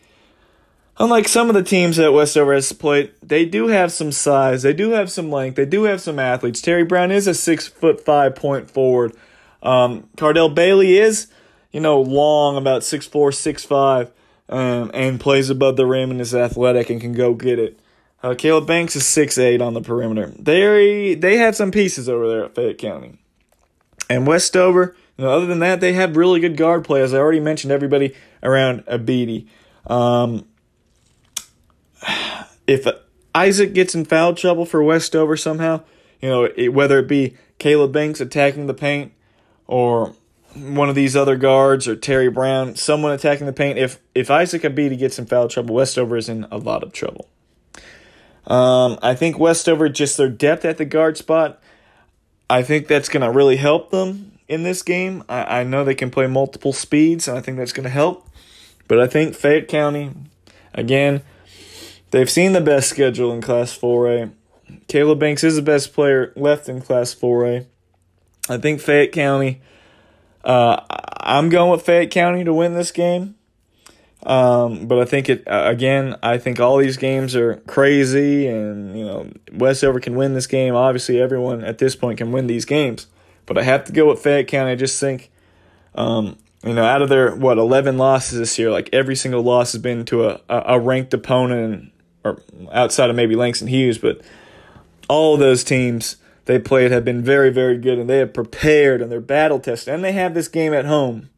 unlike 0.97 1.27
some 1.27 1.49
of 1.49 1.53
the 1.53 1.63
teams 1.63 1.97
that 1.97 2.13
Westover 2.13 2.53
has 2.53 2.71
played, 2.71 3.11
they 3.21 3.43
do 3.43 3.67
have 3.67 3.91
some 3.91 4.13
size. 4.13 4.63
They 4.63 4.71
do 4.71 4.91
have 4.91 5.11
some 5.11 5.29
length. 5.29 5.55
They 5.55 5.65
do 5.65 5.83
have 5.83 5.99
some 5.99 6.17
athletes. 6.17 6.61
Terry 6.61 6.85
Brown 6.85 7.11
is 7.11 7.27
a 7.27 7.33
six 7.33 7.67
foot 7.67 7.99
five 7.99 8.37
point 8.37 8.71
forward. 8.71 9.13
Um, 9.61 10.07
Cardell 10.15 10.47
Bailey 10.47 10.97
is, 10.97 11.27
you 11.73 11.81
know, 11.81 11.99
long, 11.99 12.55
about 12.55 12.85
six 12.85 13.05
four, 13.05 13.33
six 13.33 13.65
five, 13.65 14.11
um, 14.47 14.89
and 14.93 15.19
plays 15.19 15.49
above 15.49 15.75
the 15.75 15.85
rim 15.85 16.09
and 16.09 16.21
is 16.21 16.33
athletic 16.33 16.89
and 16.89 17.01
can 17.01 17.11
go 17.11 17.33
get 17.33 17.59
it. 17.59 17.77
Uh, 18.23 18.33
Caleb 18.33 18.65
Banks 18.65 18.95
is 18.95 19.05
six 19.05 19.37
eight 19.37 19.61
on 19.61 19.73
the 19.73 19.81
perimeter. 19.81 20.27
They 20.39 21.15
they 21.15 21.35
have 21.35 21.57
some 21.57 21.71
pieces 21.71 22.07
over 22.07 22.29
there 22.29 22.45
at 22.45 22.55
Fayette 22.55 22.77
County. 22.77 23.17
And 24.09 24.25
Westover, 24.25 24.95
other 25.27 25.45
than 25.45 25.59
that, 25.59 25.81
they 25.81 25.93
have 25.93 26.15
really 26.15 26.39
good 26.39 26.55
guard 26.55 26.83
play. 26.83 27.01
As 27.01 27.13
I 27.13 27.17
already 27.17 27.39
mentioned, 27.39 27.71
everybody 27.71 28.15
around 28.41 28.85
Abedi. 28.85 29.47
Um, 29.87 30.45
if 32.67 32.87
Isaac 33.33 33.73
gets 33.73 33.95
in 33.95 34.05
foul 34.05 34.33
trouble 34.33 34.65
for 34.65 34.83
Westover 34.83 35.35
somehow, 35.35 35.81
you 36.21 36.29
know, 36.29 36.45
it, 36.55 36.69
whether 36.69 36.99
it 36.99 37.07
be 37.07 37.35
Caleb 37.57 37.91
Banks 37.91 38.21
attacking 38.21 38.67
the 38.67 38.73
paint 38.73 39.11
or 39.67 40.13
one 40.55 40.89
of 40.89 40.95
these 40.95 41.15
other 41.15 41.35
guards 41.35 41.87
or 41.87 41.95
Terry 41.95 42.29
Brown, 42.29 42.75
someone 42.75 43.11
attacking 43.11 43.45
the 43.45 43.53
paint, 43.53 43.77
if 43.77 43.99
if 44.15 44.31
Isaac 44.31 44.63
Abedi 44.63 44.97
gets 44.97 45.19
in 45.19 45.25
foul 45.25 45.47
trouble, 45.47 45.75
Westover 45.75 46.17
is 46.17 46.29
in 46.29 46.45
a 46.51 46.57
lot 46.57 46.83
of 46.83 46.93
trouble. 46.93 47.27
Um, 48.47 48.97
I 49.01 49.13
think 49.13 49.37
Westover, 49.37 49.89
just 49.89 50.17
their 50.17 50.29
depth 50.29 50.65
at 50.65 50.77
the 50.77 50.85
guard 50.85 51.17
spot, 51.17 51.61
I 52.49 52.63
think 52.63 52.87
that's 52.87 53.09
going 53.09 53.21
to 53.21 53.31
really 53.31 53.57
help 53.57 53.91
them 53.91 54.28
in 54.49 54.63
this 54.63 54.81
game. 54.81 55.23
I, 55.29 55.59
I 55.59 55.63
know 55.63 55.83
they 55.83 55.95
can 55.95 56.09
play 56.09 56.27
multiple 56.27 56.73
speeds, 56.73 57.27
and 57.27 57.37
I 57.37 57.41
think 57.41 57.57
that's 57.57 57.71
going 57.71 57.85
to 57.85 57.89
help. 57.89 58.27
But 58.87 58.99
I 58.99 59.07
think 59.07 59.35
Fayette 59.35 59.67
County, 59.67 60.11
again, 60.73 61.21
they've 62.11 62.29
seen 62.29 62.53
the 62.53 62.61
best 62.61 62.89
schedule 62.89 63.31
in 63.31 63.41
Class 63.41 63.77
4A. 63.77 64.31
Caleb 64.87 65.19
Banks 65.19 65.43
is 65.43 65.55
the 65.55 65.61
best 65.61 65.93
player 65.93 66.33
left 66.35 66.67
in 66.67 66.81
Class 66.81 67.13
4A. 67.15 67.65
I 68.49 68.57
think 68.57 68.81
Fayette 68.81 69.11
County, 69.11 69.61
uh, 70.43 70.81
I'm 71.19 71.49
going 71.49 71.71
with 71.71 71.83
Fayette 71.83 72.11
County 72.11 72.43
to 72.43 72.53
win 72.53 72.73
this 72.73 72.91
game. 72.91 73.35
Um, 74.23 74.87
but 74.87 74.99
I 74.99 75.05
think 75.05 75.29
it 75.29 75.47
uh, 75.47 75.63
again. 75.67 76.17
I 76.21 76.37
think 76.37 76.59
all 76.59 76.77
these 76.77 76.97
games 76.97 77.37
are 77.37 77.55
crazy, 77.67 78.47
and 78.47 78.97
you 78.97 79.05
know 79.05 79.29
Westover 79.53 80.01
can 80.01 80.15
win 80.15 80.33
this 80.33 80.45
game. 80.45 80.75
Obviously, 80.75 81.21
everyone 81.21 81.63
at 81.63 81.77
this 81.77 81.95
point 81.95 82.17
can 82.17 82.33
win 82.33 82.47
these 82.47 82.65
games, 82.65 83.07
but 83.49 83.57
I 83.57 83.63
have 83.63 83.83
to 83.85 83.91
go 83.91 84.07
with 84.07 84.21
Fayette 84.21 84.47
County. 84.47 84.71
I 84.71 84.75
just 84.75 84.99
think, 84.99 85.31
um, 85.95 86.37
you 86.63 86.73
know, 86.73 86.85
out 86.85 87.01
of 87.01 87.09
their 87.09 87.35
what 87.35 87.57
eleven 87.57 87.97
losses 87.97 88.37
this 88.37 88.59
year, 88.59 88.69
like 88.69 88.89
every 88.93 89.15
single 89.15 89.41
loss 89.41 89.73
has 89.73 89.81
been 89.81 90.05
to 90.05 90.29
a 90.29 90.41
a 90.47 90.79
ranked 90.79 91.13
opponent, 91.13 91.91
or 92.23 92.41
outside 92.71 93.09
of 93.09 93.15
maybe 93.15 93.35
Langston 93.35 93.67
Hughes, 93.67 93.97
but 93.97 94.21
all 95.09 95.35
those 95.35 95.63
teams 95.63 96.17
they 96.45 96.59
played 96.59 96.91
have 96.91 97.03
been 97.03 97.23
very 97.23 97.49
very 97.49 97.77
good, 97.77 97.97
and 97.97 98.09
they 98.09 98.19
have 98.19 98.33
prepared 98.33 99.01
and 99.01 99.11
they're 99.11 99.19
battle 99.19 99.59
tested, 99.59 99.93
and 99.93 100.03
they 100.03 100.11
have 100.11 100.33
this 100.35 100.47
game 100.47 100.73
at 100.73 100.85
home. 100.85 101.29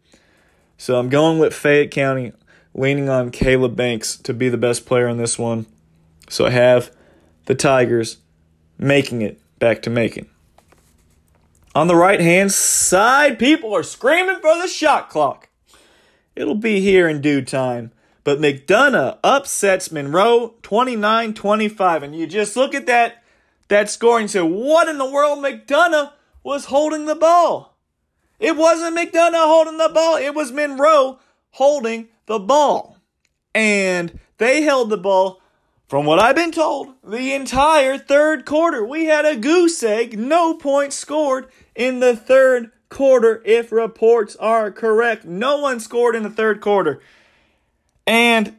So 0.77 0.99
I'm 0.99 1.09
going 1.09 1.39
with 1.39 1.53
Fayette 1.53 1.91
County 1.91 2.33
leaning 2.73 3.07
on 3.07 3.31
Caleb 3.31 3.75
Banks 3.75 4.17
to 4.17 4.33
be 4.33 4.49
the 4.49 4.57
best 4.57 4.85
player 4.85 5.07
in 5.07 5.17
this 5.17 5.39
one. 5.39 5.65
So 6.27 6.45
I 6.45 6.49
have 6.49 6.91
the 7.45 7.55
Tigers 7.55 8.17
making 8.77 9.21
it 9.21 9.39
back 9.59 9.81
to 9.83 9.89
Macon. 9.89 10.27
On 11.73 11.87
the 11.87 11.95
right 11.95 12.19
hand 12.19 12.51
side, 12.51 13.39
people 13.39 13.73
are 13.73 13.83
screaming 13.83 14.39
for 14.41 14.57
the 14.57 14.67
shot 14.67 15.09
clock. 15.09 15.47
It'll 16.35 16.55
be 16.55 16.81
here 16.81 17.07
in 17.07 17.21
due 17.21 17.41
time. 17.41 17.91
But 18.23 18.39
McDonough 18.39 19.19
upsets 19.23 19.91
Monroe 19.91 20.55
29 20.63 21.33
25. 21.33 22.03
And 22.03 22.15
you 22.15 22.27
just 22.27 22.55
look 22.55 22.75
at 22.75 22.87
that, 22.87 23.23
that 23.69 23.89
score 23.89 24.19
and 24.19 24.29
say, 24.29 24.41
what 24.41 24.89
in 24.89 24.97
the 24.97 25.09
world? 25.09 25.39
McDonough 25.39 26.11
was 26.43 26.65
holding 26.65 27.05
the 27.05 27.15
ball. 27.15 27.77
It 28.39 28.57
wasn't 28.57 28.97
McDonough 28.97 29.33
holding 29.33 29.77
the 29.77 29.89
ball, 29.93 30.17
it 30.17 30.33
was 30.33 30.51
Monroe 30.51 31.19
holding 31.51 32.09
the 32.25 32.39
ball. 32.39 32.97
And 33.53 34.19
they 34.39 34.63
held 34.63 34.89
the 34.89 34.97
ball, 34.97 35.40
from 35.91 36.05
what 36.05 36.19
I've 36.19 36.37
been 36.37 36.53
told, 36.53 36.93
the 37.03 37.33
entire 37.33 37.97
third 37.97 38.45
quarter. 38.45 38.81
We 38.85 39.07
had 39.07 39.25
a 39.25 39.35
goose 39.35 39.83
egg, 39.83 40.17
no 40.17 40.53
points 40.53 40.95
scored 40.95 41.49
in 41.75 41.99
the 41.99 42.15
third 42.15 42.71
quarter, 42.87 43.41
if 43.43 43.73
reports 43.73 44.37
are 44.37 44.71
correct. 44.71 45.25
No 45.25 45.57
one 45.57 45.81
scored 45.81 46.15
in 46.15 46.23
the 46.23 46.29
third 46.29 46.61
quarter. 46.61 47.01
And 48.07 48.55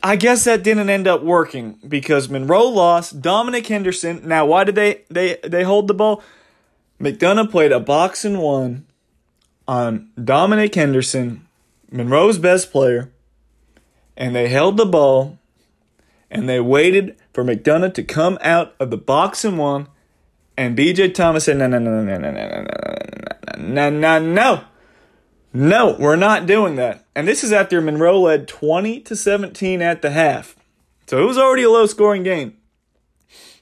I 0.00 0.14
guess 0.14 0.44
that 0.44 0.62
didn't 0.62 0.90
end 0.90 1.08
up 1.08 1.24
working 1.24 1.80
because 1.88 2.28
Monroe 2.28 2.68
lost. 2.68 3.20
Dominic 3.20 3.66
Henderson. 3.66 4.20
Now, 4.24 4.46
why 4.46 4.62
did 4.62 4.76
they 4.76 5.02
they 5.10 5.38
they 5.42 5.64
hold 5.64 5.88
the 5.88 5.94
ball? 5.94 6.22
McDonough 7.00 7.50
played 7.50 7.72
a 7.72 7.80
box 7.80 8.24
and 8.24 8.40
one 8.40 8.86
on 9.66 10.12
Dominic 10.22 10.72
Henderson 10.72 11.48
Monroe's 11.90 12.38
best 12.38 12.70
player, 12.70 13.10
and 14.16 14.36
they 14.36 14.46
held 14.46 14.76
the 14.76 14.86
ball 14.86 15.40
and 16.32 16.48
they 16.48 16.58
waited 16.58 17.14
for 17.34 17.44
McDonough 17.44 17.92
to 17.94 18.02
come 18.02 18.38
out 18.40 18.74
of 18.80 18.90
the 18.90 18.96
box 18.96 19.44
and 19.44 19.58
one. 19.58 19.86
And 20.56 20.76
BJ 20.76 21.12
Thomas 21.14 21.44
said, 21.44 21.58
no, 21.58 21.66
no, 21.66 21.78
no, 21.78 22.02
no, 22.02 22.16
no, 22.16 22.30
no, 22.30 22.30
no, 22.30 22.64
no, 23.58 23.90
no, 23.90 23.90
no, 23.90 24.18
no. 24.18 24.64
No, 25.52 25.96
we're 25.98 26.16
not 26.16 26.46
doing 26.46 26.76
that. 26.76 27.04
And 27.14 27.28
this 27.28 27.44
is 27.44 27.52
after 27.52 27.82
Monroe 27.82 28.18
led 28.18 28.48
20 28.48 29.00
to 29.00 29.14
17 29.14 29.82
at 29.82 30.00
the 30.00 30.10
half. 30.10 30.56
So 31.06 31.22
it 31.22 31.26
was 31.26 31.36
already 31.36 31.64
a 31.64 31.70
low 31.70 31.84
scoring 31.84 32.22
game. 32.22 32.56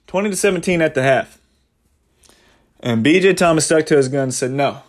20 0.06 0.30
to 0.30 0.36
17 0.36 0.80
at 0.80 0.94
the 0.94 1.02
half. 1.02 1.40
And 2.78 3.04
BJ 3.04 3.36
Thomas 3.36 3.66
stuck 3.66 3.86
to 3.86 3.96
his 3.96 4.08
gun 4.08 4.24
and 4.24 4.34
said, 4.34 4.52
No, 4.52 4.82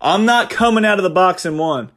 I'm 0.00 0.24
not 0.24 0.50
coming 0.50 0.84
out 0.84 0.98
of 0.98 1.04
the 1.04 1.10
box 1.10 1.44
and 1.44 1.60
one. 1.60 1.92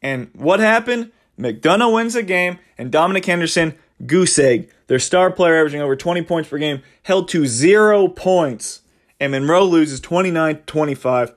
And 0.00 0.30
what 0.32 0.60
happened? 0.60 1.12
McDonough 1.38 1.92
wins 1.92 2.14
the 2.14 2.22
game, 2.22 2.58
and 2.76 2.90
Dominic 2.90 3.24
Henderson, 3.24 3.74
goose 4.06 4.38
egg, 4.38 4.70
their 4.86 4.98
star 4.98 5.30
player 5.30 5.56
averaging 5.56 5.80
over 5.80 5.96
20 5.96 6.22
points 6.22 6.48
per 6.48 6.58
game, 6.58 6.82
held 7.02 7.28
to 7.28 7.46
zero 7.46 8.08
points. 8.08 8.80
And 9.20 9.32
Monroe 9.32 9.64
loses 9.64 10.00
29 10.00 10.62
25. 10.66 11.32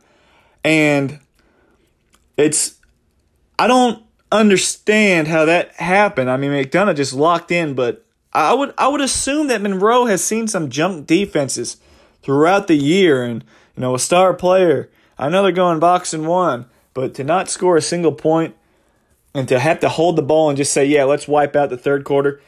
And 0.63 1.19
it's, 2.37 2.75
I 3.59 3.67
don't 3.67 4.03
understand 4.31 5.27
how 5.27 5.45
that 5.45 5.73
happened. 5.75 6.29
I 6.29 6.37
mean, 6.37 6.51
McDonough 6.51 6.95
just 6.95 7.13
locked 7.13 7.51
in, 7.51 7.75
but 7.75 8.05
I 8.35 8.53
would 8.53 8.73
I 8.77 8.89
would 8.89 8.99
assume 8.99 9.47
that 9.47 9.61
Monroe 9.61 10.07
has 10.07 10.21
seen 10.21 10.49
some 10.49 10.69
junk 10.69 11.07
defenses 11.07 11.77
throughout 12.21 12.67
the 12.67 12.75
year, 12.75 13.23
and 13.23 13.45
you 13.75 13.81
know 13.81 13.95
a 13.95 13.99
star 13.99 14.33
player. 14.33 14.89
I 15.17 15.29
know 15.29 15.41
they're 15.41 15.53
going 15.53 15.79
box 15.79 16.13
and 16.13 16.27
one, 16.27 16.65
but 16.93 17.13
to 17.13 17.23
not 17.23 17.49
score 17.49 17.77
a 17.77 17.81
single 17.81 18.11
point 18.11 18.53
and 19.33 19.47
to 19.47 19.57
have 19.59 19.79
to 19.79 19.89
hold 19.89 20.17
the 20.17 20.21
ball 20.21 20.49
and 20.49 20.57
just 20.57 20.73
say, 20.73 20.85
yeah, 20.85 21.05
let's 21.05 21.29
wipe 21.29 21.55
out 21.55 21.69
the 21.69 21.77
third 21.77 22.03
quarter. 22.03 22.41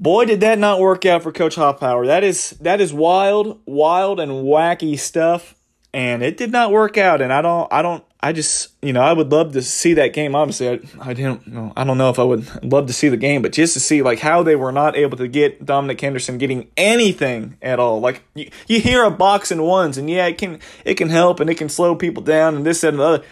Boy, 0.00 0.24
did 0.24 0.40
that 0.40 0.58
not 0.58 0.80
work 0.80 1.06
out 1.06 1.22
for 1.22 1.30
Coach 1.30 1.56
Hoppower. 1.56 2.06
That 2.06 2.24
is 2.24 2.50
that 2.60 2.80
is 2.80 2.92
wild, 2.92 3.60
wild 3.64 4.18
and 4.18 4.32
wacky 4.32 4.98
stuff, 4.98 5.54
and 5.92 6.22
it 6.22 6.36
did 6.36 6.50
not 6.50 6.72
work 6.72 6.98
out. 6.98 7.22
And 7.22 7.32
I 7.32 7.40
don't, 7.40 7.72
I 7.72 7.80
don't, 7.80 8.04
I 8.20 8.32
just, 8.32 8.72
you 8.82 8.92
know, 8.92 9.00
I 9.02 9.12
would 9.12 9.30
love 9.30 9.52
to 9.52 9.62
see 9.62 9.94
that 9.94 10.12
game. 10.12 10.34
Obviously, 10.34 10.68
I, 10.68 10.80
I 11.00 11.14
didn't, 11.14 11.46
know, 11.46 11.72
I 11.76 11.84
don't 11.84 11.96
know 11.96 12.10
if 12.10 12.18
I 12.18 12.24
would 12.24 12.64
love 12.64 12.86
to 12.88 12.92
see 12.92 13.08
the 13.08 13.16
game, 13.16 13.40
but 13.40 13.52
just 13.52 13.74
to 13.74 13.80
see 13.80 14.02
like 14.02 14.18
how 14.18 14.42
they 14.42 14.56
were 14.56 14.72
not 14.72 14.96
able 14.96 15.16
to 15.18 15.28
get 15.28 15.64
Dominic 15.64 16.00
Henderson 16.00 16.38
getting 16.38 16.68
anything 16.76 17.56
at 17.62 17.78
all. 17.78 18.00
Like 18.00 18.24
you, 18.34 18.50
you 18.66 18.80
hear 18.80 19.04
a 19.04 19.10
box 19.10 19.52
and 19.52 19.62
ones, 19.62 19.96
and 19.96 20.10
yeah, 20.10 20.26
it 20.26 20.38
can, 20.38 20.58
it 20.84 20.94
can 20.94 21.10
help 21.10 21.38
and 21.38 21.48
it 21.48 21.54
can 21.54 21.68
slow 21.68 21.94
people 21.94 22.22
down 22.22 22.56
and 22.56 22.66
this 22.66 22.82
and 22.82 22.98
the 22.98 23.04
other, 23.04 23.24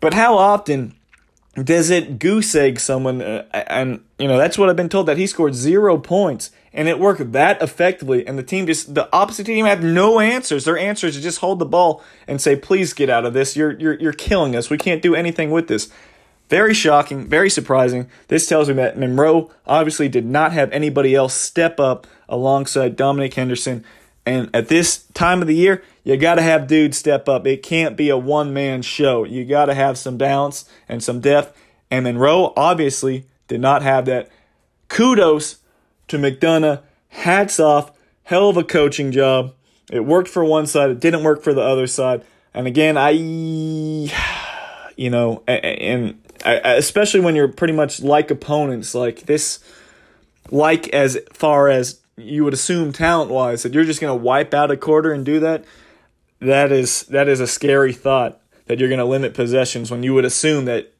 but 0.00 0.12
how 0.12 0.36
often? 0.36 0.94
Does 1.54 1.90
it 1.90 2.18
goose 2.18 2.54
egg 2.54 2.80
someone? 2.80 3.22
Uh, 3.22 3.46
and, 3.52 4.04
you 4.18 4.26
know, 4.26 4.36
that's 4.38 4.58
what 4.58 4.68
I've 4.68 4.76
been 4.76 4.88
told 4.88 5.06
that 5.06 5.18
he 5.18 5.26
scored 5.26 5.54
zero 5.54 5.98
points 5.98 6.50
and 6.72 6.88
it 6.88 6.98
worked 6.98 7.32
that 7.32 7.62
effectively. 7.62 8.26
And 8.26 8.36
the 8.36 8.42
team 8.42 8.66
just, 8.66 8.94
the 8.94 9.08
opposite 9.14 9.44
team 9.44 9.64
had 9.64 9.82
no 9.82 10.18
answers. 10.18 10.64
Their 10.64 10.76
answers 10.76 11.16
is 11.16 11.22
just 11.22 11.38
hold 11.38 11.60
the 11.60 11.66
ball 11.66 12.02
and 12.26 12.40
say, 12.40 12.56
please 12.56 12.92
get 12.92 13.08
out 13.08 13.24
of 13.24 13.32
this. 13.32 13.56
You're, 13.56 13.78
you're, 13.78 13.94
you're 13.94 14.12
killing 14.12 14.56
us. 14.56 14.70
We 14.70 14.78
can't 14.78 15.02
do 15.02 15.14
anything 15.14 15.50
with 15.50 15.68
this. 15.68 15.90
Very 16.50 16.74
shocking, 16.74 17.26
very 17.26 17.48
surprising. 17.48 18.10
This 18.28 18.46
tells 18.46 18.68
me 18.68 18.74
that 18.74 18.98
Monroe 18.98 19.50
obviously 19.66 20.08
did 20.08 20.26
not 20.26 20.52
have 20.52 20.70
anybody 20.72 21.14
else 21.14 21.34
step 21.34 21.80
up 21.80 22.06
alongside 22.28 22.96
Dominic 22.96 23.34
Henderson 23.34 23.84
And 24.26 24.48
at 24.54 24.68
this 24.68 25.04
time 25.14 25.42
of 25.42 25.48
the 25.48 25.54
year, 25.54 25.82
you 26.02 26.16
got 26.16 26.36
to 26.36 26.42
have 26.42 26.66
dudes 26.66 26.96
step 26.96 27.28
up. 27.28 27.46
It 27.46 27.62
can't 27.62 27.96
be 27.96 28.08
a 28.08 28.16
one 28.16 28.54
man 28.54 28.82
show. 28.82 29.24
You 29.24 29.44
got 29.44 29.66
to 29.66 29.74
have 29.74 29.98
some 29.98 30.16
balance 30.16 30.68
and 30.88 31.02
some 31.02 31.20
depth. 31.20 31.58
And 31.90 32.04
Monroe 32.04 32.52
obviously 32.56 33.26
did 33.48 33.60
not 33.60 33.82
have 33.82 34.06
that. 34.06 34.30
Kudos 34.88 35.58
to 36.08 36.16
McDonough. 36.16 36.82
Hats 37.08 37.60
off. 37.60 37.92
Hell 38.24 38.48
of 38.48 38.56
a 38.56 38.64
coaching 38.64 39.12
job. 39.12 39.54
It 39.92 40.04
worked 40.04 40.28
for 40.28 40.44
one 40.44 40.66
side, 40.66 40.90
it 40.90 41.00
didn't 41.00 41.24
work 41.24 41.42
for 41.42 41.52
the 41.52 41.60
other 41.60 41.86
side. 41.86 42.24
And 42.54 42.66
again, 42.66 42.96
I, 42.96 43.10
you 44.96 45.10
know, 45.10 45.42
and 45.46 46.20
especially 46.44 47.20
when 47.20 47.36
you're 47.36 47.48
pretty 47.48 47.74
much 47.74 48.02
like 48.02 48.30
opponents, 48.30 48.94
like 48.94 49.20
this, 49.26 49.58
like 50.50 50.88
as 50.88 51.18
far 51.32 51.68
as 51.68 52.00
you 52.16 52.44
would 52.44 52.54
assume 52.54 52.92
talent 52.92 53.30
wise 53.30 53.62
that 53.62 53.74
you're 53.74 53.84
just 53.84 54.00
going 54.00 54.16
to 54.16 54.22
wipe 54.22 54.54
out 54.54 54.70
a 54.70 54.76
quarter 54.76 55.12
and 55.12 55.24
do 55.24 55.40
that 55.40 55.64
that 56.40 56.70
is 56.70 57.02
that 57.04 57.28
is 57.28 57.40
a 57.40 57.46
scary 57.46 57.92
thought 57.92 58.40
that 58.66 58.78
you're 58.78 58.88
going 58.88 58.98
to 58.98 59.04
limit 59.04 59.34
possessions 59.34 59.90
when 59.90 60.02
you 60.02 60.14
would 60.14 60.24
assume 60.24 60.64
that 60.64 60.92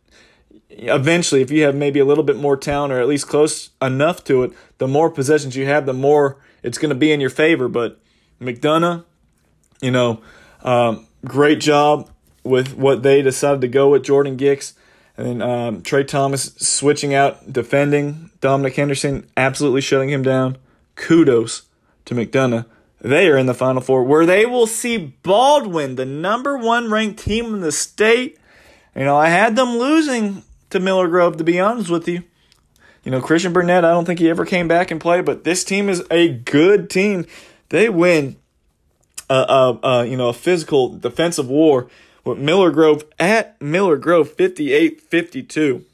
eventually 0.71 1.41
if 1.41 1.51
you 1.51 1.62
have 1.62 1.75
maybe 1.75 2.01
a 2.01 2.05
little 2.05 2.25
bit 2.25 2.37
more 2.37 2.57
talent 2.57 2.93
or 2.93 3.01
at 3.01 3.07
least 3.07 3.29
close 3.29 3.71
enough 3.81 4.25
to 4.25 4.43
it 4.43 4.53
the 4.79 4.89
more 4.89 5.11
possessions 5.11 5.57
you 5.57 5.67
have 5.67 5.87
the 5.87 5.93
more 5.93 6.37
it's 6.62 6.79
going 6.79 6.89
to 6.89 6.95
be 6.95 7.12
in 7.12 7.21
your 7.21 7.31
favor. 7.31 7.69
But 7.69 8.01
mcdonough 8.41 9.05
you 9.81 9.91
know 9.91 10.21
um, 10.62 11.07
great 11.25 11.61
job 11.61 12.11
with 12.43 12.75
what 12.75 13.03
they 13.03 13.23
decided 13.23 13.61
to 13.61 13.69
go 13.69 13.91
with 13.91 14.05
jordan 14.05 14.37
gicks. 14.37 14.75
And 15.17 15.41
then 15.41 15.43
um, 15.43 15.83
Trey 15.83 16.03
Thomas 16.03 16.57
switching 16.57 17.15
out, 17.15 17.53
defending 17.53 18.33
Dominic 18.41 18.75
Henderson, 18.75 19.31
absolutely 19.37 19.81
shutting 19.81 20.11
him 20.11 20.25
down 20.25 20.57
kudos 20.97 21.62
to 22.05 22.14
McDonough. 22.14 22.66
They 23.01 23.28
are 23.28 23.36
in 23.36 23.47
the 23.47 23.55
Final 23.55 23.82
Four 23.82 24.05
where 24.05 24.24
they 24.24 24.47
will 24.47 24.66
see 24.66 24.97
Baldwin, 24.97 25.97
the 25.97 26.07
number 26.07 26.57
one 26.57 26.90
ranked 26.90 27.20
team 27.20 27.55
in 27.55 27.61
the 27.61 27.72
state. 27.72 28.38
You 28.97 29.05
know, 29.05 29.16
I 29.16 29.28
had 29.28 29.57
them 29.57 29.76
losing 29.76 30.42
to 30.70 30.80
Miller 30.80 31.09
Grove, 31.09 31.36
to 31.36 31.45
be 31.45 31.61
honest 31.61 31.90
with 31.90 32.09
you. 32.09 32.22
You 33.05 33.11
know, 33.11 33.20
Christian 33.20 33.53
Burnett, 33.53 33.84
I 33.84 33.90
don't 33.90 34.07
think 34.07 34.20
he 34.20 34.30
ever 34.30 34.47
came 34.47 34.68
back 34.68 34.90
and 34.90 35.01
played, 35.01 35.26
but 35.26 35.45
this 35.45 35.64
team 35.64 35.90
is 35.90 36.03
a 36.11 36.28
good 36.28 36.88
team. 36.88 37.26
They 37.68 37.90
win, 37.90 38.36
uh, 39.28 39.45
uh, 39.49 39.86
uh, 39.86 40.03
you 40.03 40.16
know, 40.16 40.28
a 40.30 40.32
physical 40.32 40.97
defensive 40.97 41.49
war 41.49 41.88
with 42.24 42.38
Miller 42.38 42.70
Grove 42.70 43.05
at 43.18 43.61
Miller 43.61 43.99
Grove 43.99 44.32
58 44.32 45.01
52. 45.03 45.84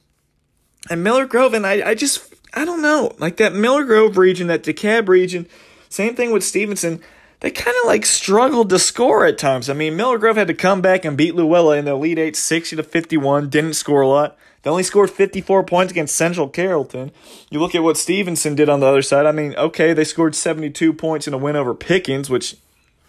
And 0.89 1.03
Miller 1.03 1.27
Grove, 1.27 1.55
and 1.55 1.67
I, 1.67 1.91
I 1.91 1.95
just 1.95 2.30
I 2.55 2.65
don't 2.65 2.83
know, 2.83 3.15
like 3.19 3.37
that 3.37 3.55
Miller 3.55 3.85
Grove 3.85 4.17
region, 4.17 4.49
that 4.49 4.65
DeKalb 4.65 5.09
region, 5.09 5.47
same 5.89 6.15
thing 6.15 6.33
with 6.33 6.45
Stevenson. 6.45 7.01
They 7.41 7.51
kind 7.51 7.77
of 7.83 7.87
like 7.87 8.05
struggled 8.05 8.69
to 8.71 8.79
score 8.79 9.25
at 9.25 9.39
times. 9.39 9.71
I 9.71 9.73
mean, 9.73 9.97
Miller 9.97 10.19
Grove 10.19 10.37
had 10.37 10.49
to 10.49 10.55
come 10.55 10.83
back 10.83 11.05
and 11.05 11.17
beat 11.17 11.35
Luella 11.35 11.77
in 11.77 11.87
the 11.87 11.93
Elite 11.93 12.19
Eight, 12.19 12.37
60 12.37 12.77
to 12.77 12.83
51. 12.83 13.49
Didn't 13.49 13.75
score 13.75 14.03
a 14.03 14.09
lot. 14.09 14.37
They 14.63 14.71
only 14.71 14.83
scored 14.83 15.11
54 15.11 15.65
points 15.65 15.91
against 15.91 16.17
Central 16.17 16.49
Carrollton. 16.49 17.13
You 17.51 17.61
look 17.61 17.75
at 17.75 17.83
what 17.83 17.97
Stevenson 17.97 18.55
did 18.55 18.69
on 18.69 18.81
the 18.81 18.87
other 18.87 19.01
side. 19.01 19.25
I 19.25 19.33
mean, 19.33 19.55
okay, 19.57 19.95
they 19.95 20.05
scored 20.05 20.35
72 20.35 20.93
points 20.93 21.27
in 21.27 21.33
a 21.33 21.39
win 21.39 21.57
over 21.57 21.75
Pickens, 21.75 22.29
which, 22.29 22.57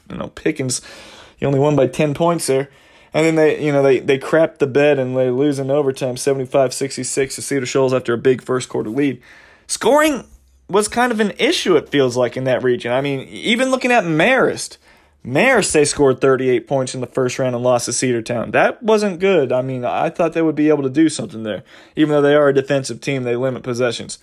you 0.10 0.16
know, 0.16 0.30
Pickens, 0.30 0.82
he 1.36 1.46
only 1.46 1.60
won 1.60 1.76
by 1.76 1.88
10 1.88 2.14
points 2.14 2.48
there. 2.48 2.70
And 3.14 3.26
then 3.26 3.36
they, 3.36 3.64
you 3.64 3.72
know, 3.72 3.84
they, 3.84 4.00
they 4.00 4.18
crapped 4.18 4.60
the 4.60 4.68
bed 4.68 4.98
and 4.98 5.16
they 5.18 5.30
lose 5.30 5.60
in 5.60 5.70
overtime 5.70 6.18
75 6.18 6.74
66 6.74 7.36
to 7.36 7.42
Cedar 7.42 7.66
Shoals 7.66 7.94
after 7.94 8.14
a 8.14 8.18
big 8.18 8.42
first 8.42 8.70
quarter 8.70 8.90
lead. 8.90 9.22
Scoring 9.68 10.26
was 10.70 10.88
kind 10.88 11.12
of 11.12 11.20
an 11.20 11.34
issue, 11.38 11.76
it 11.76 11.90
feels 11.90 12.16
like, 12.16 12.38
in 12.38 12.46
that 12.46 12.64
region. 12.64 12.92
I 12.92 13.02
mean, 13.02 13.28
even 13.28 13.70
looking 13.70 13.92
at 13.92 14.06
Marist, 14.06 14.78
Marist, 15.26 15.74
they 15.74 15.86
scored 15.86 16.20
38 16.20 16.68
points 16.68 16.96
in 16.96 17.02
the 17.02 17.08
first 17.08 17.38
round 17.38 17.54
and 17.54 17.64
lost 17.64 17.86
to 17.86 17.92
Cedartown. 17.92 18.52
That 18.54 18.82
wasn't 18.82 19.20
good. 19.20 19.52
I 19.52 19.62
mean, 19.62 19.86
I 19.86 20.10
thought 20.10 20.34
they 20.34 20.42
would 20.42 20.56
be 20.56 20.70
able 20.70 20.84
to 20.84 20.90
do 20.90 21.10
something 21.10 21.44
there. 21.44 21.64
Even 21.96 22.12
though 22.12 22.22
they 22.22 22.34
are 22.34 22.50
a 22.50 22.54
defensive 22.54 23.02
team, 23.02 23.24
they 23.24 23.36
limit 23.36 23.62
possessions. 23.62 24.18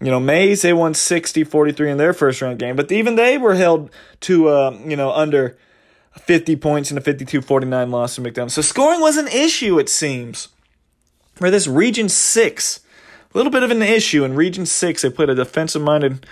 You 0.00 0.10
know, 0.10 0.20
Mays, 0.20 0.62
they 0.62 0.72
won 0.72 0.94
60 0.94 1.42
43 1.42 1.90
in 1.90 1.96
their 1.96 2.12
first 2.12 2.42
round 2.42 2.58
game, 2.58 2.76
but 2.76 2.92
even 2.92 3.16
they 3.16 3.38
were 3.38 3.54
held 3.54 3.90
to, 4.20 4.48
uh, 4.48 4.78
you 4.84 4.94
know, 4.94 5.10
under 5.10 5.56
50 6.18 6.56
points 6.56 6.90
in 6.90 6.98
a 6.98 7.00
52 7.00 7.40
49 7.40 7.90
loss 7.90 8.16
to 8.16 8.20
McDonough. 8.20 8.50
So 8.50 8.62
scoring 8.62 9.00
was 9.00 9.16
an 9.16 9.28
issue, 9.28 9.78
it 9.78 9.88
seems. 9.88 10.48
For 11.34 11.50
this 11.50 11.66
Region 11.66 12.08
6, 12.08 12.80
a 13.34 13.36
little 13.36 13.52
bit 13.52 13.62
of 13.62 13.70
an 13.70 13.82
issue. 13.82 14.24
In 14.24 14.34
Region 14.34 14.64
6, 14.64 15.02
they 15.02 15.10
played 15.10 15.28
a 15.28 15.34
defensive 15.34 15.82
minded 15.82 16.26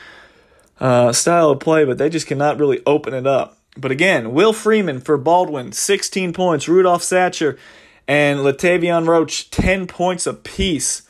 uh, 0.81 1.13
style 1.13 1.51
of 1.51 1.61
play, 1.61 1.85
but 1.85 1.99
they 1.99 2.09
just 2.09 2.27
cannot 2.27 2.59
really 2.59 2.81
open 2.87 3.13
it 3.13 3.27
up. 3.27 3.59
But 3.77 3.91
again, 3.91 4.33
Will 4.33 4.53
Freeman 4.53 5.01
for 5.01 5.19
Baldwin, 5.19 5.73
16 5.73 6.33
points. 6.33 6.69
Rudolph 6.69 7.03
Satcher 7.03 7.59
and 8.07 8.41
Latavion 8.41 9.07
Roach, 9.07 9.51
10 9.51 9.87
points 9.87 10.27
apiece. 10.27 11.03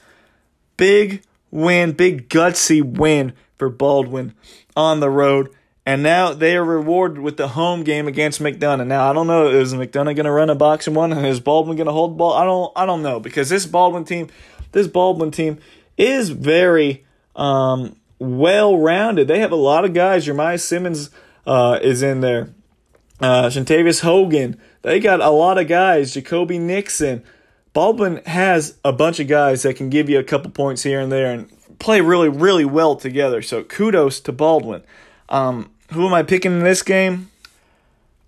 Big 0.77 1.23
win, 1.51 1.93
big 1.93 2.29
gutsy 2.29 2.83
win 2.83 3.33
for 3.59 3.69
Baldwin 3.69 4.35
on 4.77 5.01
the 5.01 5.11
road. 5.11 5.51
And 5.87 6.03
now 6.03 6.33
they 6.33 6.57
are 6.57 6.65
rewarded 6.65 7.19
with 7.19 7.37
the 7.37 7.49
home 7.49 7.85
game 7.85 8.09
against 8.09 8.41
McDonough. 8.41 8.87
Now 8.87 9.11
I 9.11 9.13
don't 9.13 9.27
know 9.27 9.49
is 9.49 9.75
McDonough 9.75 10.17
going 10.17 10.25
to 10.25 10.31
run 10.31 10.49
a 10.49 10.55
box 10.55 10.87
and 10.87 10.97
one 10.97 11.13
is 11.13 11.41
Baldwin 11.41 11.77
going 11.77 11.87
to 11.87 11.93
hold 11.93 12.13
the 12.13 12.17
ball? 12.17 12.33
I 12.33 12.45
don't 12.45 12.73
I 12.75 12.87
don't 12.87 13.03
know 13.03 13.21
because 13.21 13.51
this 13.51 13.67
Baldwin 13.67 14.05
team, 14.05 14.29
this 14.73 14.87
Baldwin 14.87 15.31
team 15.31 15.59
is 15.99 16.31
very 16.31 17.05
um, 17.37 17.97
well 18.19 18.79
rounded. 18.79 19.29
They 19.29 19.41
have 19.41 19.53
a 19.53 19.57
lot 19.57 19.85
of 19.85 19.93
guys. 19.93 20.25
Jeremiah 20.25 20.59
Simmons 20.59 21.11
uh, 21.47 21.79
is 21.83 22.03
in 22.03 22.21
there. 22.21 22.49
Uh, 23.21 23.49
Shantavius 23.49 24.01
Hogan. 24.01 24.59
They 24.83 25.01
got 25.01 25.21
a 25.21 25.31
lot 25.31 25.59
of 25.59 25.69
guys. 25.69 26.15
Jacoby 26.15 26.59
Nixon. 26.59 27.23
Baldwin 27.73 28.23
has 28.27 28.79
a 28.85 28.93
bunch 28.93 29.19
of 29.21 29.29
guys 29.29 29.63
that 29.63 29.77
can 29.77 29.91
give 29.91 30.09
you 30.09 30.19
a 30.19 30.25
couple 30.25 30.51
points 30.51 30.83
here 30.83 31.01
and 31.01 31.11
there 31.11 31.33
and 31.33 31.51
play 31.79 32.01
really, 32.01 32.29
really 32.29 32.65
well 32.65 32.97
together. 32.97 33.43
So 33.43 33.65
kudos 33.65 34.21
to 34.21 34.33
Baldwin. 34.33 34.83
Um, 35.29 35.71
who 35.95 36.07
am 36.07 36.15
I 36.15 36.23
picking 36.23 36.53
in 36.53 36.65
this 36.65 36.83
game? 36.83 37.31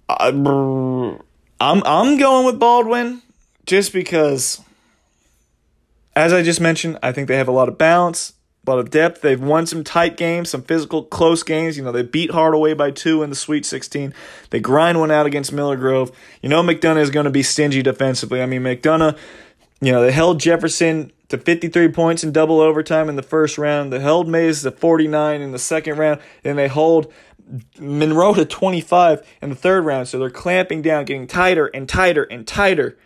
I'm 0.08 0.46
I'm 1.60 2.16
going 2.16 2.46
with 2.46 2.58
Baldwin 2.58 3.22
just 3.66 3.92
because, 3.92 4.60
as 6.14 6.32
I 6.32 6.42
just 6.42 6.60
mentioned, 6.60 6.98
I 7.02 7.12
think 7.12 7.28
they 7.28 7.36
have 7.36 7.48
a 7.48 7.52
lot 7.52 7.68
of 7.68 7.76
balance, 7.76 8.34
a 8.66 8.70
lot 8.70 8.78
of 8.78 8.90
depth. 8.90 9.20
They've 9.20 9.40
won 9.40 9.66
some 9.66 9.82
tight 9.84 10.16
games, 10.16 10.50
some 10.50 10.62
physical 10.62 11.02
close 11.02 11.42
games. 11.42 11.76
You 11.76 11.82
know, 11.82 11.92
they 11.92 12.02
beat 12.02 12.30
Hardaway 12.30 12.74
by 12.74 12.90
two 12.90 13.22
in 13.22 13.30
the 13.30 13.36
Sweet 13.36 13.66
16. 13.66 14.14
They 14.50 14.60
grind 14.60 15.00
one 15.00 15.10
out 15.10 15.26
against 15.26 15.52
Miller 15.52 15.76
Grove. 15.76 16.12
You 16.42 16.48
know, 16.48 16.62
McDonough 16.62 17.00
is 17.00 17.10
going 17.10 17.24
to 17.24 17.30
be 17.30 17.42
stingy 17.42 17.82
defensively. 17.82 18.40
I 18.42 18.46
mean, 18.46 18.62
McDonough, 18.62 19.18
you 19.80 19.92
know, 19.92 20.02
they 20.02 20.12
held 20.12 20.40
Jefferson 20.40 21.12
to 21.28 21.38
53 21.38 21.88
points 21.88 22.22
in 22.22 22.32
double 22.32 22.60
overtime 22.60 23.08
in 23.08 23.16
the 23.16 23.22
first 23.22 23.58
round. 23.58 23.92
They 23.92 24.00
held 24.00 24.28
Mays 24.28 24.62
to 24.62 24.70
49 24.70 25.40
in 25.40 25.52
the 25.52 25.58
second 25.58 25.98
round. 25.98 26.20
And 26.44 26.58
they 26.58 26.68
hold 26.68 27.12
Monroe 27.78 28.34
to 28.34 28.44
25 28.44 29.26
in 29.42 29.50
the 29.50 29.56
third 29.56 29.84
round. 29.84 30.08
So 30.08 30.18
they're 30.18 30.30
clamping 30.30 30.82
down, 30.82 31.04
getting 31.04 31.26
tighter 31.26 31.66
and 31.66 31.88
tighter 31.88 32.24
and 32.24 32.46
tighter. 32.46 32.96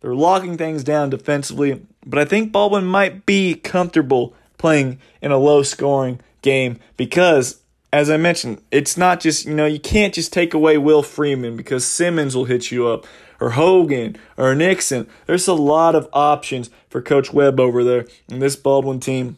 They're 0.00 0.14
locking 0.14 0.56
things 0.56 0.84
down 0.84 1.10
defensively. 1.10 1.84
But 2.04 2.18
I 2.18 2.24
think 2.24 2.52
Baldwin 2.52 2.84
might 2.84 3.26
be 3.26 3.54
comfortable 3.54 4.34
playing 4.58 4.98
in 5.20 5.32
a 5.32 5.38
low 5.38 5.62
scoring 5.62 6.20
game 6.42 6.78
because, 6.96 7.62
as 7.92 8.10
I 8.10 8.18
mentioned, 8.18 8.62
it's 8.70 8.96
not 8.96 9.20
just, 9.20 9.46
you 9.46 9.54
know, 9.54 9.66
you 9.66 9.80
can't 9.80 10.14
just 10.14 10.32
take 10.32 10.54
away 10.54 10.78
Will 10.78 11.02
Freeman 11.02 11.56
because 11.56 11.86
Simmons 11.86 12.36
will 12.36 12.44
hit 12.44 12.70
you 12.70 12.86
up 12.86 13.06
or 13.40 13.50
Hogan 13.50 14.16
or 14.36 14.54
Nixon. 14.54 15.08
There's 15.26 15.48
a 15.48 15.54
lot 15.54 15.94
of 15.94 16.08
options 16.12 16.70
for 16.88 17.02
Coach 17.02 17.32
Webb 17.32 17.60
over 17.60 17.84
there. 17.84 18.06
And 18.28 18.40
this 18.40 18.56
Baldwin 18.56 19.00
team, 19.00 19.36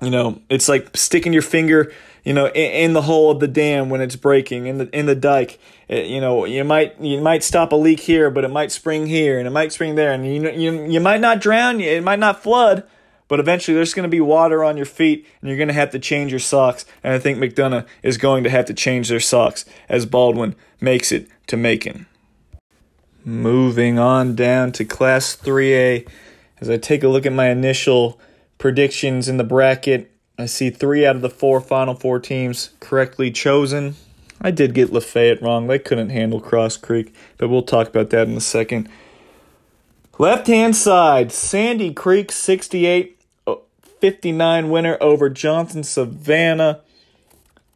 you 0.00 0.10
know, 0.10 0.40
it's 0.48 0.68
like 0.68 0.96
sticking 0.96 1.32
your 1.32 1.42
finger 1.42 1.92
you 2.28 2.34
know, 2.34 2.46
in, 2.48 2.70
in, 2.72 2.92
the 2.92 3.00
hole 3.00 3.30
of 3.30 3.40
the 3.40 3.48
dam 3.48 3.88
when 3.88 4.02
it's 4.02 4.14
breaking 4.14 4.66
in 4.66 4.76
the 4.76 4.96
in 4.96 5.06
the 5.06 5.14
dike. 5.14 5.58
It, 5.88 6.08
you 6.08 6.20
know, 6.20 6.44
you 6.44 6.62
might 6.62 7.00
you 7.00 7.22
might 7.22 7.42
stop 7.42 7.72
a 7.72 7.76
leak 7.76 8.00
here, 8.00 8.30
but 8.30 8.44
it 8.44 8.48
might 8.48 8.70
spring 8.70 9.06
here 9.06 9.38
and 9.38 9.46
it 9.46 9.50
might 9.50 9.72
spring 9.72 9.94
there, 9.94 10.12
and 10.12 10.26
you 10.26 10.50
you 10.50 10.84
you 10.84 11.00
might 11.00 11.22
not 11.22 11.40
drown, 11.40 11.80
it 11.80 12.04
might 12.04 12.18
not 12.18 12.42
flood, 12.42 12.84
but 13.28 13.40
eventually 13.40 13.74
there's 13.74 13.94
going 13.94 14.04
to 14.04 14.10
be 14.10 14.20
water 14.20 14.62
on 14.62 14.76
your 14.76 14.84
feet, 14.84 15.26
and 15.40 15.48
you're 15.48 15.56
going 15.56 15.68
to 15.68 15.74
have 15.74 15.90
to 15.92 15.98
change 15.98 16.30
your 16.30 16.38
socks. 16.38 16.84
And 17.02 17.14
I 17.14 17.18
think 17.18 17.38
McDonough 17.38 17.86
is 18.02 18.18
going 18.18 18.44
to 18.44 18.50
have 18.50 18.66
to 18.66 18.74
change 18.74 19.08
their 19.08 19.20
socks 19.20 19.64
as 19.88 20.04
Baldwin 20.04 20.54
makes 20.82 21.12
it 21.12 21.28
to 21.46 21.56
Macon. 21.56 22.04
Moving 23.28 23.98
on 23.98 24.34
down 24.34 24.72
to 24.72 24.86
Class 24.86 25.36
3A, 25.36 26.08
as 26.62 26.70
I 26.70 26.78
take 26.78 27.02
a 27.02 27.08
look 27.08 27.26
at 27.26 27.32
my 27.34 27.50
initial 27.50 28.18
predictions 28.56 29.28
in 29.28 29.36
the 29.36 29.44
bracket. 29.44 30.10
I 30.38 30.46
see 30.46 30.70
three 30.70 31.04
out 31.04 31.14
of 31.14 31.20
the 31.20 31.28
four 31.28 31.60
Final 31.60 31.94
Four 31.94 32.20
teams 32.20 32.70
correctly 32.80 33.30
chosen. 33.30 33.96
I 34.40 34.50
did 34.50 34.72
get 34.72 34.94
Lafayette 34.94 35.42
wrong. 35.42 35.66
They 35.66 35.78
couldn't 35.78 36.08
handle 36.08 36.40
Cross 36.40 36.78
Creek, 36.78 37.14
but 37.36 37.50
we'll 37.50 37.60
talk 37.60 37.88
about 37.88 38.08
that 38.10 38.28
in 38.28 38.34
a 38.34 38.40
second. 38.40 38.88
Left 40.18 40.46
hand 40.46 40.74
side, 40.74 41.30
Sandy 41.30 41.92
Creek 41.92 42.32
68 42.32 43.20
59 44.00 44.70
winner 44.70 44.96
over 45.02 45.28
Johnson 45.28 45.84
Savannah. 45.84 46.80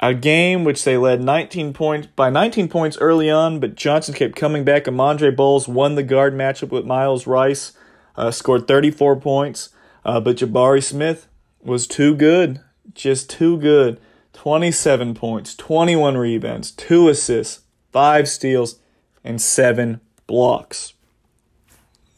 A 0.02 0.14
game 0.14 0.64
which 0.64 0.82
they 0.82 0.96
led 0.96 1.22
19 1.22 1.72
points 1.72 2.08
by 2.16 2.28
19 2.28 2.66
points 2.68 2.98
early 2.98 3.30
on, 3.30 3.60
but 3.60 3.76
Johnson 3.76 4.12
kept 4.12 4.34
coming 4.34 4.64
back. 4.64 4.86
Amandre 4.86 5.34
Bowles 5.34 5.68
won 5.68 5.94
the 5.94 6.02
guard 6.02 6.34
matchup 6.34 6.70
with 6.70 6.84
Myles 6.84 7.24
Rice, 7.24 7.72
uh, 8.16 8.32
scored 8.32 8.66
34 8.66 9.20
points, 9.20 9.68
uh, 10.04 10.18
but 10.18 10.38
Jabari 10.38 10.82
Smith 10.82 11.28
was 11.62 11.86
too 11.86 12.16
good, 12.16 12.60
just 12.94 13.30
too 13.30 13.56
good. 13.58 14.00
27 14.32 15.14
points, 15.14 15.54
21 15.54 16.16
rebounds, 16.16 16.72
two 16.72 17.08
assists, 17.08 17.60
five 17.92 18.28
steals, 18.28 18.80
and 19.22 19.40
seven 19.40 20.00
blocks. 20.26 20.94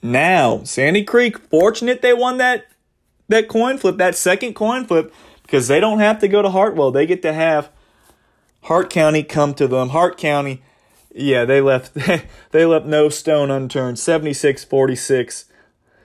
Now, 0.03 0.63
Sandy 0.65 1.05
Creek, 1.05 1.39
fortunate 1.39 2.01
they 2.01 2.15
won 2.15 2.39
that 2.39 2.65
that 3.29 3.49
coin 3.49 3.77
flip, 3.77 3.99
that 3.99 4.15
second 4.15 4.55
coin 4.55 4.87
flip, 4.87 5.13
because 5.43 5.69
they 5.69 5.81
don't 5.81 5.99
have 5.99 6.19
to 6.21 6.29
go 6.29 6.41
to 6.41 6.49
Hartwell. 6.51 6.91
They 6.91 7.05
get 7.07 7.21
to 7.23 7.33
have 7.33 7.71
Hart 8.65 8.89
County 8.91 9.23
come 9.23 9.55
to 9.55 9.69
them. 9.69 9.91
Hart 9.91 10.17
County, 10.17 10.63
yeah, 11.15 11.45
they 11.45 11.61
left 11.61 11.95
they 12.51 12.65
left 12.65 12.87
no 12.87 13.09
stone 13.09 13.51
unturned. 13.51 13.99
76-46. 13.99 15.45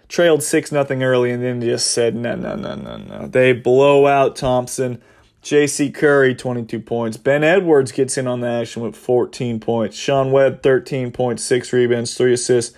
Trailed 0.07 0.41
6 0.41 0.71
nothing 0.71 1.03
early 1.03 1.31
and 1.31 1.43
then 1.43 1.61
just 1.61 1.91
said 1.91 2.15
no 2.15 2.35
no 2.35 2.55
no 2.55 2.75
no 2.75 2.97
no. 2.97 3.27
They 3.27 3.53
blow 3.53 4.07
out 4.07 4.35
Thompson. 4.35 5.01
J.C. 5.41 5.89
Curry, 5.91 6.35
22 6.35 6.81
points. 6.81 7.15
Ben 7.15 7.45
Edwards 7.45 7.93
gets 7.93 8.17
in 8.17 8.27
on 8.27 8.41
the 8.41 8.49
action 8.49 8.81
with 8.81 8.97
14 8.97 9.61
points. 9.61 9.95
Sean 9.95 10.33
Webb, 10.33 10.61
13 10.61 11.13
points, 11.13 11.45
6 11.45 11.71
rebounds, 11.71 12.13
3 12.15 12.33
assists. 12.33 12.75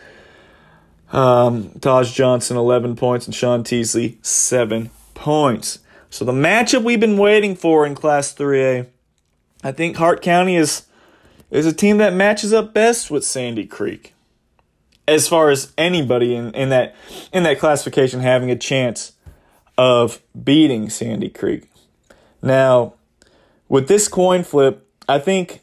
Um, 1.12 1.72
Taj 1.82 2.14
Johnson, 2.14 2.58
11 2.58 2.98
points, 2.98 3.26
and 3.26 3.34
Sean 3.34 3.64
Teasley, 3.64 4.20
7 4.22 4.92
points. 5.16 5.80
So 6.12 6.24
the 6.24 6.34
matchup 6.34 6.84
we've 6.84 7.00
been 7.00 7.18
waiting 7.18 7.56
for 7.56 7.84
in 7.84 7.96
Class 7.96 8.32
3A, 8.36 8.86
I 9.64 9.72
think 9.72 9.97
Hart 9.97 10.22
County 10.22 10.55
is 10.55 10.88
is 11.49 11.66
a 11.66 11.74
team 11.74 11.97
that 11.97 12.14
matches 12.14 12.53
up 12.53 12.74
best 12.74 13.12
with 13.12 13.26
Sandy 13.26 13.66
Creek. 13.66 14.14
As 15.07 15.28
far 15.28 15.49
as 15.49 15.74
anybody 15.78 16.36
in, 16.36 16.53
in 16.53 16.70
that 16.70 16.95
in 17.34 17.43
that 17.43 17.59
classification 17.59 18.22
having 18.22 18.49
a 18.49 18.55
chance 18.55 19.14
of 19.78 20.22
beating 20.43 20.89
Sandy 20.89 21.30
Creek. 21.30 21.70
Now, 22.41 22.93
with 23.68 23.88
this 23.88 24.07
coin 24.07 24.43
flip, 24.43 24.88
I 25.07 25.20
think 25.20 25.62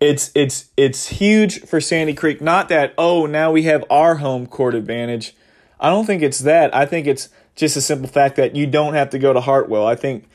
it's 0.00 0.30
it's 0.34 0.70
it's 0.76 1.08
huge 1.08 1.60
for 1.60 1.80
Sandy 1.80 2.14
Creek. 2.14 2.40
Not 2.40 2.68
that 2.68 2.94
oh 2.96 3.26
now 3.26 3.50
we 3.50 3.64
have 3.64 3.84
our 3.90 4.16
home 4.16 4.46
court 4.46 4.74
advantage. 4.74 5.34
I 5.78 5.90
don't 5.90 6.06
think 6.06 6.22
it's 6.22 6.40
that. 6.40 6.74
I 6.74 6.86
think 6.86 7.06
it's 7.06 7.28
just 7.56 7.76
a 7.76 7.80
simple 7.80 8.08
fact 8.08 8.36
that 8.36 8.54
you 8.54 8.66
don't 8.66 8.94
have 8.94 9.10
to 9.10 9.18
go 9.18 9.32
to 9.32 9.40
Hartwell. 9.40 9.86
I 9.86 9.96
think 9.96 10.28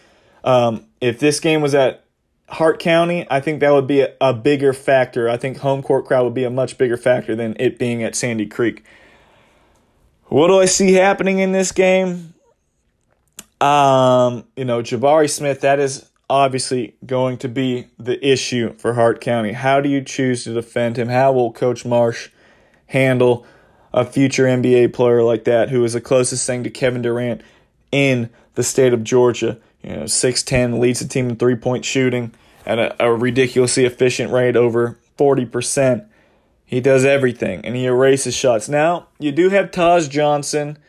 um, 0.44 0.86
if 1.02 1.20
this 1.20 1.40
game 1.40 1.62
was 1.62 1.74
at 1.74 2.05
Hart 2.48 2.80
County, 2.80 3.26
I 3.30 3.40
think 3.40 3.60
that 3.60 3.72
would 3.72 3.88
be 3.88 4.02
a, 4.02 4.14
a, 4.22 4.34
bigger 4.34 4.72
factor. 4.72 5.28
I 5.28 5.38
think 5.38 5.58
home 5.58 5.82
court 5.82 6.06
crowd 6.06 6.24
would 6.26 6.36
be 6.36 6.44
a 6.44 6.50
much 6.50 6.78
bigger 6.78 6.98
factor 6.98 7.36
than 7.36 7.56
it 7.60 7.80
being 7.80 8.04
at 8.04 8.16
Sandy 8.16 8.46
Creek. 8.46 8.84
What 10.26 10.48
do 10.48 10.60
I 10.60 10.66
see 10.66 10.94
happening 10.94 11.40
in 11.40 11.52
this 11.54 11.72
game? 11.72 12.34
Um, 13.62 14.46
you 14.56 14.66
know, 14.66 14.82
Jabari 14.82 15.30
Smith, 15.30 15.62
that 15.62 15.80
is 15.80 16.10
obviously 16.30 16.96
going 17.06 17.38
to 17.38 17.50
be 17.50 17.88
the 17.98 18.24
issue 18.26 18.74
for 18.78 18.94
Hart 18.94 19.22
County. 19.22 19.54
How 19.54 19.82
do 19.82 19.90
you 19.90 20.02
choose 20.04 20.44
to 20.44 20.54
defend 20.54 20.98
him? 20.98 21.10
How 21.10 21.32
will 21.32 21.52
Coach 21.52 21.86
Marsh 21.86 22.30
handle 22.88 23.46
a 23.94 24.06
future 24.06 24.46
NBA 24.46 24.94
player 24.94 25.24
like 25.24 25.46
that 25.46 25.70
who 25.70 25.84
is 25.84 25.94
the 25.94 26.02
closest 26.02 26.46
thing 26.46 26.64
to 26.64 26.70
Kevin 26.70 27.02
Durant 27.02 27.42
in 27.92 28.30
the 28.56 28.64
state 28.64 28.94
of 28.94 29.04
Georgia? 29.04 29.60
You 29.86 29.96
know, 29.98 30.04
6'10, 30.04 30.80
leads 30.80 31.00
the 31.00 31.08
team 31.08 31.30
in 31.30 31.36
three 31.36 31.56
point 31.56 31.86
shooting 31.86 32.34
at 32.66 32.80
a, 32.80 33.06
a 33.06 33.14
ridiculously 33.14 33.86
efficient 33.86 34.32
rate, 34.32 34.56
over 34.56 34.98
40%. 35.18 36.08
He 36.66 36.82
does 36.82 37.06
everything 37.06 37.64
and 37.64 37.76
he 37.76 37.86
erases 37.86 38.36
shots. 38.36 38.68
Now, 38.68 39.08
you 39.20 39.32
do 39.32 39.50
have 39.50 39.70
Taj 39.70 40.08
Johnson. 40.08 40.80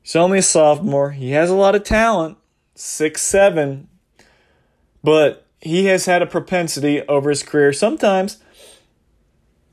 He's 0.00 0.14
only 0.14 0.38
a 0.38 0.42
sophomore. 0.42 1.10
He 1.10 1.32
has 1.32 1.50
a 1.50 1.56
lot 1.56 1.74
of 1.74 1.82
talent, 1.82 2.38
six 2.76 3.20
seven, 3.20 3.88
but 5.02 5.44
he 5.60 5.86
has 5.86 6.06
had 6.06 6.22
a 6.22 6.26
propensity 6.26 7.02
over 7.02 7.30
his 7.30 7.42
career 7.42 7.72
sometimes 7.72 8.38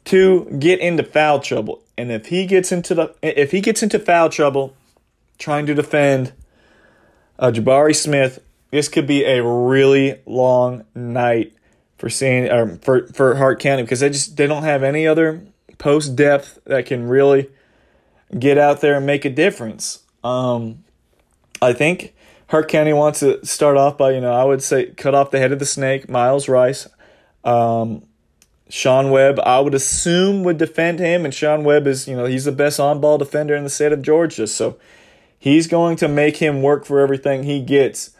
to 0.06 0.46
get 0.58 0.80
into 0.80 1.04
foul 1.04 1.40
trouble. 1.40 1.84
And 1.96 2.12
if 2.12 2.28
he 2.28 2.48
gets 2.48 2.72
into 2.72 2.96
the 2.96 3.16
if 3.22 3.52
he 3.52 3.62
gets 3.62 3.84
into 3.84 4.00
foul 4.00 4.30
trouble 4.30 4.76
trying 5.38 5.68
to 5.68 5.76
defend 5.76 6.34
uh, 7.38 7.52
Jabari 7.52 7.96
Smith, 7.96 8.40
this 8.76 8.90
could 8.90 9.08
be 9.08 9.24
a 9.24 9.42
really 9.44 10.20
long 10.26 10.84
night 10.94 11.54
for 11.98 12.10
San 12.10 12.52
um, 12.52 12.78
for 12.80 13.08
for 13.08 13.36
Hart 13.36 13.60
County 13.60 13.84
because 13.84 14.02
they 14.02 14.10
just 14.10 14.36
they 14.36 14.48
don't 14.48 14.64
have 14.64 14.84
any 14.84 15.08
other 15.08 15.46
post 15.78 16.16
depth 16.16 16.60
that 16.66 16.86
can 16.86 17.08
really 17.08 17.50
get 18.38 18.58
out 18.58 18.82
there 18.82 18.98
and 18.98 19.06
make 19.06 19.24
a 19.24 19.30
difference. 19.30 20.04
Um, 20.24 20.84
I 21.62 21.72
think 21.72 22.14
Hart 22.50 22.68
County 22.68 22.92
wants 22.92 23.22
to 23.22 23.46
start 23.46 23.78
off 23.78 23.98
by 23.98 24.12
you 24.12 24.20
know 24.20 24.34
I 24.34 24.44
would 24.44 24.62
say 24.62 24.88
cut 24.88 25.16
off 25.16 25.32
the 25.32 25.40
head 25.40 25.52
of 25.52 25.60
the 25.60 25.66
snake, 25.66 26.10
Myles 26.10 26.50
Rice. 26.50 26.88
Um, 27.46 28.04
Sean 28.68 29.12
Webb, 29.12 29.40
I 29.44 29.60
would 29.60 29.76
assume 29.76 30.44
would 30.44 30.58
defend 30.58 31.00
him, 31.00 31.24
and 31.24 31.34
Sean 31.34 31.64
Webb 31.64 31.86
is, 31.86 32.08
you 32.08 32.16
know, 32.16 32.26
he's 32.26 32.46
the 32.46 32.52
best 32.52 32.80
on 32.80 33.00
ball 33.00 33.20
defender 33.20 33.56
in 33.56 33.64
the 33.64 33.70
state 33.70 33.92
of 33.92 34.02
Georgia. 34.02 34.48
So 34.48 34.78
he's 35.38 35.68
going 35.68 35.98
to 35.98 36.08
make 36.08 36.38
him 36.38 36.64
work 36.64 36.84
for 36.84 37.00
everything 37.00 37.44
he 37.44 37.62
gets. 37.62 38.15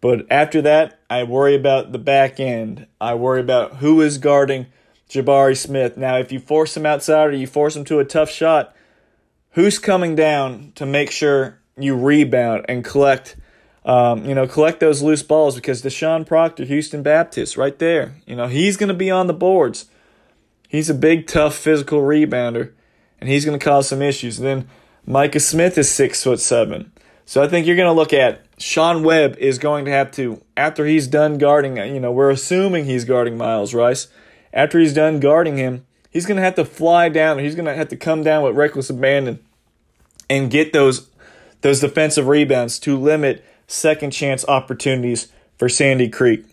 But 0.00 0.26
after 0.30 0.62
that, 0.62 1.00
I 1.10 1.24
worry 1.24 1.54
about 1.54 1.92
the 1.92 1.98
back 1.98 2.40
end. 2.40 2.86
I 3.00 3.14
worry 3.14 3.40
about 3.40 3.76
who 3.76 4.00
is 4.00 4.18
guarding 4.18 4.66
Jabari 5.08 5.56
Smith. 5.56 5.96
Now, 5.96 6.18
if 6.18 6.32
you 6.32 6.40
force 6.40 6.76
him 6.76 6.86
outside 6.86 7.28
or 7.28 7.32
you 7.32 7.46
force 7.46 7.76
him 7.76 7.84
to 7.86 7.98
a 7.98 8.04
tough 8.04 8.30
shot, 8.30 8.74
who's 9.50 9.78
coming 9.78 10.14
down 10.14 10.72
to 10.76 10.86
make 10.86 11.10
sure 11.10 11.58
you 11.76 11.96
rebound 11.96 12.64
and 12.68 12.84
collect, 12.84 13.36
um, 13.84 14.24
you 14.24 14.34
know, 14.34 14.46
collect 14.46 14.80
those 14.80 15.02
loose 15.02 15.22
balls? 15.22 15.56
Because 15.56 15.82
Deshaun 15.82 16.26
Proctor, 16.26 16.64
Houston 16.64 17.02
Baptist, 17.02 17.56
right 17.56 17.78
there, 17.78 18.14
you 18.26 18.36
know, 18.36 18.46
he's 18.46 18.76
going 18.76 18.88
to 18.88 18.94
be 18.94 19.10
on 19.10 19.26
the 19.26 19.34
boards. 19.34 19.86
He's 20.68 20.88
a 20.88 20.94
big, 20.94 21.26
tough, 21.26 21.56
physical 21.56 22.00
rebounder, 22.00 22.72
and 23.20 23.28
he's 23.28 23.44
going 23.44 23.58
to 23.58 23.64
cause 23.64 23.88
some 23.88 24.00
issues. 24.00 24.38
And 24.38 24.46
then 24.46 24.68
Micah 25.04 25.40
Smith 25.40 25.76
is 25.76 25.90
six 25.90 26.22
foot 26.22 26.40
seven. 26.40 26.92
So 27.26 27.42
I 27.42 27.48
think 27.48 27.66
you're 27.66 27.76
going 27.76 27.88
to 27.88 27.92
look 27.92 28.12
at 28.12 28.44
Sean 28.60 29.02
Webb 29.02 29.36
is 29.38 29.58
going 29.58 29.86
to 29.86 29.90
have 29.90 30.10
to, 30.12 30.42
after 30.54 30.84
he's 30.84 31.06
done 31.06 31.38
guarding, 31.38 31.78
you 31.78 31.98
know, 31.98 32.12
we're 32.12 32.30
assuming 32.30 32.84
he's 32.84 33.06
guarding 33.06 33.38
Myles 33.38 33.72
Rice. 33.72 34.08
After 34.52 34.78
he's 34.78 34.92
done 34.92 35.18
guarding 35.18 35.56
him, 35.56 35.86
he's 36.10 36.26
going 36.26 36.36
to 36.36 36.42
have 36.42 36.56
to 36.56 36.64
fly 36.66 37.08
down. 37.08 37.38
He's 37.38 37.54
going 37.54 37.64
to 37.64 37.74
have 37.74 37.88
to 37.88 37.96
come 37.96 38.22
down 38.22 38.42
with 38.42 38.54
reckless 38.54 38.90
abandon 38.90 39.40
and 40.28 40.50
get 40.50 40.72
those 40.72 41.08
those 41.62 41.80
defensive 41.80 42.26
rebounds 42.26 42.78
to 42.80 42.96
limit 42.98 43.44
second 43.66 44.12
chance 44.12 44.46
opportunities 44.46 45.28
for 45.58 45.68
Sandy 45.68 46.08
Creek. 46.08 46.44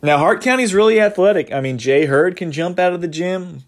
Now, 0.00 0.18
Hart 0.18 0.42
County's 0.42 0.74
really 0.74 1.00
athletic. 1.00 1.52
I 1.52 1.60
mean, 1.60 1.76
Jay 1.76 2.06
Hurd 2.06 2.36
can 2.36 2.52
jump 2.52 2.78
out 2.78 2.92
of 2.92 3.00
the 3.00 3.08
gym. 3.08 3.64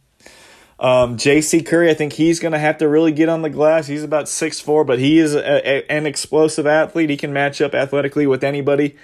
Um, 0.79 1.16
J.C. 1.16 1.62
Curry, 1.62 1.91
I 1.91 1.95
think 1.95 2.12
he's 2.12 2.39
going 2.39 2.53
to 2.53 2.59
have 2.59 2.79
to 2.79 2.89
really 2.89 3.12
get 3.12 3.31
on 3.31 3.43
the 3.43 3.49
glass. 3.49 3.87
He's 3.87 4.05
about 4.05 4.29
six 4.29 4.61
four, 4.61 4.85
but 4.85 4.99
he 4.99 5.18
is 5.18 5.35
a, 5.35 5.41
a, 5.41 5.91
an 5.91 6.07
explosive 6.07 6.66
athlete. 6.66 7.09
He 7.09 7.16
can 7.16 7.33
match 7.33 7.61
up 7.61 7.74
athletically 7.74 8.27
with 8.27 8.45
anybody 8.45 8.97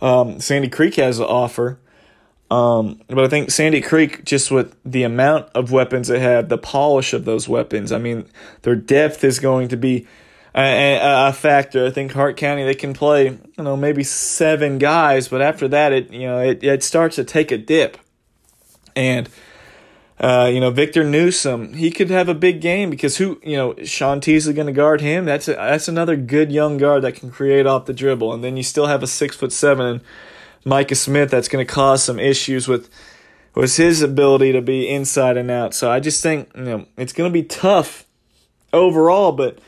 um, 0.00 0.40
Sandy 0.40 0.68
Creek 0.68 0.94
has 0.96 1.18
to 1.18 1.26
offer. 1.26 1.78
Um, 2.50 3.02
but 3.08 3.24
I 3.24 3.28
think 3.28 3.50
Sandy 3.50 3.80
Creek, 3.80 4.24
just 4.24 4.50
with 4.50 4.74
the 4.84 5.02
amount 5.02 5.50
of 5.54 5.70
weapons 5.70 6.08
they 6.08 6.20
have, 6.20 6.48
the 6.48 6.58
polish 6.58 7.12
of 7.12 7.24
those 7.24 7.48
weapons, 7.48 7.92
I 7.92 7.98
mean, 7.98 8.26
their 8.62 8.74
depth 8.74 9.22
is 9.22 9.38
going 9.38 9.68
to 9.68 9.76
be 9.76 10.06
a, 10.54 10.96
a, 10.96 11.28
a 11.28 11.32
factor. 11.34 11.84
I 11.84 11.90
think 11.90 12.12
Hart 12.12 12.38
County 12.38 12.64
they 12.64 12.74
can 12.74 12.94
play, 12.94 13.26
you 13.26 13.64
know, 13.64 13.76
maybe 13.76 14.02
seven 14.02 14.78
guys, 14.78 15.28
but 15.28 15.42
after 15.42 15.68
that, 15.68 15.92
it 15.92 16.10
you 16.10 16.26
know 16.26 16.38
it 16.40 16.64
it 16.64 16.82
starts 16.82 17.16
to 17.16 17.24
take 17.24 17.50
a 17.50 17.58
dip, 17.58 17.98
and 18.96 19.28
uh, 20.20 20.50
you 20.52 20.60
know, 20.60 20.70
Victor 20.70 21.04
Newsom, 21.04 21.74
he 21.74 21.90
could 21.90 22.10
have 22.10 22.28
a 22.28 22.34
big 22.34 22.60
game 22.60 22.90
because 22.90 23.18
who, 23.18 23.40
you 23.44 23.56
know, 23.56 23.74
Sean 23.84 24.20
Teasley 24.20 24.52
going 24.52 24.66
to 24.66 24.72
guard 24.72 25.00
him. 25.00 25.24
That's 25.24 25.46
a, 25.46 25.52
that's 25.52 25.86
another 25.86 26.16
good 26.16 26.50
young 26.50 26.76
guard 26.76 27.02
that 27.02 27.14
can 27.14 27.30
create 27.30 27.66
off 27.66 27.86
the 27.86 27.92
dribble. 27.92 28.32
And 28.32 28.42
then 28.42 28.56
you 28.56 28.64
still 28.64 28.86
have 28.86 29.02
a 29.02 29.06
six 29.06 29.36
foot 29.36 29.52
seven 29.52 30.00
Micah 30.64 30.96
Smith 30.96 31.30
that's 31.30 31.48
going 31.48 31.64
to 31.64 31.72
cause 31.72 32.02
some 32.02 32.18
issues 32.18 32.66
with 32.66 32.90
was 33.54 33.76
his 33.76 34.02
ability 34.02 34.52
to 34.52 34.62
be 34.62 34.88
inside 34.88 35.36
and 35.36 35.50
out. 35.50 35.74
So 35.74 35.90
I 35.90 36.00
just 36.00 36.22
think 36.22 36.50
you 36.54 36.64
know 36.64 36.86
it's 36.96 37.12
going 37.12 37.30
to 37.30 37.32
be 37.32 37.42
tough 37.42 38.04
overall. 38.72 39.32
But 39.32 39.58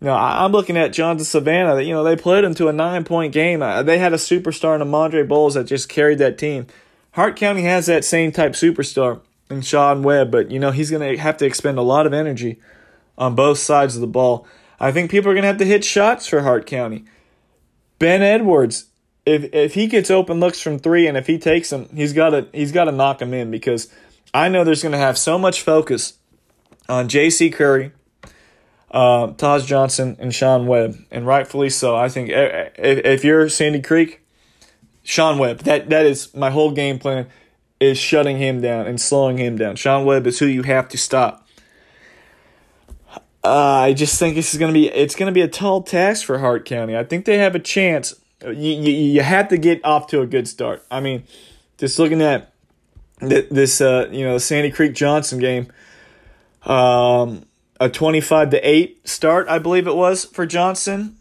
you 0.00 0.06
know, 0.06 0.14
I'm 0.14 0.52
looking 0.52 0.76
at 0.76 0.92
Johnson 0.92 1.24
Savannah. 1.24 1.80
You 1.80 1.94
know, 1.94 2.04
they 2.04 2.16
played 2.16 2.44
into 2.44 2.68
a 2.68 2.72
nine 2.72 3.04
point 3.04 3.32
game. 3.32 3.60
They 3.60 3.98
had 3.98 4.12
a 4.12 4.16
superstar 4.16 4.80
in 4.80 4.86
Amandre 4.86 5.26
Bowles 5.26 5.54
that 5.54 5.64
just 5.64 5.88
carried 5.88 6.18
that 6.18 6.36
team. 6.36 6.66
Hart 7.12 7.36
County 7.36 7.62
has 7.62 7.86
that 7.86 8.04
same 8.04 8.32
type 8.32 8.52
superstar 8.52 9.20
and 9.54 9.64
Sean 9.64 10.02
Webb, 10.02 10.30
but 10.30 10.50
you 10.50 10.58
know 10.58 10.70
he's 10.70 10.90
going 10.90 11.16
to 11.16 11.20
have 11.20 11.36
to 11.38 11.46
expend 11.46 11.78
a 11.78 11.82
lot 11.82 12.06
of 12.06 12.12
energy 12.12 12.60
on 13.16 13.34
both 13.34 13.58
sides 13.58 13.94
of 13.94 14.00
the 14.00 14.06
ball. 14.06 14.46
I 14.78 14.92
think 14.92 15.10
people 15.10 15.30
are 15.30 15.34
going 15.34 15.42
to 15.42 15.48
have 15.48 15.58
to 15.58 15.64
hit 15.64 15.84
shots 15.84 16.26
for 16.26 16.42
Hart 16.42 16.66
County. 16.66 17.04
Ben 17.98 18.22
Edwards, 18.22 18.86
if 19.24 19.52
if 19.54 19.74
he 19.74 19.86
gets 19.86 20.10
open 20.10 20.40
looks 20.40 20.60
from 20.60 20.78
three, 20.78 21.06
and 21.06 21.16
if 21.16 21.26
he 21.26 21.38
takes 21.38 21.70
them, 21.70 21.88
he's 21.94 22.12
got 22.12 22.30
to 22.30 22.48
he's 22.52 22.72
got 22.72 22.84
to 22.84 22.92
knock 22.92 23.18
them 23.18 23.32
in 23.32 23.50
because 23.50 23.92
I 24.32 24.48
know 24.48 24.64
there's 24.64 24.82
going 24.82 24.92
to 24.92 24.98
have 24.98 25.16
so 25.16 25.38
much 25.38 25.62
focus 25.62 26.18
on 26.88 27.08
J.C. 27.08 27.50
Curry, 27.50 27.92
uh, 28.90 29.28
Taj 29.28 29.64
Johnson, 29.64 30.16
and 30.18 30.34
Sean 30.34 30.66
Webb, 30.66 30.96
and 31.10 31.26
rightfully 31.26 31.70
so. 31.70 31.96
I 31.96 32.08
think 32.08 32.30
if, 32.30 32.72
if 32.76 33.24
you're 33.24 33.48
Sandy 33.48 33.80
Creek, 33.80 34.20
Sean 35.02 35.38
Webb, 35.38 35.60
that 35.60 35.88
that 35.90 36.04
is 36.04 36.34
my 36.34 36.50
whole 36.50 36.72
game 36.72 36.98
plan 36.98 37.28
is 37.80 37.98
shutting 37.98 38.38
him 38.38 38.60
down 38.60 38.86
and 38.86 39.00
slowing 39.00 39.38
him 39.38 39.56
down. 39.56 39.76
Sean 39.76 40.04
Webb 40.04 40.26
is 40.26 40.38
who 40.38 40.46
you 40.46 40.62
have 40.62 40.88
to 40.88 40.98
stop. 40.98 41.46
Uh, 43.44 43.82
I 43.82 43.92
just 43.92 44.18
think 44.18 44.36
this 44.36 44.54
is 44.54 44.60
gonna 44.60 44.72
be 44.72 44.88
it's 44.88 45.14
gonna 45.14 45.32
be 45.32 45.42
a 45.42 45.48
tall 45.48 45.82
task 45.82 46.24
for 46.24 46.38
Hart 46.38 46.64
County. 46.64 46.96
I 46.96 47.04
think 47.04 47.26
they 47.26 47.36
have 47.36 47.54
a 47.54 47.58
chance. 47.58 48.14
You 48.42 48.52
you, 48.52 48.92
you 48.92 49.20
have 49.20 49.48
to 49.48 49.58
get 49.58 49.84
off 49.84 50.06
to 50.08 50.22
a 50.22 50.26
good 50.26 50.48
start. 50.48 50.82
I 50.90 51.00
mean, 51.00 51.24
just 51.76 51.98
looking 51.98 52.22
at 52.22 52.52
this 53.18 53.82
uh, 53.82 54.08
you 54.10 54.24
know 54.24 54.38
Sandy 54.38 54.70
Creek 54.70 54.94
Johnson 54.94 55.40
game, 55.40 55.70
um, 56.62 57.44
a 57.78 57.90
twenty 57.90 58.22
five 58.22 58.48
to 58.50 58.66
eight 58.66 59.06
start 59.06 59.46
I 59.48 59.58
believe 59.58 59.86
it 59.86 59.94
was 59.94 60.24
for 60.24 60.46
Johnson, 60.46 61.18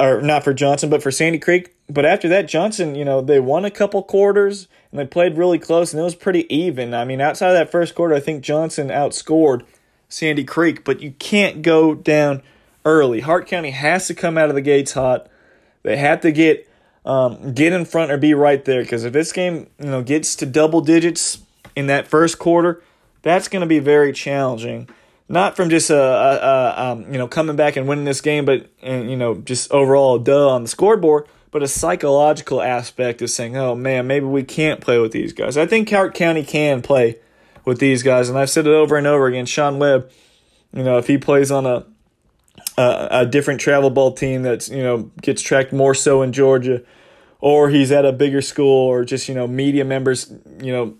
or 0.00 0.20
not 0.22 0.42
for 0.42 0.54
Johnson 0.54 0.90
but 0.90 1.04
for 1.04 1.12
Sandy 1.12 1.38
Creek. 1.38 1.76
But 1.88 2.04
after 2.04 2.28
that, 2.30 2.48
Johnson, 2.48 2.96
you 2.96 3.04
know, 3.04 3.20
they 3.20 3.38
won 3.38 3.64
a 3.64 3.70
couple 3.70 4.02
quarters 4.02 4.66
and 4.94 5.00
they 5.00 5.06
played 5.06 5.36
really 5.36 5.58
close 5.58 5.92
and 5.92 6.00
it 6.00 6.04
was 6.04 6.14
pretty 6.14 6.46
even. 6.54 6.94
I 6.94 7.04
mean, 7.04 7.20
outside 7.20 7.48
of 7.48 7.54
that 7.54 7.72
first 7.72 7.96
quarter, 7.96 8.14
I 8.14 8.20
think 8.20 8.44
Johnson 8.44 8.90
outscored 8.90 9.66
Sandy 10.08 10.44
Creek, 10.44 10.84
but 10.84 11.00
you 11.00 11.10
can't 11.18 11.62
go 11.62 11.96
down 11.96 12.44
early. 12.84 13.18
Hart 13.18 13.48
County 13.48 13.72
has 13.72 14.06
to 14.06 14.14
come 14.14 14.38
out 14.38 14.50
of 14.50 14.54
the 14.54 14.62
gates 14.62 14.92
hot. 14.92 15.26
They 15.82 15.96
have 15.96 16.20
to 16.20 16.30
get 16.30 16.70
um, 17.04 17.54
get 17.54 17.72
in 17.72 17.84
front 17.86 18.12
or 18.12 18.18
be 18.18 18.34
right 18.34 18.64
there 18.64 18.82
because 18.82 19.04
if 19.04 19.12
this 19.12 19.32
game 19.32 19.68
you 19.80 19.86
know 19.86 20.00
gets 20.00 20.36
to 20.36 20.46
double 20.46 20.80
digits 20.80 21.38
in 21.74 21.88
that 21.88 22.06
first 22.06 22.38
quarter, 22.38 22.80
that's 23.22 23.48
going 23.48 23.62
to 23.62 23.66
be 23.66 23.80
very 23.80 24.12
challenging. 24.12 24.88
Not 25.28 25.56
from 25.56 25.70
just 25.70 25.90
a, 25.90 25.96
a, 25.96 26.36
a 26.36 26.92
um, 26.92 27.12
you 27.12 27.18
know 27.18 27.26
coming 27.26 27.56
back 27.56 27.74
and 27.74 27.88
winning 27.88 28.04
this 28.04 28.20
game, 28.20 28.44
but 28.44 28.70
and, 28.80 29.10
you 29.10 29.16
know 29.16 29.34
just 29.34 29.72
overall 29.72 30.20
duh 30.20 30.50
on 30.50 30.62
the 30.62 30.68
scoreboard, 30.68 31.26
but 31.54 31.62
a 31.62 31.68
psychological 31.68 32.60
aspect 32.60 33.22
of 33.22 33.30
saying, 33.30 33.56
oh 33.56 33.76
man, 33.76 34.08
maybe 34.08 34.26
we 34.26 34.42
can't 34.42 34.80
play 34.80 34.98
with 34.98 35.12
these 35.12 35.32
guys. 35.32 35.56
I 35.56 35.66
think 35.66 35.88
Hart 35.88 36.12
County 36.12 36.42
can 36.42 36.82
play 36.82 37.20
with 37.64 37.78
these 37.78 38.02
guys, 38.02 38.28
and 38.28 38.36
I've 38.36 38.50
said 38.50 38.66
it 38.66 38.72
over 38.72 38.96
and 38.96 39.06
over 39.06 39.28
again. 39.28 39.46
Sean 39.46 39.78
Webb, 39.78 40.10
you 40.72 40.82
know, 40.82 40.98
if 40.98 41.06
he 41.06 41.16
plays 41.16 41.52
on 41.52 41.64
a 41.64 41.86
a, 42.76 43.08
a 43.20 43.26
different 43.26 43.60
travel 43.60 43.88
ball 43.88 44.10
team 44.10 44.42
that's 44.42 44.68
you 44.68 44.82
know 44.82 45.12
gets 45.22 45.42
tracked 45.42 45.72
more 45.72 45.94
so 45.94 46.22
in 46.22 46.32
Georgia, 46.32 46.82
or 47.38 47.70
he's 47.70 47.92
at 47.92 48.04
a 48.04 48.12
bigger 48.12 48.42
school, 48.42 48.88
or 48.88 49.04
just 49.04 49.28
you 49.28 49.34
know 49.36 49.46
media 49.46 49.84
members, 49.84 50.32
you 50.60 50.72
know, 50.72 50.96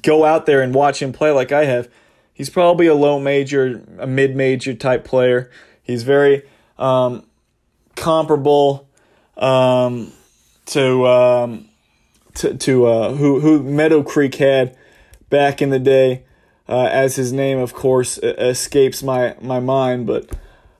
go 0.00 0.24
out 0.24 0.46
there 0.46 0.62
and 0.62 0.74
watch 0.74 1.02
him 1.02 1.12
play 1.12 1.30
like 1.30 1.52
I 1.52 1.66
have. 1.66 1.90
He's 2.32 2.48
probably 2.48 2.86
a 2.86 2.94
low 2.94 3.20
major, 3.20 3.84
a 3.98 4.06
mid 4.06 4.34
major 4.34 4.72
type 4.72 5.04
player. 5.04 5.50
He's 5.82 6.04
very 6.04 6.44
um, 6.78 7.26
comparable 7.96 8.88
um, 9.36 10.12
to 10.66 11.06
um, 11.06 11.68
to, 12.34 12.54
to 12.54 12.86
uh, 12.86 13.14
who 13.14 13.40
who 13.40 13.62
Meadow 13.62 14.02
Creek 14.02 14.36
had 14.36 14.76
back 15.32 15.62
in 15.62 15.70
the 15.70 15.78
day, 15.78 16.24
uh, 16.68 16.88
as 16.92 17.16
his 17.16 17.32
name, 17.32 17.58
of 17.58 17.72
course, 17.72 18.18
escapes 18.18 19.02
my, 19.02 19.34
my 19.40 19.58
mind. 19.60 20.06
But 20.06 20.30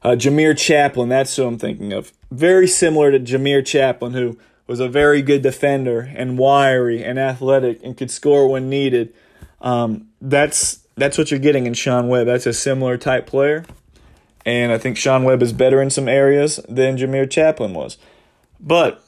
uh, 0.03 0.11
Jameer 0.11 0.57
Chaplin, 0.57 1.09
that's 1.09 1.35
who 1.35 1.45
I'm 1.45 1.59
thinking 1.59 1.93
of. 1.93 2.13
Very 2.31 2.69
similar 2.69 3.11
to 3.11 3.19
Jameer 3.19 3.65
Chaplin, 3.65 4.13
who 4.13 4.39
was 4.67 4.79
a 4.79 4.89
very 4.89 5.23
good 5.23 5.43
defender 5.43 6.13
and 6.15 6.39
wiry 6.39 7.03
and 7.03 7.19
athletic 7.19 7.81
and 7.83 7.97
could 7.97 8.11
score 8.11 8.49
when 8.49 8.69
needed. 8.69 9.13
Um, 9.61 10.09
that's 10.21 10.81
that's 10.97 11.17
what 11.17 11.31
you're 11.31 11.41
getting 11.41 11.67
in 11.67 11.75
Sean 11.75 12.09
Webb. 12.09 12.27
That's 12.27 12.47
a 12.47 12.53
similar 12.53 12.99
type 12.99 13.27
player. 13.27 13.65
And 14.45 14.73
I 14.73 14.79
think 14.79 14.97
Sean 14.97 15.25
Webb 15.25 15.43
is 15.43 15.53
better 15.53 15.81
in 15.81 15.89
some 15.89 16.09
areas 16.09 16.61
than 16.69 16.99
Jameer 16.99 17.31
Chaplin 17.31 17.73
was. 17.73 17.97
But 18.63 19.05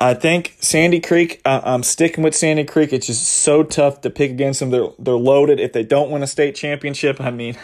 I 0.00 0.14
think 0.14 0.56
Sandy 0.60 1.00
Creek. 1.00 1.40
Uh, 1.44 1.60
I'm 1.62 1.82
sticking 1.82 2.24
with 2.24 2.34
Sandy 2.34 2.64
Creek. 2.64 2.92
It's 2.92 3.06
just 3.06 3.28
so 3.28 3.62
tough 3.62 4.00
to 4.00 4.10
pick 4.10 4.30
against 4.30 4.60
them. 4.60 4.70
They're 4.70 4.88
they're 4.98 5.14
loaded. 5.14 5.60
If 5.60 5.72
they 5.72 5.84
don't 5.84 6.10
win 6.10 6.22
a 6.22 6.26
state 6.26 6.54
championship, 6.54 7.20
I 7.20 7.30
mean, 7.30 7.56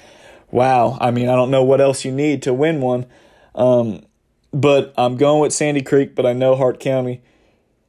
wow. 0.50 0.96
I 1.00 1.10
mean, 1.10 1.28
I 1.28 1.36
don't 1.36 1.50
know 1.50 1.62
what 1.62 1.80
else 1.80 2.04
you 2.04 2.12
need 2.12 2.42
to 2.42 2.54
win 2.54 2.80
one. 2.80 3.06
Um, 3.54 4.04
but 4.52 4.94
I'm 4.96 5.16
going 5.16 5.42
with 5.42 5.52
Sandy 5.52 5.82
Creek. 5.82 6.14
But 6.14 6.26
I 6.26 6.32
know 6.32 6.56
Hart 6.56 6.80
County 6.80 7.22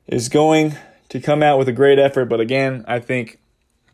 is 0.05 0.30
going 0.30 0.76
to 1.09 1.20
come 1.22 1.41
out 1.41 1.57
with 1.57 1.70
a 1.70 1.74
great 1.74 1.99
effort. 1.99 2.26
But 2.26 2.41
again, 2.41 2.84
I 2.88 2.99
think 2.99 3.39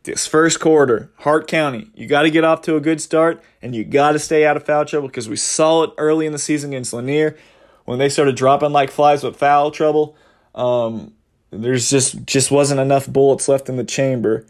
this 0.03 0.27
first 0.27 0.59
quarter, 0.59 1.11
Hart 1.19 1.47
County, 1.47 1.89
you 1.95 2.07
got 2.07 2.23
to 2.23 2.31
get 2.31 2.43
off 2.43 2.61
to 2.63 2.75
a 2.75 2.81
good 2.81 2.99
start 2.99 3.41
and 3.61 3.73
you 3.73 3.85
got 3.85 4.13
to 4.13 4.19
stay 4.19 4.45
out 4.45 4.57
of 4.57 4.65
foul 4.65 4.83
trouble 4.83 5.07
because 5.07 5.29
we 5.29 5.37
saw 5.37 5.83
it 5.83 5.91
early 5.97 6.25
in 6.25 6.33
the 6.33 6.39
season 6.39 6.71
against 6.71 6.91
Lanier 6.91 7.37
when 7.85 7.99
they 7.99 8.09
started 8.09 8.35
dropping 8.35 8.71
like 8.71 8.91
flies 8.91 9.23
with 9.23 9.35
foul 9.35 9.71
trouble, 9.71 10.15
um, 10.55 11.13
there's 11.51 11.89
just 11.89 12.25
just 12.25 12.51
wasn't 12.51 12.79
enough 12.79 13.07
bullets 13.07 13.47
left 13.47 13.69
in 13.69 13.75
the 13.75 13.83
chamber. 13.83 14.45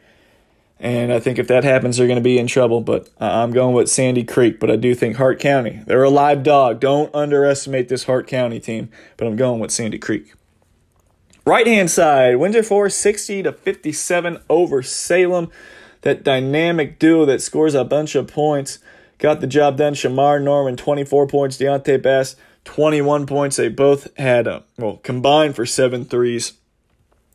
And 0.80 1.14
I 1.14 1.20
think 1.20 1.40
if 1.40 1.48
that 1.48 1.64
happens, 1.64 1.96
they're 1.96 2.08
going 2.08 2.18
to 2.18 2.24
be 2.24 2.38
in 2.38 2.48
trouble. 2.48 2.82
But 2.82 3.10
I'm 3.18 3.52
going 3.52 3.74
with 3.74 3.90
Sandy 3.90 4.24
Creek. 4.24 4.60
But 4.60 4.70
I 4.70 4.76
do 4.76 4.94
think 4.94 5.16
Hart 5.16 5.40
County, 5.40 5.82
they're 5.86 6.04
a 6.04 6.10
live 6.10 6.44
dog. 6.44 6.82
Don't 6.82 7.14
underestimate 7.16 7.88
this 7.88 8.04
Hart 8.04 8.28
County 8.28 8.60
team. 8.60 8.90
But 9.16 9.28
I'm 9.28 9.38
going 9.38 9.60
with 9.60 9.72
Sandy 9.72 9.98
Creek. 9.98 10.34
Right 11.46 11.68
hand 11.68 11.92
side, 11.92 12.38
Windsor 12.38 12.64
Forest 12.64 13.00
60 13.02 13.44
to 13.44 13.52
57 13.52 14.40
over 14.50 14.82
Salem. 14.82 15.50
That 16.02 16.24
dynamic 16.24 17.00
duo 17.00 17.26
that 17.26 17.42
scores 17.42 17.76
a 17.76 17.86
bunch 17.86 18.16
of 18.16 18.28
points 18.28 18.80
got 19.20 19.40
the 19.40 19.48
job 19.48 19.78
done. 19.78 19.94
Shamar 19.94 20.42
Norman 20.42 20.76
24 20.76 21.28
points, 21.28 21.58
Deontay 21.58 22.02
Bass 22.02 22.36
21 22.66 23.26
points. 23.26 23.58
They 23.58 23.70
both 23.70 24.16
had, 24.18 24.48
uh, 24.48 24.62
well, 24.78 24.98
combined 24.98 25.56
for 25.56 25.66
seven 25.66 26.06
threes, 26.06 26.54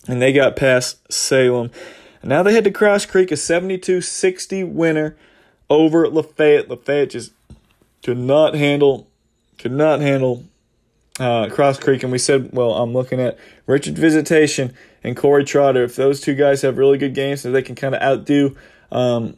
and 0.06 0.20
they 0.20 0.32
got 0.32 0.56
past 0.56 1.12
Salem. 1.12 1.70
And 2.22 2.30
now 2.30 2.42
they 2.42 2.52
head 2.52 2.64
to 2.64 2.70
Cross 2.70 3.06
Creek, 3.06 3.30
a 3.30 3.36
72 3.36 4.00
60 4.00 4.64
winner 4.64 5.16
over 5.70 6.08
Lafayette. 6.08 6.68
Lafayette 6.68 7.10
just 7.10 7.32
could 8.02 8.18
not 8.18 8.54
handle, 8.54 9.08
could 9.58 9.72
not 9.72 10.00
handle 10.00 10.44
uh, 11.20 11.48
Cross 11.50 11.80
Creek. 11.80 12.02
And 12.02 12.12
we 12.12 12.18
said, 12.18 12.50
well, 12.52 12.74
I'm 12.74 12.92
looking 12.92 13.20
at 13.20 13.38
Richard 13.66 13.98
Visitation 13.98 14.74
and 15.02 15.16
Corey 15.16 15.44
Trotter. 15.44 15.84
If 15.84 15.96
those 15.96 16.20
two 16.20 16.34
guys 16.34 16.62
have 16.62 16.78
really 16.78 16.98
good 16.98 17.14
games, 17.14 17.42
so 17.42 17.50
they 17.50 17.62
can 17.62 17.74
kind 17.74 17.94
of 17.94 18.02
outdo 18.02 18.56
um, 18.90 19.36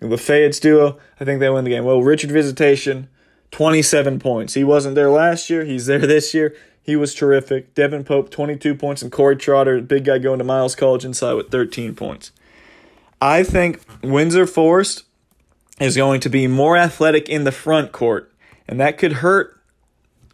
Lafayette's 0.00 0.60
duo, 0.60 0.98
I 1.20 1.24
think 1.24 1.40
they 1.40 1.50
win 1.50 1.64
the 1.64 1.70
game. 1.70 1.84
Well, 1.84 2.02
Richard 2.02 2.30
Visitation 2.30 3.08
27 3.52 4.18
points. 4.18 4.54
He 4.54 4.64
wasn't 4.64 4.96
there 4.96 5.10
last 5.10 5.48
year. 5.48 5.64
He's 5.64 5.86
there 5.86 5.98
this 6.00 6.34
year. 6.34 6.56
He 6.82 6.96
was 6.96 7.14
terrific. 7.14 7.74
Devin 7.74 8.02
Pope, 8.02 8.30
22 8.30 8.74
points, 8.74 9.02
and 9.02 9.12
Corey 9.12 9.36
Trotter, 9.36 9.80
big 9.80 10.04
guy 10.04 10.18
going 10.18 10.38
to 10.38 10.44
Miles 10.44 10.74
College 10.74 11.04
inside 11.04 11.34
with 11.34 11.50
13 11.50 11.94
points. 11.94 12.32
I 13.20 13.44
think 13.44 13.80
Windsor 14.02 14.46
Forest 14.46 15.04
is 15.78 15.96
going 15.96 16.20
to 16.20 16.28
be 16.28 16.48
more 16.48 16.76
athletic 16.76 17.28
in 17.28 17.44
the 17.44 17.52
front 17.52 17.92
court, 17.92 18.32
and 18.66 18.80
that 18.80 18.98
could 18.98 19.14
hurt, 19.14 19.60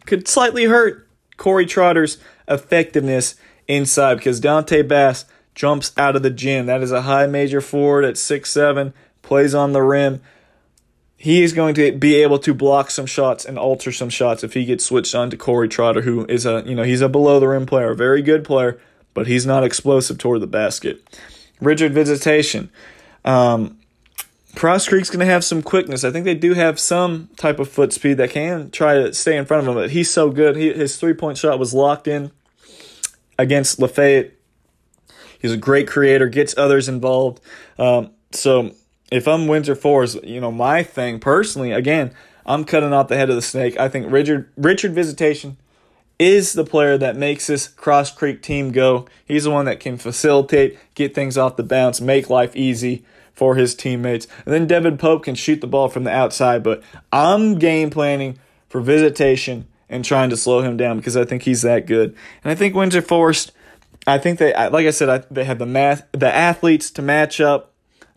could 0.07 0.27
slightly 0.27 0.65
hurt 0.65 1.07
Corey 1.37 1.67
Trotter's 1.67 2.17
effectiveness 2.47 3.35
inside 3.67 4.15
because 4.15 4.39
Dante 4.39 4.81
Bass 4.81 5.25
jumps 5.53 5.91
out 5.97 6.15
of 6.15 6.23
the 6.23 6.31
gym. 6.31 6.65
That 6.65 6.81
is 6.81 6.91
a 6.91 7.03
high 7.03 7.27
major 7.27 7.61
forward 7.61 8.05
at 8.05 8.17
six 8.17 8.51
seven, 8.51 8.93
plays 9.21 9.53
on 9.53 9.73
the 9.73 9.83
rim 9.83 10.21
he 11.21 11.43
is 11.43 11.51
going 11.51 11.75
to 11.75 11.91
be 11.91 12.15
able 12.15 12.39
to 12.39 12.53
block 12.53 12.89
some 12.89 13.05
shots 13.05 13.43
and 13.43 13.59
alter 13.59 13.91
some 13.91 14.07
shots 14.09 14.41
if 14.41 14.53
he 14.53 14.63
gets 14.63 14.85
switched 14.85 15.13
on 15.13 15.29
to 15.29 15.35
Corey 15.35 15.67
Trotter, 15.67 16.01
who 16.01 16.25
is 16.27 16.45
a 16.45 16.63
you 16.65 16.73
know 16.73 16.83
he's 16.83 17.01
a 17.01 17.09
below 17.09 17.41
the 17.41 17.47
rim 17.49 17.65
player, 17.65 17.91
a 17.91 17.95
very 17.95 18.21
good 18.21 18.45
player, 18.45 18.79
but 19.13 19.27
he's 19.27 19.45
not 19.45 19.65
explosive 19.65 20.17
toward 20.17 20.39
the 20.41 20.47
basket. 20.47 21.19
Richard 21.59 21.93
Visitation. 21.93 22.69
Um, 23.25 23.77
Cross 24.55 24.87
Creek's 24.87 25.09
going 25.09 25.19
to 25.19 25.25
have 25.25 25.43
some 25.43 25.61
quickness. 25.61 26.05
I 26.05 26.11
think 26.11 26.23
they 26.23 26.35
do 26.35 26.53
have 26.53 26.79
some 26.79 27.29
type 27.35 27.59
of 27.59 27.67
foot 27.67 27.91
speed 27.91 28.15
that 28.15 28.29
can 28.29 28.71
try 28.71 28.95
to 28.95 29.13
stay 29.13 29.35
in 29.35 29.45
front 29.45 29.63
of 29.63 29.67
him, 29.67 29.75
but 29.75 29.91
he's 29.91 30.09
so 30.09 30.31
good. 30.31 30.55
He, 30.55 30.71
his 30.71 30.95
three 30.95 31.13
point 31.13 31.37
shot 31.37 31.59
was 31.59 31.73
locked 31.73 32.07
in 32.07 32.31
against 33.37 33.77
Lafayette. 33.77 34.31
He's 35.37 35.51
a 35.51 35.57
great 35.57 35.87
creator, 35.89 36.29
gets 36.29 36.57
others 36.57 36.87
involved. 36.87 37.41
Um, 37.77 38.11
so 38.31 38.71
if 39.11 39.27
I'm 39.27 39.47
Windsor 39.47 39.75
Forest, 39.75 40.23
you 40.23 40.39
know, 40.39 40.51
my 40.51 40.83
thing 40.83 41.19
personally, 41.19 41.71
again, 41.71 42.13
I'm 42.45 42.65
cutting 42.65 42.93
off 42.93 43.07
the 43.07 43.17
head 43.17 43.29
of 43.29 43.35
the 43.35 43.41
snake. 43.41 43.79
I 43.79 43.89
think 43.89 44.11
Richard 44.11 44.49
Richard 44.57 44.93
Visitation 44.93 45.57
is 46.17 46.53
the 46.53 46.65
player 46.65 46.97
that 46.97 47.15
makes 47.15 47.47
this 47.47 47.67
Cross 47.67 48.11
Creek 48.11 48.41
team 48.41 48.71
go. 48.71 49.07
He's 49.25 49.45
the 49.45 49.51
one 49.51 49.65
that 49.65 49.79
can 49.79 49.97
facilitate, 49.97 50.77
get 50.93 51.15
things 51.15 51.37
off 51.37 51.55
the 51.55 51.63
bounce, 51.63 52.01
make 52.01 52.29
life 52.29 52.55
easy 52.55 53.05
for 53.33 53.55
his 53.55 53.73
teammates. 53.73 54.27
And 54.45 54.53
then 54.53 54.67
Devin 54.67 54.97
Pope 54.97 55.23
can 55.23 55.35
shoot 55.35 55.61
the 55.61 55.67
ball 55.67 55.87
from 55.87 56.03
the 56.03 56.11
outside, 56.11 56.61
but 56.61 56.83
I'm 57.11 57.57
game 57.57 57.89
planning 57.89 58.37
for 58.67 58.81
Visitation 58.81 59.65
and 59.87 60.03
trying 60.03 60.29
to 60.29 60.37
slow 60.37 60.61
him 60.61 60.75
down 60.75 60.97
because 60.97 61.15
I 61.15 61.23
think 61.23 61.43
he's 61.43 61.61
that 61.61 61.87
good. 61.87 62.15
And 62.43 62.51
I 62.51 62.55
think 62.55 62.75
Windsor 62.75 63.01
Forest, 63.01 63.53
I 64.05 64.17
think 64.17 64.39
they, 64.39 64.53
like 64.53 64.85
I 64.85 64.91
said, 64.91 65.09
I, 65.09 65.23
they 65.31 65.45
have 65.45 65.57
the 65.57 65.65
math, 65.65 66.05
the 66.11 66.33
athletes 66.33 66.91
to 66.91 67.01
match 67.01 67.39
up. 67.39 67.68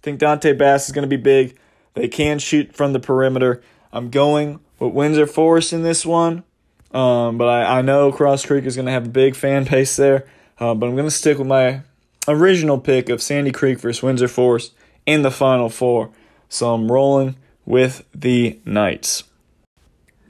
Think 0.03 0.19
Dante 0.19 0.53
Bass 0.53 0.87
is 0.87 0.93
going 0.93 1.09
to 1.09 1.17
be 1.17 1.21
big. 1.21 1.57
They 1.95 2.09
can 2.09 2.39
shoot 2.39 2.75
from 2.75 2.93
the 2.93 3.01
perimeter. 3.01 3.63
I'm 3.93 4.11
going 4.11 4.61
with 4.79 4.93
Windsor 4.93 5.27
Forest 5.27 5.73
in 5.73 5.83
this 5.83 6.05
one. 6.05 6.45
Um, 6.93 7.39
but 7.39 7.49
I, 7.49 7.79
I 7.79 7.83
know 7.83 8.13
Cross 8.13 8.47
Creek 8.47 8.65
is 8.65 8.77
going 8.77 8.87
to 8.87 8.93
have 8.93 9.07
a 9.07 9.11
big 9.11 9.37
fan 9.37 9.65
base 9.71 9.97
there. 9.97 10.27
Uh, 10.59 10.75
but 10.75 10.87
I'm 10.87 10.95
going 10.95 11.07
to 11.07 11.11
stick 11.11 11.39
with 11.39 11.47
my 11.47 11.83
original 12.29 12.79
pick 12.79 13.09
of 13.09 13.23
Sandy 13.23 13.53
Creek 13.53 13.79
versus 13.81 14.03
Windsor 14.03 14.29
Forest 14.29 14.73
in 15.07 15.23
the 15.23 15.31
Final 15.31 15.69
Four. 15.69 16.11
So 16.49 16.75
I'm 16.75 16.91
rolling 16.91 17.37
with 17.65 18.05
the 18.15 18.59
Knights. 18.65 19.25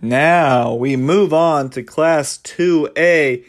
Now 0.01 0.75
we 0.75 0.97
move 0.97 1.33
on 1.33 1.71
to 1.71 1.83
Class 1.83 2.39
2A. 2.39 3.45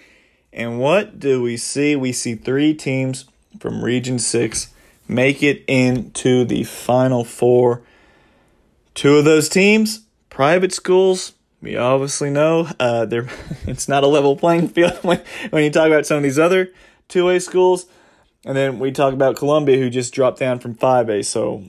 And 0.51 0.80
what 0.80 1.19
do 1.19 1.41
we 1.41 1.57
see? 1.57 1.95
We 1.95 2.11
see 2.11 2.36
three 2.36 2.74
teams 2.74 3.26
from 3.59 3.84
Region 3.84 4.19
6 4.19 4.72
make 5.07 5.43
it 5.43 5.63
into 5.67 6.45
the 6.45 6.63
Final 6.63 7.23
Four. 7.23 7.81
Two 8.93 9.17
of 9.17 9.25
those 9.25 9.49
teams, 9.49 10.01
private 10.29 10.73
schools. 10.73 11.33
We 11.61 11.77
obviously 11.77 12.29
know 12.29 12.67
uh, 12.79 13.05
they're, 13.05 13.29
it's 13.67 13.87
not 13.87 14.03
a 14.03 14.07
level 14.07 14.35
playing 14.35 14.69
field 14.69 14.97
when, 15.01 15.21
when 15.49 15.63
you 15.63 15.69
talk 15.69 15.87
about 15.87 16.05
some 16.05 16.17
of 16.17 16.23
these 16.23 16.39
other 16.39 16.71
2A 17.09 17.41
schools. 17.41 17.85
And 18.45 18.57
then 18.57 18.79
we 18.79 18.91
talk 18.91 19.13
about 19.13 19.37
Columbia, 19.37 19.77
who 19.77 19.89
just 19.89 20.13
dropped 20.13 20.39
down 20.39 20.59
from 20.59 20.75
5A. 20.75 21.25
So, 21.25 21.63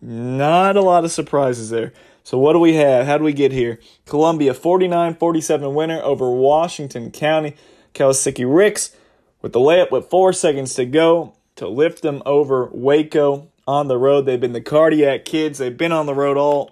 not 0.00 0.76
a 0.76 0.82
lot 0.82 1.04
of 1.04 1.10
surprises 1.10 1.70
there. 1.70 1.92
So, 2.22 2.36
what 2.36 2.52
do 2.52 2.58
we 2.58 2.74
have? 2.74 3.06
How 3.06 3.16
do 3.16 3.24
we 3.24 3.32
get 3.32 3.52
here? 3.52 3.80
Columbia 4.04 4.52
49 4.52 5.14
47 5.14 5.74
winner 5.74 6.02
over 6.02 6.30
Washington 6.30 7.10
County. 7.10 7.56
Kawasaki 7.94 8.44
Ricks 8.46 8.94
with 9.40 9.52
the 9.52 9.58
layup 9.58 9.90
with 9.90 10.10
four 10.10 10.34
seconds 10.34 10.74
to 10.74 10.84
go 10.84 11.34
to 11.58 11.68
lift 11.68 12.02
them 12.02 12.22
over 12.24 12.68
Waco 12.72 13.48
on 13.66 13.88
the 13.88 13.98
road. 13.98 14.22
They've 14.22 14.40
been 14.40 14.52
the 14.52 14.60
cardiac 14.60 15.24
kids. 15.24 15.58
They've 15.58 15.76
been 15.76 15.92
on 15.92 16.06
the 16.06 16.14
road 16.14 16.36
all 16.36 16.70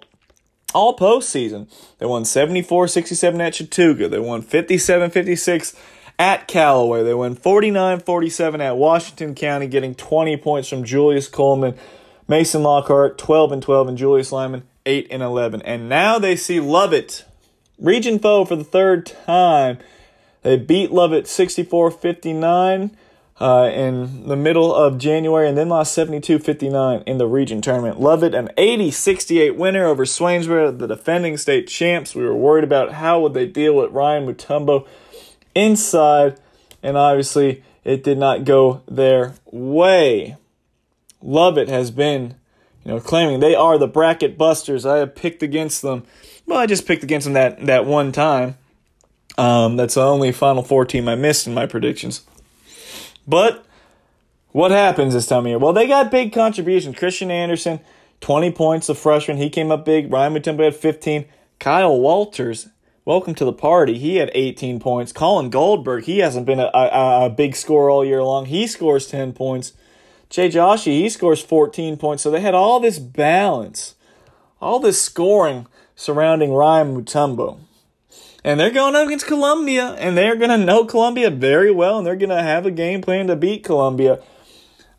all 0.73 0.97
postseason. 0.97 1.69
They 1.99 2.05
won 2.05 2.25
74 2.25 2.87
67 2.87 3.39
at 3.39 3.53
Chattooga. 3.53 4.09
They 4.09 4.19
won 4.19 4.41
57 4.41 5.11
56 5.11 5.75
at 6.19 6.47
Callaway. 6.47 7.03
They 7.03 7.13
won 7.13 7.35
49 7.35 7.99
47 7.99 8.61
at 8.61 8.77
Washington 8.77 9.35
County, 9.35 9.67
getting 9.67 9.95
20 9.95 10.37
points 10.37 10.67
from 10.67 10.83
Julius 10.83 11.27
Coleman, 11.27 11.75
Mason 12.27 12.63
Lockhart, 12.63 13.17
12 13.17 13.51
and 13.53 13.63
12, 13.63 13.87
and 13.89 13.97
Julius 13.97 14.31
Lyman, 14.31 14.63
8 14.85 15.07
and 15.11 15.23
11. 15.23 15.61
And 15.61 15.87
now 15.87 16.19
they 16.19 16.35
see 16.35 16.59
Lovett, 16.59 17.25
region 17.79 18.19
foe 18.19 18.45
for 18.45 18.55
the 18.55 18.63
third 18.63 19.05
time. 19.05 19.77
They 20.41 20.57
beat 20.57 20.91
Lovett 20.91 21.27
64 21.27 21.91
59 21.91 22.97
uh, 23.39 23.69
in 23.71 24.27
the 24.27 24.35
middle 24.35 24.73
of 24.73 24.97
January 24.97 25.47
and 25.47 25.57
then 25.57 25.69
lost 25.69 25.93
72 25.93 26.39
59 26.39 27.03
in 27.05 27.17
the 27.17 27.27
region 27.27 27.61
tournament. 27.61 27.99
Lovett, 27.99 28.33
an 28.33 28.49
80 28.57 28.91
68 28.91 29.55
winner 29.55 29.85
over 29.85 30.05
Swainsboro, 30.05 30.77
the 30.77 30.87
defending 30.87 31.37
state 31.37 31.67
champs. 31.67 32.15
We 32.15 32.23
were 32.23 32.35
worried 32.35 32.63
about 32.63 32.93
how 32.93 33.19
would 33.21 33.33
they 33.33 33.45
deal 33.45 33.75
with 33.75 33.91
Ryan 33.91 34.25
Mutombo 34.25 34.87
inside, 35.53 36.39
and 36.81 36.97
obviously 36.97 37.63
it 37.83 38.03
did 38.03 38.17
not 38.17 38.43
go 38.43 38.81
their 38.87 39.35
way. 39.51 40.37
Lovett 41.21 41.69
has 41.69 41.91
been 41.91 42.35
you 42.83 42.91
know, 42.93 42.99
claiming 42.99 43.39
they 43.39 43.55
are 43.55 43.77
the 43.77 43.87
bracket 43.87 44.37
busters. 44.37 44.85
I 44.85 44.97
have 44.97 45.15
picked 45.15 45.43
against 45.43 45.81
them. 45.81 46.05
Well, 46.45 46.59
I 46.59 46.65
just 46.65 46.87
picked 46.87 47.03
against 47.03 47.25
them 47.25 47.33
that, 47.33 47.65
that 47.65 47.85
one 47.85 48.11
time. 48.11 48.57
Um, 49.37 49.75
that's 49.75 49.95
the 49.95 50.01
only 50.01 50.31
Final 50.31 50.63
Four 50.63 50.85
team 50.85 51.07
I 51.07 51.15
missed 51.15 51.45
in 51.45 51.53
my 51.53 51.65
predictions. 51.65 52.21
But 53.27 53.65
what 54.51 54.71
happens 54.71 55.13
this 55.13 55.27
time 55.27 55.45
of 55.45 55.47
year? 55.47 55.59
Well, 55.59 55.73
they 55.73 55.87
got 55.87 56.09
big 56.09 56.31
contributions. 56.31 56.97
Christian 56.97 57.29
Anderson, 57.29 57.79
20 58.21 58.51
points, 58.51 58.87
the 58.87 58.95
freshman. 58.95 59.37
He 59.37 59.49
came 59.49 59.71
up 59.71 59.85
big. 59.85 60.11
Ryan 60.11 60.33
Mutombo 60.33 60.63
had 60.63 60.75
15. 60.75 61.25
Kyle 61.59 61.99
Walters, 61.99 62.69
welcome 63.03 63.35
to 63.35 63.45
the 63.45 63.53
party. 63.53 63.97
He 63.97 64.15
had 64.15 64.31
18 64.33 64.79
points. 64.79 65.11
Colin 65.11 65.49
Goldberg, 65.49 66.05
he 66.05 66.19
hasn't 66.19 66.45
been 66.45 66.59
a, 66.59 66.71
a, 66.73 67.25
a 67.25 67.29
big 67.29 67.55
scorer 67.55 67.89
all 67.89 68.05
year 68.05 68.23
long. 68.23 68.45
He 68.45 68.65
scores 68.67 69.07
10 69.07 69.33
points. 69.33 69.73
Jay 70.29 70.49
Joshi, 70.49 71.01
he 71.01 71.09
scores 71.09 71.41
14 71.41 71.97
points. 71.97 72.23
So 72.23 72.31
they 72.31 72.41
had 72.41 72.53
all 72.53 72.79
this 72.79 72.99
balance, 72.99 73.95
all 74.61 74.79
this 74.79 75.01
scoring 75.01 75.67
surrounding 75.95 76.53
Ryan 76.53 76.95
Mutombo. 76.95 77.59
And 78.47 78.57
they're 78.57 78.71
going 78.71 78.95
up 78.95 79.07
against 79.07 79.27
Columbia, 79.27 79.87
and 79.99 80.17
they're 80.17 80.37
going 80.37 80.51
to 80.51 80.57
know 80.57 80.85
Columbia 80.85 81.29
very 81.29 81.69
well, 81.69 81.97
and 81.97 82.07
they're 82.07 82.15
going 82.15 82.29
to 82.29 82.41
have 82.41 82.65
a 82.65 82.71
game 82.71 83.01
plan 83.01 83.27
to 83.27 83.35
beat 83.35 83.65
Columbia. 83.65 84.21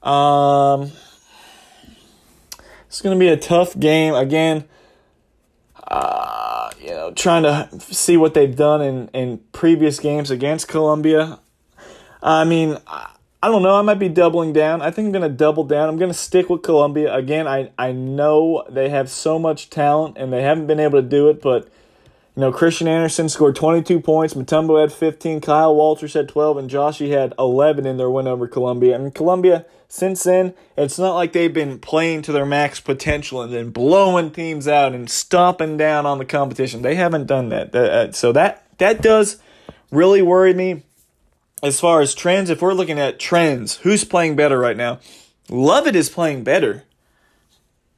Um, 0.03 0.93
it's 2.89 3.01
going 3.01 3.19
to 3.19 3.19
be 3.19 3.29
a 3.29 3.39
tough 3.39 3.81
game. 3.81 4.13
Again, 4.13 4.65
uh, 5.83 6.69
you 6.79 6.91
know, 6.91 7.11
trying 7.13 7.45
to 7.45 7.71
see 7.81 8.19
what 8.19 8.35
they've 8.35 8.55
done 8.55 8.83
in, 8.83 9.09
in 9.15 9.39
previous 9.53 9.99
games 9.99 10.31
against 10.31 10.69
Columbia. 10.69 11.39
I 12.23 12.45
mean, 12.45 12.77
I 12.87 13.49
don't 13.49 13.63
know. 13.63 13.77
I 13.77 13.81
might 13.81 13.99
be 13.99 14.11
doubling 14.11 14.53
down. 14.53 14.83
I 14.83 14.91
think 14.91 15.07
I'm 15.07 15.13
going 15.13 15.23
to 15.23 15.35
double 15.35 15.65
down. 15.65 15.89
I'm 15.89 15.97
going 15.97 16.11
to 16.11 16.19
stick 16.19 16.51
with 16.51 16.63
Columbia. 16.63 17.15
Again, 17.15 17.49
I, 17.49 17.71
I 17.79 17.93
know 17.93 18.67
they 18.69 18.91
have 18.91 19.09
so 19.09 19.39
much 19.39 19.71
talent 19.71 20.19
and 20.19 20.31
they 20.31 20.43
haven't 20.43 20.67
been 20.67 20.81
able 20.81 21.01
to 21.01 21.09
do 21.09 21.31
it, 21.31 21.41
but 21.41 21.71
you 22.39 22.43
know, 22.43 22.53
Christian 22.53 22.87
Anderson 22.87 23.29
scored 23.29 23.57
22 23.57 23.99
points, 23.99 24.35
Mutombo 24.35 24.81
had 24.81 24.93
15, 24.93 25.41
Kyle 25.41 25.75
Walters 25.75 26.15
had 26.15 26.29
12, 26.29 26.57
and 26.57 26.71
Joshi 26.71 27.11
had 27.11 27.35
11 27.37 27.85
in 27.85 27.97
their 27.97 28.09
win 28.09 28.29
over 28.29 28.47
Columbia. 28.47 28.95
And 28.95 29.13
Columbia, 29.13 29.67
since 29.89 30.23
then, 30.23 30.55
it's 30.77 31.01
not 31.01 31.17
like 31.17 31.33
they've 31.33 31.53
been 31.53 31.81
playing 31.81 32.23
to 32.23 32.31
their 32.31 32.47
max 32.47 32.79
potential 32.79 33.43
and 33.43 33.53
then 33.53 33.71
blowing 33.71 34.31
teams 34.31 34.69
out 34.69 34.95
and 34.95 35.11
stomping 35.11 35.77
down 35.77 36.07
on 36.07 36.19
the 36.19 36.25
competition. 36.25 36.83
They 36.83 36.95
haven't 36.95 37.27
done 37.27 37.49
that. 37.49 37.75
Uh, 37.75 38.13
so 38.13 38.31
that 38.31 38.69
that 38.79 39.03
does 39.03 39.43
really 39.91 40.23
worry 40.23 40.55
me 40.55 40.85
as 41.61 41.81
far 41.81 42.01
as 42.01 42.15
trends, 42.15 42.51
if 42.51 42.63
we're 42.63 42.73
looking 42.73 43.01
at 43.01 43.19
trends, 43.19 43.79
who's 43.79 44.05
playing 44.05 44.37
better 44.37 44.61
right 44.61 44.77
now? 44.77 45.01
Lovett 45.49 45.97
is 45.97 46.09
playing 46.09 46.45
better 46.45 46.85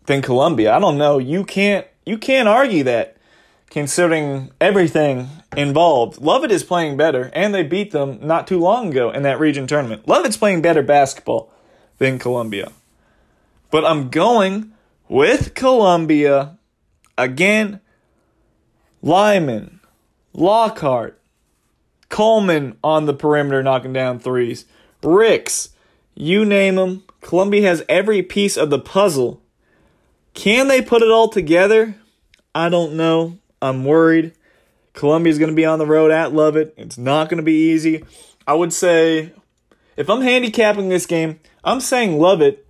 than 0.07 0.23
Columbia. 0.23 0.75
I 0.75 0.79
don't 0.79 0.97
know. 0.97 1.19
You 1.19 1.45
can't 1.45 1.87
you 2.07 2.17
can't 2.17 2.49
argue 2.49 2.85
that 2.85 3.19
considering 3.71 4.51
everything 4.61 5.29
involved. 5.57 6.21
Lovett 6.21 6.51
is 6.51 6.65
playing 6.65 6.97
better, 6.97 7.31
and 7.33 7.55
they 7.55 7.63
beat 7.63 7.93
them 7.93 8.19
not 8.21 8.47
too 8.47 8.59
long 8.59 8.91
ago 8.91 9.11
in 9.11 9.23
that 9.23 9.41
region 9.41 9.67
tournament. 9.67 10.07
Lovett's 10.07 10.37
playing 10.37 10.61
better 10.61 10.83
basketball 10.83 11.53
than 11.99 12.19
Columbia. 12.19 12.73
But 13.71 13.85
I'm 13.85 14.11
going 14.11 14.73
with 15.09 15.55
Columbia 15.55 16.59
again. 17.17 17.81
Lyman, 19.03 19.81
Lockhart, 20.35 21.19
Coleman 22.11 22.77
on 22.83 23.07
the 23.07 23.15
perimeter 23.15 23.63
knocking 23.63 23.93
down 23.93 24.19
threes. 24.19 24.67
Ricks, 25.03 25.71
you 26.15 26.45
name 26.45 26.75
them. 26.75 27.05
Columbia 27.21 27.63
has 27.63 27.85
every 27.89 28.23
piece 28.23 28.57
of 28.57 28.69
the 28.69 28.79
puzzle. 28.79 29.43
Can 30.35 30.69
they 30.69 30.83
put 30.83 31.03
it 31.03 31.11
all 31.11 31.29
together? 31.29 31.95
I 32.55 32.69
don't 32.69 32.95
know. 32.95 33.39
I'm 33.63 33.85
worried. 33.85 34.33
Columbia's 34.93 35.39
going 35.39 35.51
to 35.51 35.57
be 35.57 35.65
on 35.65 35.79
the 35.79 35.87
road 35.87 36.11
at 36.11 36.33
Lovett. 36.33 36.75
It's 36.77 36.99
not 36.99 37.29
going 37.29 37.39
to 37.39 37.45
be 37.45 37.71
easy. 37.71 38.05
I 38.47 38.55
would 38.55 38.73
say, 38.73 39.33
if 39.97 40.09
I'm 40.09 40.23
handicapping 40.23 40.89
this 40.89 41.07
game, 41.07 41.41
I'm 41.63 41.81
saying 41.81 42.19
Lovett. 42.19 42.67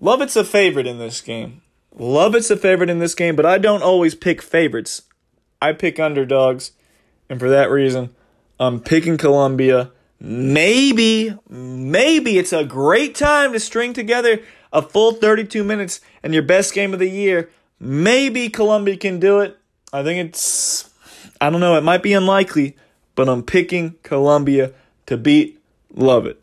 Lovett's 0.00 0.36
a 0.36 0.44
favorite 0.44 0.86
in 0.86 0.98
this 0.98 1.20
game. 1.20 1.62
Lovett's 1.96 2.50
a 2.50 2.56
favorite 2.56 2.90
in 2.90 2.98
this 2.98 3.14
game, 3.14 3.34
but 3.34 3.46
I 3.46 3.58
don't 3.58 3.82
always 3.82 4.14
pick 4.14 4.42
favorites. 4.42 5.02
I 5.60 5.72
pick 5.72 5.98
underdogs, 5.98 6.72
and 7.28 7.40
for 7.40 7.48
that 7.48 7.70
reason, 7.70 8.14
I'm 8.60 8.80
picking 8.80 9.16
Columbia. 9.16 9.90
Maybe, 10.20 11.36
maybe 11.48 12.38
it's 12.38 12.52
a 12.52 12.64
great 12.64 13.14
time 13.14 13.52
to 13.52 13.60
string 13.60 13.92
together 13.92 14.40
a 14.72 14.82
full 14.82 15.12
32 15.12 15.64
minutes 15.64 16.00
and 16.22 16.34
your 16.34 16.42
best 16.42 16.74
game 16.74 16.92
of 16.92 16.98
the 16.98 17.10
year. 17.10 17.50
Maybe 17.80 18.48
Columbia 18.48 18.96
can 18.96 19.18
do 19.18 19.40
it. 19.40 19.57
I 19.92 20.02
think 20.02 20.28
it's, 20.28 20.90
I 21.40 21.50
don't 21.50 21.60
know, 21.60 21.76
it 21.76 21.84
might 21.84 22.02
be 22.02 22.12
unlikely, 22.12 22.76
but 23.14 23.28
I'm 23.28 23.42
picking 23.42 23.96
Columbia 24.02 24.72
to 25.06 25.16
beat 25.16 25.60
Lovett. 25.94 26.42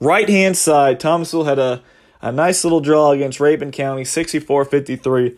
Right 0.00 0.28
hand 0.28 0.56
side, 0.56 1.00
Thomasville 1.00 1.44
had 1.44 1.58
a, 1.58 1.82
a 2.20 2.30
nice 2.30 2.64
little 2.64 2.80
draw 2.80 3.10
against 3.10 3.38
Rabun 3.38 3.72
County, 3.72 4.04
64 4.04 4.64
53. 4.64 5.36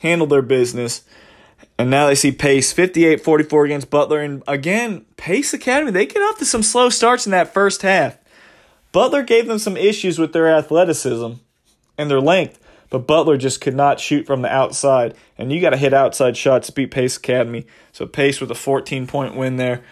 Handled 0.00 0.30
their 0.30 0.42
business. 0.42 1.02
And 1.78 1.90
now 1.90 2.08
they 2.08 2.14
see 2.14 2.32
Pace 2.32 2.72
58 2.72 3.22
44 3.22 3.64
against 3.64 3.90
Butler. 3.90 4.20
And 4.20 4.42
again, 4.46 5.06
Pace 5.16 5.54
Academy, 5.54 5.92
they 5.92 6.06
get 6.06 6.20
off 6.20 6.38
to 6.38 6.44
some 6.44 6.62
slow 6.62 6.90
starts 6.90 7.26
in 7.26 7.32
that 7.32 7.54
first 7.54 7.82
half. 7.82 8.18
Butler 8.90 9.22
gave 9.22 9.46
them 9.46 9.58
some 9.58 9.76
issues 9.76 10.18
with 10.18 10.32
their 10.32 10.48
athleticism 10.48 11.32
and 11.96 12.10
their 12.10 12.20
length. 12.20 12.58
But 12.92 13.06
Butler 13.06 13.38
just 13.38 13.62
could 13.62 13.74
not 13.74 13.98
shoot 13.98 14.26
from 14.26 14.42
the 14.42 14.52
outside. 14.52 15.16
And 15.38 15.50
you 15.50 15.62
got 15.62 15.70
to 15.70 15.78
hit 15.78 15.94
outside 15.94 16.36
shots 16.36 16.66
to 16.66 16.74
beat 16.74 16.90
Pace 16.90 17.16
Academy. 17.16 17.66
So 17.90 18.06
Pace 18.06 18.38
with 18.38 18.50
a 18.50 18.54
14 18.54 19.06
point 19.06 19.34
win 19.34 19.56
there. 19.56 19.82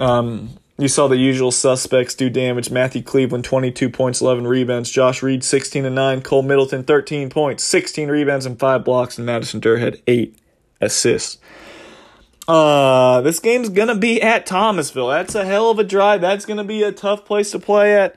Um, 0.00 0.50
you 0.76 0.88
saw 0.88 1.06
the 1.06 1.16
usual 1.16 1.52
suspects 1.52 2.16
do 2.16 2.28
damage. 2.28 2.68
Matthew 2.68 3.02
Cleveland, 3.02 3.44
22 3.44 3.88
points, 3.88 4.20
11 4.20 4.48
rebounds. 4.48 4.90
Josh 4.90 5.22
Reed, 5.22 5.44
16 5.44 5.84
and 5.84 5.94
9. 5.94 6.22
Cole 6.22 6.42
Middleton, 6.42 6.82
13 6.82 7.30
points, 7.30 7.62
16 7.62 8.08
rebounds, 8.08 8.46
and 8.46 8.58
5 8.58 8.84
blocks. 8.84 9.16
And 9.16 9.24
Madison 9.24 9.60
Durr 9.60 9.76
had 9.76 10.02
8 10.08 10.36
assists. 10.80 11.38
Uh, 12.48 13.20
this 13.20 13.38
game's 13.38 13.68
gonna 13.68 13.94
be 13.94 14.20
at 14.20 14.44
Thomasville. 14.44 15.06
That's 15.06 15.36
a 15.36 15.44
hell 15.44 15.70
of 15.70 15.78
a 15.78 15.84
drive. 15.84 16.20
That's 16.20 16.46
gonna 16.46 16.64
be 16.64 16.82
a 16.82 16.90
tough 16.90 17.24
place 17.24 17.52
to 17.52 17.60
play 17.60 17.94
at. 17.94 18.16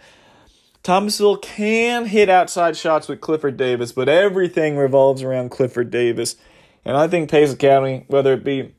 Thomasville 0.83 1.37
can 1.37 2.05
hit 2.05 2.29
outside 2.29 2.75
shots 2.75 3.07
with 3.07 3.21
Clifford 3.21 3.57
Davis, 3.57 3.91
but 3.91 4.09
everything 4.09 4.77
revolves 4.77 5.23
around 5.23 5.49
Clifford 5.49 5.89
Davis. 5.89 6.35
And 6.83 6.97
I 6.97 7.07
think 7.07 7.31
Pace 7.31 7.53
Academy, 7.53 8.03
whether 8.07 8.33
it 8.33 8.43
be 8.43 8.73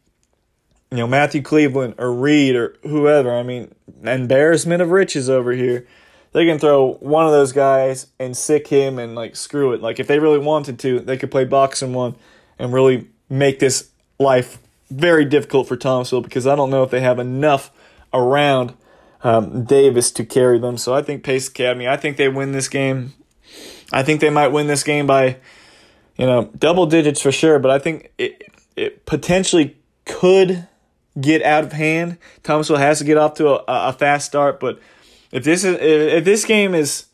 you 0.95 1.01
know, 1.01 1.09
Matthew 1.09 1.43
Cleveland 1.43 1.95
or 1.99 2.13
Reed 2.13 2.55
or 2.55 2.77
whoever. 2.85 3.35
I 3.35 3.43
mean, 3.43 3.75
embarrassment 4.05 4.81
of 4.81 4.91
riches 4.91 5.29
over 5.29 5.51
here. 5.51 5.89
They 6.31 6.47
can 6.47 6.61
throw 6.61 6.95
one 6.95 7.27
of 7.27 7.33
those 7.33 7.51
guys 7.51 8.07
and 8.21 8.37
sic 8.37 8.69
him 8.69 9.01
and 9.01 9.17
like 9.17 9.35
screw 9.35 9.73
it. 9.73 9.83
Like 9.83 9.99
if 9.99 10.07
they 10.07 10.21
really 10.21 10.39
wanted 10.39 10.79
to, 10.81 11.01
they 11.01 11.17
could 11.17 11.33
play 11.33 11.45
box 11.47 11.83
and 11.83 11.97
one 11.97 12.15
and 12.61 12.73
really 12.73 13.09
make 13.29 13.59
this 13.59 13.91
life 14.21 14.59
very 14.89 15.25
difficult 15.25 15.67
for 15.67 15.77
Thomasville 15.77 16.21
because 16.21 16.47
I 16.47 16.55
don't 16.55 16.71
know 16.71 16.85
if 16.85 16.91
they 16.91 17.01
have 17.01 17.19
enough 17.19 17.73
around 18.13 18.75
um, 19.25 19.65
Davis 19.65 20.13
to 20.13 20.25
carry 20.25 20.59
them. 20.59 20.77
So 20.77 20.95
I 20.95 21.03
think 21.03 21.25
Pace 21.25 21.49
Academy. 21.49 21.89
I 21.89 21.97
think 21.97 22.19
they 22.19 22.29
win 22.29 22.53
this 22.53 22.69
game. 22.69 23.15
I 23.93 24.03
think 24.03 24.21
they 24.21 24.31
might 24.31 24.49
win 24.49 24.67
this 24.67 24.85
game 24.85 25.07
by, 25.07 25.39
you 26.17 26.27
know, 26.27 26.51
double 26.57 26.87
digits 26.87 27.21
for 27.21 27.33
sure. 27.33 27.59
But 27.59 27.71
I 27.71 27.79
think 27.79 28.13
it 28.19 28.53
it 28.77 29.07
potentially 29.07 29.77
could 30.05 30.69
get 31.21 31.43
out 31.43 31.65
of 31.65 31.73
hand. 31.73 32.19
Thomasville 32.43 32.77
has 32.77 32.99
to 32.99 33.05
get 33.05 33.17
off 33.17 33.35
to 33.35 33.49
a, 33.49 33.65
a 33.67 33.93
fast 33.93 34.27
start, 34.27 34.61
but 34.61 34.79
if 35.33 35.43
this 35.43 35.65
is 35.65 35.79
if 35.81 36.25
this 36.25 36.45
game 36.45 36.75
is, 36.75 37.07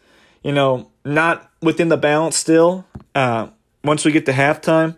you 0.43 0.53
know, 0.53 0.91
not 1.05 1.51
within 1.63 1.89
the 1.89 1.97
balance 1.97 2.37
still, 2.37 2.85
uh, 3.15 3.49
once 3.85 4.05
we 4.05 4.11
get 4.11 4.27
to 4.27 4.33
halftime, 4.33 4.97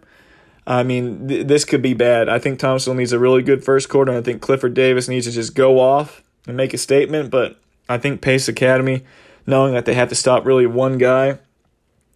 I 0.67 0.83
mean, 0.83 1.29
th- 1.29 1.47
this 1.47 1.65
could 1.65 1.83
be 1.83 1.95
bad. 1.95 2.29
I 2.29 2.39
think 2.39 2.59
Thomasville 2.59 2.95
needs 2.95 3.13
a 3.13 3.19
really 3.19 3.43
good 3.43 3.65
first 3.65 3.89
quarter, 3.89 4.13
and 4.13 4.19
I 4.19 4.23
think 4.23 4.41
Clifford 4.41 4.75
Davis 4.75 5.09
needs 5.09 5.27
to 5.27 5.33
just 5.33 5.55
go 5.55 5.79
off 5.79 6.23
and 6.47 6.57
make 6.57 6.75
a 6.75 6.79
statement. 6.79 7.31
But 7.31 7.61
I 7.89 7.99
think 7.99 8.21
Pace 8.21 8.49
Academy, 8.49 9.05
knowing 9.47 9.75
that 9.75 9.85
they 9.85 9.95
have 9.95 10.09
to 10.09 10.15
stop 10.15 10.45
really 10.45 10.67
one 10.67 10.99
guy, 10.99 11.39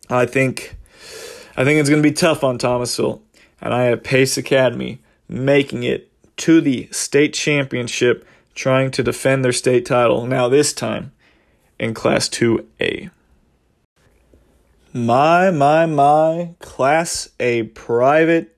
I 0.09 0.27
think, 0.27 0.77
I 1.57 1.65
think 1.65 1.81
it's 1.81 1.89
going 1.89 2.03
to 2.03 2.09
be 2.09 2.15
tough 2.15 2.45
on 2.45 2.59
Thomasville, 2.59 3.23
and 3.61 3.75
I 3.75 3.85
have 3.85 4.05
Pace 4.05 4.37
Academy 4.37 5.01
making 5.29 5.83
it 5.83 6.11
to 6.39 6.61
the 6.61 6.89
state 6.93 7.33
championship, 7.33 8.27
trying 8.55 8.91
to 8.93 9.03
defend 9.03 9.45
their 9.45 9.53
state 9.53 9.87
title, 9.87 10.27
now 10.27 10.49
this 10.49 10.73
time 10.73 11.13
in 11.79 11.95
Class 11.95 12.29
2A. 12.29 13.11
My, 14.93 15.51
my, 15.51 15.87
my, 15.87 16.55
Class 16.61 17.29
A 17.39 17.65
private. 17.65 18.57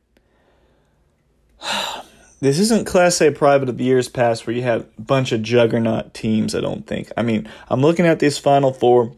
This 2.41 2.61
isn't 2.61 2.87
Class 2.87 3.21
A 3.21 3.33
private 3.33 3.69
of 3.69 3.79
the 3.79 3.85
years 3.85 4.09
past 4.09 4.47
where 4.47 4.55
you 4.55 4.63
have 4.63 4.87
a 4.97 5.03
bunch 5.03 5.33
of 5.33 5.43
juggernaut 5.43 6.15
teams, 6.15 6.55
I 6.55 6.61
don't 6.61 6.87
think. 6.87 7.11
I 7.17 7.23
mean, 7.23 7.49
I'm 7.69 7.81
looking 7.81 8.07
at 8.07 8.21
this 8.21 8.39
Final 8.39 8.73
Four. 8.73 9.13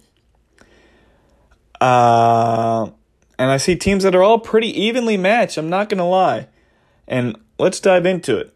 Uh, 1.80 2.90
and 3.38 3.50
I 3.50 3.58
see 3.58 3.76
teams 3.76 4.04
that 4.04 4.14
are 4.14 4.22
all 4.22 4.38
pretty 4.38 4.68
evenly 4.68 5.16
matched, 5.16 5.58
I'm 5.58 5.68
not 5.68 5.88
going 5.88 5.98
to 5.98 6.04
lie. 6.04 6.48
And 7.06 7.38
let's 7.58 7.80
dive 7.80 8.06
into 8.06 8.38
it. 8.38 8.54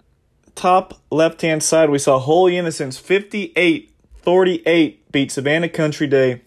Top 0.55 1.01
left 1.11 1.43
hand 1.43 1.63
side, 1.63 1.91
we 1.91 1.99
saw 1.99 2.19
Holy 2.19 2.57
Innocents 2.57 2.97
58 2.97 3.91
48 4.23 5.13
beat 5.13 5.31
Savannah 5.31 5.69
Country 5.69 6.07
Day 6.07 6.41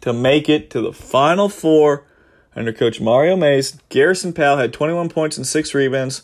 to 0.00 0.12
make 0.12 0.48
it 0.48 0.70
to 0.70 0.80
the 0.80 0.92
Final 0.92 1.48
Four 1.48 2.04
under 2.56 2.72
Coach 2.72 3.00
Mario 3.00 3.36
Mays. 3.36 3.78
Garrison 3.88 4.32
Powell 4.32 4.56
had 4.56 4.72
21 4.72 5.08
points 5.08 5.36
and 5.36 5.46
6 5.46 5.74
rebounds. 5.74 6.22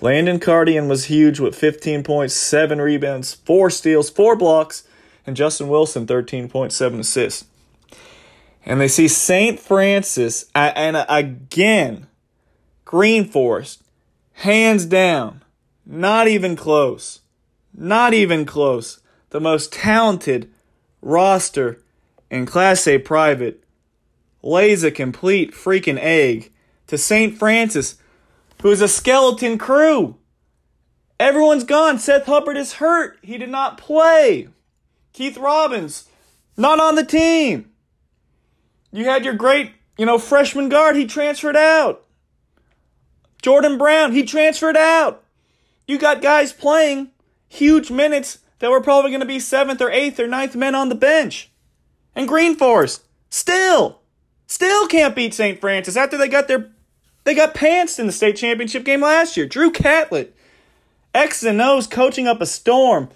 Landon 0.00 0.38
Cardian 0.38 0.88
was 0.88 1.06
huge 1.06 1.40
with 1.40 1.54
15 1.54 2.02
points, 2.02 2.34
7 2.34 2.80
rebounds, 2.80 3.34
4 3.34 3.70
steals, 3.70 4.10
4 4.10 4.36
blocks, 4.36 4.82
and 5.26 5.36
Justin 5.36 5.68
Wilson 5.68 6.06
13.7 6.06 6.98
assists. 6.98 7.46
And 8.64 8.80
they 8.80 8.88
see 8.88 9.08
St. 9.08 9.58
Francis, 9.58 10.46
and 10.54 11.04
again, 11.08 12.08
Green 12.84 13.24
Forest 13.24 13.82
Hands 14.40 14.84
down. 14.84 15.42
Not 15.86 16.28
even 16.28 16.56
close. 16.56 17.20
Not 17.72 18.12
even 18.12 18.44
close. 18.44 19.00
The 19.30 19.40
most 19.40 19.72
talented 19.72 20.50
roster 21.00 21.82
in 22.30 22.44
Class 22.44 22.86
A 22.86 22.98
private 22.98 23.64
lays 24.42 24.84
a 24.84 24.90
complete 24.90 25.52
freaking 25.52 25.98
egg 25.98 26.52
to 26.86 26.98
St. 26.98 27.36
Francis, 27.36 27.96
who 28.66 28.72
is 28.72 28.80
a 28.80 28.88
skeleton 28.88 29.58
crew. 29.58 30.16
Everyone's 31.20 31.62
gone. 31.62 32.00
Seth 32.00 32.26
Hubbard 32.26 32.56
is 32.56 32.72
hurt. 32.72 33.16
He 33.22 33.38
did 33.38 33.48
not 33.48 33.78
play. 33.78 34.48
Keith 35.12 35.38
Robbins, 35.38 36.08
not 36.56 36.80
on 36.80 36.96
the 36.96 37.04
team. 37.04 37.70
You 38.90 39.04
had 39.04 39.24
your 39.24 39.34
great, 39.34 39.70
you 39.96 40.04
know, 40.04 40.18
freshman 40.18 40.68
guard. 40.68 40.96
He 40.96 41.06
transferred 41.06 41.54
out. 41.54 42.06
Jordan 43.40 43.78
Brown, 43.78 44.10
he 44.10 44.24
transferred 44.24 44.76
out. 44.76 45.22
You 45.86 45.96
got 45.96 46.20
guys 46.20 46.52
playing 46.52 47.12
huge 47.48 47.92
minutes 47.92 48.38
that 48.58 48.72
were 48.72 48.82
probably 48.82 49.12
going 49.12 49.20
to 49.20 49.26
be 49.26 49.38
seventh 49.38 49.80
or 49.80 49.92
eighth 49.92 50.18
or 50.18 50.26
ninth 50.26 50.56
men 50.56 50.74
on 50.74 50.88
the 50.88 50.96
bench. 50.96 51.52
And 52.16 52.26
Green 52.26 52.56
Forest, 52.56 53.04
still, 53.30 54.00
still 54.48 54.88
can't 54.88 55.14
beat 55.14 55.34
St. 55.34 55.60
Francis 55.60 55.96
after 55.96 56.18
they 56.18 56.26
got 56.26 56.48
their, 56.48 56.72
they 57.26 57.34
got 57.34 57.54
pants 57.54 57.98
in 57.98 58.06
the 58.06 58.12
state 58.12 58.36
championship 58.36 58.84
game 58.84 59.00
last 59.00 59.36
year. 59.36 59.46
Drew 59.46 59.72
Catlett, 59.72 60.34
X 61.12 61.42
and 61.42 61.60
O's 61.60 61.88
coaching 61.88 62.28
up 62.28 62.40
a 62.40 62.46
storm. 62.46 63.10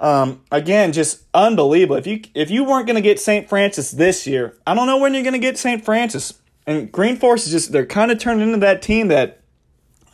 Um, 0.00 0.40
again, 0.50 0.92
just 0.92 1.22
unbelievable. 1.34 1.96
If 1.96 2.06
you 2.06 2.22
if 2.34 2.50
you 2.50 2.64
weren't 2.64 2.86
going 2.86 2.96
to 2.96 3.02
get 3.02 3.20
St. 3.20 3.46
Francis 3.46 3.90
this 3.90 4.26
year, 4.26 4.56
I 4.66 4.74
don't 4.74 4.86
know 4.86 4.96
when 4.96 5.12
you're 5.12 5.22
going 5.22 5.34
to 5.34 5.38
get 5.38 5.58
St. 5.58 5.84
Francis. 5.84 6.32
And 6.66 6.90
Green 6.90 7.16
Forest 7.16 7.46
is 7.46 7.52
just 7.52 7.72
they're 7.72 7.84
kind 7.84 8.10
of 8.10 8.18
turning 8.18 8.48
into 8.48 8.58
that 8.60 8.80
team 8.80 9.08
that 9.08 9.42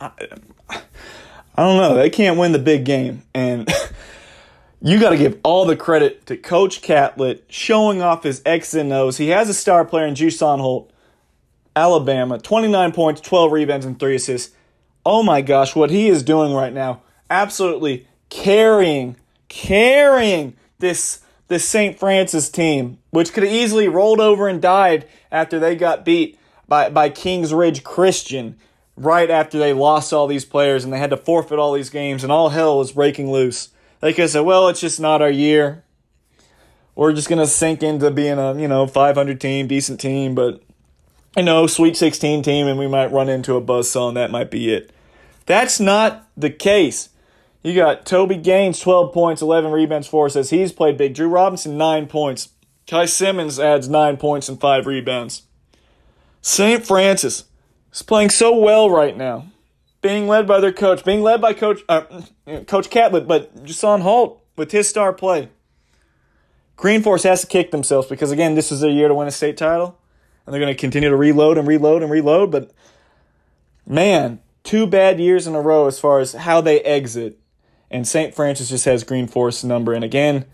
I, 0.01 0.11
I 0.69 1.63
don't 1.63 1.77
know. 1.77 1.95
They 1.95 2.09
can't 2.09 2.37
win 2.37 2.51
the 2.51 2.59
big 2.59 2.83
game. 2.83 3.23
And 3.33 3.73
you 4.81 4.99
got 4.99 5.11
to 5.11 5.17
give 5.17 5.39
all 5.43 5.65
the 5.65 5.77
credit 5.77 6.25
to 6.25 6.35
Coach 6.35 6.81
Catlett 6.81 7.45
showing 7.47 8.01
off 8.01 8.23
his 8.23 8.41
X 8.45 8.73
and 8.73 8.91
O's. 8.91 9.15
He 9.15 9.29
has 9.29 9.47
a 9.47 9.53
star 9.53 9.85
player 9.85 10.05
in 10.05 10.13
Jusaun 10.13 10.59
Holt, 10.59 10.91
Alabama, 11.75 12.37
29 12.39 12.91
points, 12.91 13.21
12 13.21 13.51
rebounds, 13.51 13.85
and 13.85 13.99
3 13.99 14.15
assists. 14.15 14.55
Oh 15.05 15.23
my 15.23 15.41
gosh, 15.41 15.75
what 15.75 15.89
he 15.89 16.09
is 16.09 16.23
doing 16.23 16.53
right 16.53 16.73
now. 16.73 17.01
Absolutely 17.29 18.07
carrying, 18.29 19.15
carrying 19.47 20.55
this 20.79 21.21
this 21.49 21.67
St. 21.67 21.97
Francis 21.99 22.47
team, 22.47 22.99
which 23.09 23.33
could 23.33 23.43
have 23.43 23.51
easily 23.51 23.87
rolled 23.87 24.19
over 24.19 24.47
and 24.47 24.61
died 24.61 25.07
after 25.31 25.59
they 25.59 25.75
got 25.75 26.05
beat 26.05 26.37
by, 26.67 26.89
by 26.89 27.09
Kings 27.09 27.51
Ridge 27.53 27.83
Christian 27.83 28.55
right 28.95 29.29
after 29.31 29.57
they 29.57 29.73
lost 29.73 30.13
all 30.13 30.27
these 30.27 30.45
players 30.45 30.83
and 30.83 30.93
they 30.93 30.99
had 30.99 31.09
to 31.09 31.17
forfeit 31.17 31.57
all 31.57 31.73
these 31.73 31.89
games 31.89 32.23
and 32.23 32.31
all 32.31 32.49
hell 32.49 32.77
was 32.77 32.91
breaking 32.91 33.31
loose. 33.31 33.69
They 33.99 34.13
could 34.13 34.29
say, 34.29 34.41
well, 34.41 34.67
it's 34.67 34.79
just 34.79 34.99
not 34.99 35.21
our 35.21 35.31
year. 35.31 35.83
We're 36.95 37.13
just 37.13 37.29
going 37.29 37.39
to 37.39 37.47
sink 37.47 37.81
into 37.81 38.11
being 38.11 38.37
a, 38.37 38.53
you 38.59 38.67
know, 38.67 38.85
500 38.85 39.41
team, 39.41 39.67
decent 39.67 39.99
team, 39.99 40.35
but, 40.35 40.61
you 41.35 41.43
know, 41.43 41.67
Sweet 41.67 41.97
16 41.97 42.43
team 42.43 42.67
and 42.67 42.79
we 42.79 42.87
might 42.87 43.11
run 43.11 43.29
into 43.29 43.55
a 43.55 43.61
buzzsaw 43.61 44.09
and 44.09 44.17
that 44.17 44.31
might 44.31 44.51
be 44.51 44.73
it. 44.73 44.91
That's 45.45 45.79
not 45.79 46.27
the 46.37 46.49
case. 46.49 47.09
You 47.63 47.75
got 47.75 48.05
Toby 48.05 48.37
Gaines, 48.37 48.79
12 48.79 49.13
points, 49.13 49.41
11 49.41 49.71
rebounds, 49.71 50.07
4 50.07 50.29
says 50.29 50.49
he's 50.49 50.71
played 50.71 50.97
big. 50.97 51.13
Drew 51.13 51.27
Robinson, 51.27 51.77
9 51.77 52.07
points. 52.07 52.49
Kai 52.87 53.05
Simmons 53.05 53.59
adds 53.59 53.89
9 53.89 54.17
points 54.17 54.47
and 54.47 54.59
5 54.59 54.87
rebounds. 54.87 55.43
St. 56.41 56.85
Francis, 56.85 57.45
is 57.93 58.01
playing 58.01 58.29
so 58.29 58.57
well 58.57 58.89
right 58.89 59.15
now, 59.15 59.47
being 60.01 60.27
led 60.27 60.47
by 60.47 60.59
their 60.59 60.71
coach, 60.71 61.03
being 61.03 61.21
led 61.21 61.41
by 61.41 61.53
Coach 61.53 61.81
uh, 61.89 62.03
Coach 62.67 62.89
Catlett, 62.89 63.27
but 63.27 63.63
Jusaun 63.63 64.01
Holt 64.01 64.41
with 64.55 64.71
his 64.71 64.87
star 64.87 65.13
play. 65.13 65.49
Green 66.77 67.03
Forest 67.03 67.25
has 67.25 67.41
to 67.41 67.47
kick 67.47 67.71
themselves 67.71 68.07
because 68.07 68.31
again, 68.31 68.55
this 68.55 68.71
is 68.71 68.79
their 68.79 68.89
year 68.89 69.09
to 69.09 69.13
win 69.13 69.27
a 69.27 69.31
state 69.31 69.57
title, 69.57 69.98
and 70.49 70.53
they're 70.55 70.61
going 70.61 70.73
to 70.73 70.79
continue 70.79 71.09
to 71.09 71.15
reload 71.15 71.59
and 71.59 71.67
reload 71.67 72.01
and 72.01 72.11
reload. 72.11 72.49
But 72.49 72.71
man, 73.85 74.39
two 74.63 74.87
bad 74.87 75.19
years 75.19 75.45
in 75.45 75.53
a 75.53 75.61
row 75.61 75.85
as 75.85 75.99
far 75.99 76.19
as 76.19 76.33
how 76.33 76.59
they 76.59 76.81
exit, 76.81 77.37
and 77.91 78.07
St. 78.07 78.33
Francis 78.33 78.69
just 78.69 78.85
has 78.85 79.03
Green 79.03 79.27
Forest 79.27 79.63
number. 79.63 79.93
And 79.93 80.03
again, 80.03 80.45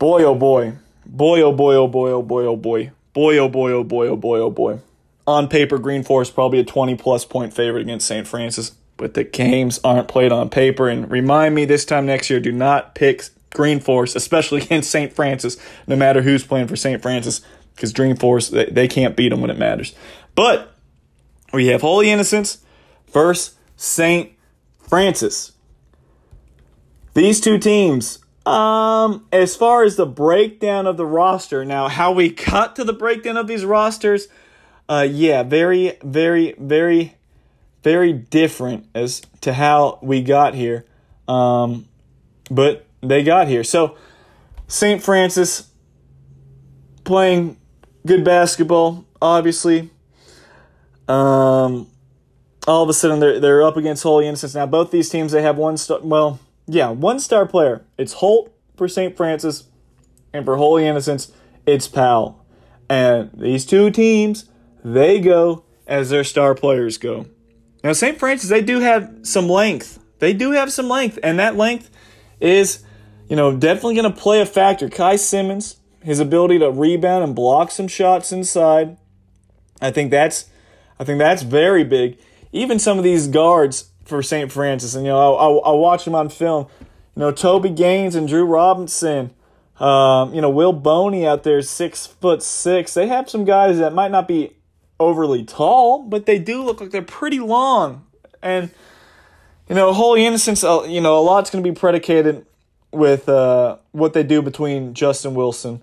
boy 0.00 0.24
oh 0.24 0.34
boy, 0.34 0.72
boy 1.06 1.40
oh 1.40 1.52
boy 1.52 1.74
oh 1.76 1.86
boy 1.86 2.10
oh 2.10 2.22
boy 2.22 2.46
oh 2.46 2.56
boy, 2.56 2.90
boy 3.12 3.38
oh 3.38 3.48
boy 3.48 3.70
oh 3.70 3.84
boy 3.84 4.08
oh 4.08 4.16
boy 4.16 4.38
oh 4.40 4.50
boy. 4.50 4.80
on 5.24 5.46
paper, 5.46 5.78
Green 5.78 6.02
Forest 6.02 6.34
probably 6.34 6.58
a 6.58 6.64
20 6.64 6.96
plus 6.96 7.24
point 7.24 7.54
favorite 7.54 7.82
against 7.82 8.08
St. 8.08 8.26
Francis, 8.26 8.72
but 8.96 9.14
the 9.14 9.22
games 9.22 9.78
aren't 9.84 10.08
played 10.08 10.32
on 10.32 10.50
paper. 10.50 10.88
And 10.88 11.08
remind 11.08 11.54
me 11.54 11.64
this 11.64 11.84
time 11.84 12.06
next 12.06 12.28
year, 12.28 12.40
do 12.40 12.50
not 12.50 12.96
pick 12.96 13.22
Green 13.50 13.78
Forest, 13.78 14.16
especially 14.16 14.62
against 14.64 14.90
St. 14.90 15.12
Francis, 15.12 15.58
no 15.86 15.94
matter 15.94 16.22
who's 16.22 16.42
playing 16.42 16.66
for 16.66 16.74
St. 16.74 17.00
Francis, 17.00 17.40
because 17.74 17.92
Forest, 18.18 18.52
they, 18.52 18.66
they 18.66 18.88
can't 18.88 19.16
beat 19.16 19.30
them 19.30 19.40
when 19.40 19.50
it 19.50 19.58
matters. 19.58 19.94
But 20.34 20.74
we 21.52 21.68
have 21.68 21.80
Holy 21.80 22.10
Innocents 22.10 22.58
versus 23.12 23.56
St. 23.76 24.32
Francis. 24.78 25.52
These 27.14 27.40
two 27.40 27.58
teams, 27.58 28.18
um, 28.44 29.26
as 29.32 29.54
far 29.54 29.84
as 29.84 29.96
the 29.96 30.06
breakdown 30.06 30.86
of 30.86 30.96
the 30.96 31.06
roster, 31.06 31.64
now 31.64 31.88
how 31.88 32.12
we 32.12 32.30
cut 32.30 32.76
to 32.76 32.84
the 32.84 32.92
breakdown 32.92 33.36
of 33.36 33.46
these 33.46 33.64
rosters, 33.64 34.28
uh, 34.88 35.06
yeah, 35.08 35.42
very, 35.42 35.96
very, 36.02 36.54
very, 36.58 37.14
very 37.82 38.12
different 38.12 38.86
as 38.94 39.22
to 39.40 39.52
how 39.52 39.98
we 40.02 40.22
got 40.22 40.54
here. 40.54 40.84
Um, 41.28 41.88
but 42.50 42.86
they 43.00 43.22
got 43.22 43.48
here. 43.48 43.64
So, 43.64 43.96
St. 44.66 45.02
Francis 45.02 45.70
playing 47.04 47.56
good 48.06 48.24
basketball, 48.24 49.04
obviously. 49.20 49.90
Um, 51.08 51.88
all 52.66 52.82
of 52.82 52.88
a 52.88 52.94
sudden 52.94 53.20
they're 53.20 53.38
they're 53.40 53.62
up 53.62 53.76
against 53.76 54.02
Holy 54.02 54.26
Innocents 54.26 54.54
Now 54.54 54.64
both 54.64 54.90
these 54.90 55.10
teams 55.10 55.32
they 55.32 55.42
have 55.42 55.58
one 55.58 55.76
star. 55.76 56.00
Well, 56.00 56.40
yeah, 56.66 56.90
one 56.90 57.20
star 57.20 57.46
player. 57.46 57.84
It's 57.98 58.14
Holt 58.14 58.50
for 58.76 58.88
St. 58.88 59.16
Francis, 59.16 59.64
and 60.32 60.44
for 60.44 60.56
Holy 60.56 60.86
Innocents, 60.86 61.32
it's 61.66 61.88
Powell. 61.88 62.44
And 62.88 63.30
these 63.34 63.66
two 63.66 63.90
teams 63.90 64.48
they 64.82 65.20
go 65.20 65.64
as 65.86 66.10
their 66.10 66.24
star 66.24 66.54
players 66.54 66.96
go. 66.96 67.26
Now 67.82 67.92
St. 67.92 68.18
Francis 68.18 68.50
they 68.50 68.62
do 68.62 68.80
have 68.80 69.20
some 69.22 69.48
length. 69.48 69.98
They 70.18 70.32
do 70.32 70.52
have 70.52 70.72
some 70.72 70.88
length, 70.88 71.18
and 71.22 71.38
that 71.38 71.56
length 71.56 71.90
is, 72.40 72.82
you 73.28 73.36
know, 73.36 73.54
definitely 73.54 73.96
going 73.96 74.10
to 74.10 74.18
play 74.18 74.40
a 74.40 74.46
factor. 74.46 74.88
Kai 74.88 75.16
Simmons, 75.16 75.76
his 76.04 76.20
ability 76.20 76.58
to 76.60 76.70
rebound 76.70 77.24
and 77.24 77.34
block 77.34 77.70
some 77.70 77.88
shots 77.88 78.30
inside, 78.30 78.96
I 79.80 79.90
think 79.90 80.10
that's, 80.10 80.46
I 81.00 81.04
think 81.04 81.18
that's 81.18 81.42
very 81.42 81.82
big 81.82 82.18
even 82.54 82.78
some 82.78 82.96
of 82.98 83.04
these 83.04 83.26
guards 83.26 83.90
for 84.04 84.22
St. 84.22 84.50
Francis, 84.50 84.94
and 84.94 85.04
you 85.04 85.10
know, 85.10 85.34
I, 85.34 85.46
I, 85.46 85.72
I 85.72 85.74
watch 85.74 86.04
them 86.04 86.14
on 86.14 86.28
film. 86.28 86.68
You 87.16 87.20
know, 87.20 87.32
Toby 87.32 87.68
Gaines 87.68 88.14
and 88.14 88.26
Drew 88.26 88.46
Robinson. 88.46 89.32
Um, 89.80 90.32
you 90.32 90.40
know, 90.40 90.50
Will 90.50 90.72
Boney 90.72 91.26
out 91.26 91.42
there, 91.42 91.60
six 91.60 92.06
foot 92.06 92.42
six. 92.42 92.94
They 92.94 93.08
have 93.08 93.28
some 93.28 93.44
guys 93.44 93.78
that 93.78 93.92
might 93.92 94.12
not 94.12 94.28
be 94.28 94.52
overly 95.00 95.44
tall, 95.44 96.04
but 96.04 96.26
they 96.26 96.38
do 96.38 96.62
look 96.62 96.80
like 96.80 96.90
they're 96.90 97.02
pretty 97.02 97.40
long. 97.40 98.06
And 98.40 98.70
you 99.68 99.74
know, 99.74 99.92
Holy 99.92 100.24
Innocents. 100.24 100.62
Uh, 100.62 100.84
you 100.84 101.00
know, 101.00 101.18
a 101.18 101.22
lot's 101.22 101.50
going 101.50 101.62
to 101.62 101.68
be 101.68 101.74
predicated 101.74 102.46
with 102.92 103.28
uh, 103.28 103.78
what 103.90 104.12
they 104.12 104.22
do 104.22 104.42
between 104.42 104.94
Justin 104.94 105.34
Wilson 105.34 105.82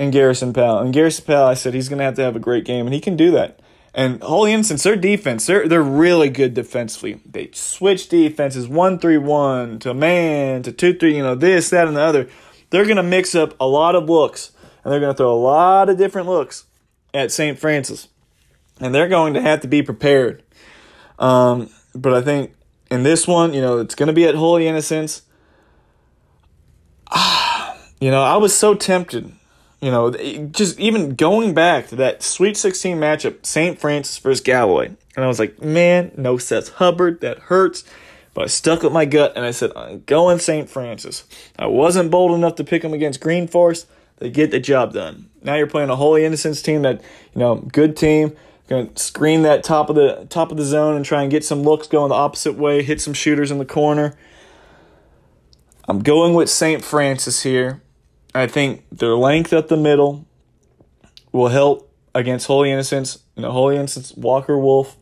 and 0.00 0.12
Garrison 0.14 0.54
Powell. 0.54 0.78
And 0.78 0.94
Garrison 0.94 1.26
Powell, 1.26 1.46
I 1.46 1.52
said 1.52 1.74
he's 1.74 1.90
going 1.90 1.98
to 1.98 2.04
have 2.04 2.14
to 2.14 2.22
have 2.22 2.34
a 2.34 2.40
great 2.40 2.64
game, 2.64 2.86
and 2.86 2.94
he 2.94 3.00
can 3.00 3.16
do 3.16 3.30
that. 3.32 3.60
And 3.92 4.22
Holy 4.22 4.52
Innocents, 4.52 4.82
their 4.82 4.96
defense, 4.96 5.46
they're 5.46 5.68
they're 5.68 5.82
really 5.82 6.30
good 6.30 6.54
defensively. 6.54 7.20
They 7.26 7.50
switch 7.52 8.08
defenses 8.08 8.68
one 8.68 8.98
three 9.00 9.18
one 9.18 9.80
to 9.80 9.92
man 9.92 10.62
to 10.62 10.72
two 10.72 10.94
three, 10.94 11.16
you 11.16 11.22
know, 11.22 11.34
this, 11.34 11.70
that, 11.70 11.88
and 11.88 11.96
the 11.96 12.00
other. 12.00 12.28
They're 12.70 12.86
gonna 12.86 13.02
mix 13.02 13.34
up 13.34 13.54
a 13.58 13.66
lot 13.66 13.96
of 13.96 14.08
looks 14.08 14.52
and 14.84 14.92
they're 14.92 15.00
gonna 15.00 15.14
throw 15.14 15.32
a 15.32 15.34
lot 15.34 15.88
of 15.88 15.98
different 15.98 16.28
looks 16.28 16.66
at 17.12 17.32
St. 17.32 17.58
Francis. 17.58 18.06
And 18.78 18.94
they're 18.94 19.08
going 19.08 19.34
to 19.34 19.42
have 19.42 19.60
to 19.62 19.68
be 19.68 19.82
prepared. 19.82 20.44
Um, 21.18 21.68
but 21.92 22.14
I 22.14 22.22
think 22.22 22.54
in 22.92 23.02
this 23.02 23.26
one, 23.26 23.52
you 23.52 23.60
know, 23.60 23.78
it's 23.78 23.96
gonna 23.96 24.12
be 24.12 24.24
at 24.24 24.36
Holy 24.36 24.68
Innocents. 24.68 25.22
you 28.00 28.12
know, 28.12 28.22
I 28.22 28.36
was 28.36 28.56
so 28.56 28.74
tempted 28.74 29.32
you 29.80 29.90
know, 29.90 30.10
just 30.50 30.78
even 30.78 31.14
going 31.14 31.54
back 31.54 31.88
to 31.88 31.96
that 31.96 32.22
Sweet 32.22 32.56
16 32.56 32.98
matchup, 32.98 33.46
St. 33.46 33.78
Francis 33.78 34.18
versus 34.18 34.40
Galloway. 34.40 34.86
And 35.16 35.24
I 35.24 35.28
was 35.28 35.38
like, 35.38 35.62
man, 35.62 36.12
no 36.16 36.36
Seth 36.36 36.74
Hubbard. 36.74 37.20
That 37.20 37.38
hurts. 37.38 37.84
But 38.34 38.44
I 38.44 38.46
stuck 38.46 38.82
with 38.82 38.92
my 38.92 39.06
gut 39.06 39.32
and 39.36 39.44
I 39.44 39.50
said, 39.50 39.72
I'm 39.74 40.02
going 40.06 40.38
St. 40.38 40.68
Francis. 40.68 41.24
I 41.58 41.66
wasn't 41.66 42.10
bold 42.10 42.32
enough 42.32 42.54
to 42.56 42.64
pick 42.64 42.82
them 42.82 42.92
against 42.92 43.20
Green 43.20 43.48
Forest. 43.48 43.86
They 44.18 44.30
get 44.30 44.50
the 44.50 44.60
job 44.60 44.92
done. 44.92 45.30
Now 45.42 45.54
you're 45.54 45.66
playing 45.66 45.90
a 45.90 45.96
Holy 45.96 46.24
Innocents 46.24 46.62
team 46.62 46.82
that, 46.82 47.00
you 47.34 47.40
know, 47.40 47.56
good 47.56 47.96
team. 47.96 48.36
Going 48.68 48.92
to 48.92 49.02
screen 49.02 49.42
that 49.42 49.64
top 49.64 49.90
of 49.90 49.96
the 49.96 50.26
top 50.30 50.52
of 50.52 50.56
the 50.56 50.64
zone 50.64 50.94
and 50.94 51.04
try 51.04 51.22
and 51.22 51.30
get 51.30 51.44
some 51.44 51.64
looks 51.64 51.88
going 51.88 52.10
the 52.10 52.14
opposite 52.14 52.52
way, 52.52 52.84
hit 52.84 53.00
some 53.00 53.14
shooters 53.14 53.50
in 53.50 53.58
the 53.58 53.64
corner. 53.64 54.16
I'm 55.88 56.04
going 56.04 56.34
with 56.34 56.48
St. 56.48 56.84
Francis 56.84 57.42
here. 57.42 57.82
I 58.34 58.46
think 58.46 58.84
their 58.90 59.14
length 59.14 59.52
at 59.52 59.68
the 59.68 59.76
middle 59.76 60.26
will 61.32 61.48
help 61.48 61.92
against 62.14 62.46
Holy 62.46 62.70
Innocents. 62.70 63.20
You 63.36 63.42
know, 63.42 63.52
Holy 63.52 63.76
Innocents, 63.76 64.14
Walker 64.16 64.58
Wolf, 64.58 64.96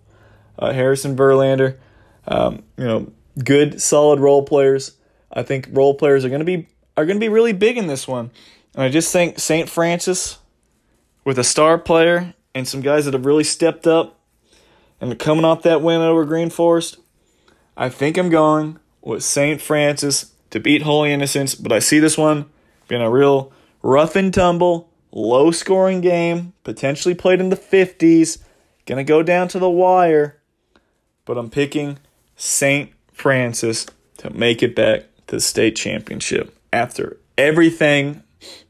uh, 0.59 0.73
Harrison 0.73 1.17
Verlander. 1.17 1.79
Um, 2.27 2.63
you 2.77 2.85
know, 2.85 3.13
good, 3.43 3.81
solid 3.81 4.21
role 4.21 4.43
players. 4.43 4.97
I 5.33 5.43
think 5.43 5.69
role 5.71 5.95
players 5.95 6.25
are 6.25 6.29
going 6.29 6.41
to 6.41 6.45
be 6.45 6.69
are 6.97 7.07
going 7.07 7.17
to 7.17 7.21
be 7.21 7.29
really 7.29 7.53
big 7.53 7.77
in 7.77 7.87
this 7.87 8.09
one. 8.09 8.31
And 8.75 8.83
I 8.83 8.89
just 8.89 9.13
think 9.13 9.39
St. 9.39 9.69
Francis, 9.69 10.39
with 11.25 11.39
a 11.39 11.45
star 11.45 11.79
player 11.79 12.35
and 12.55 12.67
some 12.67 12.81
guys 12.81 13.05
that 13.05 13.15
have 13.15 13.27
really 13.27 13.45
stepped 13.45 13.87
up 13.87 14.19
and 15.01 15.17
coming 15.19 15.45
off 15.45 15.63
that 15.63 15.81
win 15.81 16.01
over 16.01 16.25
Green 16.25 16.51
Forest, 16.51 16.99
I 17.77 17.89
think 17.89 18.17
I'm 18.17 18.31
going 18.31 18.79
with 19.01 19.23
St. 19.23 19.61
Francis 19.61 20.33
to 20.51 20.59
beat 20.59 20.83
Holy 20.83 21.13
Innocents. 21.13 21.55
But 21.55 21.73
I 21.73 21.79
see 21.79 21.99
this 21.99 22.19
one 22.19 22.47
been 22.89 23.03
a 23.03 23.11
real 23.11 23.53
rough 23.83 24.17
and 24.17 24.33
tumble, 24.33 24.91
low 25.13 25.51
scoring 25.51 26.01
game, 26.01 26.53
potentially 26.65 27.15
played 27.15 27.41
in 27.41 27.51
the 27.51 27.57
50s. 27.57 28.39
Gonna 28.87 29.05
go 29.05 29.23
down 29.23 29.49
to 29.49 29.59
the 29.59 29.71
wire, 29.71 30.41
but 31.25 31.37
I'm 31.37 31.51
picking 31.51 31.99
St. 32.37 32.91
Francis 33.13 33.87
to 34.19 34.31
make 34.31 34.63
it 34.63 34.75
back 34.75 35.03
to 35.27 35.37
the 35.37 35.41
state 35.41 35.77
championship. 35.77 36.57
After 36.73 37.19
everything 37.37 38.23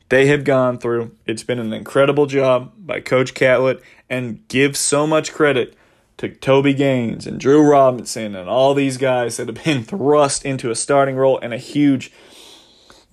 they 0.09 0.27
have 0.27 0.45
gone 0.45 0.79
through, 0.79 1.13
it's 1.27 1.43
been 1.43 1.59
an 1.59 1.73
incredible 1.73 2.27
job 2.27 2.73
by 2.79 3.01
Coach 3.01 3.35
Catlett 3.35 3.81
and 4.11 4.47
give 4.49 4.77
so 4.77 5.07
much 5.07 5.33
credit 5.33 5.75
to 6.17 6.29
Toby 6.29 6.75
Gaines 6.75 7.27
and 7.27 7.39
Drew 7.39 7.63
Robinson 7.63 8.35
and 8.35 8.49
all 8.49 8.75
these 8.75 8.97
guys 8.97 9.37
that 9.37 9.49
have 9.49 9.65
been 9.65 9.85
thrust 9.85 10.45
into 10.45 10.71
a 10.71 10.75
starting 10.75 11.17
role 11.17 11.39
and 11.39 11.55
a 11.55 11.59
huge 11.59 12.11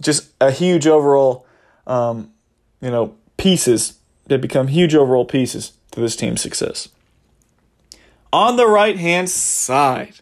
just 0.02 0.32
a 0.42 0.52
huge 0.52 0.88
overall, 0.88 1.46
um, 1.88 2.32
you 2.82 2.90
know, 2.90 3.16
pieces 3.38 4.00
that 4.28 4.42
become 4.42 4.68
huge 4.68 4.96
overall 4.96 5.26
pieces 5.26 5.74
to 5.92 6.00
this 6.00 6.16
team's 6.16 6.42
success. 6.42 6.90
On 8.34 8.58
the 8.58 8.68
right 8.68 8.98
hand 8.98 9.30
side, 9.30 10.16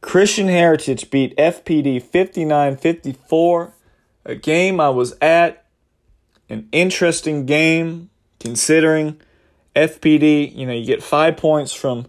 Christian 0.00 0.48
Heritage 0.48 1.10
beat 1.10 1.36
FPD 1.36 2.02
59 2.02 2.76
54, 2.76 3.72
a 4.24 4.34
game 4.34 4.80
I 4.80 4.88
was 4.88 5.14
at, 5.20 5.66
an 6.48 6.68
interesting 6.72 7.44
game 7.44 8.08
considering 8.38 9.20
FPD, 9.74 10.54
you 10.54 10.66
know, 10.66 10.72
you 10.72 10.86
get 10.86 11.02
five 11.02 11.36
points 11.36 11.72
from 11.72 12.06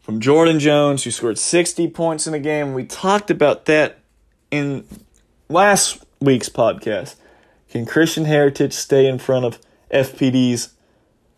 from 0.00 0.18
Jordan 0.18 0.58
Jones, 0.58 1.04
who 1.04 1.10
scored 1.12 1.38
60 1.38 1.88
points 1.90 2.26
in 2.26 2.32
the 2.32 2.40
game. 2.40 2.74
We 2.74 2.84
talked 2.84 3.30
about 3.30 3.66
that 3.66 4.00
in 4.50 4.84
last 5.50 6.04
week's 6.20 6.48
podcast. 6.48 7.16
Can 7.68 7.84
Christian 7.84 8.24
Heritage 8.24 8.72
stay 8.72 9.06
in 9.06 9.18
front 9.18 9.44
of 9.44 9.58
FPD's 9.92 10.74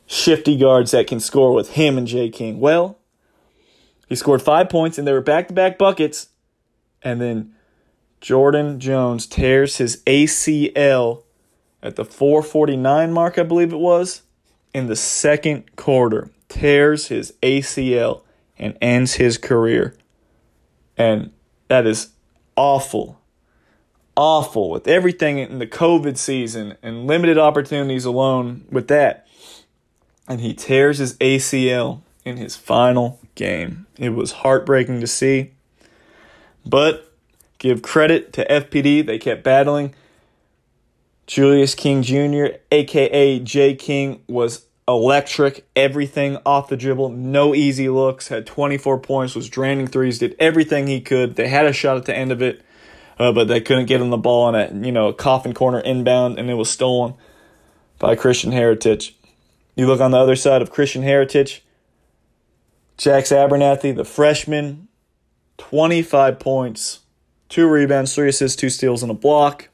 shifty 0.06 0.56
guards 0.56 0.90
that 0.90 1.06
can 1.06 1.18
score 1.18 1.52
with 1.52 1.70
him 1.70 1.97
and 1.97 2.06
Jay 2.06 2.28
King? 2.28 2.60
Well, 2.60 2.98
he 4.09 4.14
scored 4.14 4.43
five 4.43 4.68
points 4.68 4.98
and 4.98 5.06
they 5.06 5.12
were 5.12 5.22
back 5.22 5.48
to 5.48 5.55
back 5.55 5.78
buckets. 5.78 6.28
And 7.02 7.20
then 7.20 7.55
Jordan 8.20 8.78
Jones 8.78 9.26
tears 9.26 9.78
his 9.78 10.02
ACL 10.05 11.24
at 11.82 11.97
the 11.97 12.05
449 12.05 13.12
mark, 13.12 13.39
I 13.39 13.43
believe 13.43 13.72
it 13.72 13.78
was, 13.78 14.22
in 14.72 14.86
the 14.86 14.97
second 14.97 15.74
quarter. 15.76 16.30
Tears 16.48 17.09
his 17.09 17.32
ACL 17.43 18.22
and 18.59 18.76
ends 18.80 19.14
his 19.14 19.39
career. 19.39 19.97
And 20.98 21.32
that 21.68 21.86
is 21.86 22.10
awful 22.56 23.22
awful 24.16 24.70
with 24.70 24.86
everything 24.86 25.39
in 25.39 25.59
the 25.59 25.66
COVID 25.66 26.16
season 26.16 26.76
and 26.82 27.06
limited 27.06 27.39
opportunities 27.39 28.05
alone 28.05 28.64
with 28.70 28.89
that. 28.89 29.26
And 30.28 30.40
he 30.40 30.55
tears 30.55 30.98
his 30.98 31.16
ACL 31.18 32.01
in 32.24 32.36
his 32.36 32.56
final 32.56 33.20
game. 33.34 33.86
It 33.98 34.10
was 34.10 34.32
heartbreaking 34.32 35.01
to 35.01 35.06
see. 35.06 35.52
But 36.64 37.12
give 37.59 37.82
credit 37.82 38.32
to 38.34 38.47
FPD, 38.47 39.05
they 39.05 39.18
kept 39.18 39.43
battling. 39.43 39.94
Julius 41.26 41.74
King 41.74 42.02
Jr., 42.02 42.56
aka 42.70 43.39
J 43.40 43.74
King, 43.74 44.22
was 44.28 44.66
electric, 44.86 45.64
everything 45.74 46.39
off 46.44 46.68
the 46.68 46.76
dribble, 46.76 47.10
no 47.10 47.55
easy 47.55 47.89
looks, 47.89 48.28
had 48.28 48.47
24 48.47 48.98
points, 48.98 49.34
was 49.34 49.48
draining 49.48 49.86
threes, 49.86 50.18
did 50.18 50.34
everything 50.39 50.86
he 50.86 51.01
could. 51.01 51.36
They 51.36 51.48
had 51.48 51.66
a 51.66 51.72
shot 51.72 51.97
at 51.97 52.05
the 52.05 52.16
end 52.16 52.32
of 52.32 52.43
it, 52.43 52.62
uh, 53.18 53.32
but 53.32 53.48
they 53.48 53.60
couldn't 53.60 53.86
get 53.86 54.01
him 54.01 54.10
the 54.10 54.16
ball 54.16 54.44
on 54.44 54.55
a 54.55 54.70
you 54.86 54.93
know 54.93 55.09
a 55.09 55.14
coffin 55.14 55.55
corner 55.55 55.80
inbound, 55.80 56.39
and 56.39 56.51
it 56.51 56.55
was 56.55 56.70
stolen 56.70 57.14
by 57.98 58.14
Christian 58.16 58.52
Heritage. 58.52 59.16
You 59.76 59.86
look 59.86 60.01
on 60.01 60.10
the 60.10 60.18
other 60.18 60.36
side 60.36 60.62
of 60.62 60.70
Christian 60.70 61.02
Heritage, 61.02 61.64
Jax 62.98 63.30
Abernathy, 63.30 63.94
the 63.94 64.05
freshman, 64.05 64.89
25 65.59 66.39
points, 66.39 67.01
two 67.48 67.68
rebounds, 67.68 68.14
three 68.14 68.28
assists, 68.28 68.56
two 68.56 68.68
steals, 68.68 69.02
and 69.02 69.10
a 69.10 69.14
block. 69.14 69.68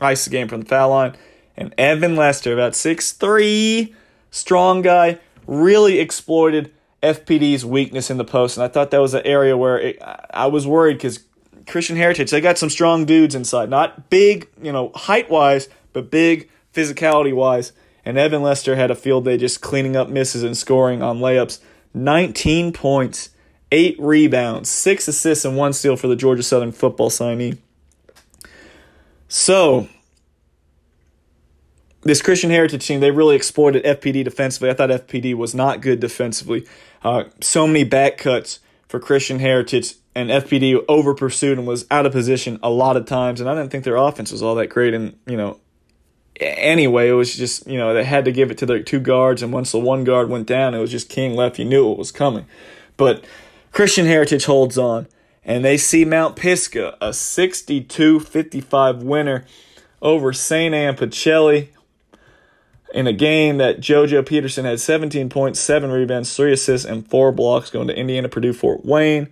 Ice 0.00 0.24
the 0.24 0.30
game 0.30 0.48
from 0.48 0.62
the 0.62 0.66
foul 0.66 0.90
line. 0.90 1.16
And 1.56 1.72
Evan 1.78 2.16
Lester, 2.16 2.52
about 2.52 2.74
six 2.74 3.12
three 3.12 3.94
strong 4.30 4.82
guy, 4.82 5.20
really 5.46 6.00
exploited 6.00 6.72
FPD's 7.02 7.64
weakness 7.64 8.10
in 8.10 8.16
the 8.16 8.24
post. 8.24 8.56
And 8.56 8.64
I 8.64 8.68
thought 8.68 8.90
that 8.90 9.00
was 9.00 9.14
an 9.14 9.22
area 9.24 9.56
where 9.56 9.78
it, 9.78 10.02
I 10.32 10.46
was 10.46 10.66
worried 10.66 10.94
because 10.94 11.20
Christian 11.66 11.96
Heritage, 11.96 12.30
they 12.30 12.40
got 12.40 12.58
some 12.58 12.70
strong 12.70 13.04
dudes 13.04 13.34
inside. 13.34 13.70
Not 13.70 14.10
big, 14.10 14.48
you 14.62 14.72
know, 14.72 14.90
height 14.94 15.30
wise, 15.30 15.68
but 15.92 16.10
big 16.10 16.50
physicality 16.72 17.34
wise. 17.34 17.72
And 18.04 18.18
Evan 18.18 18.42
Lester 18.42 18.76
had 18.76 18.90
a 18.90 18.94
field 18.94 19.24
day 19.24 19.36
just 19.36 19.60
cleaning 19.60 19.96
up 19.96 20.08
misses 20.08 20.42
and 20.42 20.56
scoring 20.56 21.02
on 21.02 21.20
layups. 21.20 21.60
19 21.94 22.72
points, 22.72 23.30
8 23.72 23.96
rebounds, 23.98 24.68
6 24.68 25.08
assists, 25.08 25.44
and 25.44 25.56
1 25.56 25.72
steal 25.72 25.96
for 25.96 26.08
the 26.08 26.16
Georgia 26.16 26.42
Southern 26.42 26.72
football 26.72 27.08
signee. 27.08 27.58
So, 29.28 29.88
this 32.02 32.20
Christian 32.20 32.50
Heritage 32.50 32.86
team, 32.86 33.00
they 33.00 33.10
really 33.10 33.36
exploited 33.36 33.84
FPD 33.84 34.24
defensively. 34.24 34.68
I 34.68 34.74
thought 34.74 34.90
FPD 34.90 35.34
was 35.34 35.54
not 35.54 35.80
good 35.80 36.00
defensively. 36.00 36.66
Uh, 37.02 37.24
so 37.40 37.66
many 37.66 37.84
back 37.84 38.18
cuts 38.18 38.60
for 38.88 39.00
Christian 39.00 39.38
Heritage, 39.38 39.94
and 40.14 40.30
FPD 40.30 40.84
over 40.88 41.14
pursued 41.14 41.58
and 41.58 41.66
was 41.66 41.86
out 41.90 42.06
of 42.06 42.12
position 42.12 42.58
a 42.62 42.70
lot 42.70 42.96
of 42.96 43.06
times. 43.06 43.40
And 43.40 43.50
I 43.50 43.54
didn't 43.54 43.70
think 43.70 43.84
their 43.84 43.96
offense 43.96 44.30
was 44.30 44.42
all 44.42 44.54
that 44.56 44.68
great. 44.68 44.94
And, 44.94 45.18
you 45.26 45.36
know, 45.36 45.58
anyway, 46.40 47.08
it 47.08 47.14
was 47.14 47.36
just, 47.36 47.66
you 47.66 47.78
know, 47.78 47.92
they 47.94 48.04
had 48.04 48.24
to 48.24 48.32
give 48.32 48.50
it 48.50 48.58
to 48.58 48.66
their 48.66 48.82
two 48.82 49.00
guards. 49.00 49.42
And 49.42 49.52
once 49.52 49.72
the 49.72 49.78
one 49.78 50.04
guard 50.04 50.28
went 50.28 50.46
down, 50.46 50.74
it 50.74 50.80
was 50.80 50.90
just 50.90 51.08
King 51.08 51.34
left. 51.34 51.58
You 51.58 51.64
knew 51.64 51.90
it 51.90 51.98
was 51.98 52.12
coming. 52.12 52.46
But 52.96 53.24
Christian 53.72 54.06
Heritage 54.06 54.44
holds 54.44 54.78
on, 54.78 55.08
and 55.44 55.64
they 55.64 55.76
see 55.76 56.04
Mount 56.04 56.36
Pisgah, 56.36 56.96
a 57.00 57.12
62 57.12 58.20
55 58.20 59.02
winner 59.02 59.44
over 60.00 60.32
St. 60.32 60.74
Anne 60.74 60.94
Pacelli 60.94 61.68
in 62.92 63.08
a 63.08 63.12
game 63.12 63.58
that 63.58 63.80
JoJo 63.80 64.24
Peterson 64.24 64.64
had 64.64 64.78
17 64.78 65.28
points, 65.28 65.58
7 65.58 65.90
rebounds, 65.90 66.36
3 66.36 66.52
assists, 66.52 66.86
and 66.86 67.08
4 67.10 67.32
blocks 67.32 67.68
going 67.68 67.88
to 67.88 67.98
Indiana 67.98 68.28
Purdue 68.28 68.52
Fort 68.52 68.84
Wayne. 68.84 69.28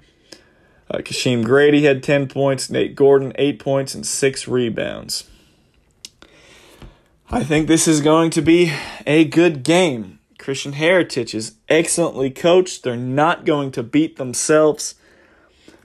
Uh, 0.93 0.99
Kasheem 0.99 1.43
Grady 1.43 1.85
had 1.85 2.03
10 2.03 2.29
points, 2.29 2.69
Nate 2.69 2.95
Gordon 2.95 3.33
8 3.37 3.59
points, 3.59 3.95
and 3.95 4.07
6 4.07 4.47
rebounds. 4.47 5.25
I 7.31 7.43
think 7.43 7.67
this 7.67 7.89
is 7.89 8.03
going 8.03 8.29
to 8.31 8.43
be 8.43 8.75
a 9.07 9.25
good 9.25 9.63
game. 9.63 10.19
Christian 10.39 10.75
Heritage 10.75 11.35
is 11.35 11.55
excellently 11.69 12.31
coached. 12.31 12.83
They're 12.83 12.97
not 12.97 13.47
going 13.47 13.71
to 13.73 13.83
beat 13.83 14.17
themselves. 14.17 14.97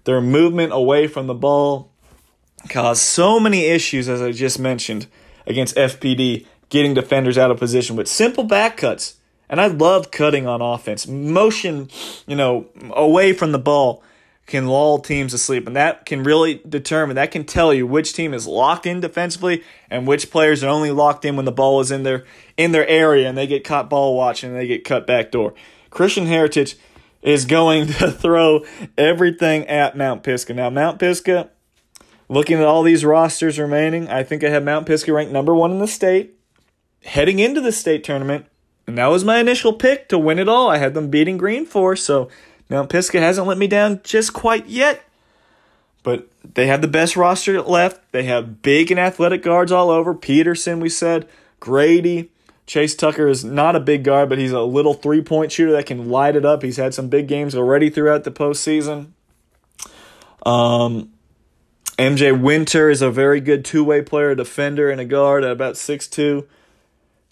Their 0.04 0.20
movement 0.20 0.74
away 0.74 1.08
from 1.08 1.28
the 1.28 1.34
ball 1.34 1.92
caused 2.68 3.02
so 3.02 3.40
many 3.40 3.66
issues, 3.66 4.10
as 4.10 4.22
I 4.22 4.34
just 4.34 4.60
mentioned, 4.60 5.08
against 5.46 5.78
FPD 5.78 6.46
getting 6.70 6.94
defenders 6.94 7.38
out 7.38 7.50
of 7.50 7.58
position 7.58 7.96
with 7.96 8.10
simple 8.10 8.44
back 8.44 8.76
cuts. 8.76 9.16
And 9.48 9.62
I 9.62 9.68
love 9.68 10.12
cutting 10.12 10.48
on 10.48 10.62
offense. 10.62 11.08
Motion, 11.08 11.90
you 12.26 12.36
know, 12.36 12.68
away 12.92 13.32
from 13.32 13.54
the 13.54 13.60
ball 13.60 14.04
can 14.48 14.66
lull 14.66 15.00
teams 15.00 15.34
asleep. 15.34 15.68
And 15.68 15.76
that 15.76 16.06
can 16.06 16.24
really 16.24 16.62
determine, 16.68 17.16
that 17.18 17.32
can 17.32 17.44
tell 17.44 17.74
you 17.74 17.86
which 17.86 18.14
team 18.14 18.34
is 18.34 18.48
locked 18.48 18.86
in 18.86 19.02
defensively 19.02 19.64
and 19.90 20.08
which 20.08 20.32
players 20.32 20.64
are 20.64 20.70
only 20.70 20.90
locked 20.90 21.26
in 21.26 21.36
when 21.36 21.46
the 21.46 21.52
ball 21.52 21.80
is 21.82 21.92
in 21.92 22.04
their 22.04 22.26
in 22.56 22.72
their 22.72 22.88
area 22.88 23.28
and 23.28 23.38
they 23.38 23.46
get 23.46 23.64
caught 23.64 23.90
ball 23.90 24.16
watching 24.16 24.50
and 24.50 24.60
they 24.60 24.68
get 24.68 24.84
cut 24.84 25.06
back 25.06 25.30
door. 25.30 25.54
Christian 25.92 26.26
Heritage 26.26 26.76
is 27.22 27.46
going 27.46 27.88
to 28.00 28.12
throw 28.12 28.66
everything 28.98 29.68
at 29.68 29.96
Mount 29.96 30.24
Pisgah. 30.24 30.54
Now, 30.54 30.70
Mount 30.70 30.98
Pisgah, 30.98 31.52
looking 32.30 32.58
at 32.58 32.66
all 32.66 32.82
these 32.82 33.06
rosters 33.06 33.60
remaining, 33.60 34.10
I 34.10 34.24
think 34.24 34.44
I 34.44 34.50
have 34.50 34.64
Mount 34.64 34.88
Pisgah 34.88 35.14
ranked 35.14 35.34
number 35.34 35.54
one 35.54 35.72
in 35.72 35.80
the 35.80 35.88
state 35.88 36.34
heading 37.04 37.40
into 37.40 37.62
the 37.62 37.72
state 37.72 38.04
tournament, 38.04 38.46
and 38.86 38.98
that 38.98 39.08
was 39.08 39.24
my 39.24 39.40
initial 39.40 39.74
pick 39.74 40.10
to 40.10 40.18
win 40.18 40.40
it 40.40 40.50
all. 40.50 40.70
I 40.70 40.78
had 40.78 40.94
them 40.94 41.10
beating 41.10 41.38
Green 41.38 41.66
Forest, 41.66 42.06
so 42.06 42.30
Mount 42.70 42.90
Pisgah 42.90 43.20
hasn't 43.20 43.48
let 43.48 43.58
me 43.58 43.68
down 43.68 44.02
just 44.04 44.34
quite 44.34 44.68
yet. 44.68 45.04
But 46.04 46.28
they 46.56 46.68
have 46.68 46.82
the 46.82 46.88
best 46.88 47.16
roster 47.18 47.62
left. 47.62 48.12
They 48.12 48.24
have 48.24 48.62
big 48.62 48.92
and 48.92 49.00
athletic 49.00 49.44
guards 49.44 49.72
all 49.72 49.90
over. 49.90 50.14
Peterson, 50.14 50.80
we 50.80 50.90
said, 50.90 51.28
Grady. 51.60 52.30
Chase 52.66 52.96
Tucker 52.96 53.28
is 53.28 53.46
not 53.46 53.78
a 53.78 53.80
big 53.80 54.04
guard, 54.04 54.28
but 54.28 54.38
he's 54.38 54.52
a 54.52 54.62
little 54.62 54.94
three 54.94 55.22
point 55.22 55.52
shooter 55.54 55.72
that 55.72 55.86
can 55.86 56.10
light 56.10 56.36
it 56.36 56.46
up. 56.46 56.64
He's 56.64 56.78
had 56.78 56.94
some 56.94 57.08
big 57.08 57.28
games 57.28 57.56
already 57.56 57.90
throughout 57.90 58.26
the 58.26 58.32
postseason. 58.32 59.08
Um, 60.46 61.12
MJ 61.98 62.40
Winter 62.40 62.90
is 62.90 63.02
a 63.02 63.10
very 63.10 63.40
good 63.40 63.64
two 63.64 63.84
way 63.84 64.02
player, 64.02 64.36
defender, 64.36 64.90
and 64.90 65.00
a 65.00 65.06
guard 65.06 65.46
at 65.46 65.52
about 65.52 65.78
six 65.78 66.08
two. 66.08 66.46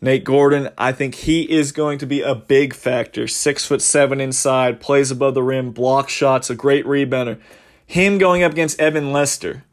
Nate 0.02 0.24
Gordon, 0.24 0.70
I 0.78 0.92
think 0.92 1.16
he 1.16 1.44
is 1.44 1.72
going 1.72 1.98
to 2.00 2.06
be 2.06 2.22
a 2.22 2.36
big 2.36 2.74
factor. 2.74 3.28
Six 3.28 3.66
foot 3.66 3.82
seven 3.82 4.20
inside, 4.20 4.82
plays 4.82 5.10
above 5.10 5.34
the 5.34 5.44
rim, 5.44 5.72
block 5.72 6.10
shots, 6.10 6.50
a 6.50 6.56
great 6.56 6.86
rebounder. 6.86 7.40
Him 7.86 8.18
going 8.18 8.44
up 8.44 8.52
against 8.52 8.80
Evan 8.80 9.12
Lester. 9.12 9.64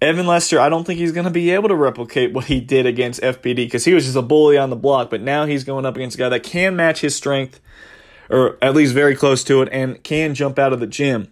Evan 0.00 0.26
Lester, 0.26 0.58
I 0.58 0.68
don't 0.68 0.84
think 0.84 0.98
he's 0.98 1.12
going 1.12 1.26
to 1.26 1.30
be 1.30 1.50
able 1.50 1.68
to 1.68 1.76
replicate 1.76 2.32
what 2.32 2.46
he 2.46 2.60
did 2.60 2.86
against 2.86 3.20
FPD 3.22 3.56
because 3.56 3.84
he 3.84 3.94
was 3.94 4.04
just 4.04 4.16
a 4.16 4.22
bully 4.22 4.58
on 4.58 4.68
the 4.68 4.76
block. 4.76 5.10
But 5.10 5.20
now 5.20 5.46
he's 5.46 5.62
going 5.62 5.86
up 5.86 5.94
against 5.94 6.16
a 6.16 6.18
guy 6.18 6.28
that 6.28 6.42
can 6.42 6.74
match 6.74 7.00
his 7.00 7.14
strength, 7.14 7.60
or 8.28 8.58
at 8.60 8.74
least 8.74 8.94
very 8.94 9.14
close 9.14 9.44
to 9.44 9.62
it, 9.62 9.68
and 9.70 10.02
can 10.02 10.34
jump 10.34 10.58
out 10.58 10.72
of 10.72 10.80
the 10.80 10.88
gym. 10.88 11.28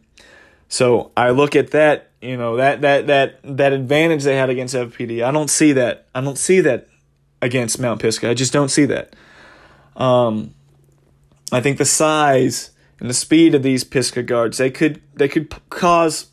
So 0.69 1.11
I 1.17 1.31
look 1.31 1.57
at 1.57 1.73
that, 1.73 2.11
you 2.23 2.37
know, 2.37 2.57
that 2.57 2.83
that 2.83 3.09
that 3.09 3.41
that 3.43 3.73
advantage 3.73 4.23
they 4.23 4.37
had 4.37 4.51
against 4.51 4.75
FPD. 4.75 5.25
I 5.25 5.33
don't 5.33 5.51
see 5.51 5.73
that. 5.73 6.07
I 6.15 6.21
don't 6.21 6.39
see 6.39 6.61
that 6.61 6.87
against 7.43 7.81
Mount 7.81 8.01
Pisgah. 8.01 8.31
I 8.31 8.35
just 8.35 8.53
don't 8.53 8.69
see 8.69 8.85
that. 8.87 9.15
Um, 9.97 10.55
I 11.53 11.61
think 11.61 11.79
the 11.79 11.85
size 11.85 12.71
and 13.01 13.09
the 13.09 13.15
speed 13.15 13.55
of 13.55 13.63
these 13.63 13.83
Pisgah 13.83 14.23
guards 14.23 14.59
they 14.59 14.71
could 14.71 15.01
they 15.15 15.29
could 15.29 15.53
cause 15.71 16.29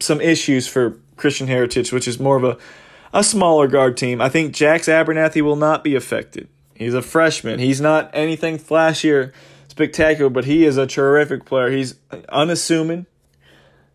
some 0.00 0.20
issues 0.20 0.66
for 0.66 0.98
Christian 1.16 1.46
Heritage, 1.46 1.92
which 1.92 2.08
is 2.08 2.18
more 2.18 2.36
of 2.36 2.44
a 2.44 2.58
a 3.12 3.24
smaller 3.24 3.66
guard 3.66 3.96
team. 3.96 4.20
I 4.20 4.28
think 4.28 4.54
Jax 4.54 4.86
Abernathy 4.86 5.42
will 5.42 5.56
not 5.56 5.82
be 5.82 5.94
affected. 5.94 6.48
He's 6.74 6.94
a 6.94 7.02
freshman. 7.02 7.58
He's 7.58 7.80
not 7.80 8.10
anything 8.14 8.58
flashier, 8.58 9.32
spectacular, 9.68 10.30
but 10.30 10.44
he 10.44 10.64
is 10.64 10.76
a 10.76 10.86
terrific 10.86 11.44
player. 11.44 11.70
He's 11.70 11.96
unassuming, 12.30 13.06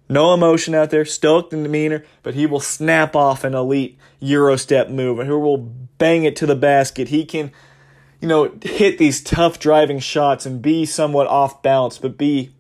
no 0.08 0.34
emotion 0.34 0.76
out 0.76 0.90
there, 0.90 1.06
stoic 1.06 1.52
in 1.52 1.64
demeanor, 1.64 2.04
but 2.24 2.36
he 2.36 2.46
will 2.46 2.60
snap 2.60 3.16
off 3.16 3.44
an 3.44 3.54
elite 3.56 3.98
Euro 4.20 4.56
step 4.56 4.90
move 4.90 5.20
and 5.20 5.30
he 5.30 5.36
will 5.36 5.58
bang 5.58 6.24
it 6.24 6.36
to 6.38 6.46
the 6.46 6.56
basket. 6.56 7.10
He 7.10 7.26
can, 7.26 7.52
you 8.22 8.28
know, 8.28 8.52
hit 8.62 8.98
these 8.98 9.24
tough 9.24 9.60
driving 9.60 10.00
shots 10.00 10.46
and 10.46 10.62
be 10.62 10.86
somewhat 10.86 11.28
off 11.28 11.62
balance, 11.62 11.98
but 11.98 12.18
be 12.18 12.52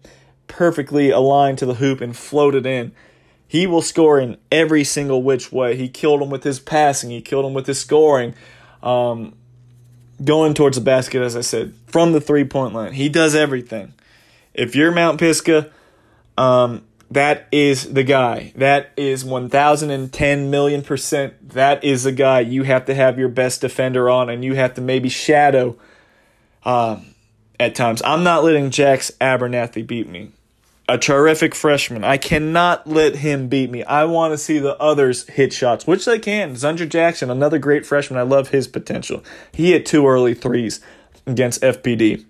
perfectly 0.48 1.10
aligned 1.10 1.58
to 1.60 1.66
the 1.66 1.76
hoop 1.76 2.02
and 2.02 2.16
float 2.16 2.56
it 2.56 2.66
in. 2.66 2.92
He 3.48 3.68
will 3.68 3.82
score 3.82 4.20
in 4.20 4.38
every 4.52 4.84
single 4.84 5.22
which 5.22 5.52
way. 5.52 5.76
He 5.76 5.88
killed 5.88 6.22
him 6.22 6.30
with 6.30 6.44
his 6.44 6.60
passing. 6.60 7.12
He 7.12 7.22
killed 7.22 7.46
him 7.46 7.54
with 7.54 7.68
his 7.68 7.80
scoring. 7.80 8.34
Um, 8.82 9.36
going 10.24 10.54
towards 10.54 10.78
the 10.78 10.84
basket, 10.84 11.22
as 11.22 11.36
I 11.36 11.42
said, 11.42 11.74
from 11.88 12.14
the 12.14 12.22
three 12.22 12.46
point 12.46 12.74
line. 12.74 12.94
He 12.94 13.10
does 13.10 13.36
everything. 13.36 13.94
If 14.54 14.76
you're 14.76 14.92
Mount 14.92 15.20
Pisgah, 15.20 15.72
um, 16.38 16.84
that 17.12 17.48
is 17.52 17.94
the 17.94 18.04
guy. 18.04 18.52
That 18.56 18.92
is 18.98 19.24
1010 19.24 20.50
million 20.50 20.82
percent. 20.82 21.50
That 21.50 21.84
is 21.84 22.04
the 22.04 22.12
guy 22.12 22.40
you 22.40 22.64
have 22.64 22.86
to 22.86 22.96
have 22.96 23.20
your 23.20 23.30
best 23.30 23.62
defender 23.62 24.10
on, 24.10 24.30
and 24.30 24.44
you 24.44 24.56
have 24.56 24.74
to 24.76 24.82
maybe 24.82 25.10
shadow 25.10 25.78
um, 26.64 27.14
at 27.60 27.76
times. 27.76 28.02
I'm 28.04 28.24
not 28.24 28.44
letting 28.44 28.72
Jax 28.72 29.12
Abernathy 29.22 29.86
beat 29.86 30.10
me. 30.10 30.32
A 30.88 31.00
terrific 31.00 31.56
freshman. 31.56 32.04
I 32.04 32.18
cannot 32.18 32.86
let 32.86 33.16
him 33.16 33.48
beat 33.48 33.72
me. 33.72 33.84
I 33.84 34.04
want 34.06 34.34
to 34.34 34.38
see 34.38 34.60
the 34.60 34.78
others 34.78 35.28
hit 35.28 35.52
shots, 35.52 35.88
which 35.88 36.06
they 36.06 36.20
can. 36.20 36.54
Zundra 36.54 36.88
Jackson, 36.88 37.32
another 37.32 37.58
great 37.58 37.88
freshman. 37.88 38.20
I 38.20 38.24
love 38.24 38.50
his 38.50 38.68
potential. 38.68 39.24
He 39.52 39.72
hit 39.72 39.88
two 39.88 40.08
early 40.08 40.36
threes 40.36 40.82
against 41.26 41.64
FPD. 41.64 42.26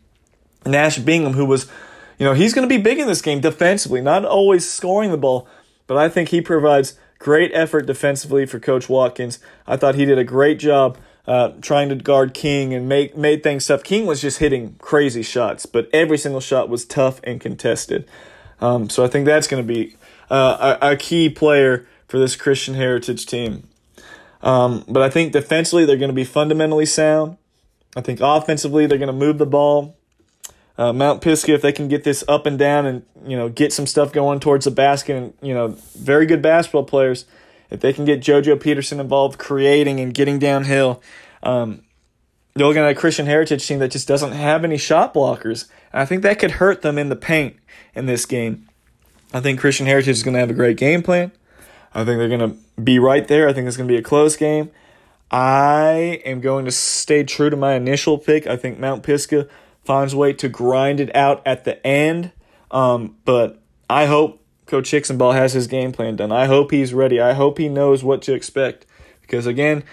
Nash 0.66 1.00
Bingham, 1.00 1.34
who 1.34 1.46
was 1.46 1.70
you 2.18 2.26
know, 2.26 2.34
he's 2.34 2.54
going 2.54 2.68
to 2.68 2.74
be 2.74 2.82
big 2.82 3.00
in 3.00 3.08
this 3.08 3.22
game 3.22 3.42
defensively, 3.42 4.02
not 4.02 4.26
always 4.26 4.70
scoring 4.70 5.12
the 5.12 5.18
ball, 5.18 5.48
but 5.88 5.98
I 5.98 6.10
think 6.10 6.30
he 6.30 6.42
provides 6.42 6.98
great 7.20 7.52
effort 7.54 7.86
defensively 7.86 8.46
for 8.46 8.60
Coach 8.60 8.88
Watkins. 8.90 9.40
I 9.68 9.78
thought 9.78 9.96
he 9.96 10.06
did 10.06 10.18
a 10.18 10.24
great 10.24 10.60
job 10.60 10.98
uh, 11.28 11.50
trying 11.62 11.90
to 11.90 11.96
guard 11.96 12.34
King 12.34 12.74
and 12.74 12.88
make 12.88 13.18
made 13.18 13.44
things 13.44 13.66
tough. 13.68 13.84
King 13.84 14.06
was 14.06 14.22
just 14.22 14.40
hitting 14.40 14.76
crazy 14.80 15.24
shots, 15.24 15.66
but 15.66 15.90
every 15.92 16.18
single 16.18 16.42
shot 16.42 16.70
was 16.70 16.86
tough 16.86 17.20
and 17.24 17.42
contested. 17.42 18.08
Um, 18.62 18.90
so 18.90 19.04
I 19.04 19.08
think 19.08 19.26
that's 19.26 19.48
going 19.48 19.66
to 19.66 19.74
be 19.74 19.96
uh, 20.30 20.78
a, 20.82 20.92
a, 20.92 20.96
key 20.96 21.30
player 21.30 21.86
for 22.08 22.20
this 22.20 22.36
Christian 22.36 22.76
Heritage 22.76 23.26
team. 23.26 23.68
Um, 24.42 24.86
but 24.88 25.04
I 25.04 25.10
think 25.10 25.34
defensively 25.34 25.86
they're 25.86 25.98
going 25.98 26.10
to 26.10 26.16
be 26.16 26.24
fundamentally 26.24 26.86
sound. 26.86 27.38
I 27.98 28.02
think 28.02 28.20
offensively 28.22 28.86
they're 28.86 28.98
going 28.98 29.08
to 29.08 29.14
move 29.14 29.40
the 29.40 29.46
ball. 29.46 29.98
Uh, 30.78 30.92
Mount 30.92 31.22
Pisgah, 31.22 31.54
if 31.54 31.62
they 31.62 31.72
can 31.72 31.88
get 31.88 32.04
this 32.04 32.24
up 32.28 32.46
and 32.46 32.60
down 32.60 32.86
and 32.86 33.06
you 33.26 33.38
know 33.38 33.50
get 33.50 33.72
some 33.72 33.88
stuff 33.88 34.12
going 34.12 34.40
towards 34.40 34.66
the 34.66 34.72
basket, 34.72 35.16
and 35.16 35.34
you 35.42 35.54
know 35.54 35.70
very 35.96 36.26
good 36.26 36.42
basketball 36.42 36.84
players 36.84 37.26
if 37.70 37.80
they 37.80 37.94
can 37.94 38.06
get 38.06 38.22
JoJo 38.22 38.62
Peterson 38.62 39.00
involved, 39.00 39.38
creating 39.38 40.00
and 40.00 40.14
getting 40.14 40.40
downhill, 40.40 41.02
um, 41.44 41.82
you're 42.56 42.68
looking 42.68 42.84
at 42.84 42.90
a 42.90 42.96
Christian 42.96 43.26
Heritage 43.26 43.68
team 43.68 43.80
that 43.80 43.92
just 43.92 44.08
doesn't 44.08 44.32
have 44.32 44.64
any 44.64 44.78
shot 44.78 45.14
blockers. 45.14 45.68
And 45.92 46.02
I 46.02 46.06
think 46.06 46.22
that 46.24 46.40
could 46.40 46.52
hurt 46.52 46.82
them 46.82 46.98
in 46.98 47.10
the 47.10 47.16
paint 47.16 47.58
in 47.94 48.06
this 48.06 48.26
game. 48.26 48.70
I 49.34 49.42
think 49.42 49.60
Christian 49.60 49.86
Heritage 49.86 50.10
is 50.10 50.24
going 50.24 50.36
to 50.36 50.40
have 50.40 50.50
a 50.50 50.54
great 50.54 50.78
game 50.78 51.04
plan. 51.04 51.32
I 51.94 52.06
think 52.06 52.18
they're 52.18 52.30
going 52.30 52.52
to 52.52 52.82
be 52.82 53.00
right 53.00 53.28
there. 53.28 53.50
I 53.50 53.54
think 53.54 53.68
it's 53.68 53.78
going 53.78 53.88
to 53.88 53.94
be 53.94 53.98
a 53.98 54.04
close 54.04 54.38
game. 54.38 54.72
I 55.32 56.22
am 56.24 56.40
going 56.40 56.66
to 56.66 56.72
stay 56.72 57.24
true 57.24 57.50
to 57.50 57.58
my 57.58 57.74
initial 57.74 58.18
pick. 58.18 58.48
I 58.48 58.56
think 58.56 58.80
Mount 58.80 59.04
Pisgah 59.04 59.50
finds 59.86 60.14
a 60.14 60.18
way 60.18 60.34
to 60.34 60.50
grind 60.50 61.00
it 61.00 61.16
out 61.16 61.42
at 61.46 61.64
the 61.64 61.86
end. 61.86 62.32
Um, 62.72 63.18
but 63.26 63.62
I 63.90 64.06
hope 64.06 64.42
Coach 64.66 64.92
Hicksonball 64.92 65.34
has 65.34 65.54
his 65.54 65.68
game 65.68 65.92
plan 65.92 66.16
done. 66.16 66.32
I 66.32 66.46
hope 66.46 66.72
he's 66.72 66.94
ready. 66.94 67.22
I 67.22 67.34
hope 67.34 67.58
he 67.58 67.70
knows 67.70 68.04
what 68.04 68.22
to 68.24 68.34
expect. 68.34 68.86
Because 69.22 69.46
again, 69.46 69.84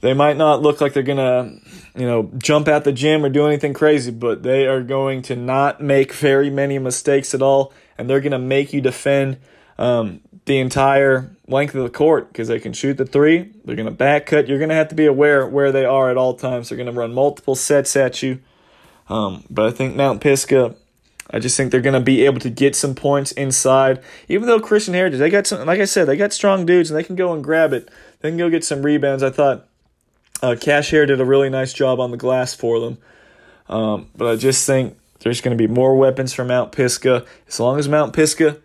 they 0.00 0.12
might 0.12 0.36
not 0.36 0.62
look 0.62 0.80
like 0.80 0.92
they're 0.92 1.02
gonna, 1.02 1.52
you 1.96 2.06
know, 2.06 2.30
jump 2.36 2.68
out 2.68 2.84
the 2.84 2.92
gym 2.92 3.24
or 3.24 3.28
do 3.28 3.46
anything 3.46 3.72
crazy, 3.72 4.10
but 4.10 4.42
they 4.42 4.66
are 4.66 4.82
going 4.82 5.22
to 5.22 5.36
not 5.36 5.80
make 5.80 6.12
very 6.12 6.50
many 6.50 6.78
mistakes 6.78 7.34
at 7.34 7.40
all, 7.40 7.72
and 7.96 8.08
they're 8.08 8.20
gonna 8.20 8.38
make 8.38 8.72
you 8.72 8.82
defend 8.82 9.38
um, 9.78 10.20
the 10.44 10.58
entire 10.58 11.34
length 11.48 11.74
of 11.74 11.82
the 11.82 11.90
court 11.90 12.28
because 12.28 12.48
they 12.48 12.60
can 12.60 12.74
shoot 12.74 12.98
the 12.98 13.06
three. 13.06 13.50
They're 13.64 13.76
gonna 13.76 13.90
back 13.90 14.26
cut. 14.26 14.46
You're 14.46 14.58
gonna 14.58 14.74
have 14.74 14.88
to 14.88 14.94
be 14.94 15.06
aware 15.06 15.46
where 15.46 15.72
they 15.72 15.86
are 15.86 16.10
at 16.10 16.18
all 16.18 16.34
times. 16.34 16.68
They're 16.68 16.78
gonna 16.78 16.92
run 16.92 17.14
multiple 17.14 17.54
sets 17.54 17.96
at 17.96 18.22
you. 18.22 18.40
Um, 19.08 19.44
but 19.50 19.66
I 19.66 19.70
think 19.70 19.96
Mount 19.96 20.20
Pisgah 20.20 20.74
I 21.30 21.38
just 21.38 21.56
think 21.56 21.70
they're 21.70 21.80
going 21.80 21.94
to 21.94 22.00
be 22.00 22.24
able 22.26 22.40
to 22.40 22.50
get 22.50 22.76
some 22.76 22.94
points 22.94 23.32
inside. 23.32 24.02
Even 24.28 24.46
though 24.46 24.60
Christian 24.60 24.94
Heritage, 24.94 25.18
they 25.18 25.30
got 25.30 25.46
some, 25.46 25.66
like 25.66 25.80
I 25.80 25.86
said, 25.86 26.04
they 26.04 26.16
got 26.16 26.32
strong 26.32 26.66
dudes 26.66 26.90
and 26.90 26.98
they 26.98 27.02
can 27.04 27.16
go 27.16 27.32
and 27.32 27.42
grab 27.42 27.72
it. 27.72 27.88
They 28.20 28.30
can 28.30 28.38
go 28.38 28.50
get 28.50 28.64
some 28.64 28.82
rebounds. 28.82 29.22
I 29.22 29.30
thought 29.30 29.66
uh, 30.42 30.56
Cash 30.60 30.90
here 30.90 31.06
did 31.06 31.20
a 31.20 31.24
really 31.24 31.48
nice 31.48 31.72
job 31.72 31.98
on 31.98 32.10
the 32.10 32.16
glass 32.16 32.54
for 32.54 32.78
them. 32.78 32.98
Um, 33.68 34.10
but 34.14 34.26
I 34.26 34.36
just 34.36 34.66
think 34.66 34.98
there's 35.20 35.40
going 35.40 35.56
to 35.56 35.68
be 35.68 35.72
more 35.72 35.96
weapons 35.96 36.34
for 36.34 36.44
Mount 36.44 36.72
Pisgah. 36.72 37.24
As 37.48 37.58
long 37.58 37.78
as 37.78 37.88
Mount 37.88 38.12
Pisgah 38.12 38.58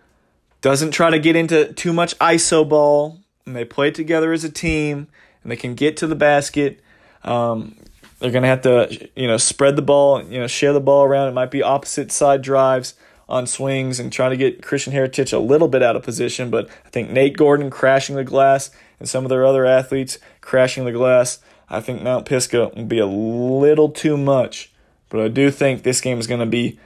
doesn't 0.60 0.92
try 0.92 1.10
to 1.10 1.20
get 1.20 1.38
into 1.38 1.72
too 1.74 1.94
much 1.94 2.18
ISO 2.20 2.68
ball 2.68 3.20
and 3.46 3.56
they 3.56 3.64
play 3.64 3.92
together 3.92 4.34
as 4.34 4.44
a 4.44 4.52
team 4.52 5.08
and 5.44 5.52
they 5.52 5.56
can 5.56 5.76
get 5.76 5.96
to 5.98 6.08
the 6.08 6.16
basket. 6.16 6.82
Um, 7.24 7.78
they're 8.20 8.32
going 8.32 8.44
to 8.44 8.50
have 8.50 8.62
to, 8.62 9.10
you 9.16 9.28
know, 9.28 9.38
spread 9.38 9.76
the 9.76 9.82
ball, 9.82 10.24
you 10.24 10.40
know, 10.40 10.48
share 10.48 10.74
the 10.74 10.82
ball 10.82 11.04
around. 11.04 11.30
It 11.30 11.34
might 11.34 11.52
be 11.52 11.64
opposite 11.64 12.12
side 12.12 12.42
drives 12.42 12.94
on 13.28 13.48
swings 13.48 14.00
and 14.00 14.12
trying 14.12 14.32
to 14.32 14.38
get 14.38 14.62
Christian 14.62 14.92
Heritage 14.92 15.32
a 15.32 15.40
little 15.40 15.68
bit 15.68 15.84
out 15.84 15.96
of 15.96 16.04
position. 16.04 16.50
But 16.50 16.70
I 16.86 16.90
think 16.90 17.10
Nate 17.10 17.38
Gordon 17.38 17.70
crashing 17.70 18.16
the 18.16 18.24
glass 18.24 18.72
and 19.00 19.08
some 19.08 19.24
of 19.24 19.30
their 19.30 19.46
other 19.46 19.66
athletes 19.66 20.18
crashing 20.42 20.86
the 20.86 20.92
glass, 20.92 21.40
I 21.70 21.80
think 21.80 22.02
Mount 22.02 22.26
Pisgah 22.26 22.72
will 22.76 22.86
be 22.86 23.00
a 23.00 23.06
little 23.06 23.90
too 23.90 24.18
much. 24.18 24.72
But 25.10 25.22
I 25.22 25.28
do 25.28 25.52
think 25.52 25.84
this 25.84 26.02
game 26.02 26.20
is 26.20 26.28
going 26.28 26.40
to 26.40 26.46
be, 26.46 26.80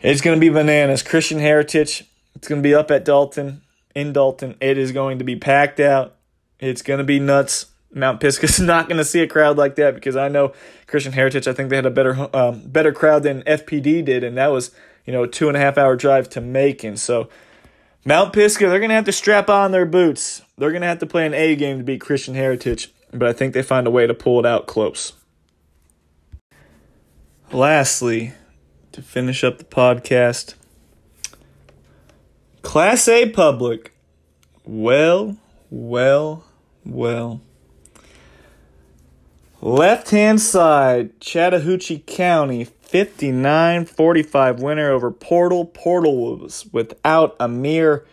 it's 0.00 0.20
going 0.20 0.36
to 0.36 0.40
be 0.40 0.50
bananas. 0.50 1.02
Christian 1.02 1.38
Heritage, 1.38 2.04
it's 2.34 2.48
going 2.48 2.62
to 2.62 2.68
be 2.68 2.74
up 2.74 2.90
at 2.90 3.04
Dalton, 3.04 3.62
in 3.94 4.12
Dalton. 4.12 4.56
It 4.60 4.76
is 4.76 4.92
going 4.92 5.18
to 5.18 5.24
be 5.24 5.36
packed 5.36 5.80
out. 5.80 6.16
It's 6.58 6.82
going 6.82 6.98
to 6.98 7.04
be 7.04 7.18
nuts. 7.18 7.66
Mount 7.92 8.20
Pisgah's 8.20 8.60
not 8.60 8.88
going 8.88 8.98
to 8.98 9.04
see 9.04 9.20
a 9.20 9.26
crowd 9.26 9.56
like 9.56 9.76
that 9.76 9.94
because 9.94 10.16
I 10.16 10.28
know 10.28 10.52
Christian 10.86 11.12
Heritage. 11.12 11.48
I 11.48 11.52
think 11.52 11.70
they 11.70 11.76
had 11.76 11.86
a 11.86 11.90
better 11.90 12.28
um, 12.36 12.62
better 12.66 12.92
crowd 12.92 13.22
than 13.22 13.42
FPD 13.42 14.04
did, 14.04 14.24
and 14.24 14.36
that 14.36 14.48
was 14.48 14.70
you 15.04 15.12
know 15.12 15.24
a 15.24 15.28
two 15.28 15.48
and 15.48 15.56
a 15.56 15.60
half 15.60 15.78
hour 15.78 15.96
drive 15.96 16.28
to 16.30 16.40
Macon. 16.40 16.96
So 16.96 17.28
Mount 18.04 18.32
Pisgah, 18.32 18.68
they're 18.68 18.78
going 18.78 18.90
to 18.90 18.94
have 18.94 19.04
to 19.04 19.12
strap 19.12 19.50
on 19.50 19.72
their 19.72 19.86
boots. 19.86 20.42
They're 20.56 20.70
going 20.70 20.82
to 20.82 20.88
have 20.88 21.00
to 21.00 21.06
play 21.06 21.26
an 21.26 21.34
A 21.34 21.54
game 21.56 21.78
to 21.78 21.84
beat 21.84 22.00
Christian 22.00 22.34
Heritage, 22.34 22.92
but 23.12 23.28
I 23.28 23.32
think 23.32 23.52
they 23.52 23.62
find 23.62 23.86
a 23.86 23.90
way 23.90 24.06
to 24.06 24.14
pull 24.14 24.38
it 24.40 24.46
out 24.46 24.66
close. 24.66 25.12
Lastly, 27.52 28.32
to 28.92 29.02
finish 29.02 29.44
up 29.44 29.58
the 29.58 29.64
podcast, 29.64 30.54
Class 32.62 33.08
A 33.08 33.28
public. 33.28 33.92
Well, 34.64 35.36
well, 35.68 36.44
well. 36.84 37.40
Left 39.62 40.08
hand 40.10 40.40
side, 40.40 41.20
Chattahoochee 41.20 42.02
County, 42.06 42.64
59 42.64 43.84
45 43.84 44.60
winner 44.60 44.90
over 44.90 45.10
Portal. 45.10 45.66
Portal 45.66 46.38
was 46.38 46.66
without 46.72 47.36
Amir 47.38 48.06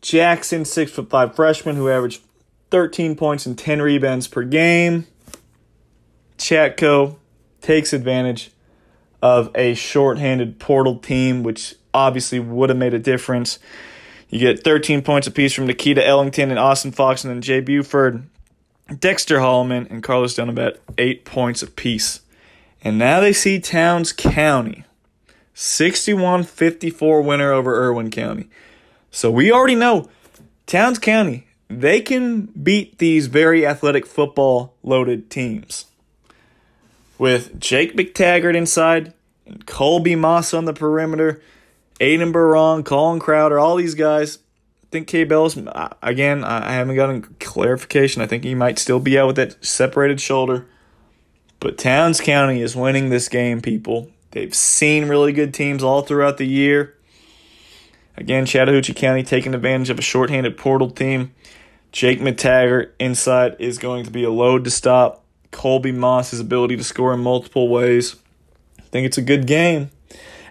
Jackson, 0.00 0.62
6'5 0.62 1.34
freshman 1.34 1.74
who 1.74 1.88
averaged 1.88 2.22
13 2.70 3.16
points 3.16 3.46
and 3.46 3.58
10 3.58 3.82
rebounds 3.82 4.28
per 4.28 4.44
game. 4.44 5.08
Chatco 6.38 7.16
takes 7.60 7.92
advantage 7.92 8.52
of 9.20 9.50
a 9.56 9.74
short-handed 9.74 10.60
Portal 10.60 10.98
team, 10.98 11.42
which 11.42 11.74
obviously 11.92 12.38
would 12.38 12.68
have 12.68 12.78
made 12.78 12.94
a 12.94 12.98
difference. 13.00 13.58
You 14.28 14.38
get 14.38 14.62
13 14.62 15.02
points 15.02 15.26
apiece 15.26 15.52
from 15.52 15.66
Nikita 15.66 16.06
Ellington 16.06 16.50
and 16.50 16.60
Austin 16.60 16.92
Fox, 16.92 17.24
and 17.24 17.32
then 17.32 17.42
Jay 17.42 17.58
Buford 17.58 18.28
Dexter 18.94 19.38
Holloman 19.38 19.90
and 19.90 20.02
Carlos 20.02 20.34
Dunabet, 20.36 20.78
eight 20.96 21.24
points 21.24 21.62
apiece. 21.62 22.20
And 22.82 22.98
now 22.98 23.20
they 23.20 23.32
see 23.32 23.58
Towns 23.58 24.12
County, 24.12 24.84
61 25.54 26.44
54 26.44 27.22
winner 27.22 27.52
over 27.52 27.74
Irwin 27.74 28.10
County. 28.10 28.48
So 29.10 29.30
we 29.30 29.50
already 29.50 29.74
know 29.74 30.08
Towns 30.66 30.98
County, 30.98 31.46
they 31.68 32.00
can 32.00 32.46
beat 32.46 32.98
these 32.98 33.26
very 33.26 33.66
athletic 33.66 34.06
football 34.06 34.74
loaded 34.82 35.30
teams. 35.30 35.86
With 37.18 37.58
Jake 37.58 37.96
McTaggart 37.96 38.54
inside 38.54 39.14
and 39.46 39.66
Colby 39.66 40.14
Moss 40.14 40.52
on 40.54 40.64
the 40.64 40.72
perimeter, 40.72 41.40
Aiden 41.98 42.32
Barong, 42.32 42.84
Colin 42.84 43.18
Crowder, 43.18 43.58
all 43.58 43.76
these 43.76 43.94
guys, 43.94 44.38
think 44.96 45.08
K 45.08 45.24
Bells 45.24 45.58
uh, 45.58 45.90
again. 46.02 46.42
I 46.42 46.72
haven't 46.72 46.96
gotten 46.96 47.22
clarification. 47.38 48.22
I 48.22 48.26
think 48.26 48.44
he 48.44 48.54
might 48.54 48.78
still 48.78 48.98
be 48.98 49.18
out 49.18 49.26
with 49.26 49.36
that 49.36 49.62
separated 49.64 50.20
shoulder. 50.20 50.66
But 51.60 51.76
Towns 51.76 52.20
County 52.20 52.62
is 52.62 52.74
winning 52.74 53.10
this 53.10 53.28
game, 53.28 53.60
people. 53.60 54.10
They've 54.30 54.54
seen 54.54 55.08
really 55.08 55.32
good 55.32 55.52
teams 55.52 55.82
all 55.82 56.02
throughout 56.02 56.38
the 56.38 56.46
year. 56.46 56.94
Again, 58.16 58.46
Chattahoochee 58.46 58.94
County 58.94 59.22
taking 59.22 59.54
advantage 59.54 59.90
of 59.90 59.98
a 59.98 60.02
shorthanded 60.02 60.56
portal 60.56 60.90
team. 60.90 61.34
Jake 61.92 62.20
McTaggart 62.20 62.92
inside 62.98 63.56
is 63.58 63.78
going 63.78 64.04
to 64.04 64.10
be 64.10 64.24
a 64.24 64.30
load 64.30 64.64
to 64.64 64.70
stop. 64.70 65.24
Colby 65.50 65.92
Moss's 65.92 66.40
ability 66.40 66.76
to 66.76 66.84
score 66.84 67.12
in 67.12 67.20
multiple 67.20 67.68
ways. 67.68 68.16
I 68.78 68.82
think 68.82 69.06
it's 69.06 69.18
a 69.18 69.22
good 69.22 69.46
game 69.46 69.90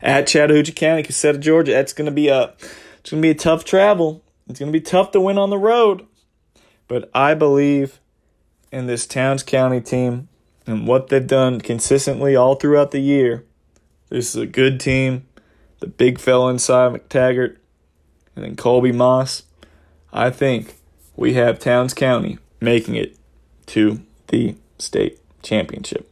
at 0.02 0.28
Chattahoochee 0.28 0.72
County, 0.72 1.04
Cusseta, 1.04 1.40
Georgia. 1.40 1.72
That's 1.72 1.94
going 1.94 2.06
to 2.06 2.12
be 2.12 2.28
a 2.28 2.54
it's 3.00 3.12
going 3.12 3.22
to 3.22 3.28
be 3.28 3.32
a 3.32 3.36
tough 3.36 3.66
travel. 3.66 4.24
It's 4.48 4.60
going 4.60 4.72
to 4.72 4.78
be 4.78 4.84
tough 4.84 5.12
to 5.12 5.22
win 5.22 5.38
on 5.38 5.50
the 5.50 5.58
road. 5.58 6.06
But 6.88 7.10
I 7.14 7.34
believe 7.34 8.00
in 8.72 8.86
this 8.88 9.08
Towns 9.08 9.42
County 9.42 9.82
team 9.82 10.28
and 10.68 10.88
what 10.88 11.08
they've 11.08 11.26
done 11.26 11.62
consistently 11.62 12.36
all 12.36 12.56
throughout 12.56 12.92
the 12.92 13.00
year. 13.00 13.44
This 14.10 14.36
is 14.36 14.42
a 14.42 14.46
good 14.46 14.80
team. 14.80 15.26
The 15.80 15.88
big 15.88 16.20
fella 16.20 16.52
inside 16.52 16.94
McTaggart 16.94 17.58
and 18.36 18.46
then 18.46 18.56
Colby 18.56 18.92
Moss. 18.92 19.44
I 20.14 20.30
think 20.30 20.76
we 21.16 21.34
have 21.34 21.60
Towns 21.60 21.94
County 21.94 22.38
making 22.62 22.96
it 22.96 23.18
to 23.68 24.02
the 24.28 24.56
state 24.78 25.20
championship. 25.42 26.10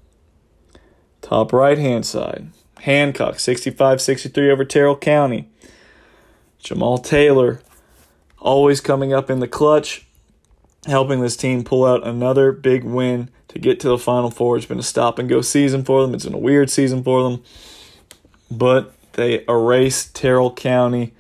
Top 1.22 1.54
right 1.54 1.78
hand 1.78 2.06
side. 2.06 2.50
Hancock 2.80 3.40
65 3.40 4.02
63 4.02 4.52
over 4.52 4.66
Terrell 4.66 4.98
County. 4.98 5.50
Jamal 6.60 6.98
Taylor 6.98 7.62
always 8.44 8.82
coming 8.82 9.14
up 9.14 9.32
in 9.32 9.40
the 9.40 9.48
clutch, 9.48 10.06
helping 10.86 11.22
this 11.22 11.36
team 11.36 11.64
pull 11.64 11.86
out 11.86 12.06
another 12.06 12.52
big 12.52 12.84
win 12.84 13.30
to 13.48 13.58
get 13.58 13.80
to 13.80 13.88
the 13.88 13.98
Final 13.98 14.30
Four. 14.30 14.58
It's 14.58 14.66
been 14.66 14.80
a 14.80 14.84
stop 14.84 15.18
and 15.18 15.28
go 15.28 15.42
season 15.42 15.84
for 15.84 16.02
them. 16.02 16.14
It's 16.14 16.26
been 16.26 16.34
a 16.34 16.38
weird 16.38 16.70
season 16.70 17.04
for 17.04 17.24
them, 17.24 17.44
but 18.52 18.94
they 19.14 19.44
erased 19.48 20.16
Terrell 20.16 20.54
County 20.54 21.14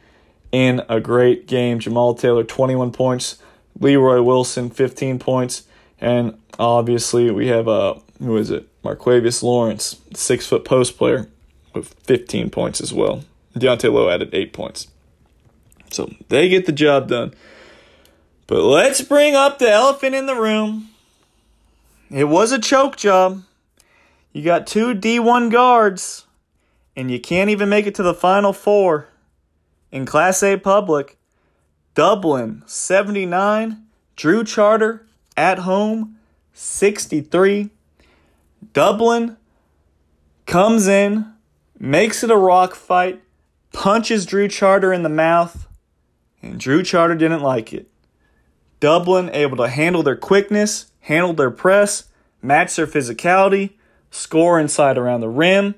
in 0.51 0.81
a 0.89 0.99
great 0.99 1.47
game. 1.47 1.79
Jamal 1.79 2.13
Taylor, 2.13 2.43
21 2.43 2.91
points. 2.91 3.37
Leroy 3.79 4.21
Wilson, 4.21 4.69
15 4.69 5.17
points. 5.17 5.63
And 5.99 6.37
obviously, 6.59 7.31
we 7.31 7.47
have, 7.47 7.67
uh, 7.67 7.95
who 8.19 8.37
is 8.37 8.51
it? 8.51 8.67
Marquavius 8.83 9.41
Lawrence, 9.41 10.01
six 10.13 10.45
foot 10.45 10.65
post 10.65 10.97
player 10.97 11.27
with 11.73 11.93
15 12.03 12.49
points 12.49 12.81
as 12.81 12.93
well. 12.93 13.23
Deontay 13.55 13.91
Lowe 13.91 14.09
added 14.09 14.29
eight 14.33 14.51
points. 14.53 14.87
So 15.93 16.11
they 16.29 16.49
get 16.49 16.65
the 16.65 16.71
job 16.71 17.07
done. 17.09 17.33
But 18.47 18.63
let's 18.63 19.01
bring 19.01 19.35
up 19.35 19.59
the 19.59 19.69
elephant 19.69 20.15
in 20.15 20.25
the 20.25 20.35
room. 20.35 20.89
It 22.09 22.25
was 22.25 22.51
a 22.51 22.59
choke 22.59 22.97
job. 22.97 23.43
You 24.33 24.43
got 24.43 24.67
two 24.67 24.93
D1 24.93 25.51
guards, 25.51 26.25
and 26.95 27.09
you 27.09 27.19
can't 27.19 27.49
even 27.49 27.69
make 27.69 27.87
it 27.87 27.95
to 27.95 28.03
the 28.03 28.13
final 28.13 28.53
four 28.53 29.07
in 29.91 30.05
Class 30.05 30.43
A 30.43 30.57
public. 30.57 31.17
Dublin 31.95 32.63
79, 32.65 33.83
Drew 34.15 34.43
Charter 34.43 35.05
at 35.37 35.59
home 35.59 36.17
63. 36.53 37.69
Dublin 38.73 39.37
comes 40.45 40.87
in, 40.87 41.33
makes 41.79 42.23
it 42.23 42.31
a 42.31 42.37
rock 42.37 42.73
fight, 42.73 43.21
punches 43.71 44.25
Drew 44.25 44.47
Charter 44.47 44.91
in 44.91 45.03
the 45.03 45.09
mouth, 45.09 45.67
and 46.43 46.59
Drew 46.59 46.83
Charter 46.83 47.15
didn't 47.15 47.41
like 47.41 47.73
it. 47.73 47.89
Dublin 48.79 49.29
able 49.33 49.57
to 49.57 49.69
handle 49.69 50.03
their 50.03 50.17
quickness, 50.17 50.91
handle 50.99 51.33
their 51.33 51.49
press, 51.49 52.09
match 52.41 52.75
their 52.75 52.85
physicality, 52.85 53.71
score 54.11 54.59
inside 54.59 54.97
around 54.97 55.21
the 55.21 55.29
rim. 55.29 55.75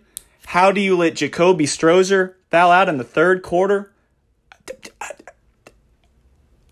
How 0.47 0.71
do 0.71 0.81
you 0.81 0.97
let 0.97 1.15
Jacoby 1.15 1.65
Strozer 1.65 2.33
foul 2.49 2.71
out 2.71 2.89
in 2.89 2.97
the 2.97 3.03
third 3.03 3.43
quarter? 3.43 3.91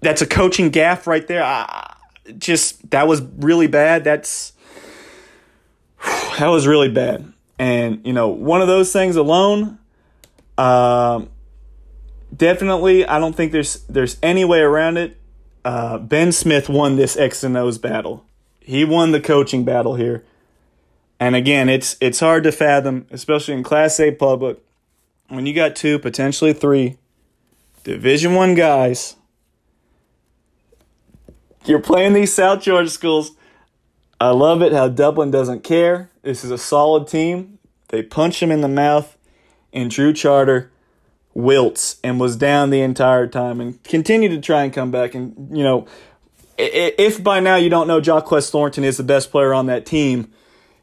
That's 0.02 0.22
a 0.22 0.28
coaching 0.28 0.72
gaffe 0.72 1.08
right 1.08 1.26
there. 1.28 1.44
I, 1.44 1.96
just 2.38 2.90
that 2.92 3.08
was 3.08 3.22
really 3.22 3.68
bad. 3.68 4.04
That's 4.04 4.54
that 6.40 6.48
was 6.48 6.68
really 6.68 6.90
bad. 6.90 7.32
And 7.60 8.06
you 8.06 8.14
know, 8.14 8.30
one 8.30 8.62
of 8.62 8.68
those 8.68 8.92
things 8.92 9.16
alone, 9.16 9.78
um, 10.58 11.30
definitely, 12.36 13.06
I 13.06 13.20
don't 13.20 13.36
think 13.36 13.52
there's 13.52 13.84
there's 13.84 14.18
any 14.22 14.46
way 14.46 14.60
around 14.60 14.98
it. 14.98 15.18
Uh, 15.66 15.98
ben 15.98 16.32
Smith 16.32 16.70
won 16.70 16.96
this 16.96 17.16
X 17.16 17.44
and 17.44 17.56
O's 17.56 17.78
battle. 17.78 18.26
He 18.60 18.86
won 18.86 19.12
the 19.12 19.22
coaching 19.22 19.64
battle 19.64 19.96
here. 19.96 20.24
And 21.20 21.36
again, 21.36 21.70
it's 21.70 21.96
it's 22.02 22.20
hard 22.20 22.44
to 22.44 22.52
fathom, 22.52 23.08
especially 23.12 23.54
in 23.54 23.64
Class 23.64 24.00
A 24.00 24.12
public, 24.12 24.60
when 25.30 25.46
you 25.46 25.54
got 25.54 25.76
two, 25.76 26.00
potentially 26.00 26.54
three 26.54 26.98
Division 27.84 28.36
One 28.36 28.56
guys. 28.56 29.16
You're 31.66 31.80
playing 31.80 32.12
these 32.12 32.34
South 32.34 32.62
Georgia 32.62 32.90
schools. 32.90 33.32
I 34.20 34.32
love 34.32 34.62
it 34.62 34.74
how 34.74 34.90
Dublin 34.90 35.32
doesn't 35.32 35.64
care. 35.64 36.10
This 36.24 36.44
is 36.44 36.52
a 36.52 36.58
solid 36.58 37.08
team. 37.08 37.58
They 37.88 38.04
punch 38.04 38.42
him 38.42 38.52
in 38.52 38.60
the 38.60 38.68
mouth, 38.68 39.18
and 39.72 39.90
Drew 39.90 40.12
Charter 40.12 40.73
wilts 41.34 41.98
and 42.04 42.20
was 42.20 42.36
down 42.36 42.70
the 42.70 42.82
entire 42.82 43.28
time 43.28 43.60
and 43.60 43.84
continued 43.84 44.30
to 44.30 44.42
try 44.42 44.64
and 44.64 44.74
come 44.74 44.92
back. 44.92 45.16
And 45.16 45.56
you 45.56 45.64
know, 45.64 45.88
if 46.58 47.24
by 47.24 47.40
now 47.40 47.56
you 47.56 47.70
don't 47.70 47.88
know 47.88 48.00
Jaquez 48.00 48.50
Thornton 48.50 48.84
is 48.84 48.98
the 48.98 49.04
best 49.04 49.32
player 49.32 49.54
on 49.54 49.66
that 49.68 49.86
team, 49.86 50.32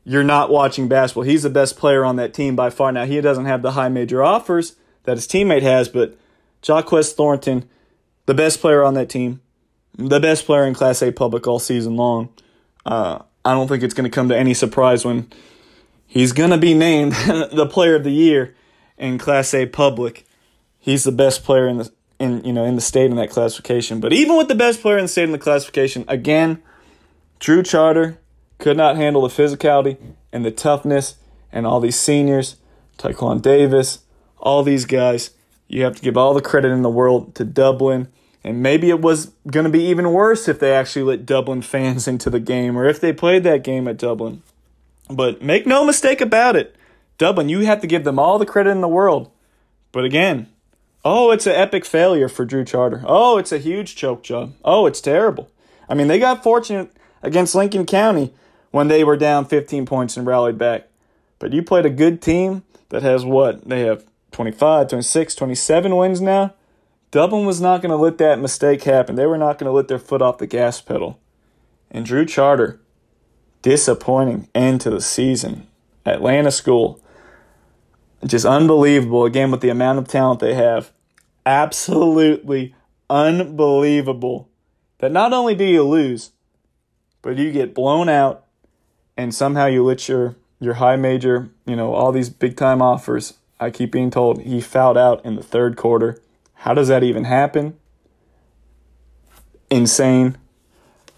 you're 0.05 0.25
not 0.25 0.51
watching 0.51 0.89
basketball. 0.89 1.25
He's 1.25 1.43
the 1.43 1.51
best 1.51 1.77
player 1.77 2.05
on 2.05 2.17
that 2.17 2.35
team 2.35 2.57
by 2.57 2.71
far. 2.71 2.91
Now, 2.91 3.05
he 3.05 3.21
doesn't 3.21 3.45
have 3.45 3.63
the 3.63 3.73
high 3.73 3.89
major 3.89 4.23
offers 4.23 4.77
that 5.05 5.17
his 5.17 5.27
teammate 5.27 5.63
has, 5.63 5.89
but 5.89 6.17
Jaquez 6.67 7.13
Thornton, 7.13 7.69
the 8.27 8.35
best 8.35 8.61
player 8.61 8.83
on 8.83 8.95
that 8.95 9.09
team, 9.09 9.41
the 9.97 10.21
best 10.21 10.47
player 10.47 10.65
in 10.65 10.75
Class 10.75 11.03
A 11.03 11.13
public 11.13 11.47
all 11.47 11.59
season 11.59 11.97
long. 11.97 12.31
Uh, 12.85 13.21
I 13.45 13.53
don't 13.53 13.69
think 13.69 13.83
it's 13.83 13.95
going 13.95 14.11
to 14.11 14.15
come 14.15 14.29
to 14.31 14.37
any 14.37 14.55
surprise 14.55 15.05
when 15.05 15.29
he's 16.07 16.33
going 16.33 16.51
to 16.51 16.59
be 16.59 16.75
named 16.75 17.13
the 17.53 17.69
player 17.71 17.95
of 17.95 18.05
the 18.05 18.11
year 18.11 18.55
in 18.99 19.19
Class 19.19 19.53
A 19.55 19.67
public. 19.67 20.27
He's 20.81 21.05
the 21.05 21.12
best 21.12 21.44
player 21.44 21.69
in 21.69 21.77
the 21.77 21.93
in 22.19 22.43
you 22.44 22.52
know 22.52 22.65
in 22.65 22.74
the 22.74 22.81
state 22.81 23.11
in 23.11 23.16
that 23.16 23.31
classification. 23.31 24.01
But 24.01 24.12
even 24.12 24.36
with 24.36 24.48
the 24.48 24.55
best 24.55 24.81
player 24.81 24.98
in 24.98 25.05
the 25.05 25.09
state 25.09 25.24
in 25.24 25.32
the 25.32 25.39
classification, 25.39 26.05
again, 26.09 26.62
Drew 27.39 27.62
Charter 27.62 28.19
could 28.59 28.77
not 28.77 28.97
handle 28.97 29.23
the 29.23 29.28
physicality 29.28 29.97
and 30.32 30.44
the 30.44 30.51
toughness 30.51 31.16
and 31.52 31.66
all 31.66 31.81
these 31.81 31.98
seniors, 31.98 32.57
Taekwon 32.98 33.43
Davis, 33.43 34.01
all 34.39 34.62
these 34.62 34.85
guys. 34.85 35.31
You 35.69 35.85
have 35.85 35.97
to 35.97 36.02
give 36.02 36.16
all 36.16 36.35
the 36.35 36.43
credit 36.43 36.69
in 36.69 36.82
the 36.82 36.90
world 36.90 37.35
to 37.36 37.44
Dublin. 37.44 38.09
And 38.43 38.62
maybe 38.62 38.89
it 38.89 39.01
was 39.01 39.32
going 39.47 39.65
to 39.65 39.70
be 39.70 39.85
even 39.85 40.12
worse 40.12 40.48
if 40.48 40.59
they 40.59 40.73
actually 40.73 41.02
let 41.02 41.27
Dublin 41.27 41.62
fans 41.62 42.09
into 42.12 42.31
the 42.31 42.40
game 42.40 42.77
or 42.77 42.86
if 42.86 43.01
they 43.01 43.12
played 43.12 43.44
that 43.44 43.65
game 43.65 43.86
at 43.86 43.98
Dublin. 43.98 44.43
But 45.09 45.43
make 45.43 45.66
no 45.66 45.85
mistake 45.85 46.20
about 46.20 46.57
it. 46.57 46.77
Dublin, 47.19 47.48
you 47.48 47.61
have 47.61 47.81
to 47.81 47.86
give 47.86 48.05
them 48.05 48.19
all 48.19 48.39
the 48.39 48.47
credit 48.47 48.70
in 48.70 48.81
the 48.81 48.89
world. 48.89 49.31
But 49.93 50.05
again, 50.05 50.48
oh, 51.05 51.31
it's 51.31 51.47
an 51.47 51.55
epic 51.55 51.85
failure 51.85 52.29
for 52.29 52.45
Drew 52.45 52.65
Charter. 52.65 53.03
Oh, 53.07 53.39
it's 53.39 53.53
a 53.53 53.59
huge 53.59 53.97
choke 53.97 54.23
job. 54.23 54.55
Oh, 54.65 54.87
it's 54.87 55.01
terrible. 55.01 55.51
I 55.89 55.95
mean, 55.95 56.09
they 56.09 56.19
got 56.19 56.43
fortunate 56.43 56.93
against 57.23 57.55
Lincoln 57.55 57.87
County 57.87 58.33
when 58.71 58.89
they 58.89 59.05
were 59.05 59.17
down 59.17 59.45
15 59.45 59.87
points 59.87 60.17
and 60.17 60.27
rallied 60.27 60.59
back. 60.59 60.89
But 61.39 61.53
you 61.53 61.63
played 61.63 61.87
a 61.87 61.91
good 61.91 62.23
team 62.23 62.63
that 62.91 63.03
has 63.03 63.25
what? 63.25 63.69
They 63.69 63.81
have 63.81 64.05
25, 64.33 64.89
26, 64.89 65.35
27 65.35 65.97
wins 65.97 66.21
now. 66.21 66.55
Dublin 67.11 67.45
was 67.45 67.61
not 67.61 67.83
going 67.83 67.91
to 67.91 67.97
let 67.97 68.19
that 68.19 68.39
mistake 68.39 68.85
happen. 68.85 69.17
They 69.17 69.27
were 69.27 69.39
not 69.39 69.59
going 69.59 69.67
to 69.67 69.73
let 69.73 69.89
their 69.89 69.99
foot 69.99 70.23
off 70.23 70.39
the 70.39 70.47
gas 70.47 70.81
pedal. 70.81 71.19
And 71.91 72.07
Drew 72.07 72.25
Charter, 72.25 72.81
disappointing 73.63 74.49
end 74.55 74.81
to 74.83 74.91
the 74.91 75.01
season. 75.01 75.67
Atlanta 76.07 76.53
School, 76.53 77.00
just 78.27 78.45
unbelievable 78.45 79.25
again 79.25 79.51
with 79.51 79.61
the 79.61 79.71
amount 79.71 79.99
of 79.99 80.09
talent 80.09 80.41
they 80.41 80.55
have. 80.55 80.93
Absolutely 81.47 82.75
unbelievable 83.09 84.49
that 84.99 85.11
not 85.13 85.33
only 85.33 85.55
do 85.55 85.65
you 85.65 85.83
lose, 85.83 86.31
but 87.23 87.37
you 87.37 87.51
get 87.53 87.75
blown 87.75 88.09
out 88.09 88.45
and 89.17 89.35
somehow 89.35 89.67
you 89.67 89.85
let 89.85 90.09
your 90.09 90.37
your 90.61 90.75
high 90.75 90.97
major, 90.97 91.51
you 91.67 91.75
know, 91.75 91.95
all 91.95 92.13
these 92.13 92.29
big 92.29 92.57
time 92.57 92.83
offers. 92.83 93.35
I 93.59 93.71
keep 93.71 93.93
being 93.93 94.11
told 94.11 94.43
he 94.43 94.61
fouled 94.61 94.99
out 94.99 95.25
in 95.25 95.37
the 95.37 95.43
third 95.43 95.77
quarter. 95.77 96.21
How 96.55 96.75
does 96.75 96.89
that 96.89 97.03
even 97.03 97.25
happen? 97.25 97.79
Insane. 99.71 100.37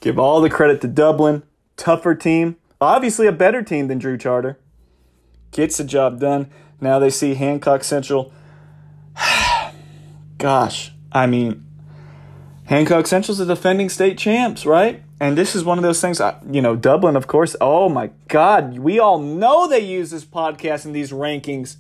Give 0.01 0.19
all 0.19 0.41
the 0.41 0.51
credit 0.51 0.81
to 0.83 0.89
Dublin. 0.89 1.43
Tougher 1.77 2.15
team. 2.15 2.57
Obviously 2.81 3.27
a 3.27 3.33
better 3.33 3.63
team 3.63 3.89
than 3.89 3.99
Drew 3.99 4.17
Charter. 4.17 4.59
Gets 5.51 5.79
the 5.79 5.85
job 5.85 6.21
done. 6.21 6.51
Now 6.83 6.99
they 6.99 7.11
see 7.11 7.35
Hancock 7.35 7.85
Central. 7.85 8.33
Gosh, 10.39 10.93
I 11.13 11.27
mean, 11.27 11.65
Hancock 12.65 13.07
Central's 13.07 13.39
the 13.39 13.47
defending 13.47 13.89
state 13.89 14.19
champs, 14.19 14.67
right? 14.67 15.03
And 15.21 15.39
this 15.39 15.55
is 15.55 15.65
one 15.65 15.79
of 15.79 15.85
those 15.85 16.01
things, 16.01 16.21
I, 16.21 16.37
you 16.51 16.61
know, 16.61 16.75
Dublin, 16.75 17.15
of 17.15 17.29
course. 17.29 17.55
Oh 17.61 17.89
my 17.89 18.11
God, 18.27 18.81
we 18.81 18.99
all 18.99 19.21
know 19.21 19.69
they 19.69 19.79
use 19.79 20.11
this 20.11 20.25
podcast 20.25 20.85
and 20.85 20.93
these 20.93 21.13
rankings 21.13 21.77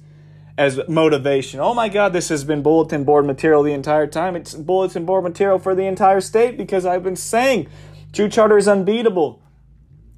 as 0.56 0.80
motivation. 0.86 1.58
Oh 1.58 1.74
my 1.74 1.88
God, 1.88 2.12
this 2.12 2.28
has 2.28 2.44
been 2.44 2.62
bulletin 2.62 3.02
board 3.02 3.26
material 3.26 3.64
the 3.64 3.72
entire 3.72 4.06
time. 4.06 4.36
It's 4.36 4.54
bulletin 4.54 5.04
board 5.04 5.24
material 5.24 5.58
for 5.58 5.74
the 5.74 5.86
entire 5.86 6.20
state 6.20 6.56
because 6.56 6.86
I've 6.86 7.02
been 7.02 7.16
saying 7.16 7.68
Drew 8.12 8.28
Charter 8.28 8.56
is 8.56 8.68
unbeatable. 8.68 9.42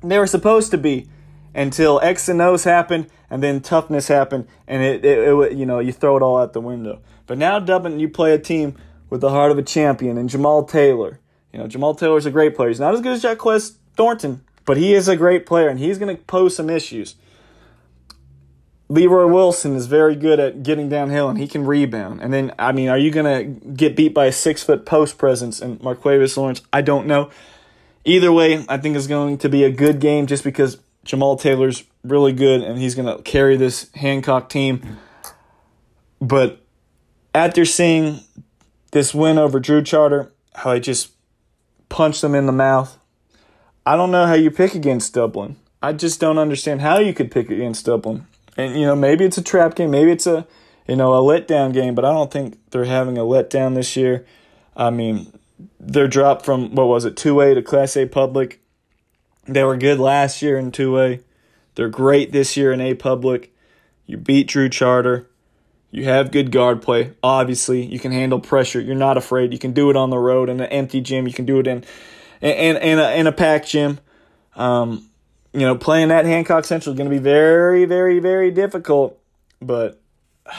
They 0.02 0.18
were 0.18 0.26
supposed 0.26 0.70
to 0.72 0.76
be 0.76 1.08
until 1.54 2.00
X 2.02 2.28
and 2.28 2.40
O's 2.40 2.64
happened 2.64 3.08
and 3.30 3.42
then 3.42 3.60
toughness 3.60 4.08
happened 4.08 4.48
and 4.66 4.82
it, 4.82 5.04
it, 5.04 5.18
it, 5.18 5.52
you 5.52 5.66
know, 5.66 5.78
you 5.78 5.92
throw 5.92 6.16
it 6.16 6.22
all 6.22 6.38
out 6.38 6.52
the 6.52 6.60
window. 6.60 7.00
But 7.26 7.38
now, 7.38 7.58
Dublin, 7.58 8.00
you 8.00 8.08
play 8.08 8.32
a 8.34 8.38
team 8.38 8.76
with 9.10 9.20
the 9.20 9.30
heart 9.30 9.50
of 9.50 9.58
a 9.58 9.62
champion 9.62 10.18
and 10.18 10.28
Jamal 10.28 10.64
Taylor 10.64 11.20
you 11.54 11.60
know, 11.60 11.68
Jamal 11.68 11.94
Taylor's 11.94 12.26
a 12.26 12.32
great 12.32 12.56
player. 12.56 12.68
He's 12.68 12.80
not 12.80 12.94
as 12.94 13.00
good 13.00 13.12
as 13.12 13.22
Jaquez 13.22 13.78
Thornton, 13.96 14.42
but 14.64 14.76
he 14.76 14.92
is 14.92 15.06
a 15.06 15.14
great 15.14 15.46
player, 15.46 15.68
and 15.68 15.78
he's 15.78 15.98
going 15.98 16.14
to 16.14 16.20
pose 16.24 16.56
some 16.56 16.68
issues. 16.68 17.14
Leroy 18.88 19.28
Wilson 19.28 19.76
is 19.76 19.86
very 19.86 20.16
good 20.16 20.40
at 20.40 20.64
getting 20.64 20.88
downhill, 20.88 21.28
and 21.28 21.38
he 21.38 21.46
can 21.46 21.64
rebound. 21.64 22.20
And 22.20 22.32
then, 22.32 22.52
I 22.58 22.72
mean, 22.72 22.88
are 22.88 22.98
you 22.98 23.12
going 23.12 23.60
to 23.60 23.70
get 23.70 23.94
beat 23.94 24.12
by 24.12 24.26
a 24.26 24.32
six 24.32 24.64
foot 24.64 24.84
post 24.84 25.16
presence 25.16 25.60
and 25.60 25.78
Marquavius 25.78 26.36
Lawrence? 26.36 26.60
I 26.72 26.82
don't 26.82 27.06
know. 27.06 27.30
Either 28.04 28.32
way, 28.32 28.64
I 28.68 28.76
think 28.76 28.96
it's 28.96 29.06
going 29.06 29.38
to 29.38 29.48
be 29.48 29.62
a 29.62 29.70
good 29.70 30.00
game 30.00 30.26
just 30.26 30.42
because 30.42 30.78
Jamal 31.04 31.36
Taylor's 31.36 31.84
really 32.02 32.32
good 32.32 32.62
and 32.62 32.78
he's 32.78 32.94
going 32.94 33.14
to 33.14 33.22
carry 33.22 33.56
this 33.56 33.90
Hancock 33.94 34.48
team. 34.48 34.98
But 36.20 36.64
after 37.34 37.64
seeing 37.64 38.20
this 38.92 39.14
win 39.14 39.38
over 39.38 39.60
Drew 39.60 39.82
Charter, 39.82 40.32
how 40.54 40.70
I 40.70 40.78
just 40.78 41.10
punched 41.88 42.22
them 42.22 42.34
in 42.34 42.46
the 42.46 42.52
mouth. 42.52 42.98
I 43.86 43.96
don't 43.96 44.10
know 44.10 44.26
how 44.26 44.34
you 44.34 44.50
pick 44.50 44.74
against 44.74 45.14
Dublin. 45.14 45.56
I 45.82 45.92
just 45.92 46.18
don't 46.20 46.38
understand 46.38 46.80
how 46.80 46.98
you 46.98 47.12
could 47.12 47.30
pick 47.30 47.50
against 47.50 47.86
Dublin. 47.86 48.26
And 48.56 48.78
you 48.78 48.86
know, 48.86 48.96
maybe 48.96 49.24
it's 49.24 49.36
a 49.36 49.42
trap 49.42 49.74
game, 49.74 49.90
maybe 49.90 50.10
it's 50.10 50.26
a 50.26 50.46
you 50.88 50.96
know 50.96 51.14
a 51.14 51.20
letdown 51.20 51.72
game, 51.72 51.94
but 51.94 52.04
I 52.04 52.12
don't 52.12 52.32
think 52.32 52.58
they're 52.70 52.84
having 52.84 53.18
a 53.18 53.22
letdown 53.22 53.74
this 53.74 53.96
year. 53.96 54.24
I 54.76 54.90
mean, 54.90 55.38
they're 55.78 56.08
dropped 56.08 56.44
from 56.44 56.74
what 56.74 56.86
was 56.86 57.04
it 57.04 57.16
two 57.16 57.40
A 57.40 57.54
to 57.54 57.62
Class 57.62 57.96
A 57.96 58.06
public. 58.06 58.60
They 59.46 59.64
were 59.64 59.76
good 59.76 59.98
last 59.98 60.42
year 60.42 60.58
in 60.58 60.72
2A. 60.72 61.22
They're 61.74 61.88
great 61.88 62.32
this 62.32 62.56
year 62.56 62.72
in 62.72 62.80
A 62.80 62.94
Public. 62.94 63.54
You 64.06 64.16
beat 64.16 64.48
Drew 64.48 64.68
Charter. 64.68 65.28
You 65.90 66.04
have 66.06 66.32
good 66.32 66.50
guard 66.50 66.82
play. 66.82 67.12
Obviously, 67.22 67.84
you 67.84 67.98
can 68.00 68.10
handle 68.10 68.40
pressure. 68.40 68.80
You're 68.80 68.96
not 68.96 69.16
afraid. 69.16 69.52
You 69.52 69.58
can 69.58 69.72
do 69.72 69.90
it 69.90 69.96
on 69.96 70.10
the 70.10 70.18
road 70.18 70.48
in 70.48 70.60
an 70.60 70.66
empty 70.66 71.00
gym. 71.00 71.26
You 71.26 71.32
can 71.32 71.46
do 71.46 71.60
it 71.60 71.66
in 71.66 71.84
in 72.40 72.76
in 72.76 72.98
a, 72.98 73.10
in 73.16 73.26
a 73.26 73.32
packed 73.32 73.68
gym. 73.68 74.00
Um, 74.56 75.08
you 75.52 75.60
know, 75.60 75.76
playing 75.76 76.10
at 76.10 76.24
Hancock 76.24 76.64
Central 76.64 76.92
is 76.92 76.98
going 76.98 77.08
to 77.08 77.16
be 77.16 77.22
very, 77.22 77.84
very, 77.84 78.18
very 78.18 78.50
difficult. 78.50 79.18
But 79.62 80.00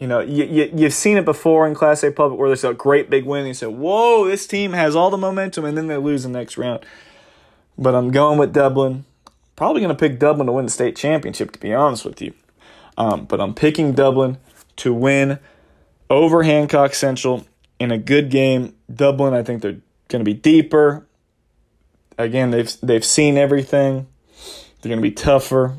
you 0.00 0.08
know, 0.08 0.18
you, 0.18 0.44
you 0.44 0.70
you've 0.74 0.94
seen 0.94 1.16
it 1.16 1.24
before 1.24 1.66
in 1.68 1.74
Class 1.74 2.02
A 2.02 2.10
public 2.10 2.40
where 2.40 2.48
there's 2.48 2.64
a 2.64 2.74
great 2.74 3.08
big 3.08 3.24
win. 3.24 3.40
And 3.40 3.48
you 3.48 3.54
say, 3.54 3.66
"Whoa, 3.66 4.26
this 4.26 4.48
team 4.48 4.72
has 4.72 4.96
all 4.96 5.10
the 5.10 5.16
momentum," 5.16 5.64
and 5.64 5.78
then 5.78 5.86
they 5.86 5.96
lose 5.96 6.24
the 6.24 6.28
next 6.28 6.58
round. 6.58 6.84
But 7.78 7.94
I'm 7.94 8.10
going 8.10 8.38
with 8.38 8.52
Dublin. 8.52 9.04
Probably 9.56 9.80
going 9.80 9.94
to 9.94 9.98
pick 9.98 10.18
Dublin 10.18 10.46
to 10.46 10.52
win 10.52 10.66
the 10.66 10.70
state 10.70 10.96
championship, 10.96 11.52
to 11.52 11.58
be 11.58 11.72
honest 11.72 12.04
with 12.04 12.20
you. 12.20 12.32
Um, 12.96 13.24
but 13.24 13.40
I'm 13.40 13.54
picking 13.54 13.92
Dublin 13.92 14.38
to 14.76 14.92
win 14.92 15.38
over 16.10 16.42
Hancock 16.42 16.94
Central 16.94 17.46
in 17.78 17.90
a 17.90 17.98
good 17.98 18.30
game. 18.30 18.74
Dublin, 18.94 19.34
I 19.34 19.42
think 19.42 19.62
they're 19.62 19.80
going 20.08 20.24
to 20.24 20.24
be 20.24 20.34
deeper. 20.34 21.06
Again, 22.18 22.50
they've 22.50 22.70
they've 22.82 23.04
seen 23.04 23.38
everything. 23.38 24.06
They're 24.80 24.90
going 24.90 24.98
to 24.98 25.02
be 25.02 25.12
tougher. 25.12 25.76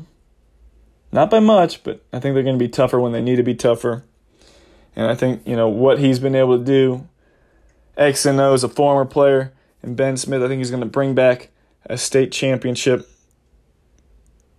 Not 1.12 1.30
by 1.30 1.38
much, 1.38 1.84
but 1.84 2.02
I 2.12 2.18
think 2.18 2.34
they're 2.34 2.42
going 2.42 2.58
to 2.58 2.64
be 2.64 2.68
tougher 2.68 2.98
when 2.98 3.12
they 3.12 3.22
need 3.22 3.36
to 3.36 3.44
be 3.44 3.54
tougher. 3.54 4.02
And 4.96 5.06
I 5.06 5.14
think, 5.14 5.46
you 5.46 5.54
know, 5.54 5.68
what 5.68 5.98
he's 5.98 6.18
been 6.18 6.34
able 6.34 6.58
to 6.58 6.64
do, 6.64 7.06
X 7.96 8.26
and 8.26 8.40
O 8.40 8.52
as 8.52 8.64
a 8.64 8.68
former 8.68 9.04
player, 9.04 9.52
and 9.82 9.96
Ben 9.96 10.16
Smith, 10.16 10.42
I 10.42 10.48
think 10.48 10.58
he's 10.58 10.70
going 10.70 10.82
to 10.82 10.88
bring 10.88 11.14
back 11.14 11.50
a 11.86 11.98
state 11.98 12.32
championship. 12.32 13.08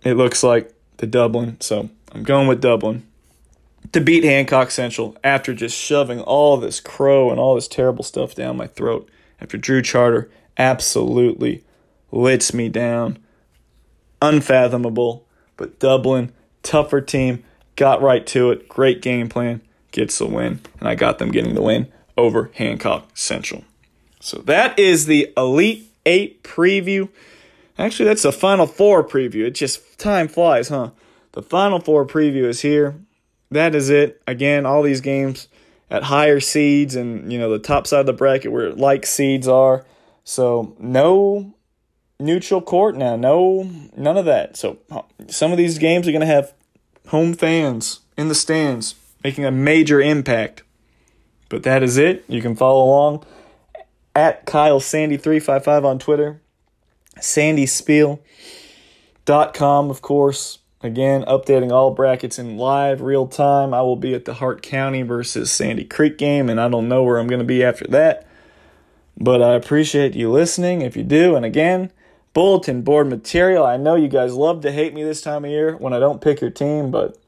It 0.02 0.14
looks 0.14 0.42
like 0.42 0.72
the 0.98 1.06
Dublin. 1.06 1.56
So 1.60 1.90
I'm 2.12 2.22
going 2.22 2.48
with 2.48 2.60
Dublin 2.60 3.06
to 3.92 4.00
beat 4.00 4.24
Hancock 4.24 4.70
Central 4.70 5.16
after 5.22 5.54
just 5.54 5.76
shoving 5.76 6.20
all 6.20 6.56
this 6.56 6.80
crow 6.80 7.30
and 7.30 7.38
all 7.38 7.54
this 7.54 7.68
terrible 7.68 8.04
stuff 8.04 8.34
down 8.34 8.56
my 8.56 8.66
throat. 8.66 9.08
After 9.40 9.56
Drew 9.56 9.82
Charter 9.82 10.30
absolutely 10.56 11.64
lets 12.10 12.54
me 12.54 12.68
down. 12.68 13.18
Unfathomable. 14.22 15.26
But 15.56 15.78
Dublin, 15.78 16.32
tougher 16.62 17.00
team, 17.00 17.44
got 17.76 18.02
right 18.02 18.26
to 18.28 18.50
it. 18.50 18.68
Great 18.68 19.02
game 19.02 19.28
plan, 19.28 19.62
gets 19.90 20.18
the 20.18 20.26
win. 20.26 20.60
And 20.80 20.88
I 20.88 20.94
got 20.94 21.18
them 21.18 21.30
getting 21.30 21.54
the 21.54 21.62
win 21.62 21.92
over 22.16 22.50
Hancock 22.54 23.10
Central. 23.14 23.64
So 24.20 24.38
that 24.38 24.78
is 24.78 25.06
the 25.06 25.32
Elite 25.36 25.85
Eight 26.06 26.42
preview. 26.42 27.10
Actually, 27.78 28.06
that's 28.06 28.22
the 28.22 28.32
Final 28.32 28.66
Four 28.66 29.04
preview. 29.04 29.44
It 29.44 29.50
just 29.50 29.98
time 29.98 30.28
flies, 30.28 30.68
huh? 30.68 30.90
The 31.32 31.42
Final 31.42 31.80
Four 31.80 32.06
preview 32.06 32.44
is 32.44 32.62
here. 32.62 32.96
That 33.50 33.74
is 33.74 33.90
it. 33.90 34.22
Again, 34.26 34.64
all 34.64 34.82
these 34.82 35.02
games 35.02 35.48
at 35.90 36.04
higher 36.04 36.40
seeds 36.40 36.96
and 36.96 37.30
you 37.32 37.38
know 37.38 37.50
the 37.50 37.58
top 37.58 37.86
side 37.86 38.00
of 38.00 38.06
the 38.06 38.12
bracket 38.12 38.50
where 38.50 38.72
like 38.72 39.04
seeds 39.04 39.46
are. 39.46 39.84
So 40.24 40.74
no 40.78 41.54
neutral 42.18 42.60
court 42.60 42.96
now. 42.96 43.16
No, 43.16 43.70
none 43.96 44.16
of 44.16 44.24
that. 44.24 44.56
So 44.56 44.78
some 45.28 45.52
of 45.52 45.58
these 45.58 45.78
games 45.78 46.08
are 46.08 46.12
going 46.12 46.20
to 46.20 46.26
have 46.26 46.54
home 47.08 47.34
fans 47.34 48.00
in 48.16 48.28
the 48.28 48.34
stands 48.34 48.94
making 49.22 49.44
a 49.44 49.50
major 49.50 50.00
impact. 50.00 50.62
But 51.48 51.62
that 51.62 51.82
is 51.82 51.96
it. 51.96 52.24
You 52.28 52.42
can 52.42 52.56
follow 52.56 52.84
along 52.84 53.24
at 54.16 54.44
Kyle 54.46 54.80
Sandy 54.80 55.16
355 55.18 55.84
on 55.84 56.00
Twitter. 56.00 56.40
SandySpiel.com, 57.18 59.90
of 59.90 60.02
course. 60.02 60.58
Again, 60.82 61.22
updating 61.24 61.70
all 61.70 61.90
brackets 61.90 62.38
in 62.38 62.56
live, 62.56 63.02
real 63.02 63.26
time. 63.26 63.74
I 63.74 63.82
will 63.82 63.96
be 63.96 64.14
at 64.14 64.24
the 64.24 64.32
Hart 64.34 64.62
County 64.62 65.02
versus 65.02 65.52
Sandy 65.52 65.84
Creek 65.84 66.16
game, 66.16 66.48
and 66.48 66.58
I 66.60 66.68
don't 66.68 66.88
know 66.88 67.02
where 67.02 67.18
I'm 67.18 67.26
going 67.26 67.40
to 67.40 67.44
be 67.44 67.62
after 67.62 67.86
that. 67.88 68.26
But 69.18 69.42
I 69.42 69.54
appreciate 69.54 70.14
you 70.14 70.30
listening 70.30 70.80
if 70.82 70.96
you 70.96 71.02
do. 71.02 71.34
And 71.36 71.44
again, 71.44 71.90
bulletin 72.32 72.80
board 72.82 73.08
material. 73.08 73.66
I 73.66 73.76
know 73.76 73.96
you 73.96 74.08
guys 74.08 74.32
love 74.34 74.62
to 74.62 74.72
hate 74.72 74.94
me 74.94 75.02
this 75.02 75.20
time 75.20 75.44
of 75.44 75.50
year 75.50 75.76
when 75.76 75.92
I 75.92 75.98
don't 75.98 76.22
pick 76.22 76.40
your 76.40 76.50
team, 76.50 76.90
but 76.90 77.18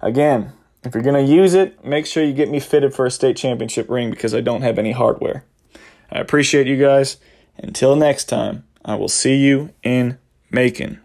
again, 0.00 0.52
if 0.82 0.94
you're 0.94 1.02
going 1.02 1.26
to 1.26 1.32
use 1.32 1.52
it, 1.54 1.84
make 1.84 2.06
sure 2.06 2.24
you 2.24 2.32
get 2.32 2.50
me 2.50 2.60
fitted 2.60 2.94
for 2.94 3.04
a 3.04 3.10
state 3.10 3.36
championship 3.36 3.90
ring 3.90 4.10
because 4.10 4.34
I 4.34 4.40
don't 4.40 4.62
have 4.62 4.78
any 4.78 4.92
hardware. 4.92 5.44
I 6.12 6.20
appreciate 6.20 6.66
you 6.66 6.76
guys. 6.76 7.16
Until 7.56 7.96
next 7.96 8.26
time, 8.26 8.64
I 8.84 8.94
will 8.96 9.08
see 9.08 9.36
you 9.36 9.70
in 9.82 10.18
Macon. 10.50 11.01